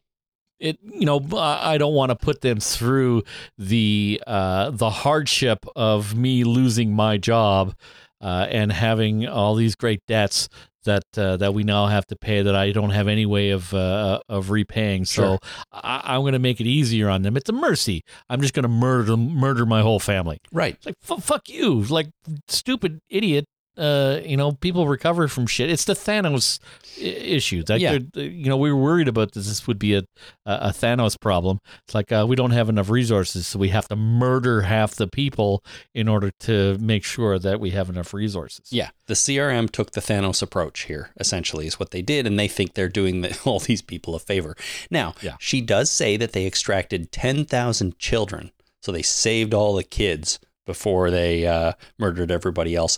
it 0.59 0.77
you 0.83 1.05
know 1.05 1.19
I 1.37 1.77
don't 1.77 1.93
want 1.93 2.09
to 2.11 2.15
put 2.15 2.41
them 2.41 2.59
through 2.59 3.23
the 3.57 4.21
uh, 4.25 4.69
the 4.71 4.89
hardship 4.89 5.65
of 5.75 6.15
me 6.15 6.43
losing 6.43 6.93
my 6.93 7.17
job 7.17 7.75
uh, 8.21 8.47
and 8.49 8.71
having 8.71 9.27
all 9.27 9.55
these 9.55 9.75
great 9.75 9.99
debts 10.07 10.47
that 10.85 11.03
uh, 11.17 11.35
that 11.37 11.53
we 11.53 11.63
now 11.63 11.87
have 11.87 12.05
to 12.05 12.15
pay 12.15 12.43
that 12.43 12.55
I 12.55 12.71
don't 12.71 12.91
have 12.91 13.07
any 13.07 13.25
way 13.25 13.49
of 13.49 13.73
uh, 13.73 14.19
of 14.29 14.51
repaying. 14.51 15.05
So 15.05 15.23
Sure. 15.23 15.39
I, 15.71 16.01
I'm 16.15 16.21
going 16.21 16.33
to 16.33 16.39
make 16.39 16.61
it 16.61 16.67
easier 16.67 17.09
on 17.09 17.23
them. 17.23 17.35
It's 17.35 17.49
a 17.49 17.53
mercy. 17.53 18.03
I'm 18.29 18.39
just 18.39 18.53
going 18.53 18.63
to 18.63 18.69
murder 18.69 19.17
murder 19.17 19.65
my 19.65 19.81
whole 19.81 19.99
family. 19.99 20.37
right. 20.53 20.75
It's 20.75 20.85
like 20.85 20.95
f- 21.09 21.23
fuck 21.23 21.49
you, 21.49 21.81
like 21.83 22.09
stupid 22.47 22.99
idiot. 23.09 23.45
Uh, 23.77 24.19
you 24.25 24.37
know, 24.37 24.53
people 24.53 24.87
recover 24.87 25.27
from 25.27 25.47
shit. 25.47 25.69
It's 25.69 25.85
the 25.85 25.93
Thanos 25.93 26.59
I- 26.97 27.01
issue. 27.01 27.63
Like, 27.67 27.81
Yeah. 27.81 27.97
you 28.13 28.45
know, 28.47 28.57
we 28.57 28.71
were 28.71 28.79
worried 28.81 29.07
about 29.07 29.33
this. 29.33 29.47
This 29.47 29.67
would 29.67 29.77
be 29.79 29.95
a 29.95 30.03
a, 30.45 30.53
a 30.53 30.69
Thanos 30.69 31.19
problem. 31.19 31.59
It's 31.85 31.93
like 31.95 32.11
uh, 32.11 32.25
we 32.27 32.35
don't 32.35 32.51
have 32.51 32.69
enough 32.69 32.89
resources, 32.89 33.47
so 33.47 33.59
we 33.59 33.69
have 33.69 33.87
to 33.89 33.95
murder 33.95 34.61
half 34.61 34.95
the 34.95 35.07
people 35.07 35.63
in 35.93 36.07
order 36.07 36.31
to 36.41 36.77
make 36.79 37.03
sure 37.03 37.37
that 37.39 37.59
we 37.59 37.71
have 37.71 37.89
enough 37.89 38.13
resources. 38.13 38.67
Yeah, 38.71 38.89
the 39.07 39.13
CRM 39.15 39.69
took 39.69 39.91
the 39.91 40.01
Thanos 40.01 40.41
approach 40.41 40.83
here, 40.83 41.09
essentially, 41.19 41.67
is 41.67 41.79
what 41.79 41.91
they 41.91 42.01
did, 42.01 42.25
and 42.25 42.39
they 42.39 42.47
think 42.47 42.73
they're 42.75 42.87
doing 42.89 43.21
the, 43.21 43.37
all 43.45 43.59
these 43.59 43.81
people 43.81 44.15
a 44.15 44.19
favor. 44.19 44.55
Now, 44.89 45.15
Yeah. 45.21 45.35
she 45.39 45.59
does 45.61 45.91
say 45.91 46.15
that 46.17 46.31
they 46.31 46.45
extracted 46.45 47.11
10,000 47.11 47.99
children, 47.99 48.51
so 48.81 48.91
they 48.91 49.01
saved 49.01 49.53
all 49.53 49.75
the 49.75 49.83
kids 49.83 50.39
before 50.65 51.11
they 51.11 51.45
uh, 51.45 51.73
murdered 51.99 52.31
everybody 52.31 52.75
else. 52.75 52.97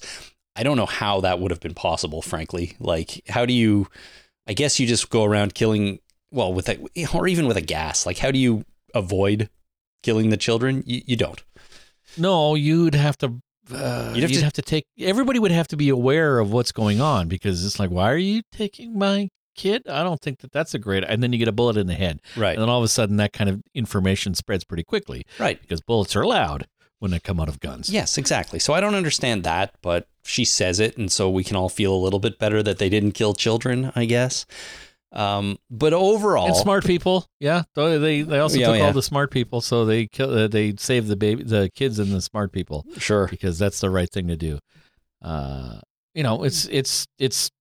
I 0.57 0.63
don't 0.63 0.77
know 0.77 0.85
how 0.85 1.21
that 1.21 1.39
would 1.39 1.51
have 1.51 1.59
been 1.59 1.73
possible, 1.73 2.21
frankly. 2.21 2.75
Like, 2.79 3.21
how 3.29 3.45
do 3.45 3.53
you, 3.53 3.87
I 4.47 4.53
guess 4.53 4.79
you 4.79 4.87
just 4.87 5.09
go 5.09 5.23
around 5.23 5.53
killing, 5.53 5.99
well, 6.31 6.53
with 6.53 6.67
a, 6.69 6.77
or 7.13 7.27
even 7.27 7.47
with 7.47 7.57
a 7.57 7.61
gas. 7.61 8.05
Like, 8.05 8.17
how 8.17 8.31
do 8.31 8.39
you 8.39 8.65
avoid 8.93 9.49
killing 10.03 10.29
the 10.29 10.37
children? 10.37 10.83
You, 10.85 11.01
you 11.05 11.15
don't. 11.15 11.43
No, 12.17 12.55
you'd 12.55 12.95
have 12.95 13.17
to. 13.19 13.41
Uh, 13.73 14.13
You'd 14.15 14.29
you'd, 14.29 14.31
have 14.37 14.43
have, 14.43 14.53
to- 14.53 14.61
to 14.61 14.69
take 14.69 14.85
everybody 14.97 15.39
would 15.39 15.51
have 15.51 15.67
to 15.67 15.75
be 15.75 15.89
aware 15.89 16.39
of 16.39 16.53
what's 16.53 16.71
going 16.71 17.01
on 17.01 17.27
because 17.27 17.65
it's 17.65 17.79
like 17.81 17.89
why 17.89 18.09
are 18.09 18.15
you 18.17 18.41
taking 18.49 18.97
my 18.97 19.27
kid 19.57 19.81
i 19.89 20.03
don't 20.03 20.21
think 20.21 20.39
that 20.39 20.53
that's 20.53 20.73
a 20.73 20.79
great 20.79 21.03
and 21.03 21.21
then 21.21 21.33
you 21.33 21.37
get 21.37 21.49
a 21.49 21.51
bullet 21.51 21.75
in 21.75 21.85
the 21.85 21.93
head 21.93 22.21
Right. 22.37 22.53
and 22.53 22.61
then 22.61 22.69
all 22.69 22.77
of 22.77 22.85
a 22.85 22.87
sudden 22.87 23.17
that 23.17 23.33
kind 23.33 23.49
of 23.49 23.61
information 23.75 24.35
spreads 24.35 24.63
pretty 24.63 24.83
quickly 24.85 25.25
Right. 25.37 25.59
because 25.61 25.81
bullets 25.81 26.15
are 26.15 26.23
loud 26.25 26.65
when 26.99 27.11
they 27.11 27.19
come 27.19 27.39
out 27.39 27.49
of 27.49 27.59
guns 27.59 27.89
Yes, 27.89 28.17
exactly. 28.17 28.59
So 28.59 28.73
I 28.73 28.81
don't 28.81 28.95
understand 28.95 29.43
that, 29.43 29.73
but 29.81 30.07
she 30.23 30.45
says 30.45 30.79
it, 30.79 30.97
and 30.97 31.11
so 31.11 31.29
we 31.29 31.43
can 31.43 31.55
all 31.55 31.69
feel 31.69 31.93
a 31.93 31.97
little 31.97 32.19
bit 32.19 32.39
better 32.39 32.61
that 32.63 32.79
they 32.79 32.89
didn't 32.89 33.11
kill 33.11 33.33
children, 33.33 33.91
I 33.95 34.05
guess. 34.05 34.45
Um, 35.13 35.57
but 35.69 35.93
overall, 35.93 36.47
and 36.47 36.55
smart 36.55 36.85
people 36.85 37.27
yeah 37.39 37.63
they 37.75 38.23
they, 38.23 38.39
also 38.39 38.57
Yeah, 38.57 38.67
took 38.67 38.77
yeah. 38.77 38.85
all 38.87 38.93
the 38.93 39.01
smart 39.01 39.31
people 39.31 39.61
so 39.61 39.85
they 39.85 40.05
kill 40.07 40.37
uh, 40.37 40.47
they 40.49 40.75
saved 40.77 41.07
the 41.07 41.15
baby 41.15 41.43
the 41.43 41.71
kids 41.73 41.97
and 41.97 42.11
the 42.11 42.21
smart 42.21 42.51
people 42.51 42.85
sure, 42.97 43.27
because 43.27 43.57
that's 43.57 43.79
the 43.79 43.89
right 43.89 44.09
thing 44.09 44.27
to 44.27 44.35
do. 44.35 44.59
Uh, 45.21 45.79
you 46.13 46.23
know, 46.23 46.43
it's 46.43 46.65
it's 46.65 47.07
it's. 47.19 47.51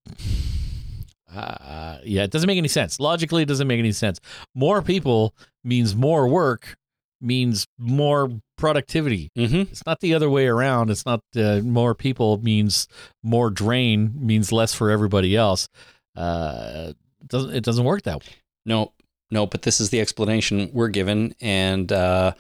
Uh, 1.33 1.99
yeah, 2.05 2.23
it 2.25 2.31
doesn't 2.31 2.47
make 2.47 2.57
any 2.59 2.69
sense. 2.69 2.99
Logically, 2.99 3.43
it 3.43 3.47
doesn't 3.47 3.67
make 3.67 3.79
any 3.79 3.93
sense. 3.93 4.19
More 4.55 4.81
people 4.81 5.35
means 5.63 5.95
more 5.95 6.27
work, 6.29 6.77
means 7.21 7.67
more 7.79 8.31
productivity. 8.57 9.31
hmm 9.37 9.63
It's 9.71 9.85
not 9.87 10.01
the 10.01 10.15
other 10.15 10.31
way 10.31 10.47
around. 10.47 10.91
It's 10.91 11.07
not 11.07 11.21
uh, 11.37 11.61
more 11.63 11.95
people 11.95 12.39
means 12.43 12.89
more 13.23 13.51
drain 13.51 14.13
means 14.17 14.53
less 14.53 14.75
for 14.75 14.91
everybody 14.91 15.37
else. 15.37 15.69
Uh, 16.17 16.93
it 17.21 17.29
doesn't 17.29 17.55
it 17.55 17.65
doesn't 17.65 17.85
work 17.85 18.03
that 18.03 18.21
way? 18.21 18.33
no, 18.65 18.93
no. 19.31 19.47
But 19.47 19.63
this 19.63 19.81
is 19.81 19.91
the 19.91 20.01
explanation 20.01 20.71
we're 20.73 20.89
given, 20.89 21.35
and 21.41 21.93
uh, 21.93 22.33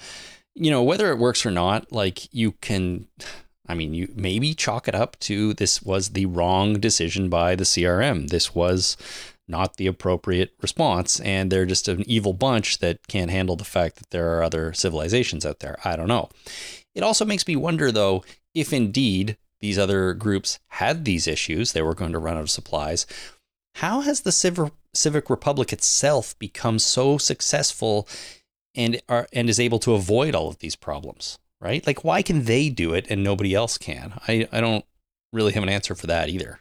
you 0.54 0.70
know 0.70 0.82
whether 0.82 1.10
it 1.10 1.18
works 1.18 1.44
or 1.44 1.50
not. 1.50 1.92
Like 1.92 2.32
you 2.32 2.52
can, 2.52 3.06
I 3.68 3.74
mean, 3.74 3.92
you 3.94 4.08
maybe 4.14 4.54
chalk 4.54 4.88
it 4.88 4.94
up 4.94 5.18
to 5.20 5.52
this 5.54 5.82
was 5.82 6.10
the 6.10 6.26
wrong 6.26 6.74
decision 6.80 7.28
by 7.28 7.54
the 7.56 7.64
CRM. 7.64 8.28
This 8.30 8.54
was 8.54 8.96
not 9.48 9.76
the 9.76 9.86
appropriate 9.86 10.54
response, 10.60 11.20
and 11.20 11.50
they're 11.50 11.66
just 11.66 11.88
an 11.88 12.08
evil 12.08 12.32
bunch 12.32 12.78
that 12.78 13.06
can't 13.06 13.30
handle 13.30 13.56
the 13.56 13.64
fact 13.64 13.96
that 13.96 14.10
there 14.10 14.36
are 14.36 14.42
other 14.42 14.72
civilizations 14.72 15.46
out 15.46 15.60
there. 15.60 15.78
I 15.84 15.96
don't 15.96 16.08
know. 16.08 16.28
It 16.94 17.02
also 17.02 17.24
makes 17.24 17.46
me 17.46 17.56
wonder, 17.56 17.92
though, 17.92 18.24
if 18.54 18.72
indeed 18.72 19.36
these 19.60 19.78
other 19.78 20.12
groups 20.14 20.58
had 20.68 21.04
these 21.04 21.26
issues, 21.26 21.72
they 21.72 21.82
were 21.82 21.94
going 21.94 22.12
to 22.12 22.18
run 22.18 22.36
out 22.36 22.42
of 22.42 22.50
supplies. 22.50 23.06
How 23.76 24.00
has 24.00 24.22
the 24.22 24.32
Civ- 24.32 24.72
Civic 24.94 25.28
Republic 25.30 25.72
itself 25.72 26.38
become 26.38 26.78
so 26.78 27.18
successful 27.18 28.08
and 28.74 29.00
are, 29.08 29.26
and 29.32 29.48
is 29.48 29.60
able 29.60 29.78
to 29.80 29.94
avoid 29.94 30.34
all 30.34 30.48
of 30.48 30.58
these 30.58 30.76
problems? 30.76 31.38
Right? 31.60 31.86
Like, 31.86 32.04
why 32.04 32.20
can 32.20 32.44
they 32.44 32.68
do 32.68 32.92
it 32.92 33.06
and 33.08 33.24
nobody 33.24 33.54
else 33.54 33.78
can? 33.78 34.20
I, 34.28 34.46
I 34.52 34.60
don't 34.60 34.84
really 35.32 35.52
have 35.52 35.62
an 35.62 35.68
answer 35.68 35.94
for 35.94 36.06
that 36.06 36.28
either. 36.28 36.58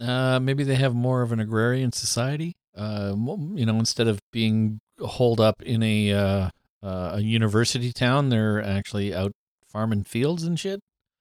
Uh, 0.00 0.40
maybe 0.40 0.64
they 0.64 0.76
have 0.76 0.94
more 0.94 1.22
of 1.22 1.32
an 1.32 1.40
agrarian 1.40 1.92
society. 1.92 2.56
Uh, 2.76 3.14
you 3.54 3.66
know, 3.66 3.78
instead 3.78 4.08
of 4.08 4.20
being 4.32 4.80
holed 4.98 5.40
up 5.40 5.62
in 5.62 5.82
a 5.82 6.12
uh, 6.12 6.48
uh, 6.82 7.10
a 7.14 7.20
university 7.20 7.92
town, 7.92 8.28
they're 8.28 8.62
actually 8.62 9.14
out 9.14 9.32
farming 9.66 10.04
fields 10.04 10.44
and 10.44 10.58
shit. 10.58 10.80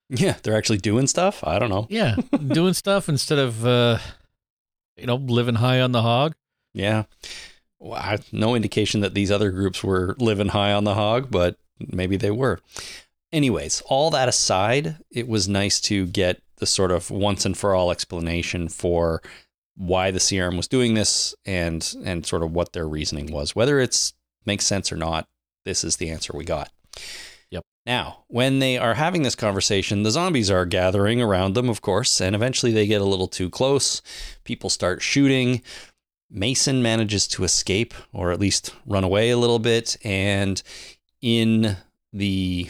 Yeah, 0.09 0.35
they're 0.41 0.57
actually 0.57 0.77
doing 0.77 1.07
stuff. 1.07 1.43
I 1.45 1.59
don't 1.59 1.69
know. 1.69 1.87
Yeah, 1.89 2.15
doing 2.47 2.73
stuff 2.73 3.09
instead 3.09 3.39
of 3.39 3.65
uh, 3.65 3.99
you 4.95 5.07
know 5.07 5.15
living 5.15 5.55
high 5.55 5.81
on 5.81 5.91
the 5.91 6.01
hog. 6.01 6.35
Yeah. 6.73 7.03
Well, 7.79 7.99
I, 7.99 8.19
no 8.31 8.55
indication 8.55 9.01
that 9.01 9.13
these 9.13 9.31
other 9.31 9.51
groups 9.51 9.83
were 9.83 10.15
living 10.19 10.49
high 10.49 10.73
on 10.73 10.83
the 10.83 10.95
hog, 10.95 11.31
but 11.31 11.57
maybe 11.79 12.17
they 12.17 12.31
were. 12.31 12.59
Anyways, 13.31 13.81
all 13.85 14.09
that 14.11 14.27
aside, 14.27 14.97
it 15.11 15.27
was 15.27 15.47
nice 15.47 15.79
to 15.81 16.05
get 16.07 16.41
the 16.59 16.65
sort 16.65 16.91
of 16.91 17.09
once 17.09 17.45
and 17.45 17.57
for 17.57 17.73
all 17.73 17.91
explanation 17.91 18.69
for 18.69 19.21
why 19.75 20.11
the 20.11 20.19
CRM 20.19 20.57
was 20.57 20.67
doing 20.67 20.93
this 20.93 21.33
and 21.45 21.95
and 22.03 22.25
sort 22.25 22.43
of 22.43 22.51
what 22.51 22.73
their 22.73 22.87
reasoning 22.87 23.31
was. 23.31 23.55
Whether 23.55 23.79
it's 23.79 24.13
makes 24.45 24.65
sense 24.65 24.91
or 24.91 24.97
not, 24.97 25.27
this 25.65 25.83
is 25.83 25.97
the 25.97 26.09
answer 26.09 26.33
we 26.35 26.43
got. 26.43 26.69
Yep. 27.51 27.63
Now, 27.85 28.23
when 28.27 28.59
they 28.59 28.77
are 28.77 28.93
having 28.93 29.23
this 29.23 29.35
conversation, 29.35 30.03
the 30.03 30.11
zombies 30.11 30.51
are 30.51 30.65
gathering 30.65 31.21
around 31.21 31.55
them, 31.55 31.69
of 31.69 31.81
course, 31.81 32.21
and 32.21 32.35
eventually 32.35 32.71
they 32.71 32.85
get 32.85 33.01
a 33.01 33.05
little 33.05 33.27
too 33.27 33.49
close. 33.49 34.01
People 34.43 34.69
start 34.69 35.01
shooting. 35.01 35.61
Mason 36.29 36.83
manages 36.83 37.27
to 37.29 37.43
escape 37.43 37.93
or 38.13 38.31
at 38.31 38.39
least 38.39 38.75
run 38.85 39.03
away 39.03 39.31
a 39.31 39.37
little 39.37 39.57
bit, 39.57 39.97
and 40.03 40.61
in 41.21 41.77
the 42.13 42.69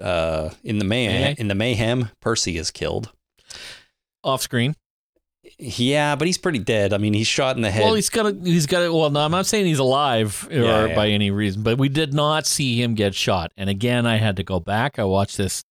uh, 0.00 0.50
in 0.62 0.78
the 0.78 0.84
may- 0.84 1.34
in 1.38 1.48
the 1.48 1.54
mayhem, 1.54 2.10
Percy 2.20 2.56
is 2.56 2.70
killed. 2.70 3.10
Off 4.26 4.42
screen. 4.42 4.74
Yeah, 5.58 6.16
but 6.16 6.26
he's 6.26 6.38
pretty 6.38 6.58
dead. 6.58 6.92
I 6.92 6.98
mean, 6.98 7.14
he's 7.14 7.28
shot 7.28 7.54
in 7.56 7.62
the 7.62 7.70
head. 7.70 7.84
Well, 7.84 7.94
he's 7.94 8.10
got 8.10 8.26
a, 8.26 8.32
he's 8.42 8.66
got 8.66 8.80
a, 8.82 8.92
well, 8.92 9.10
no, 9.10 9.20
I'm 9.20 9.30
not 9.30 9.46
saying 9.46 9.66
he's 9.66 9.78
alive 9.78 10.46
or 10.50 10.54
Yeah, 10.56 10.86
yeah. 10.86 10.94
by 10.94 11.08
any 11.08 11.30
reason, 11.30 11.62
but 11.62 11.78
we 11.78 11.88
did 11.88 12.12
not 12.12 12.46
see 12.46 12.82
him 12.82 12.94
get 12.94 13.14
shot. 13.14 13.52
And 13.56 13.70
again, 13.70 14.06
I 14.06 14.16
had 14.16 14.36
to 14.36 14.42
go 14.42 14.58
back. 14.58 14.98
I 14.98 15.04
watched 15.04 15.36
this 15.36 15.62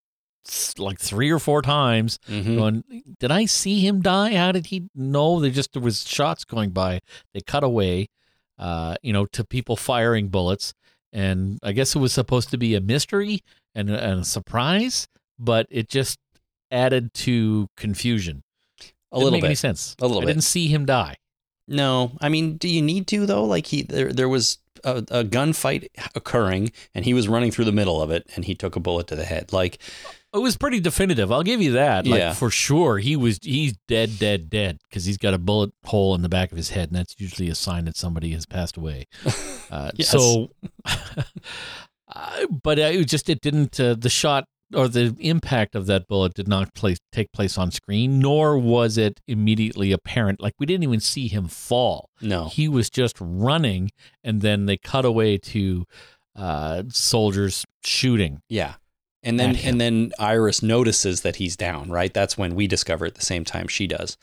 like 0.77 0.99
three 0.99 1.29
or 1.29 1.39
four 1.39 1.61
times 1.61 2.19
Mhm. 2.29 2.55
going, 2.55 2.83
did 3.19 3.31
I 3.31 3.45
see 3.45 3.79
him 3.85 4.01
die? 4.01 4.35
How 4.35 4.51
did 4.53 4.67
he 4.67 4.87
know? 4.95 5.39
They 5.41 5.49
just, 5.51 5.73
there 5.73 5.81
was 5.81 6.07
shots 6.07 6.45
going 6.45 6.69
by. 6.69 7.01
They 7.33 7.41
cut 7.41 7.63
away, 7.63 8.07
uh, 8.57 8.95
you 9.01 9.11
know, 9.11 9.25
to 9.25 9.43
people 9.43 9.75
firing 9.75 10.29
bullets. 10.29 10.73
And 11.11 11.59
I 11.63 11.73
guess 11.73 11.95
it 11.95 11.99
was 11.99 12.13
supposed 12.13 12.49
to 12.51 12.57
be 12.57 12.75
a 12.75 12.81
mystery 12.81 13.41
and, 13.73 13.89
and 13.89 14.21
a 14.21 14.23
surprise, 14.25 15.07
but 15.37 15.67
it 15.69 15.89
just 15.89 16.17
added 16.71 17.13
to 17.15 17.67
confusion. 17.75 18.43
A 19.15 19.19
little 19.19 19.39
bit. 19.39 19.45
any 19.47 19.55
sense. 19.55 19.95
A 19.99 20.05
little 20.07 20.21
I 20.21 20.25
bit. 20.25 20.33
didn't 20.33 20.43
see 20.43 20.67
him 20.67 20.85
die. 20.85 21.17
No, 21.67 22.15
I 22.21 22.29
mean, 22.29 22.57
do 22.57 22.67
you 22.67 22.81
need 22.81 23.07
to 23.07 23.25
though? 23.25 23.43
Like 23.43 23.65
he, 23.67 23.81
there, 23.81 24.13
there 24.13 24.29
was 24.29 24.59
a, 24.83 24.97
a 25.09 25.23
gunfight 25.23 25.87
occurring, 26.13 26.71
and 26.93 27.05
he 27.05 27.13
was 27.15 27.27
running 27.27 27.49
through 27.51 27.65
the 27.65 27.71
middle 27.71 28.01
of 28.01 28.11
it, 28.11 28.29
and 28.35 28.45
he 28.45 28.53
took 28.53 28.75
a 28.75 28.79
bullet 28.79 29.07
to 29.07 29.15
the 29.15 29.25
head. 29.25 29.51
Like, 29.51 29.79
It 30.31 30.37
was 30.39 30.57
pretty 30.57 30.79
definitive. 30.79 31.31
I'll 31.31 31.41
give 31.41 31.61
you 31.63 31.71
that. 31.71 32.05
Like 32.05 32.19
Yeah. 32.19 32.33
for 32.33 32.51
sure, 32.51 32.99
he 32.99 33.15
was 33.15 33.39
he's 33.41 33.73
dead, 33.87 34.19
dead, 34.19 34.49
dead 34.51 34.77
because 34.87 35.05
he's 35.05 35.17
got 35.17 35.33
a 35.33 35.39
bullet 35.39 35.71
hole 35.85 36.13
in 36.13 36.21
the 36.21 36.29
back 36.29 36.51
of 36.51 36.57
his 36.57 36.69
head, 36.69 36.89
and 36.89 36.95
that's 36.97 37.15
usually 37.17 37.49
a 37.49 37.55
sign 37.55 37.85
that 37.85 37.97
somebody 37.97 38.29
has 38.31 38.45
passed 38.45 38.77
away. 38.77 39.07
Uh, 39.71 39.89
Yes. 39.95 40.09
So, 40.09 40.51
uh, 40.85 42.45
but 42.63 42.77
it 42.79 43.07
just 43.07 43.29
it 43.29 43.41
didn't 43.41 43.79
uh, 43.79 43.95
the 43.97 44.09
shot 44.09 44.47
or 44.73 44.87
the 44.87 45.15
impact 45.19 45.75
of 45.75 45.85
that 45.85 46.07
bullet 46.07 46.33
did 46.33 46.47
not 46.47 46.73
place 46.73 46.97
take 47.11 47.31
place 47.31 47.57
on 47.57 47.71
screen, 47.71 48.19
nor 48.19 48.57
was 48.57 48.97
it 48.97 49.21
immediately 49.27 49.91
apparent. 49.91 50.41
Like 50.41 50.53
we 50.59 50.65
didn't 50.65 50.83
even 50.83 50.99
see 50.99 51.27
him 51.27 51.47
fall. 51.47 52.09
no, 52.21 52.45
He 52.49 52.67
was 52.67 52.89
just 52.89 53.15
running, 53.19 53.91
and 54.23 54.41
then 54.41 54.65
they 54.65 54.77
cut 54.77 55.05
away 55.05 55.37
to 55.37 55.85
uh, 56.35 56.83
soldiers 56.89 57.65
shooting. 57.83 58.41
yeah. 58.49 58.75
And 59.27 59.39
then, 59.39 59.55
and 59.55 59.81
then 59.81 60.11
Iris 60.19 60.61
notices 60.61 61.21
that 61.21 61.37
he's 61.37 61.55
down. 61.55 61.89
Right, 61.89 62.13
that's 62.13 62.37
when 62.37 62.53
we 62.53 62.67
discover 62.67 63.07
at 63.07 63.15
the 63.15 63.25
same 63.25 63.43
time 63.43 63.67
she 63.67 63.87
does. 63.87 64.17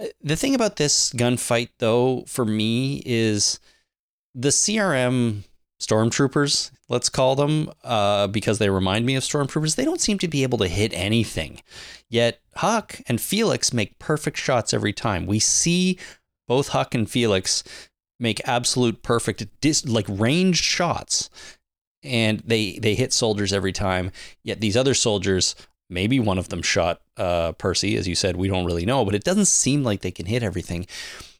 Uh, 0.00 0.06
The 0.22 0.36
thing 0.36 0.54
about 0.54 0.76
this 0.76 1.12
gunfight, 1.12 1.68
though, 1.80 2.24
for 2.26 2.46
me, 2.46 3.02
is 3.04 3.60
the 4.34 4.48
CRM 4.48 5.42
stormtroopers, 5.82 6.70
let's 6.88 7.08
call 7.08 7.34
them, 7.34 7.70
uh, 7.84 8.26
because 8.26 8.58
they 8.58 8.70
remind 8.70 9.04
me 9.04 9.14
of 9.14 9.22
stormtroopers, 9.22 9.76
they 9.76 9.84
don't 9.84 10.00
seem 10.00 10.18
to 10.18 10.28
be 10.28 10.42
able 10.42 10.58
to 10.58 10.68
hit 10.68 10.92
anything. 10.94 11.60
Yet 12.08 12.40
Huck 12.56 13.00
and 13.06 13.20
Felix 13.20 13.72
make 13.72 13.98
perfect 13.98 14.38
shots 14.38 14.72
every 14.72 14.92
time. 14.92 15.26
We 15.26 15.38
see 15.38 15.98
both 16.48 16.68
Huck 16.68 16.94
and 16.94 17.10
Felix 17.10 17.64
make 18.20 18.46
absolute 18.46 19.02
perfect, 19.02 19.46
dis- 19.60 19.86
like 19.86 20.06
ranged 20.08 20.64
shots, 20.64 21.28
and 22.02 22.40
they 22.40 22.78
they 22.78 22.94
hit 22.94 23.12
soldiers 23.12 23.52
every 23.52 23.72
time. 23.72 24.10
Yet 24.44 24.60
these 24.60 24.76
other 24.76 24.94
soldiers, 24.94 25.54
maybe 25.90 26.20
one 26.20 26.38
of 26.38 26.48
them 26.48 26.62
shot 26.62 27.00
uh, 27.16 27.52
Percy, 27.52 27.96
as 27.96 28.08
you 28.08 28.14
said, 28.14 28.36
we 28.36 28.48
don't 28.48 28.64
really 28.64 28.86
know, 28.86 29.04
but 29.04 29.14
it 29.14 29.24
doesn't 29.24 29.46
seem 29.46 29.82
like 29.82 30.00
they 30.00 30.10
can 30.10 30.26
hit 30.26 30.42
everything. 30.42 30.86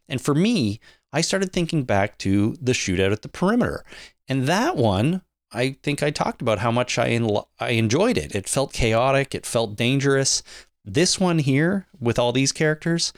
And 0.09 0.21
for 0.21 0.35
me, 0.35 0.81
I 1.13 1.21
started 1.21 1.53
thinking 1.53 1.85
back 1.85 2.19
to 2.19 2.57
the 2.61 2.73
shootout 2.73 3.13
at 3.13 3.23
the 3.23 3.29
perimeter. 3.29 3.85
And 4.29 4.47
that 4.47 4.77
one, 4.77 5.23
I 5.53 5.77
think 5.83 6.03
I 6.03 6.11
talked 6.11 6.41
about 6.43 6.61
how 6.61 6.71
much 6.71 6.99
I 6.99 7.09
en- 7.09 7.29
I 7.59 7.71
enjoyed 7.71 8.17
it. 8.17 8.35
It 8.35 8.49
felt 8.49 8.73
chaotic, 8.73 9.35
it 9.35 9.45
felt 9.47 9.77
dangerous. 9.77 10.43
This 10.85 11.21
one 11.21 11.39
here 11.39 11.87
with 12.01 12.19
all 12.19 12.33
these 12.33 12.53
characters, 12.53 13.13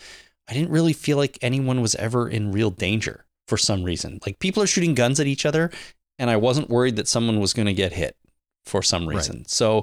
I 0.49 0.53
didn't 0.55 0.71
really 0.71 0.93
feel 0.93 1.17
like 1.17 1.39
anyone 1.41 1.81
was 1.81 1.95
ever 1.95 2.29
in 2.29 2.53
real 2.53 2.71
danger 2.71 3.25
for 3.49 3.57
some 3.57 3.85
reason. 3.85 4.21
Like 4.27 4.39
people 4.39 4.63
are 4.63 4.67
shooting 4.67 4.95
guns 4.95 5.19
at 5.21 5.27
each 5.27 5.47
other 5.47 5.71
and 6.19 6.29
I 6.31 6.37
wasn't 6.37 6.69
worried 6.71 6.97
that 6.97 7.09
someone 7.09 7.41
was 7.41 7.53
going 7.55 7.67
to 7.67 7.73
get 7.75 7.93
hit 7.93 8.17
for 8.67 8.83
some 8.83 9.07
Right. 9.09 9.17
reason. 9.17 9.45
So 9.47 9.83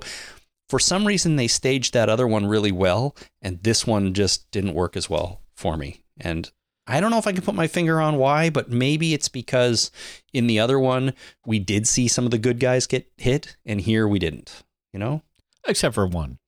for 0.70 0.80
some 0.80 1.06
reason 1.08 1.36
they 1.36 1.48
staged 1.48 1.94
that 1.94 2.10
other 2.10 2.28
one 2.28 2.46
really 2.46 2.72
well 2.72 3.16
and 3.42 3.62
this 3.64 3.88
one 3.88 4.14
just 4.14 4.50
didn't 4.52 4.74
work 4.74 4.96
as 4.96 5.10
well 5.10 5.42
for 5.56 5.78
me. 5.78 6.04
And 6.20 6.52
I 6.88 7.00
don't 7.00 7.12
know 7.12 7.18
if 7.18 7.28
I 7.28 7.32
can 7.32 7.44
put 7.44 7.56
my 7.56 7.68
finger 7.68 8.02
on 8.02 8.18
why, 8.18 8.50
but 8.50 8.70
maybe 8.70 9.14
it's 9.14 9.30
because 9.30 9.92
in 10.34 10.48
the 10.48 10.60
other 10.60 10.80
one 10.80 11.14
we 11.46 11.60
did 11.60 11.88
see 11.88 12.08
some 12.08 12.26
of 12.26 12.32
the 12.32 12.38
good 12.38 12.60
guys 12.60 12.88
get 12.88 13.10
hit 13.18 13.56
and 13.66 13.82
here 13.82 14.08
we 14.08 14.20
didn't, 14.20 14.64
you 14.94 15.00
know? 15.00 15.22
except 15.68 15.94
for 15.96 16.08
one. 16.08 16.40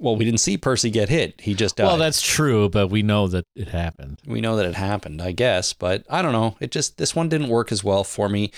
Well, 0.00 0.16
we 0.16 0.24
didn't 0.24 0.40
see 0.40 0.56
Percy 0.56 0.90
get 0.90 1.10
hit. 1.10 1.40
He 1.40 1.54
just 1.54 1.76
died. 1.76 1.86
Well, 1.86 1.98
that's 1.98 2.22
true, 2.22 2.68
but 2.68 2.88
we 2.88 3.02
know 3.02 3.28
that 3.28 3.44
it 3.54 3.68
happened. 3.68 4.18
we 4.26 4.40
know 4.40 4.56
that 4.56 4.66
it 4.66 4.74
happened, 4.74 5.22
I 5.22 5.32
guess, 5.32 5.72
but 5.74 6.04
I 6.10 6.22
don't 6.22 6.32
know. 6.32 6.56
It 6.58 6.72
just 6.72 6.96
this 6.98 7.14
one 7.14 7.28
didn't 7.28 7.48
work 7.48 7.70
as 7.70 7.84
well 7.84 8.02
for 8.02 8.28
me. 8.28 8.50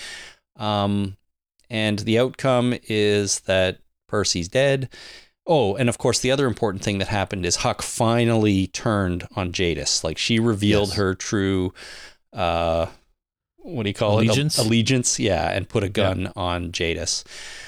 Um, 0.55 1.17
and 1.69 1.99
the 1.99 2.17
outcome 2.17 2.73
is 2.87 3.41
that 3.41 3.79
Percy's 4.07 4.47
dead. 4.47 4.89
Oh, 5.47 5.75
and 5.75 5.89
of 5.89 5.97
course, 5.97 6.19
the 6.19 6.31
other 6.31 6.47
important 6.47 6.83
thing 6.83 6.97
that 6.97 7.07
happened 7.09 7.45
is 7.45 7.57
Huck 7.57 7.81
finally 7.81 8.67
turned 8.67 9.27
on 9.35 9.51
Jadis. 9.51 10.03
Like 10.03 10.17
she 10.17 10.39
revealed 10.39 10.89
Yes. 10.89 10.97
her 10.97 11.13
true, 11.13 11.71
uh, 12.33 12.87
what 13.57 13.83
do 13.83 13.89
you 13.89 13.93
call 13.93 14.19
Allegiance? 14.19 14.57
it? 14.57 14.65
Allegiance, 14.65 15.19
yeah, 15.19 15.49
and 15.51 15.67
put 15.69 15.83
a 15.83 15.89
gun 15.89 16.31
on 16.35 16.71
Jadis. 16.71 17.23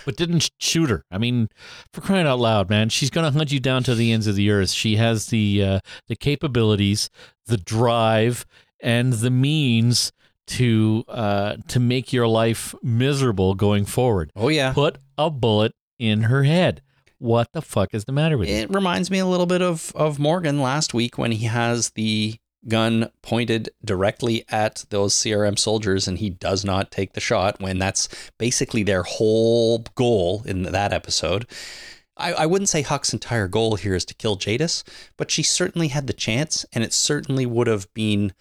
But 0.05 0.15
didn't 0.15 0.49
shoot 0.59 0.89
her. 0.89 1.03
I 1.11 1.17
mean, 1.17 1.49
for 1.93 2.01
crying 2.01 2.27
out 2.27 2.39
loud, 2.39 2.69
man, 2.69 2.89
she's 2.89 3.09
gonna 3.09 3.31
hunt 3.31 3.51
you 3.51 3.59
down 3.59 3.83
to 3.83 3.95
the 3.95 4.11
ends 4.11 4.27
of 4.27 4.35
the 4.35 4.49
earth. 4.51 4.71
She 4.71 4.95
has 4.97 5.27
the 5.27 5.63
uh, 5.63 5.79
the 6.07 6.15
capabilities, 6.15 7.09
the 7.45 7.57
drive, 7.57 8.45
and 8.79 9.13
the 9.13 9.31
means 9.31 10.11
to 10.47 11.03
uh, 11.07 11.57
to 11.67 11.79
make 11.79 12.13
your 12.13 12.27
life 12.27 12.73
miserable 12.83 13.53
going 13.55 13.85
forward. 13.85 14.31
Oh 14.35 14.47
yeah, 14.49 14.73
Put 14.73 14.97
a 15.17 15.29
bullet 15.29 15.73
in 15.99 16.23
her 16.23 16.43
head. 16.43 16.81
What 17.19 17.52
the 17.53 17.61
fuck 17.61 17.94
is 17.94 18.06
the 18.06 18.11
matter 18.11 18.38
with 18.38 18.49
you? 18.49 18.56
It 18.56 18.69
reminds 18.69 19.10
me 19.10 19.19
a 19.19 19.26
little 19.26 19.45
bit 19.45 19.61
of 19.61 19.91
of 19.95 20.19
Morgan 20.19 20.61
last 20.61 20.94
week 20.94 21.18
when 21.18 21.31
he 21.31 21.45
has 21.45 21.91
the 21.91 22.35
gun 22.68 23.10
pointed 23.22 23.69
directly 23.84 24.44
at 24.49 24.85
those 24.89 25.14
CRM 25.14 25.57
soldiers 25.57 26.07
and 26.07 26.18
he 26.18 26.30
does 26.30 26.65
not 26.65 26.91
take 26.91 27.14
the 27.14 27.22
shot 27.22 27.61
when 27.61 27.80
that's 27.80 28.10
basically 28.38 28.84
their 28.84 29.03
whole 29.03 29.80
goal 29.95 30.44
in 30.45 30.64
that 30.64 30.91
episode. 30.94 31.45
I, 32.18 32.34
I 32.34 32.45
wouldn't 32.45 32.69
say 32.69 32.81
Huck's 32.81 33.14
entire 33.14 33.48
goal 33.48 33.76
here 33.76 33.95
is 33.95 34.06
to 34.06 34.15
kill 34.15 34.35
Jadis, 34.35 34.84
but 35.18 35.31
she 35.31 35.44
certainly 35.44 35.89
had 35.89 36.07
the 36.07 36.14
chance 36.14 36.65
and 36.73 36.84
it 36.84 36.94
certainly 36.94 37.45
would 37.45 37.68
have 37.68 37.91
been 37.94 38.34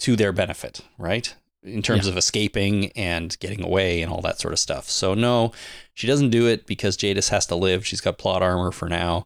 to 0.00 0.14
their 0.14 0.32
benefit, 0.32 0.82
right? 0.98 1.34
In 1.64 1.80
terms 1.82 2.06
Yeah. 2.06 2.12
of 2.12 2.18
escaping 2.18 2.90
and 2.96 3.38
getting 3.38 3.62
away 3.62 4.02
and 4.02 4.12
all 4.12 4.20
that 4.22 4.40
sort 4.40 4.52
of 4.52 4.58
stuff. 4.58 4.90
So 4.90 5.14
no, 5.14 5.52
she 5.94 6.06
doesn't 6.08 6.30
do 6.30 6.46
it 6.48 6.66
because 6.66 6.96
Jadis 6.96 7.28
has 7.28 7.46
to 7.46 7.54
live. 7.54 7.86
She's 7.86 8.00
got 8.00 8.18
plot 8.18 8.42
armor 8.42 8.72
for 8.72 8.88
now. 8.88 9.24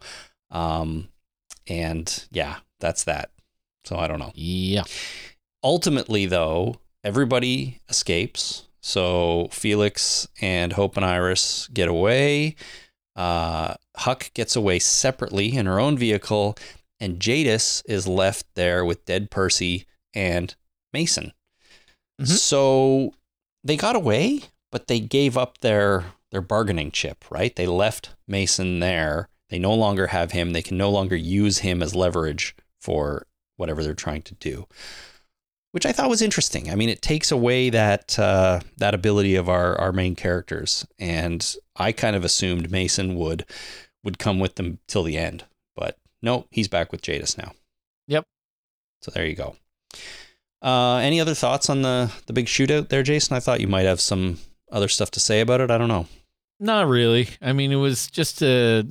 Um, 0.50 1.08
and 1.66 2.26
yeah, 2.30 2.56
that's 2.78 3.04
that. 3.04 3.30
So 3.84 3.96
I 3.96 4.06
don't 4.06 4.18
know. 4.18 4.32
Yeah. 4.34 4.82
Ultimately, 5.64 6.26
though, 6.26 6.76
everybody 7.02 7.80
escapes. 7.88 8.64
So 8.80 9.48
Felix 9.50 10.28
and 10.40 10.74
Hope 10.74 10.96
and 10.96 11.04
Iris 11.06 11.68
get 11.72 11.88
away. 11.88 12.54
Uh, 13.16 13.74
Huck 13.96 14.30
gets 14.34 14.54
away 14.54 14.78
separately 14.78 15.56
in 15.56 15.64
her 15.66 15.80
own 15.80 15.96
vehicle, 15.96 16.56
and 17.00 17.18
Jadis 17.18 17.82
is 17.86 18.06
left 18.06 18.44
there 18.54 18.84
with 18.84 19.06
dead 19.06 19.30
Percy 19.30 19.86
and 20.14 20.54
Mason. 20.92 21.32
Mhm. 22.20 22.26
So 22.28 23.14
they 23.64 23.76
got 23.76 23.96
away, 23.96 24.42
but 24.72 24.86
they 24.86 25.00
gave 25.00 25.36
up 25.36 25.58
their 25.58 26.12
their 26.30 26.40
bargaining 26.40 26.90
chip, 26.90 27.24
right? 27.30 27.54
They 27.54 27.66
left 27.66 28.10
Mason 28.26 28.80
there. 28.80 29.28
They 29.48 29.58
no 29.58 29.72
longer 29.74 30.08
have 30.08 30.32
him. 30.32 30.52
They 30.52 30.62
can 30.62 30.76
no 30.76 30.90
longer 30.90 31.14
use 31.16 31.58
him 31.58 31.82
as 31.82 31.94
leverage 31.94 32.56
for 32.80 33.26
whatever 33.56 33.82
they're 33.82 33.94
trying 33.94 34.22
to 34.22 34.34
do, 34.34 34.66
which 35.70 35.86
I 35.86 35.92
thought 35.92 36.10
was 36.10 36.20
interesting. 36.22 36.70
I 36.70 36.74
mean, 36.74 36.88
it 36.88 37.00
takes 37.00 37.30
away 37.30 37.70
that 37.70 38.18
uh, 38.18 38.60
that 38.76 38.94
ability 38.94 39.36
of 39.36 39.48
our 39.48 39.78
our 39.80 39.92
main 39.92 40.16
characters, 40.16 40.86
and 40.98 41.54
I 41.76 41.92
kind 41.92 42.16
of 42.16 42.24
assumed 42.24 42.70
Mason 42.70 43.14
would 43.16 43.44
would 44.02 44.18
come 44.18 44.38
with 44.40 44.56
them 44.56 44.78
till 44.88 45.02
the 45.04 45.16
end, 45.16 45.44
but 45.74 45.96
no, 46.22 46.46
he's 46.50 46.68
back 46.68 46.92
with 46.92 47.02
Jadis 47.02 47.38
now. 47.38 47.52
Yep. 48.08 48.24
So 49.02 49.10
there 49.12 49.26
you 49.26 49.34
go. 49.36 49.56
Uh, 50.66 50.96
any 50.96 51.20
other 51.20 51.34
thoughts 51.34 51.70
on 51.70 51.82
the 51.82 52.12
the 52.26 52.32
big 52.32 52.46
shootout 52.46 52.88
there, 52.88 53.04
Jason? 53.04 53.36
I 53.36 53.40
thought 53.40 53.60
you 53.60 53.68
might 53.68 53.86
have 53.86 54.00
some 54.00 54.38
other 54.72 54.88
stuff 54.88 55.12
to 55.12 55.20
say 55.20 55.40
about 55.40 55.60
it. 55.60 55.70
I 55.70 55.78
don't 55.78 55.86
know. 55.86 56.08
Not 56.58 56.88
really. 56.88 57.28
I 57.40 57.52
mean, 57.52 57.70
it 57.70 57.76
was 57.76 58.10
just 58.10 58.42
a 58.42 58.84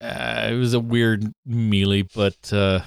uh, 0.00 0.48
it 0.50 0.56
was 0.56 0.74
a 0.74 0.80
weird 0.80 1.30
melee, 1.46 2.02
but 2.02 2.52
uh, 2.52 2.80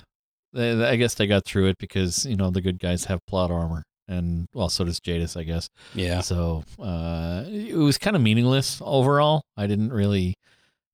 I 0.53 0.97
guess 0.97 1.13
they 1.13 1.25
got 1.25 1.45
through 1.45 1.67
it 1.67 1.77
because 1.77 2.25
you 2.25 2.35
know 2.35 2.49
the 2.49 2.59
good 2.59 2.79
guys 2.79 3.05
have 3.05 3.25
plot 3.27 3.49
armor, 3.49 3.83
and 4.09 4.47
well, 4.53 4.67
so 4.67 4.83
does 4.83 4.99
Jadis, 4.99 5.37
I 5.37 5.43
guess. 5.43 5.69
Yeah. 5.95 6.19
So 6.19 6.65
uh, 6.79 7.43
it 7.47 7.77
was 7.77 7.97
kind 7.97 8.17
of 8.17 8.21
meaningless 8.21 8.81
overall. 8.83 9.43
I 9.55 9.67
didn't 9.67 9.93
really, 9.93 10.35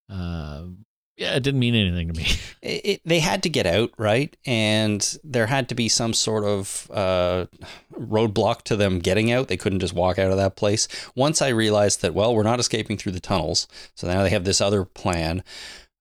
uh, 0.07 0.65
yeah, 1.15 1.35
it 1.35 1.43
didn't 1.43 1.59
mean 1.59 1.75
anything 1.75 2.11
to 2.11 2.19
me. 2.19 2.27
It, 2.63 2.85
it, 2.85 3.01
they 3.03 3.19
had 3.19 3.43
to 3.43 3.49
get 3.49 3.65
out, 3.65 3.91
right? 3.97 4.33
And 4.45 5.17
there 5.21 5.47
had 5.47 5.67
to 5.67 5.75
be 5.75 5.89
some 5.89 6.13
sort 6.13 6.45
of 6.45 6.89
uh, 6.93 7.47
roadblock 7.91 8.61
to 8.61 8.77
them 8.77 8.99
getting 8.99 9.33
out. 9.33 9.49
They 9.49 9.57
couldn't 9.57 9.81
just 9.81 9.93
walk 9.93 10.17
out 10.17 10.31
of 10.31 10.37
that 10.37 10.55
place. 10.55 10.87
Once 11.13 11.41
I 11.41 11.49
realized 11.49 12.01
that, 12.03 12.13
well, 12.13 12.33
we're 12.33 12.43
not 12.43 12.61
escaping 12.61 12.95
through 12.95 13.11
the 13.11 13.19
tunnels. 13.19 13.67
So 13.95 14.07
now 14.07 14.23
they 14.23 14.29
have 14.29 14.45
this 14.45 14.61
other 14.61 14.85
plan. 14.85 15.43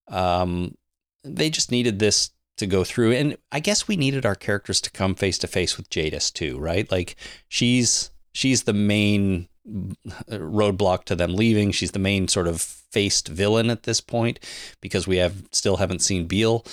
Um, 0.07 0.77
they 1.25 1.51
just 1.51 1.73
needed 1.73 1.99
this 1.99 2.31
to 2.59 2.67
go 2.69 2.85
through. 2.85 3.11
And 3.15 3.37
I 3.51 3.59
guess 3.59 3.89
we 3.89 3.97
needed 3.97 4.25
our 4.25 4.37
characters 4.37 4.81
to 4.83 4.91
come 4.93 5.17
face 5.17 5.39
to 5.39 5.49
face 5.49 5.77
with 5.77 5.91
Jadis 5.91 6.31
too, 6.31 6.61
right? 6.61 6.89
Like 6.93 7.17
she's 7.49 8.13
she's 8.33 8.63
the 8.63 8.73
main 8.73 9.49
roadblock 9.67 11.05
to 11.05 11.15
them 11.15 11.35
leaving. 11.35 11.71
She's 11.71 11.93
the 11.93 11.99
main 11.99 12.29
sort 12.29 12.49
of 12.49 12.61
faced 12.61 13.29
villain 13.29 13.71
at 13.71 13.85
this 13.85 14.01
point 14.01 14.41
because 14.81 15.07
we 15.07 15.17
have 15.19 15.45
still 15.53 15.77
haven't 15.77 16.01
seen 16.01 16.27
Beale. 16.27 16.65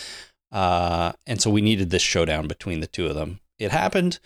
Uh, 0.52 1.14
and 1.28 1.42
so 1.42 1.50
we 1.50 1.62
needed 1.62 1.90
this 1.90 2.02
showdown 2.02 2.48
between 2.48 2.80
the 2.80 2.88
two 2.88 3.08
of 3.08 3.16
them. 3.16 3.40
It 3.60 3.72
happened. 3.72 4.20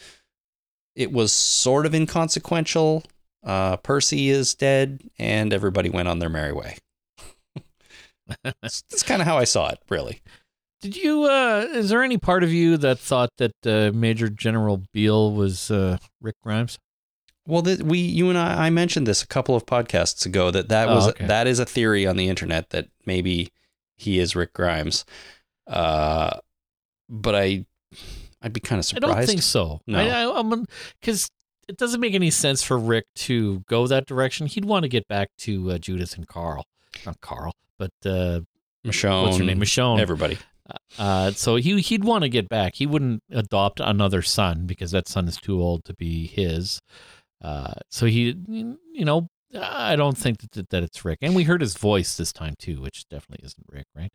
It 0.95 1.11
was 1.11 1.31
sort 1.31 1.85
of 1.85 1.94
inconsequential. 1.94 3.03
Uh, 3.44 3.77
Percy 3.77 4.30
is 4.30 4.56
dead, 4.56 5.02
and 5.19 5.52
everybody 5.52 5.90
went 5.90 6.07
on 6.07 6.19
their 6.19 6.30
merry 6.30 6.53
way. 6.53 6.77
that's 8.44 8.84
that's 8.90 9.03
kind 9.03 9.22
of 9.22 9.27
how 9.27 9.38
I 9.38 9.44
saw 9.44 9.69
it, 9.69 9.80
really. 9.90 10.22
Did 10.81 10.95
you? 10.95 11.26
Uh, 11.26 11.65
is 11.72 11.90
there 11.90 12.03
any 12.03 12.18
part 12.18 12.44
of 12.44 12.53
you 12.53 12.77
that 12.77 12.99
thought 12.99 13.31
that 13.38 13.53
uh, 13.65 13.91
Major 13.94 14.30
General 14.30 14.84
Beale 14.94 15.34
was 15.34 15.72
uh, 15.72 15.98
Rick 16.22 16.35
Grimes? 16.41 16.77
Well, 17.45 17.61
th- 17.61 17.80
we, 17.80 17.99
you 17.99 18.30
and 18.30 18.38
I, 18.38 18.68
I 18.68 18.70
mentioned 18.70 19.06
this 19.06 19.22
a 19.22 19.28
couple 19.28 19.56
of 19.56 19.65
podcasts 19.65 20.26
ago 20.26 20.49
that 20.52 20.70
that 20.70 20.88
Oh, 20.88 20.95
was 20.95 21.07
okay. 21.10 21.28
that 21.28 21.45
is 21.48 21.60
a 21.60 21.65
theory 21.65 22.07
on 22.07 22.15
the 22.15 22.30
internet 22.30 22.70
that 22.70 22.88
maybe 23.06 23.52
he 23.98 24.20
is 24.20 24.36
Rick 24.36 24.53
Grimes. 24.53 25.03
Uh, 25.68 26.38
but 27.10 27.36
I, 27.36 27.65
I'd 28.41 28.53
be 28.53 28.60
kind 28.60 28.80
of 28.80 28.86
surprised. 28.86 29.11
I 29.14 29.18
don't 29.18 29.28
think 29.28 29.41
so. 29.41 29.82
No. 29.88 29.99
I, 29.99 30.07
I, 30.24 30.40
I'm 30.40 30.65
because 31.02 31.30
it 31.68 31.78
doesn't 31.78 31.99
make 32.02 32.14
any 32.14 32.30
sense 32.32 32.64
for 32.64 32.78
Rick 32.78 33.06
to 33.15 33.60
go 33.70 33.88
that 33.88 34.06
direction. 34.06 34.48
He'd 34.48 34.65
want 34.65 34.84
to 34.84 34.90
get 34.90 35.07
back 35.07 35.30
to 35.40 35.72
uh, 35.72 35.78
Judith 35.78 36.15
and 36.18 36.28
Carl, 36.28 36.65
not 37.06 37.20
Carl, 37.22 37.53
but 37.78 37.91
uh, 38.06 38.41
Michonne, 38.86 39.24
what's 39.26 39.38
her 39.38 39.44
name, 39.44 39.60
Michonne. 39.60 39.99
everybody. 39.99 40.38
Uh, 40.98 41.32
so 41.32 41.57
he 41.57 41.80
he'd 41.82 42.03
want 42.06 42.24
to 42.24 42.30
get 42.30 42.48
back. 42.49 42.76
He 42.76 42.86
wouldn't 42.86 43.22
adopt 43.32 43.80
another 43.82 44.22
son 44.22 44.65
because 44.65 44.91
that 44.91 45.07
son 45.10 45.28
is 45.28 45.36
too 45.38 45.61
old 45.61 45.84
to 45.86 45.94
be 45.94 46.26
his. 46.28 46.82
Uh, 47.44 47.74
so 47.90 48.06
he, 48.06 48.36
you 48.48 49.06
know, 49.06 49.30
I 49.60 49.95
don't 49.95 50.18
think 50.18 50.49
that, 50.52 50.70
that 50.70 50.84
it's 50.84 51.06
Rick. 51.06 51.20
And 51.22 51.36
we 51.36 51.44
heard 51.44 51.61
his 51.61 51.76
voice 51.76 52.18
this 52.18 52.34
time 52.34 52.56
too, 52.57 52.82
which 52.82 53.07
definitely 53.10 53.45
isn't 53.45 53.65
Rick, 53.70 53.88
right? 53.95 54.11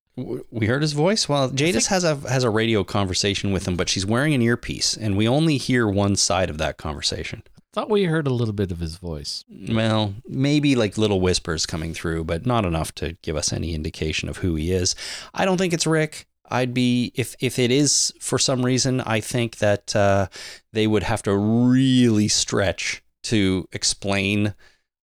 We 0.50 0.66
heard 0.66 0.82
his 0.82 0.92
voice. 0.92 1.28
Well, 1.28 1.50
Jadis 1.50 1.86
has 1.88 2.04
a 2.04 2.16
has 2.28 2.44
a 2.44 2.50
radio 2.50 2.82
conversation 2.82 3.52
with 3.52 3.68
him, 3.68 3.76
but 3.76 3.88
she's 3.88 4.04
wearing 4.04 4.34
an 4.34 4.42
earpiece, 4.42 4.96
and 4.96 5.16
we 5.16 5.28
only 5.28 5.56
hear 5.56 5.86
one 5.86 6.16
side 6.16 6.50
of 6.50 6.58
that 6.58 6.76
conversation. 6.76 7.42
I 7.56 7.60
thought 7.72 7.90
we 7.90 8.04
heard 8.04 8.26
a 8.26 8.30
little 8.30 8.54
bit 8.54 8.72
of 8.72 8.80
his 8.80 8.96
voice. 8.96 9.44
Well, 9.68 10.14
maybe 10.26 10.74
like 10.74 10.98
little 10.98 11.20
whispers 11.20 11.66
coming 11.66 11.94
through, 11.94 12.24
but 12.24 12.46
not 12.46 12.64
enough 12.64 12.92
to 12.96 13.16
give 13.22 13.36
us 13.36 13.52
any 13.52 13.74
indication 13.74 14.28
of 14.28 14.38
who 14.38 14.56
he 14.56 14.72
is. 14.72 14.96
I 15.34 15.44
don't 15.44 15.58
think 15.58 15.72
it's 15.72 15.86
Rick. 15.86 16.26
I'd 16.50 16.74
be 16.74 17.12
if 17.14 17.36
if 17.40 17.58
it 17.58 17.70
is 17.70 18.12
for 18.20 18.38
some 18.38 18.64
reason, 18.64 19.02
I 19.02 19.20
think 19.20 19.58
that 19.58 19.94
uh, 19.94 20.26
they 20.72 20.88
would 20.88 21.04
have 21.04 21.22
to 21.24 21.36
really 21.36 22.26
stretch 22.26 23.02
to 23.24 23.68
explain 23.72 24.54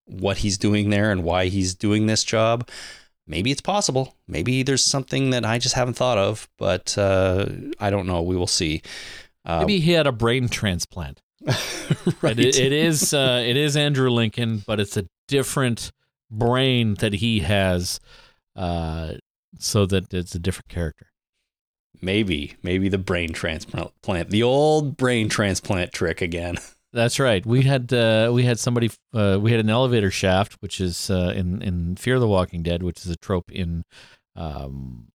what 0.06 0.38
he's 0.38 0.58
doing 0.58 0.90
there 0.90 1.10
and 1.10 1.24
why 1.24 1.46
he's 1.46 1.74
doing 1.74 2.06
this 2.06 2.24
job. 2.24 2.68
Maybe 3.26 3.50
it's 3.50 3.60
possible. 3.60 4.16
Maybe 4.28 4.62
there's 4.62 4.84
something 4.84 5.30
that 5.30 5.44
I 5.44 5.58
just 5.58 5.74
haven't 5.74 5.94
thought 5.94 6.18
of, 6.18 6.48
but 6.58 6.96
uh, 6.96 7.46
I 7.80 7.90
don't 7.90 8.06
know. 8.06 8.22
We 8.22 8.36
will 8.36 8.46
see. 8.46 8.82
Uh, 9.44 9.60
Maybe 9.60 9.80
he 9.80 9.92
had 9.92 10.06
a 10.06 10.12
brain 10.12 10.48
transplant. 10.48 11.20
right. 12.22 12.38
It, 12.38 12.58
it 12.58 12.72
is 12.72 13.12
uh, 13.12 13.42
it 13.44 13.56
is 13.56 13.76
Andrew 13.76 14.10
Lincoln, 14.10 14.62
but 14.66 14.80
it's 14.80 14.96
a 14.96 15.06
different 15.28 15.92
brain 16.30 16.94
that 16.94 17.14
he 17.14 17.40
has, 17.40 18.00
uh, 18.54 19.14
so 19.58 19.86
that 19.86 20.12
it's 20.14 20.34
a 20.34 20.38
different 20.38 20.68
character. 20.68 21.08
Maybe, 22.00 22.56
maybe 22.62 22.88
the 22.88 22.98
brain 22.98 23.32
transplant, 23.32 24.30
the 24.30 24.42
old 24.42 24.96
brain 24.96 25.28
transplant 25.28 25.92
trick 25.92 26.20
again. 26.20 26.56
That's 26.96 27.18
right. 27.20 27.44
We 27.46 27.62
had 27.62 27.92
uh, 27.92 28.30
we 28.32 28.42
had 28.44 28.58
somebody 28.58 28.90
uh, 29.12 29.38
we 29.40 29.50
had 29.52 29.60
an 29.60 29.70
elevator 29.70 30.10
shaft, 30.10 30.54
which 30.60 30.80
is 30.80 31.10
uh, 31.10 31.32
in 31.36 31.62
in 31.62 31.96
Fear 31.96 32.18
the 32.18 32.26
Walking 32.28 32.62
Dead, 32.62 32.82
which 32.82 33.04
is 33.04 33.10
a 33.10 33.16
trope 33.16 33.50
in 33.52 33.84
um, 34.34 35.08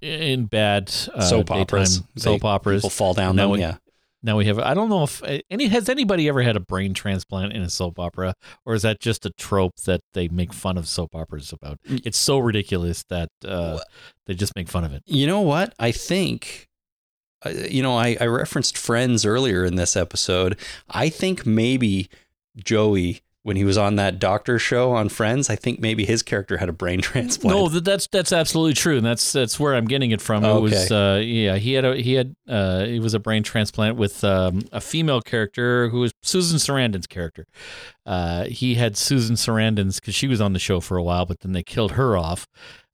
in 0.00 0.46
bad 0.46 0.88
uh, 1.14 1.20
soap 1.20 1.50
operas, 1.50 2.02
soap 2.16 2.44
operas. 2.44 2.80
People 2.82 2.90
fall 2.90 3.14
down 3.14 3.36
Now 3.36 3.42
them. 3.44 3.50
we- 3.52 3.60
yeah, 3.60 3.76
Now 4.22 4.36
we 4.38 4.46
have. 4.46 4.58
I 4.58 4.72
don't 4.74 4.88
know 4.88 5.02
if 5.02 5.22
any 5.50 5.66
has 5.68 5.88
anybody 5.88 6.26
ever 6.28 6.42
had 6.42 6.56
a 6.56 6.60
brain 6.60 6.94
transplant 6.94 7.52
in 7.52 7.62
a 7.62 7.70
soap 7.70 7.98
opera, 7.98 8.34
or 8.64 8.74
is 8.74 8.82
that 8.82 8.98
just 9.00 9.26
a 9.26 9.30
trope 9.38 9.76
that 9.84 10.00
they 10.14 10.28
make 10.28 10.52
fun 10.54 10.78
of 10.78 10.88
soap 10.88 11.14
operas 11.14 11.52
about? 11.52 11.78
Mm. 11.88 12.00
It's 12.06 12.18
so 12.18 12.38
ridiculous 12.38 13.04
that 13.10 13.28
uh, 13.44 13.78
they 14.26 14.34
just 14.34 14.56
make 14.56 14.68
fun 14.68 14.84
of 14.84 14.92
it. 14.94 15.02
you 15.06 15.26
know 15.26 15.40
what? 15.42 15.74
I 15.78 15.92
think, 15.92 16.68
uh, 16.68 16.69
you 17.68 17.82
know, 17.82 17.96
I, 17.96 18.16
I 18.20 18.26
referenced 18.26 18.76
Friends 18.76 19.24
earlier 19.24 19.64
in 19.64 19.76
this 19.76 19.96
episode. 19.96 20.58
I 20.88 21.08
think 21.08 21.46
maybe 21.46 22.08
Joey, 22.56 23.22
when 23.42 23.56
he 23.56 23.64
was 23.64 23.78
on 23.78 23.96
that 23.96 24.18
doctor 24.18 24.58
show 24.58 24.92
on 24.92 25.08
Friends, 25.08 25.48
I 25.48 25.56
think 25.56 25.80
maybe 25.80 26.04
his 26.04 26.22
character 26.22 26.58
had 26.58 26.68
a 26.68 26.72
brain 26.74 27.00
transplant. 27.02 27.56
No, 27.56 27.68
that's 27.68 28.06
that's 28.08 28.32
absolutely 28.32 28.74
true, 28.74 28.98
and 28.98 29.06
that's 29.06 29.32
that's 29.32 29.58
where 29.58 29.74
I'm 29.74 29.86
getting 29.86 30.10
it 30.10 30.20
from. 30.20 30.44
It 30.44 30.60
was 30.60 30.92
uh, 30.92 31.22
yeah, 31.24 31.56
he 31.56 31.72
had 31.72 31.84
a 31.86 31.96
he 31.96 32.12
had 32.14 32.36
uh, 32.48 32.84
it 32.86 33.00
was 33.00 33.14
a 33.14 33.18
brain 33.18 33.42
transplant 33.42 33.96
with 33.96 34.22
um, 34.24 34.62
a 34.72 34.80
female 34.80 35.22
character 35.22 35.88
who 35.88 36.00
was 36.00 36.12
Susan 36.22 36.58
Sarandon's 36.58 37.06
character. 37.06 37.46
Uh, 38.04 38.44
he 38.44 38.74
had 38.74 38.96
Susan 38.98 39.36
Sarandon's 39.36 40.00
because 40.00 40.14
she 40.14 40.26
was 40.28 40.40
on 40.40 40.52
the 40.52 40.58
show 40.58 40.80
for 40.80 40.98
a 40.98 41.02
while, 41.02 41.24
but 41.24 41.40
then 41.40 41.52
they 41.52 41.62
killed 41.62 41.92
her 41.92 42.18
off, 42.18 42.46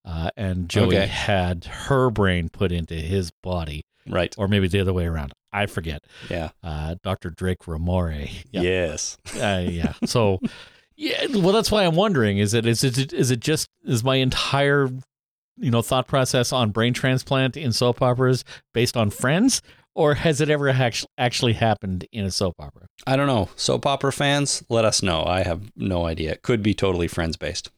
uh, 0.05 0.31
and 0.37 0.69
Joey 0.69 0.97
Okay. 0.97 1.07
had 1.07 1.65
her 1.65 2.09
brain 2.11 2.49
put 2.51 2.71
into 2.71 2.95
his 2.95 3.33
body, 3.43 3.85
right? 4.09 4.35
or 4.39 4.49
maybe 4.49 4.69
the 4.69 4.81
other 4.81 4.93
way 4.93 5.07
around. 5.07 5.33
I 5.53 5.67
forget. 5.67 6.03
Yeah. 6.29 6.51
Uh, 6.63 6.97
Dr. 7.03 7.31
Drake 7.31 7.61
Ramoray. 7.67 8.31
Yeah. 8.53 8.61
Yes. 8.63 9.17
Uh, 9.37 9.65
yeah. 9.67 9.95
So, 10.05 10.39
yeah. 10.97 11.27
Well, 11.33 11.53
that's 11.53 11.71
why 11.71 11.85
I'm 11.85 11.95
wondering: 11.97 12.39
is 12.39 12.55
it 12.55 12.67
is 12.67 12.85
it 12.85 13.13
is 13.13 13.31
it 13.31 13.41
just 13.41 13.69
is 13.85 14.05
my 14.05 14.17
entire 14.17 14.89
you 15.59 15.71
know 15.71 15.83
thought 15.83 16.07
process 16.07 16.53
on 16.53 16.71
brain 16.71 16.93
transplant 16.93 17.57
in 17.57 17.73
soap 17.73 18.03
operas 18.03 18.45
based 18.75 18.97
on 18.97 19.11
Friends, 19.11 19.63
or 19.95 20.15
has 20.15 20.41
it 20.41 20.51
ever 20.51 20.69
actually 20.69 21.09
actually 21.17 21.53
happened 21.55 22.07
in 22.13 22.25
a 22.25 22.31
soap 22.31 22.55
opera? 22.59 22.87
I 23.07 23.17
don't 23.17 23.27
know. 23.27 23.49
Soap 23.57 23.87
opera 23.87 24.13
fans, 24.13 24.63
let 24.69 24.85
us 24.85 25.03
know. 25.03 25.25
I 25.25 25.43
have 25.43 25.71
no 25.77 26.05
idea. 26.07 26.33
It 26.33 26.43
could 26.43 26.63
be 26.63 26.75
totally 26.75 27.09
Friends 27.09 27.37
based. 27.37 27.71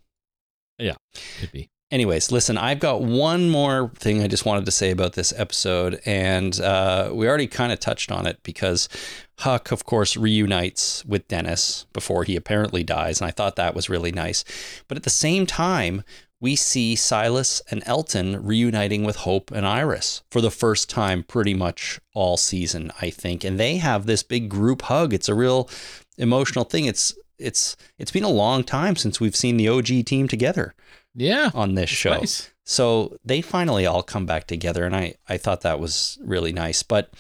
Yeah, 0.78 0.94
could 1.40 1.52
be. 1.52 1.68
Anyways, 1.90 2.30
listen, 2.30 2.58
I've 2.58 2.80
got 2.80 3.00
one 3.00 3.48
more 3.48 3.90
thing 3.94 4.22
I 4.22 4.26
just 4.26 4.44
wanted 4.44 4.66
to 4.66 4.70
say 4.70 4.90
about 4.90 5.14
this 5.14 5.32
episode. 5.34 6.00
And 6.04 6.60
uh, 6.60 7.10
we 7.14 7.26
already 7.26 7.46
kind 7.46 7.72
of 7.72 7.80
touched 7.80 8.12
on 8.12 8.26
it 8.26 8.42
because 8.42 8.90
Huck, 9.38 9.72
of 9.72 9.84
course, 9.86 10.14
reunites 10.14 11.02
with 11.06 11.28
Dennis 11.28 11.86
before 11.94 12.24
he 12.24 12.36
apparently 12.36 12.84
dies. 12.84 13.20
And 13.20 13.28
I 13.28 13.30
thought 13.30 13.56
that 13.56 13.74
was 13.74 13.88
really 13.88 14.12
nice. 14.12 14.44
But 14.86 14.98
at 14.98 15.04
the 15.04 15.10
same 15.10 15.46
time, 15.46 16.02
we 16.40 16.56
see 16.56 16.94
Silas 16.94 17.62
and 17.70 17.82
Elton 17.86 18.44
reuniting 18.44 19.04
with 19.04 19.16
Hope 19.16 19.50
and 19.50 19.66
Iris 19.66 20.22
for 20.30 20.42
the 20.42 20.50
first 20.50 20.90
time 20.90 21.22
pretty 21.22 21.54
much 21.54 22.00
all 22.14 22.36
season, 22.36 22.92
I 23.00 23.08
think. 23.08 23.44
And 23.44 23.58
they 23.58 23.78
have 23.78 24.04
this 24.04 24.22
big 24.22 24.50
group 24.50 24.82
hug. 24.82 25.14
It's 25.14 25.28
a 25.28 25.34
real 25.34 25.70
emotional 26.18 26.64
thing. 26.64 26.84
It's 26.84 27.16
it's 27.38 27.76
it's 27.98 28.10
been 28.10 28.24
a 28.24 28.28
long 28.28 28.62
time 28.62 28.96
since 28.96 29.20
we've 29.20 29.36
seen 29.36 29.56
the 29.56 29.68
OG 29.68 30.04
team 30.04 30.28
together 30.28 30.74
Yeah. 31.18 31.50
on 31.54 31.74
this 31.74 31.90
show. 31.90 32.10
Nice. 32.10 32.50
So 32.64 33.16
they 33.24 33.40
finally 33.40 33.86
all 33.86 34.02
come 34.02 34.26
back 34.26 34.46
together, 34.46 34.84
and 34.84 34.94
I, 34.94 35.14
I 35.28 35.36
thought 35.36 35.62
that 35.62 35.80
was 35.80 36.18
really 36.22 36.52
nice. 36.52 36.82
But 36.82 37.12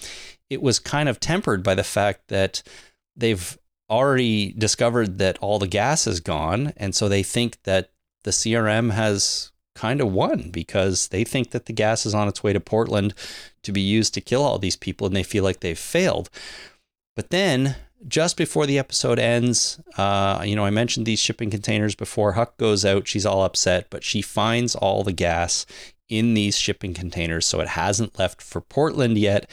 it 0.50 0.62
was 0.62 0.78
kind 0.78 1.08
of 1.08 1.20
tempered 1.20 1.62
by 1.62 1.74
the 1.74 1.84
fact 1.84 2.28
that 2.28 2.62
they've 3.16 3.58
already 3.90 4.52
discovered 4.52 5.18
that 5.18 5.38
all 5.38 5.58
the 5.58 5.66
gas 5.66 6.06
is 6.06 6.20
gone, 6.20 6.72
and 6.76 6.94
so 6.94 7.08
they 7.08 7.22
think 7.22 7.62
that 7.64 7.90
the 8.24 8.30
CRM 8.30 8.92
has 8.92 9.50
kind 9.74 10.00
of 10.00 10.12
won 10.12 10.50
because 10.50 11.08
they 11.08 11.24
think 11.24 11.50
that 11.52 11.66
the 11.66 11.72
gas 11.72 12.04
is 12.04 12.14
on 12.14 12.28
its 12.28 12.42
way 12.42 12.52
to 12.52 12.60
Portland 12.60 13.14
to 13.62 13.72
be 13.72 13.80
used 13.80 14.12
to 14.14 14.20
kill 14.20 14.42
all 14.42 14.58
these 14.58 14.76
people, 14.76 15.06
and 15.06 15.16
they 15.16 15.22
feel 15.22 15.44
like 15.44 15.60
they've 15.60 15.78
failed. 15.78 16.28
But 17.16 17.30
then, 17.30 17.76
just 18.06 18.36
before 18.36 18.66
the 18.66 18.78
episode 18.78 19.18
ends, 19.18 19.80
uh, 19.96 20.42
you 20.44 20.54
know, 20.54 20.64
I 20.64 20.70
mentioned 20.70 21.06
these 21.06 21.18
shipping 21.18 21.50
containers 21.50 21.94
before. 21.94 22.32
Huck 22.32 22.56
goes 22.56 22.84
out. 22.84 23.08
She's 23.08 23.26
all 23.26 23.42
upset, 23.44 23.88
but 23.90 24.04
she 24.04 24.22
finds 24.22 24.74
all 24.76 25.02
the 25.02 25.12
gas 25.12 25.66
in 26.08 26.34
these 26.34 26.56
shipping 26.56 26.94
containers. 26.94 27.44
So 27.44 27.60
it 27.60 27.68
hasn't 27.68 28.18
left 28.18 28.40
for 28.40 28.60
Portland 28.60 29.18
yet. 29.18 29.50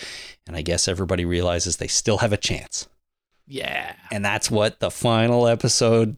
And 0.48 0.56
I 0.56 0.62
guess 0.62 0.88
everybody 0.88 1.26
realizes 1.26 1.78
they 1.78 1.88
still 1.88 2.20
have 2.20 2.32
a 2.34 2.38
chance. 2.38 2.88
Yeah. 3.48 3.96
And 4.12 4.24
that's 4.24 4.50
what 4.52 4.80
the 4.80 4.90
final 4.92 5.48
episode, 5.48 6.18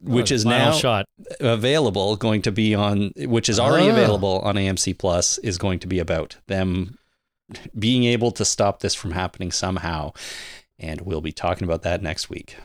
which 0.00 0.30
Oh, 0.30 0.34
is 0.34 0.44
now 0.44 0.72
shot. 0.72 1.06
available, 1.40 2.16
going 2.16 2.42
to 2.42 2.52
be 2.52 2.74
on, 2.74 3.12
which 3.16 3.48
is 3.48 3.58
already 3.58 3.88
Ah. 3.88 3.92
available 3.92 4.40
on 4.44 4.56
AMC 4.56 4.92
Plus, 4.98 5.38
is 5.38 5.58
going 5.58 5.78
to 5.80 5.86
be 5.86 5.98
about 6.00 6.36
them 6.48 6.98
being 7.78 8.04
able 8.04 8.30
to 8.32 8.44
stop 8.44 8.80
this 8.80 8.94
from 8.94 9.12
happening 9.12 9.50
somehow. 9.50 10.12
And 10.78 11.00
we'll 11.02 11.20
be 11.20 11.32
talking 11.32 11.64
about 11.64 11.82
that 11.82 12.02
next 12.02 12.30
week. 12.30 12.56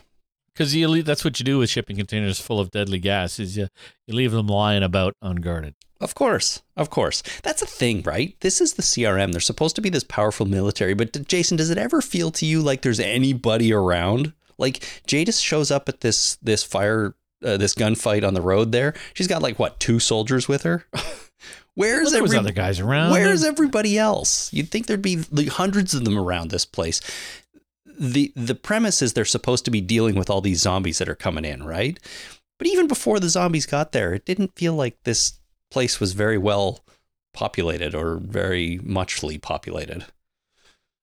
Because 0.54 0.74
you 0.74 0.86
leave, 0.86 1.04
that's 1.04 1.24
what 1.24 1.40
you 1.40 1.44
do 1.44 1.58
with 1.58 1.70
shipping 1.70 1.96
containers 1.96 2.38
full 2.38 2.60
of 2.60 2.70
deadly 2.70 3.00
gas 3.00 3.40
is 3.40 3.56
you, 3.56 3.68
you 4.06 4.14
leave 4.14 4.30
them 4.30 4.46
lying 4.46 4.84
about 4.84 5.14
unguarded. 5.20 5.74
Of 6.00 6.14
course, 6.14 6.62
of 6.76 6.90
course. 6.90 7.22
That's 7.42 7.62
a 7.62 7.66
thing, 7.66 8.02
right? 8.02 8.36
This 8.40 8.60
is 8.60 8.74
the 8.74 8.82
CRM. 8.82 9.32
They're 9.32 9.40
supposed 9.40 9.74
to 9.76 9.82
be 9.82 9.88
this 9.88 10.04
powerful 10.04 10.46
military, 10.46 10.94
but 10.94 11.26
Jason, 11.26 11.56
does 11.56 11.70
it 11.70 11.78
ever 11.78 12.00
feel 12.00 12.30
to 12.32 12.46
you 12.46 12.60
like 12.60 12.82
there's 12.82 13.00
anybody 13.00 13.72
around? 13.72 14.32
Like 14.58 15.02
Jadis 15.06 15.40
shows 15.40 15.70
up 15.70 15.88
at 15.88 16.00
this 16.00 16.36
this 16.36 16.62
fire 16.62 17.14
uh, 17.44 17.56
this 17.56 17.74
gunfight 17.74 18.26
on 18.26 18.34
the 18.34 18.42
road 18.42 18.72
there. 18.72 18.94
She's 19.14 19.26
got 19.26 19.42
like 19.42 19.58
what, 19.58 19.80
two 19.80 19.98
soldiers 19.98 20.48
with 20.48 20.62
her? 20.62 20.84
Where's 21.74 22.04
Well, 22.04 22.12
there 22.12 22.22
was 22.22 22.32
every 22.32 22.38
other 22.38 22.52
guys 22.52 22.78
around. 22.80 23.10
Where's 23.10 23.42
everybody 23.42 23.98
else? 23.98 24.52
You'd 24.52 24.70
think 24.70 24.86
there'd 24.86 25.02
be 25.02 25.24
hundreds 25.48 25.92
of 25.94 26.04
them 26.04 26.16
around 26.16 26.50
this 26.50 26.64
place. 26.64 27.00
The 27.98 28.32
the 28.36 28.54
premise 28.54 29.02
is 29.02 29.12
they're 29.12 29.24
supposed 29.24 29.64
to 29.66 29.70
be 29.70 29.80
dealing 29.80 30.14
with 30.16 30.28
all 30.30 30.40
these 30.40 30.60
zombies 30.60 30.98
that 30.98 31.08
are 31.08 31.14
coming 31.14 31.44
in, 31.44 31.62
right? 31.62 31.98
But 32.58 32.66
even 32.68 32.86
before 32.88 33.20
the 33.20 33.28
zombies 33.28 33.66
got 33.66 33.92
there, 33.92 34.14
it 34.14 34.24
didn't 34.24 34.56
feel 34.56 34.74
like 34.74 34.96
this 35.04 35.34
place 35.70 36.00
was 36.00 36.12
very 36.12 36.38
well 36.38 36.80
populated 37.32 37.94
or 37.94 38.16
very 38.16 38.78
muchly 38.82 39.38
populated. 39.38 40.04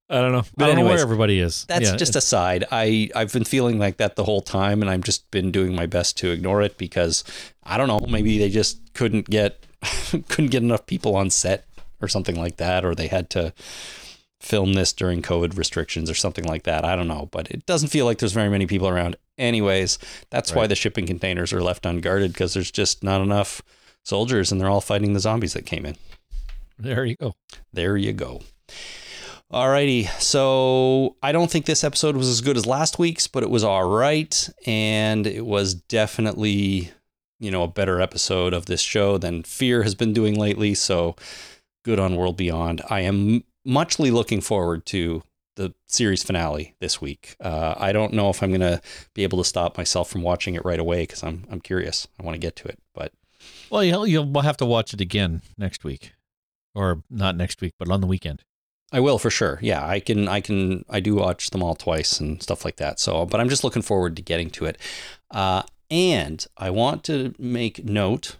I 0.09 0.15
don't 0.15 0.31
know. 0.33 0.43
But 0.57 0.65
I 0.65 0.67
don't 0.75 0.83
know 0.83 0.91
where 0.91 0.99
everybody 0.99 1.39
is. 1.39 1.63
That's 1.69 1.85
Yeah, 1.89 1.95
just 1.95 2.11
it's- 2.11 2.25
aside. 2.25 2.65
I 2.71 3.09
I've 3.15 3.31
been 3.31 3.45
feeling 3.45 3.79
like 3.79 3.97
that 3.97 4.15
the 4.17 4.25
whole 4.25 4.41
time, 4.41 4.81
and 4.81 4.89
I've 4.91 5.03
just 5.03 5.29
been 5.31 5.51
doing 5.51 5.73
my 5.75 5.85
best 5.85 6.17
to 6.17 6.31
ignore 6.31 6.61
it 6.61 6.77
because 6.77 7.23
I 7.63 7.77
don't 7.77 7.87
know. 7.87 7.99
Maybe 8.09 8.37
they 8.37 8.49
just 8.49 8.93
couldn't 8.93 9.29
get 9.29 9.65
couldn't 10.29 10.51
get 10.51 10.63
enough 10.63 10.85
people 10.85 11.15
on 11.15 11.29
set 11.29 11.65
or 12.01 12.07
something 12.09 12.35
like 12.35 12.57
that, 12.57 12.83
or 12.83 12.93
they 12.95 13.07
had 13.07 13.29
to 13.31 13.53
film 14.41 14.73
this 14.73 14.91
during 14.93 15.21
COVID 15.21 15.57
restrictions 15.57 16.09
or 16.09 16.15
something 16.15 16.45
like 16.45 16.63
that. 16.63 16.83
I 16.83 16.95
don't 16.95 17.07
know, 17.07 17.29
but 17.31 17.49
it 17.51 17.65
doesn't 17.65 17.89
feel 17.89 18.05
like 18.05 18.17
there's 18.17 18.33
very 18.33 18.49
many 18.49 18.65
people 18.65 18.87
around. 18.87 19.15
Anyways, 19.37 19.97
that's 20.29 20.53
why 20.53 20.67
the 20.67 20.75
shipping 20.75 21.05
containers 21.07 21.53
are 21.53 21.61
left 21.61 21.85
unguarded 21.85 22.33
because 22.33 22.53
there's 22.53 22.71
just 22.71 23.03
not 23.03 23.21
enough 23.21 23.61
soldiers, 24.03 24.51
and 24.51 24.59
they're 24.59 24.69
all 24.69 24.81
fighting 24.81 25.13
the 25.13 25.19
zombies 25.19 25.53
that 25.53 25.65
came 25.65 25.85
in. 25.85 25.95
there 26.77 27.05
you 27.05 27.15
go. 27.15 27.33
There 27.71 27.97
you 27.97 28.13
go. 28.13 28.41
Alrighty, 29.51 30.07
so 30.21 31.17
I 31.21 31.33
don't 31.33 31.51
think 31.51 31.65
this 31.65 31.83
episode 31.83 32.15
was 32.15 32.29
as 32.29 32.39
good 32.39 32.55
as 32.55 32.65
last 32.65 32.97
week's, 32.97 33.27
but 33.27 33.43
it 33.43 33.49
was 33.49 33.65
all 33.65 33.83
right, 33.89 34.49
and 34.65 35.27
it 35.27 35.45
was 35.45 35.73
definitely, 35.73 36.91
you 37.39 37.51
know, 37.51 37.63
a 37.63 37.67
better 37.67 37.99
episode 37.99 38.53
of 38.53 38.67
this 38.67 38.79
show 38.81 39.17
than 39.17 39.43
Fear 39.43 39.83
has 39.83 39.93
been 39.93 40.13
doing 40.13 40.39
lately. 40.39 40.73
So 40.73 41.17
good 41.83 41.99
on 41.99 42.15
World 42.15 42.37
Beyond. 42.37 42.81
I 42.89 43.01
am 43.01 43.43
muchly 43.65 44.11
looking 44.11 44.41
forward 44.41 44.85
to 44.87 45.23
the 45.55 45.73
series 45.85 46.23
finale 46.23 46.75
this 46.79 47.01
week. 47.01 47.35
Uh, 47.39 47.75
I 47.77 47.91
don't 47.91 48.13
know 48.13 48.29
if 48.29 48.41
I'm 48.41 48.51
gonna 48.51 48.81
be 49.13 49.23
able 49.23 49.37
to 49.39 49.43
stop 49.43 49.77
myself 49.77 50.09
from 50.09 50.21
watching 50.21 50.55
it 50.55 50.65
right 50.65 50.79
away 50.79 51.03
because 51.03 51.23
I'm 51.23 51.45
I'm 51.51 51.59
curious. 51.59 52.07
I 52.19 52.23
want 52.23 52.35
to 52.35 52.39
get 52.39 52.55
to 52.57 52.67
it, 52.67 52.79
but 52.93 53.11
Well, 53.69 53.83
you'll, 53.83 54.07
you'll 54.07 54.41
have 54.41 54.57
to 54.57 54.65
watch 54.65 54.93
it 54.93 55.01
again 55.01 55.41
next 55.57 55.83
week. 55.83 56.13
Or 56.73 57.03
not 57.09 57.35
next 57.35 57.59
week, 57.59 57.73
but 57.77 57.89
on 57.89 57.99
the 57.99 58.07
weekend. 58.07 58.43
I 58.93 59.01
will 59.01 59.17
for 59.19 59.29
sure. 59.29 59.59
Yeah, 59.61 59.85
I 59.85 59.99
can. 59.99 60.27
I 60.27 60.41
can. 60.41 60.85
I 60.89 60.99
do 60.99 61.15
watch 61.15 61.49
them 61.49 61.63
all 61.63 61.75
twice 61.75 62.19
and 62.19 62.41
stuff 62.41 62.65
like 62.65 62.77
that. 62.77 62.99
So, 62.99 63.25
but 63.25 63.39
I'm 63.39 63.49
just 63.49 63.63
looking 63.63 63.81
forward 63.81 64.15
to 64.17 64.21
getting 64.21 64.49
to 64.51 64.65
it. 64.65 64.77
Uh, 65.29 65.63
and 65.89 66.45
I 66.57 66.69
want 66.69 67.03
to 67.05 67.33
make 67.37 67.83
note, 67.85 68.37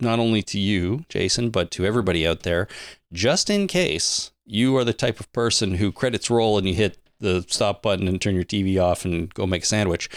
not 0.00 0.18
only 0.18 0.42
to 0.42 0.58
you, 0.58 1.04
Jason, 1.08 1.50
but 1.50 1.70
to 1.72 1.84
everybody 1.86 2.26
out 2.26 2.40
there, 2.40 2.68
just 3.12 3.48
in 3.50 3.66
case 3.66 4.30
you 4.46 4.76
are 4.76 4.84
the 4.84 4.92
type 4.92 5.20
of 5.20 5.32
person 5.32 5.74
who 5.74 5.92
credits 5.92 6.30
roll 6.30 6.58
and 6.58 6.68
you 6.68 6.74
hit 6.74 6.98
the 7.20 7.44
stop 7.48 7.82
button 7.82 8.08
and 8.08 8.20
turn 8.20 8.34
your 8.34 8.44
TV 8.44 8.82
off 8.82 9.04
and 9.04 9.32
go 9.34 9.46
make 9.46 9.62
a 9.62 9.66
sandwich. 9.66 10.08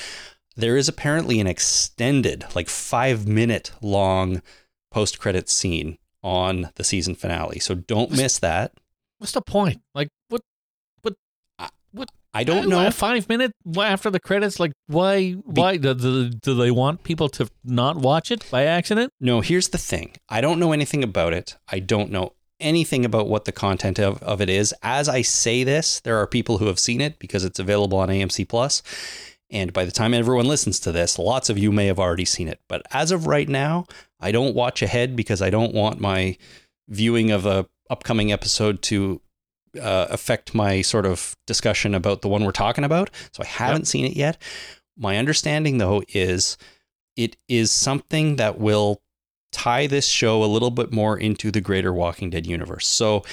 There 0.55 0.75
is 0.75 0.89
apparently 0.89 1.39
an 1.39 1.47
extended, 1.47 2.45
like 2.55 2.67
five 2.69 3.27
minute 3.27 3.71
long 3.81 4.41
post 4.91 5.19
credit 5.19 5.49
scene 5.49 5.97
on 6.23 6.69
the 6.75 6.83
season 6.83 7.15
finale. 7.15 7.59
So 7.59 7.75
don't 7.75 8.11
miss 8.11 8.39
that. 8.39 8.73
What's 9.19 9.33
the 9.33 9.41
point? 9.41 9.81
Like, 9.93 10.09
what? 10.29 10.41
What 11.01 11.15
what 11.91 12.09
I 12.33 12.43
don't 12.43 12.69
know. 12.69 12.89
Five 12.91 13.29
minutes 13.29 13.53
after 13.77 14.09
the 14.09 14.19
credits. 14.19 14.59
Like, 14.59 14.73
why? 14.87 15.31
Why 15.31 15.77
do, 15.77 15.93
do, 15.93 16.29
do 16.29 16.53
they 16.55 16.71
want 16.71 17.03
people 17.03 17.29
to 17.29 17.49
not 17.63 17.97
watch 17.97 18.31
it 18.31 18.49
by 18.51 18.65
accident? 18.65 19.11
No, 19.19 19.41
here's 19.41 19.69
the 19.69 19.77
thing. 19.77 20.15
I 20.29 20.41
don't 20.41 20.59
know 20.59 20.71
anything 20.71 21.03
about 21.03 21.33
it. 21.33 21.55
I 21.67 21.79
don't 21.79 22.11
know 22.11 22.33
anything 22.59 23.05
about 23.05 23.27
what 23.27 23.45
the 23.45 23.51
content 23.51 23.99
of, 23.99 24.21
of 24.23 24.41
it 24.41 24.49
is. 24.49 24.73
As 24.81 25.07
I 25.07 25.21
say 25.21 25.63
this, 25.63 25.99
there 25.99 26.17
are 26.17 26.27
people 26.27 26.57
who 26.57 26.67
have 26.67 26.79
seen 26.79 27.01
it 27.01 27.19
because 27.19 27.43
it's 27.43 27.59
available 27.59 27.97
on 27.97 28.09
AMC 28.09 28.47
Plus. 28.47 28.83
And 29.49 29.71
by 29.71 29.85
the 29.85 29.91
time 29.91 30.13
everyone 30.13 30.47
listens 30.47 30.79
to 30.81 30.91
this, 30.91 31.17
lots 31.17 31.49
of 31.49 31.57
you 31.57 31.71
may 31.71 31.85
have 31.85 31.99
already 31.99 32.25
seen 32.25 32.47
it. 32.47 32.59
But 32.67 32.81
as 32.91 33.11
of 33.11 33.27
right 33.27 33.47
now, 33.47 33.85
I 34.19 34.31
don't 34.31 34.55
watch 34.55 34.81
ahead 34.81 35.15
because 35.15 35.41
I 35.41 35.49
don't 35.49 35.73
want 35.73 36.01
my 36.01 36.37
viewing 36.89 37.31
of 37.31 37.45
a 37.45 37.67
upcoming 37.89 38.31
episode 38.31 38.81
to 38.83 39.21
uh, 39.79 40.07
affect 40.09 40.53
my 40.53 40.81
sort 40.81 41.05
of 41.05 41.35
discussion 41.45 41.93
about 41.95 42.21
the 42.21 42.27
one 42.27 42.43
we're 42.43 42.51
talking 42.51 42.83
about. 42.83 43.09
So 43.31 43.43
I 43.43 43.47
haven't 43.47 43.85
seen 43.85 44.05
it 44.05 44.15
yet. 44.15 44.41
My 44.97 45.17
understanding, 45.17 45.77
though, 45.77 46.03
is 46.09 46.57
it 47.15 47.37
is 47.47 47.71
something 47.71 48.37
that 48.37 48.59
will 48.59 49.01
tie 49.57 49.87
this 49.87 50.07
show 50.07 50.43
a 50.43 50.45
little 50.45 50.69
bit 50.69 50.93
more 50.93 51.17
into 51.17 51.49
the 51.49 51.61
greater 51.61 51.91
Walking 51.91 52.29
Dead 52.29 52.45
universe. 52.45 52.85
So, 52.85 53.23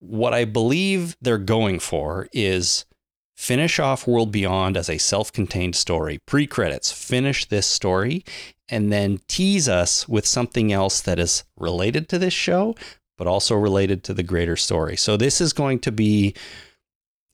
what 0.00 0.34
I 0.34 0.44
believe 0.44 1.16
they're 1.20 1.38
going 1.38 1.78
for 1.78 2.26
is 2.32 2.84
finish 3.36 3.78
off 3.78 4.06
World 4.06 4.32
Beyond 4.32 4.76
as 4.76 4.90
a 4.90 4.98
self 4.98 5.32
contained 5.32 5.76
story, 5.76 6.18
pre 6.26 6.46
credits, 6.46 6.90
finish 6.90 7.44
this 7.44 7.66
story, 7.66 8.24
and 8.68 8.92
then 8.92 9.20
tease 9.28 9.68
us 9.68 10.08
with 10.08 10.26
something 10.26 10.72
else 10.72 11.00
that 11.02 11.20
is 11.20 11.44
related 11.56 12.08
to 12.08 12.18
this 12.18 12.34
show, 12.34 12.74
but 13.16 13.28
also 13.28 13.54
related 13.54 14.02
to 14.04 14.14
the 14.14 14.24
greater 14.24 14.56
story. 14.56 14.96
So, 14.96 15.16
this 15.16 15.40
is 15.40 15.52
going 15.52 15.78
to 15.80 15.92
be, 15.92 16.34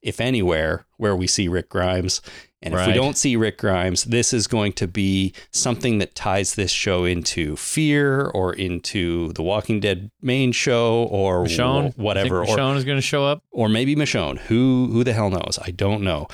if 0.03 0.21
anywhere, 0.21 0.87
where 0.97 1.17
we 1.17 1.27
see 1.27 1.49
Rick 1.49 1.69
Grimes. 1.69 2.21
And 2.63 2.75
if 2.75 2.87
we 2.87 2.93
don't 2.95 3.17
see 3.17 3.37
Rick 3.37 3.59
Grimes, 3.59 4.05
this 4.05 4.33
is 4.33 4.47
going 4.47 4.73
to 4.75 4.89
be 4.89 5.33
something 5.53 5.99
that 5.99 6.15
ties 6.15 6.55
this 6.55 6.71
show 6.73 7.05
into 7.05 7.55
Fear 7.55 8.23
or 8.27 8.53
into 8.55 9.33
the 9.35 9.43
Walking 9.43 9.79
Dead 9.79 10.11
main 10.21 10.53
show 10.53 11.05
or 11.05 11.45
Michonne, 11.45 11.97
whatever. 11.97 12.45
Think 12.45 12.59
Or 12.59 12.61
Michonne 12.61 12.77
is 12.77 12.85
going 12.85 12.99
to 12.99 13.03
show 13.03 13.25
up. 13.25 13.43
or 13.53 13.69
maybe 13.69 13.95
Michonne. 13.95 14.39
Who 14.39 14.89
who 14.91 15.05
the 15.05 15.13
hell 15.13 15.31
knows? 15.31 15.59
I 15.63 15.71
don't 15.71 16.03
know. 16.03 16.27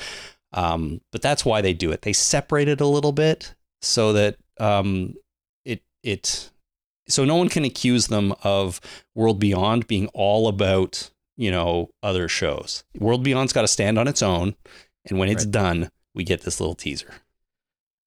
Um, 0.53 1.01
but 1.11 1.21
that's 1.21 1.43
why 1.45 1.61
they 1.61 1.73
do 1.73 1.91
it. 1.91 2.03
They 2.03 2.13
separate 2.13 2.67
it 2.67 2.79
a 2.81 2.87
little 2.87 3.11
bit 3.11 3.53
so 3.81 4.13
that 4.13 4.37
um, 4.59 5.15
it 5.65 5.83
it 6.03 6.51
so 7.07 7.25
no 7.25 7.35
one 7.35 7.49
can 7.49 7.65
accuse 7.65 8.07
them 8.07 8.33
of 8.43 8.79
World 9.13 9.39
Beyond 9.39 9.87
being 9.87 10.07
all 10.13 10.47
about 10.47 11.11
you 11.37 11.51
know 11.51 11.89
other 12.01 12.27
shows. 12.27 12.83
World 12.97 13.23
Beyond's 13.23 13.53
got 13.53 13.61
to 13.61 13.67
stand 13.67 13.97
on 13.97 14.07
its 14.07 14.21
own, 14.21 14.55
and 15.05 15.19
when 15.19 15.29
it's 15.29 15.45
Right. 15.45 15.51
done, 15.51 15.89
we 16.15 16.23
get 16.23 16.41
this 16.41 16.59
little 16.59 16.75
teaser. 16.75 17.13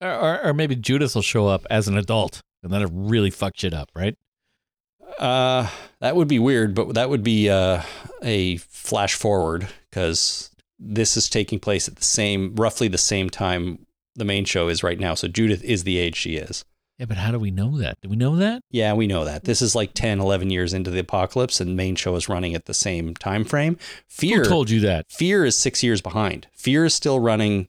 Or, 0.00 0.12
or, 0.12 0.42
or 0.48 0.54
maybe 0.54 0.76
Judith 0.76 1.14
will 1.14 1.22
show 1.22 1.46
up 1.48 1.66
as 1.70 1.88
an 1.88 1.96
adult 1.96 2.40
and 2.62 2.72
then 2.72 2.82
it 2.82 2.90
really 2.92 3.30
fuck 3.30 3.52
shit 3.56 3.72
up, 3.72 3.90
right? 3.94 4.14
Uh, 5.18 5.68
that 6.00 6.16
would 6.16 6.28
be 6.28 6.38
weird, 6.38 6.74
but 6.74 6.94
that 6.94 7.08
would 7.08 7.22
be 7.22 7.48
uh, 7.48 7.82
a 8.22 8.56
flash 8.58 9.14
forward 9.14 9.68
because 9.88 10.50
this 10.78 11.16
is 11.16 11.28
taking 11.30 11.58
place 11.58 11.88
at 11.88 11.96
the 11.96 12.04
same, 12.04 12.54
roughly 12.56 12.88
the 12.88 12.98
same 12.98 13.30
time 13.30 13.86
the 14.14 14.24
main 14.24 14.44
show 14.44 14.68
is 14.68 14.82
right 14.82 14.98
now. 14.98 15.14
So 15.14 15.28
Judith 15.28 15.62
is 15.64 15.84
the 15.84 15.96
age 15.98 16.16
she 16.16 16.36
is. 16.36 16.64
Yeah, 16.98 17.06
but 17.06 17.18
how 17.18 17.30
do 17.30 17.38
we 17.38 17.50
know 17.50 17.76
that? 17.78 18.00
Do 18.00 18.08
we 18.08 18.16
know 18.16 18.36
that? 18.36 18.62
Yeah, 18.70 18.94
we 18.94 19.06
know 19.06 19.24
that. 19.26 19.44
This 19.44 19.60
is 19.60 19.74
like 19.74 19.92
10, 19.92 20.18
11 20.18 20.48
years 20.50 20.72
into 20.72 20.90
the 20.90 21.00
apocalypse 21.00 21.60
and 21.60 21.76
main 21.76 21.94
show 21.94 22.16
is 22.16 22.28
running 22.28 22.54
at 22.54 22.64
the 22.64 22.72
same 22.74 23.14
time 23.14 23.44
frame. 23.44 23.76
Fear 24.08 24.38
Who 24.38 24.44
told 24.44 24.70
you 24.70 24.80
that? 24.80 25.06
Fear 25.10 25.44
is 25.44 25.58
6 25.58 25.82
years 25.82 26.00
behind. 26.00 26.46
Fear 26.54 26.86
is 26.86 26.94
still 26.94 27.20
running 27.20 27.68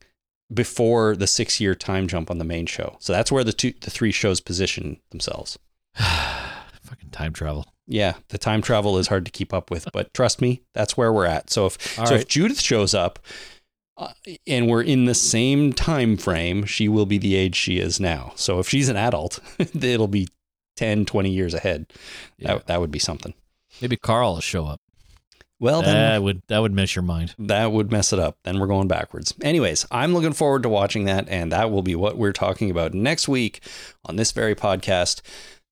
before 0.54 1.18
the 1.18 1.26
6-year 1.26 1.76
time 1.76 2.08
jump 2.08 2.32
on 2.32 2.38
the 2.38 2.46
main 2.46 2.66
show. 2.66 2.96
So 3.00 3.12
that's 3.12 3.32
where 3.32 3.44
the 3.44 3.52
two 3.52 3.74
the 3.82 3.92
three 3.92 4.14
shows 4.14 4.40
position 4.40 4.98
themselves. 5.10 5.60
Fucking 5.96 7.10
time 7.12 7.34
travel. 7.34 7.66
Yeah, 7.86 8.14
the 8.30 8.38
time 8.38 8.62
travel 8.62 8.98
is 8.98 9.08
hard 9.08 9.26
to 9.26 9.32
keep 9.32 9.54
up 9.54 9.72
with, 9.72 9.88
but 9.94 10.14
trust 10.14 10.42
me, 10.42 10.62
that's 10.74 10.96
where 10.96 11.12
we're 11.12 11.26
at. 11.26 11.50
So 11.50 11.66
if 11.66 12.00
All 12.00 12.06
so 12.06 12.14
right. 12.14 12.22
if 12.22 12.28
Judith 12.28 12.60
shows 12.62 12.94
up 12.94 13.20
uh, 13.98 14.12
and 14.46 14.68
we're 14.70 14.84
in 14.84 15.06
the 15.06 15.16
same 15.16 15.74
time 15.74 16.18
frame, 16.18 16.66
she 16.66 16.88
will 16.88 17.06
be 17.06 17.18
the 17.18 17.36
age 17.36 17.56
she 17.56 17.80
is 17.80 18.00
now. 18.00 18.34
So 18.36 18.60
if 18.60 18.70
she's 18.70 18.90
an 18.90 18.98
adult, 18.98 19.40
it'll 19.60 20.08
be 20.08 20.28
10, 20.76 21.06
20 21.06 21.30
years 21.30 21.54
ahead. 21.54 21.88
Yeah. 22.38 22.54
That 22.56 22.68
that 22.68 22.80
would 22.80 22.92
be 22.92 23.00
something. 23.00 23.34
Maybe 23.82 23.96
Carl 23.98 24.34
will 24.36 24.42
show 24.42 24.66
up. 24.66 24.80
Well, 25.60 25.82
then 25.82 25.96
That 25.96 26.22
would 26.24 26.44
that 26.50 26.60
would 26.60 26.74
mess 26.74 26.96
your 26.96 27.02
mind. 27.04 27.34
that 27.40 27.72
would 27.72 27.92
mess 27.92 28.14
it 28.14 28.20
up. 28.20 28.38
Then 28.44 28.60
we're 28.60 28.68
going 28.68 28.88
backwards. 28.88 29.34
Anyways, 29.42 29.88
I'm 29.90 30.14
looking 30.14 30.34
forward 30.34 30.62
to 30.64 30.70
watching 30.70 31.06
that, 31.06 31.28
and 31.30 31.52
that 31.52 31.72
will 31.72 31.82
be 31.82 31.96
what 31.96 32.16
we're 32.18 32.32
talking 32.34 32.70
about 32.70 32.94
next 32.94 33.28
week 33.28 33.62
on 34.06 34.18
this 34.18 34.32
very 34.32 34.54
podcast 34.54 35.22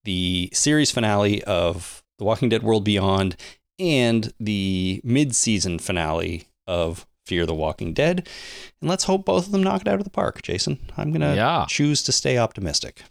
the 0.06 0.50
series 0.54 0.90
finale 0.92 1.44
of 1.44 2.04
The 2.20 2.26
Walking 2.26 2.50
Dead 2.50 2.64
World 2.64 2.84
Beyond 2.84 3.36
and 3.78 4.34
the 4.40 5.02
mid 5.04 5.36
season 5.36 5.78
finale 5.80 6.48
of 6.66 7.06
Fear 7.26 7.46
the 7.46 7.56
Walking 7.56 7.94
Dead. 7.94 8.28
And 8.82 8.90
let's 8.90 9.06
hope 9.06 9.26
both 9.26 9.46
of 9.48 9.52
them 9.52 9.64
knock 9.64 9.82
it 9.82 9.88
out 9.88 10.00
of 10.00 10.04
the 10.04 10.10
park, 10.10 10.42
Jason. 10.42 10.80
I'm 10.98 11.12
going 11.12 11.22
to 11.22 11.36
Yeah. 11.36 11.66
choose 11.68 12.04
to 12.04 12.12
stay 12.12 12.38
optimistic, 12.38 13.04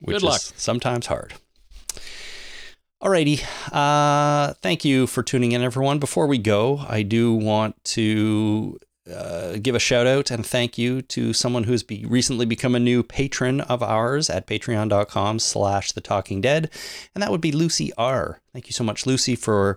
which 0.00 0.16
Good 0.16 0.22
luck. 0.22 0.40
is 0.40 0.52
sometimes 0.56 1.06
hard. 1.06 1.34
Alrighty. 3.02 3.42
Uh, 3.70 4.54
thank 4.62 4.84
you 4.84 5.06
for 5.06 5.22
tuning 5.22 5.52
in, 5.52 5.62
everyone. 5.62 5.98
Before 5.98 6.26
we 6.26 6.38
go, 6.38 6.84
I 6.88 7.02
do 7.02 7.34
want 7.34 7.82
to 7.84 8.78
uh, 9.12 9.56
give 9.60 9.74
a 9.74 9.78
shout 9.78 10.06
out 10.06 10.30
and 10.30 10.46
thank 10.46 10.78
you 10.78 11.02
to 11.02 11.34
someone 11.34 11.64
who's 11.64 11.82
be- 11.82 12.06
recently 12.06 12.46
become 12.46 12.74
a 12.74 12.80
new 12.80 13.02
patron 13.02 13.60
of 13.62 13.82
ours 13.82 14.30
at 14.30 14.46
patreon.com 14.46 15.38
slash 15.38 15.92
the 15.92 16.00
talking 16.00 16.40
dead 16.40 16.70
and 17.14 17.20
that 17.20 17.30
would 17.30 17.42
be 17.42 17.52
lucy 17.52 17.92
r 17.98 18.40
thank 18.54 18.66
you 18.66 18.72
so 18.72 18.82
much 18.82 19.04
lucy 19.04 19.36
for 19.36 19.76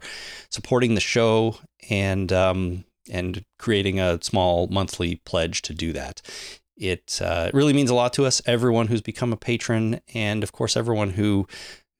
supporting 0.49 0.95
the 0.95 1.01
show 1.01 1.57
and 1.89 2.31
um, 2.31 2.85
and 3.11 3.43
creating 3.59 3.99
a 3.99 4.21
small 4.21 4.67
monthly 4.67 5.21
pledge 5.25 5.61
to 5.61 5.73
do 5.73 5.93
that 5.93 6.21
it 6.75 7.19
uh, 7.23 7.49
really 7.53 7.73
means 7.73 7.89
a 7.89 7.95
lot 7.95 8.13
to 8.13 8.25
us 8.25 8.41
everyone 8.45 8.87
who's 8.87 9.01
become 9.01 9.33
a 9.33 9.37
patron 9.37 9.99
and 10.13 10.43
of 10.43 10.51
course 10.51 10.77
everyone 10.77 11.11
who 11.11 11.47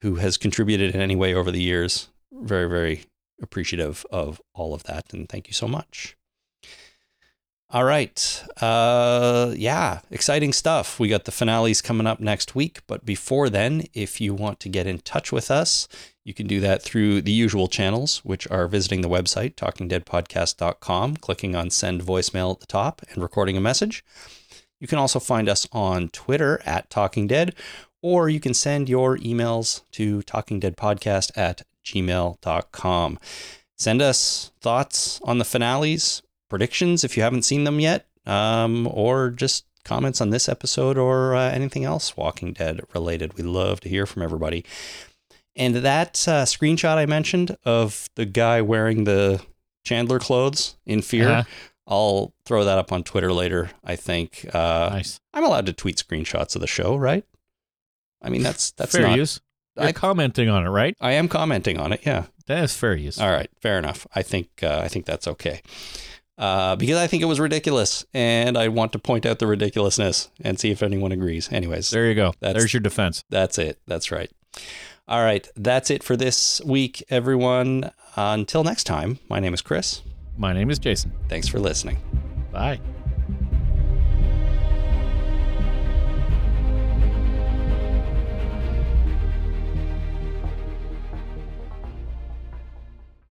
who 0.01 0.15
has 0.15 0.37
contributed 0.37 0.93
in 0.93 1.01
any 1.01 1.15
way 1.15 1.33
over 1.33 1.51
the 1.51 1.61
years 1.61 2.09
very 2.31 2.69
very 2.69 3.05
appreciative 3.41 4.05
of 4.11 4.41
all 4.53 4.73
of 4.73 4.83
that 4.83 5.13
and 5.13 5.29
thank 5.29 5.47
you 5.47 5.53
so 5.53 5.67
much 5.67 6.17
all 7.69 7.83
right. 7.83 8.43
Uh, 8.61 9.53
yeah, 9.57 9.99
exciting 10.09 10.53
stuff. 10.53 11.01
We 11.01 11.09
got 11.09 11.25
the 11.25 11.33
finales 11.33 11.81
coming 11.81 12.07
up 12.07 12.21
next 12.21 12.55
week. 12.55 12.79
But 12.87 13.05
before 13.05 13.49
then, 13.49 13.83
if 13.93 14.21
you 14.21 14.33
want 14.33 14.61
to 14.61 14.69
get 14.69 14.87
in 14.87 14.99
touch 14.99 15.33
with 15.33 15.51
us, 15.51 15.89
you 16.27 16.33
can 16.33 16.45
do 16.45 16.59
that 16.59 16.83
through 16.83 17.21
the 17.21 17.31
usual 17.31 17.69
channels, 17.69 18.17
which 18.25 18.45
are 18.51 18.67
visiting 18.67 18.99
the 18.99 19.07
website, 19.07 19.55
talkingdeadpodcast.com, 19.55 21.15
clicking 21.15 21.55
on 21.55 21.69
send 21.69 22.01
voicemail 22.01 22.51
at 22.51 22.59
the 22.59 22.65
top, 22.65 23.01
and 23.13 23.23
recording 23.23 23.55
a 23.55 23.61
message. 23.61 24.03
You 24.77 24.89
can 24.89 24.97
also 24.97 25.21
find 25.21 25.47
us 25.47 25.69
on 25.71 26.09
Twitter 26.09 26.61
at 26.65 26.89
Talking 26.89 27.27
Dead, 27.27 27.55
or 28.01 28.27
you 28.27 28.41
can 28.41 28.53
send 28.53 28.89
your 28.89 29.17
emails 29.19 29.83
to 29.91 30.19
talkingdeadpodcast 30.23 31.31
at 31.37 31.61
gmail.com. 31.85 33.19
Send 33.77 34.01
us 34.01 34.51
thoughts 34.59 35.21
on 35.23 35.37
the 35.37 35.45
finales, 35.45 36.23
predictions 36.49 37.05
if 37.05 37.15
you 37.15 37.23
haven't 37.23 37.43
seen 37.43 37.63
them 37.63 37.79
yet, 37.79 38.05
um, 38.25 38.85
or 38.91 39.29
just 39.29 39.63
comments 39.85 40.19
on 40.19 40.31
this 40.31 40.49
episode 40.49 40.97
or 40.97 41.33
uh, 41.33 41.49
anything 41.51 41.85
else 41.85 42.17
Walking 42.17 42.51
Dead 42.51 42.81
related. 42.93 43.37
We 43.37 43.43
love 43.43 43.79
to 43.79 43.89
hear 43.89 44.05
from 44.05 44.21
everybody. 44.21 44.65
And 45.57 45.75
that 45.77 46.25
uh, 46.27 46.43
screenshot 46.45 46.97
I 46.97 47.05
mentioned 47.05 47.57
of 47.65 48.07
the 48.15 48.25
guy 48.25 48.61
wearing 48.61 49.03
the 49.05 49.41
Chandler 49.83 50.19
clothes 50.19 50.77
in 50.85 51.01
Fear, 51.01 51.29
Uh-huh. 51.29 51.43
I'll 51.89 52.33
throw 52.45 52.63
that 52.65 52.77
up 52.77 52.91
on 52.91 53.03
Twitter 53.03 53.31
later. 53.33 53.71
I 53.83 53.95
think 53.95 54.45
uh, 54.53 54.89
nice. 54.91 55.19
I'm 55.33 55.43
allowed 55.45 55.65
to 55.67 55.73
tweet 55.73 55.95
screenshots 55.97 56.53
of 56.55 56.61
the 56.61 56.67
show, 56.67 56.95
right? 56.97 57.23
I 58.21 58.29
mean, 58.29 58.43
that's 58.43 58.71
that's 58.71 58.91
fair 58.93 59.07
not. 59.07 59.17
use. 59.17 59.39
You're 59.77 59.87
I- 59.87 59.91
commenting 59.93 60.49
on 60.49 60.65
it, 60.65 60.69
right? 60.69 60.95
I 60.99 61.13
am 61.13 61.27
commenting 61.29 61.79
on 61.79 61.93
it. 61.93 62.01
Yeah. 62.05 62.25
That 62.47 62.63
is 62.63 62.75
fair 62.75 62.95
use. 62.95 63.19
All 63.19 63.31
right, 63.31 63.49
fair 63.61 63.77
enough. 63.77 64.05
I 64.15 64.21
think 64.21 64.49
uh, 64.63 64.81
I 64.83 64.87
think 64.89 65.05
that's 65.05 65.27
okay. 65.27 65.61
Uh, 66.37 66.75
because 66.75 66.97
I 66.97 67.07
think 67.07 67.23
it 67.23 67.25
was 67.27 67.39
ridiculous, 67.39 68.05
and 68.13 68.57
I 68.57 68.67
want 68.67 68.91
to 68.93 68.99
point 68.99 69.25
out 69.25 69.39
the 69.39 69.47
ridiculousness 69.47 70.29
and 70.41 70.59
see 70.59 70.71
if 70.71 70.83
anyone 70.83 71.11
agrees. 71.11 71.51
Anyways, 71.51 71.89
There 71.89 72.05
you 72.07 72.15
go. 72.15 72.33
That's- 72.41 72.61
There's 72.61 72.73
your 72.73 72.81
defense. 72.81 73.23
that's 73.29 73.57
it. 73.57 73.79
That's 73.87 74.11
right. 74.11 74.29
All 75.07 75.23
right, 75.23 75.47
that's 75.55 75.89
it 75.89 76.03
for 76.03 76.17
this 76.17 76.61
week, 76.65 77.03
everyone. 77.09 77.91
until 78.17 78.63
next 78.63 78.83
time, 78.83 79.19
my 79.29 79.39
name 79.39 79.53
is 79.53 79.61
Chris. 79.61 80.01
My 80.37 80.53
name 80.53 80.69
is 80.69 80.79
Jason. 80.79 81.13
Thanks 81.29 81.47
for 81.47 81.59
listening. 81.59 81.97
Bye. 82.51 82.79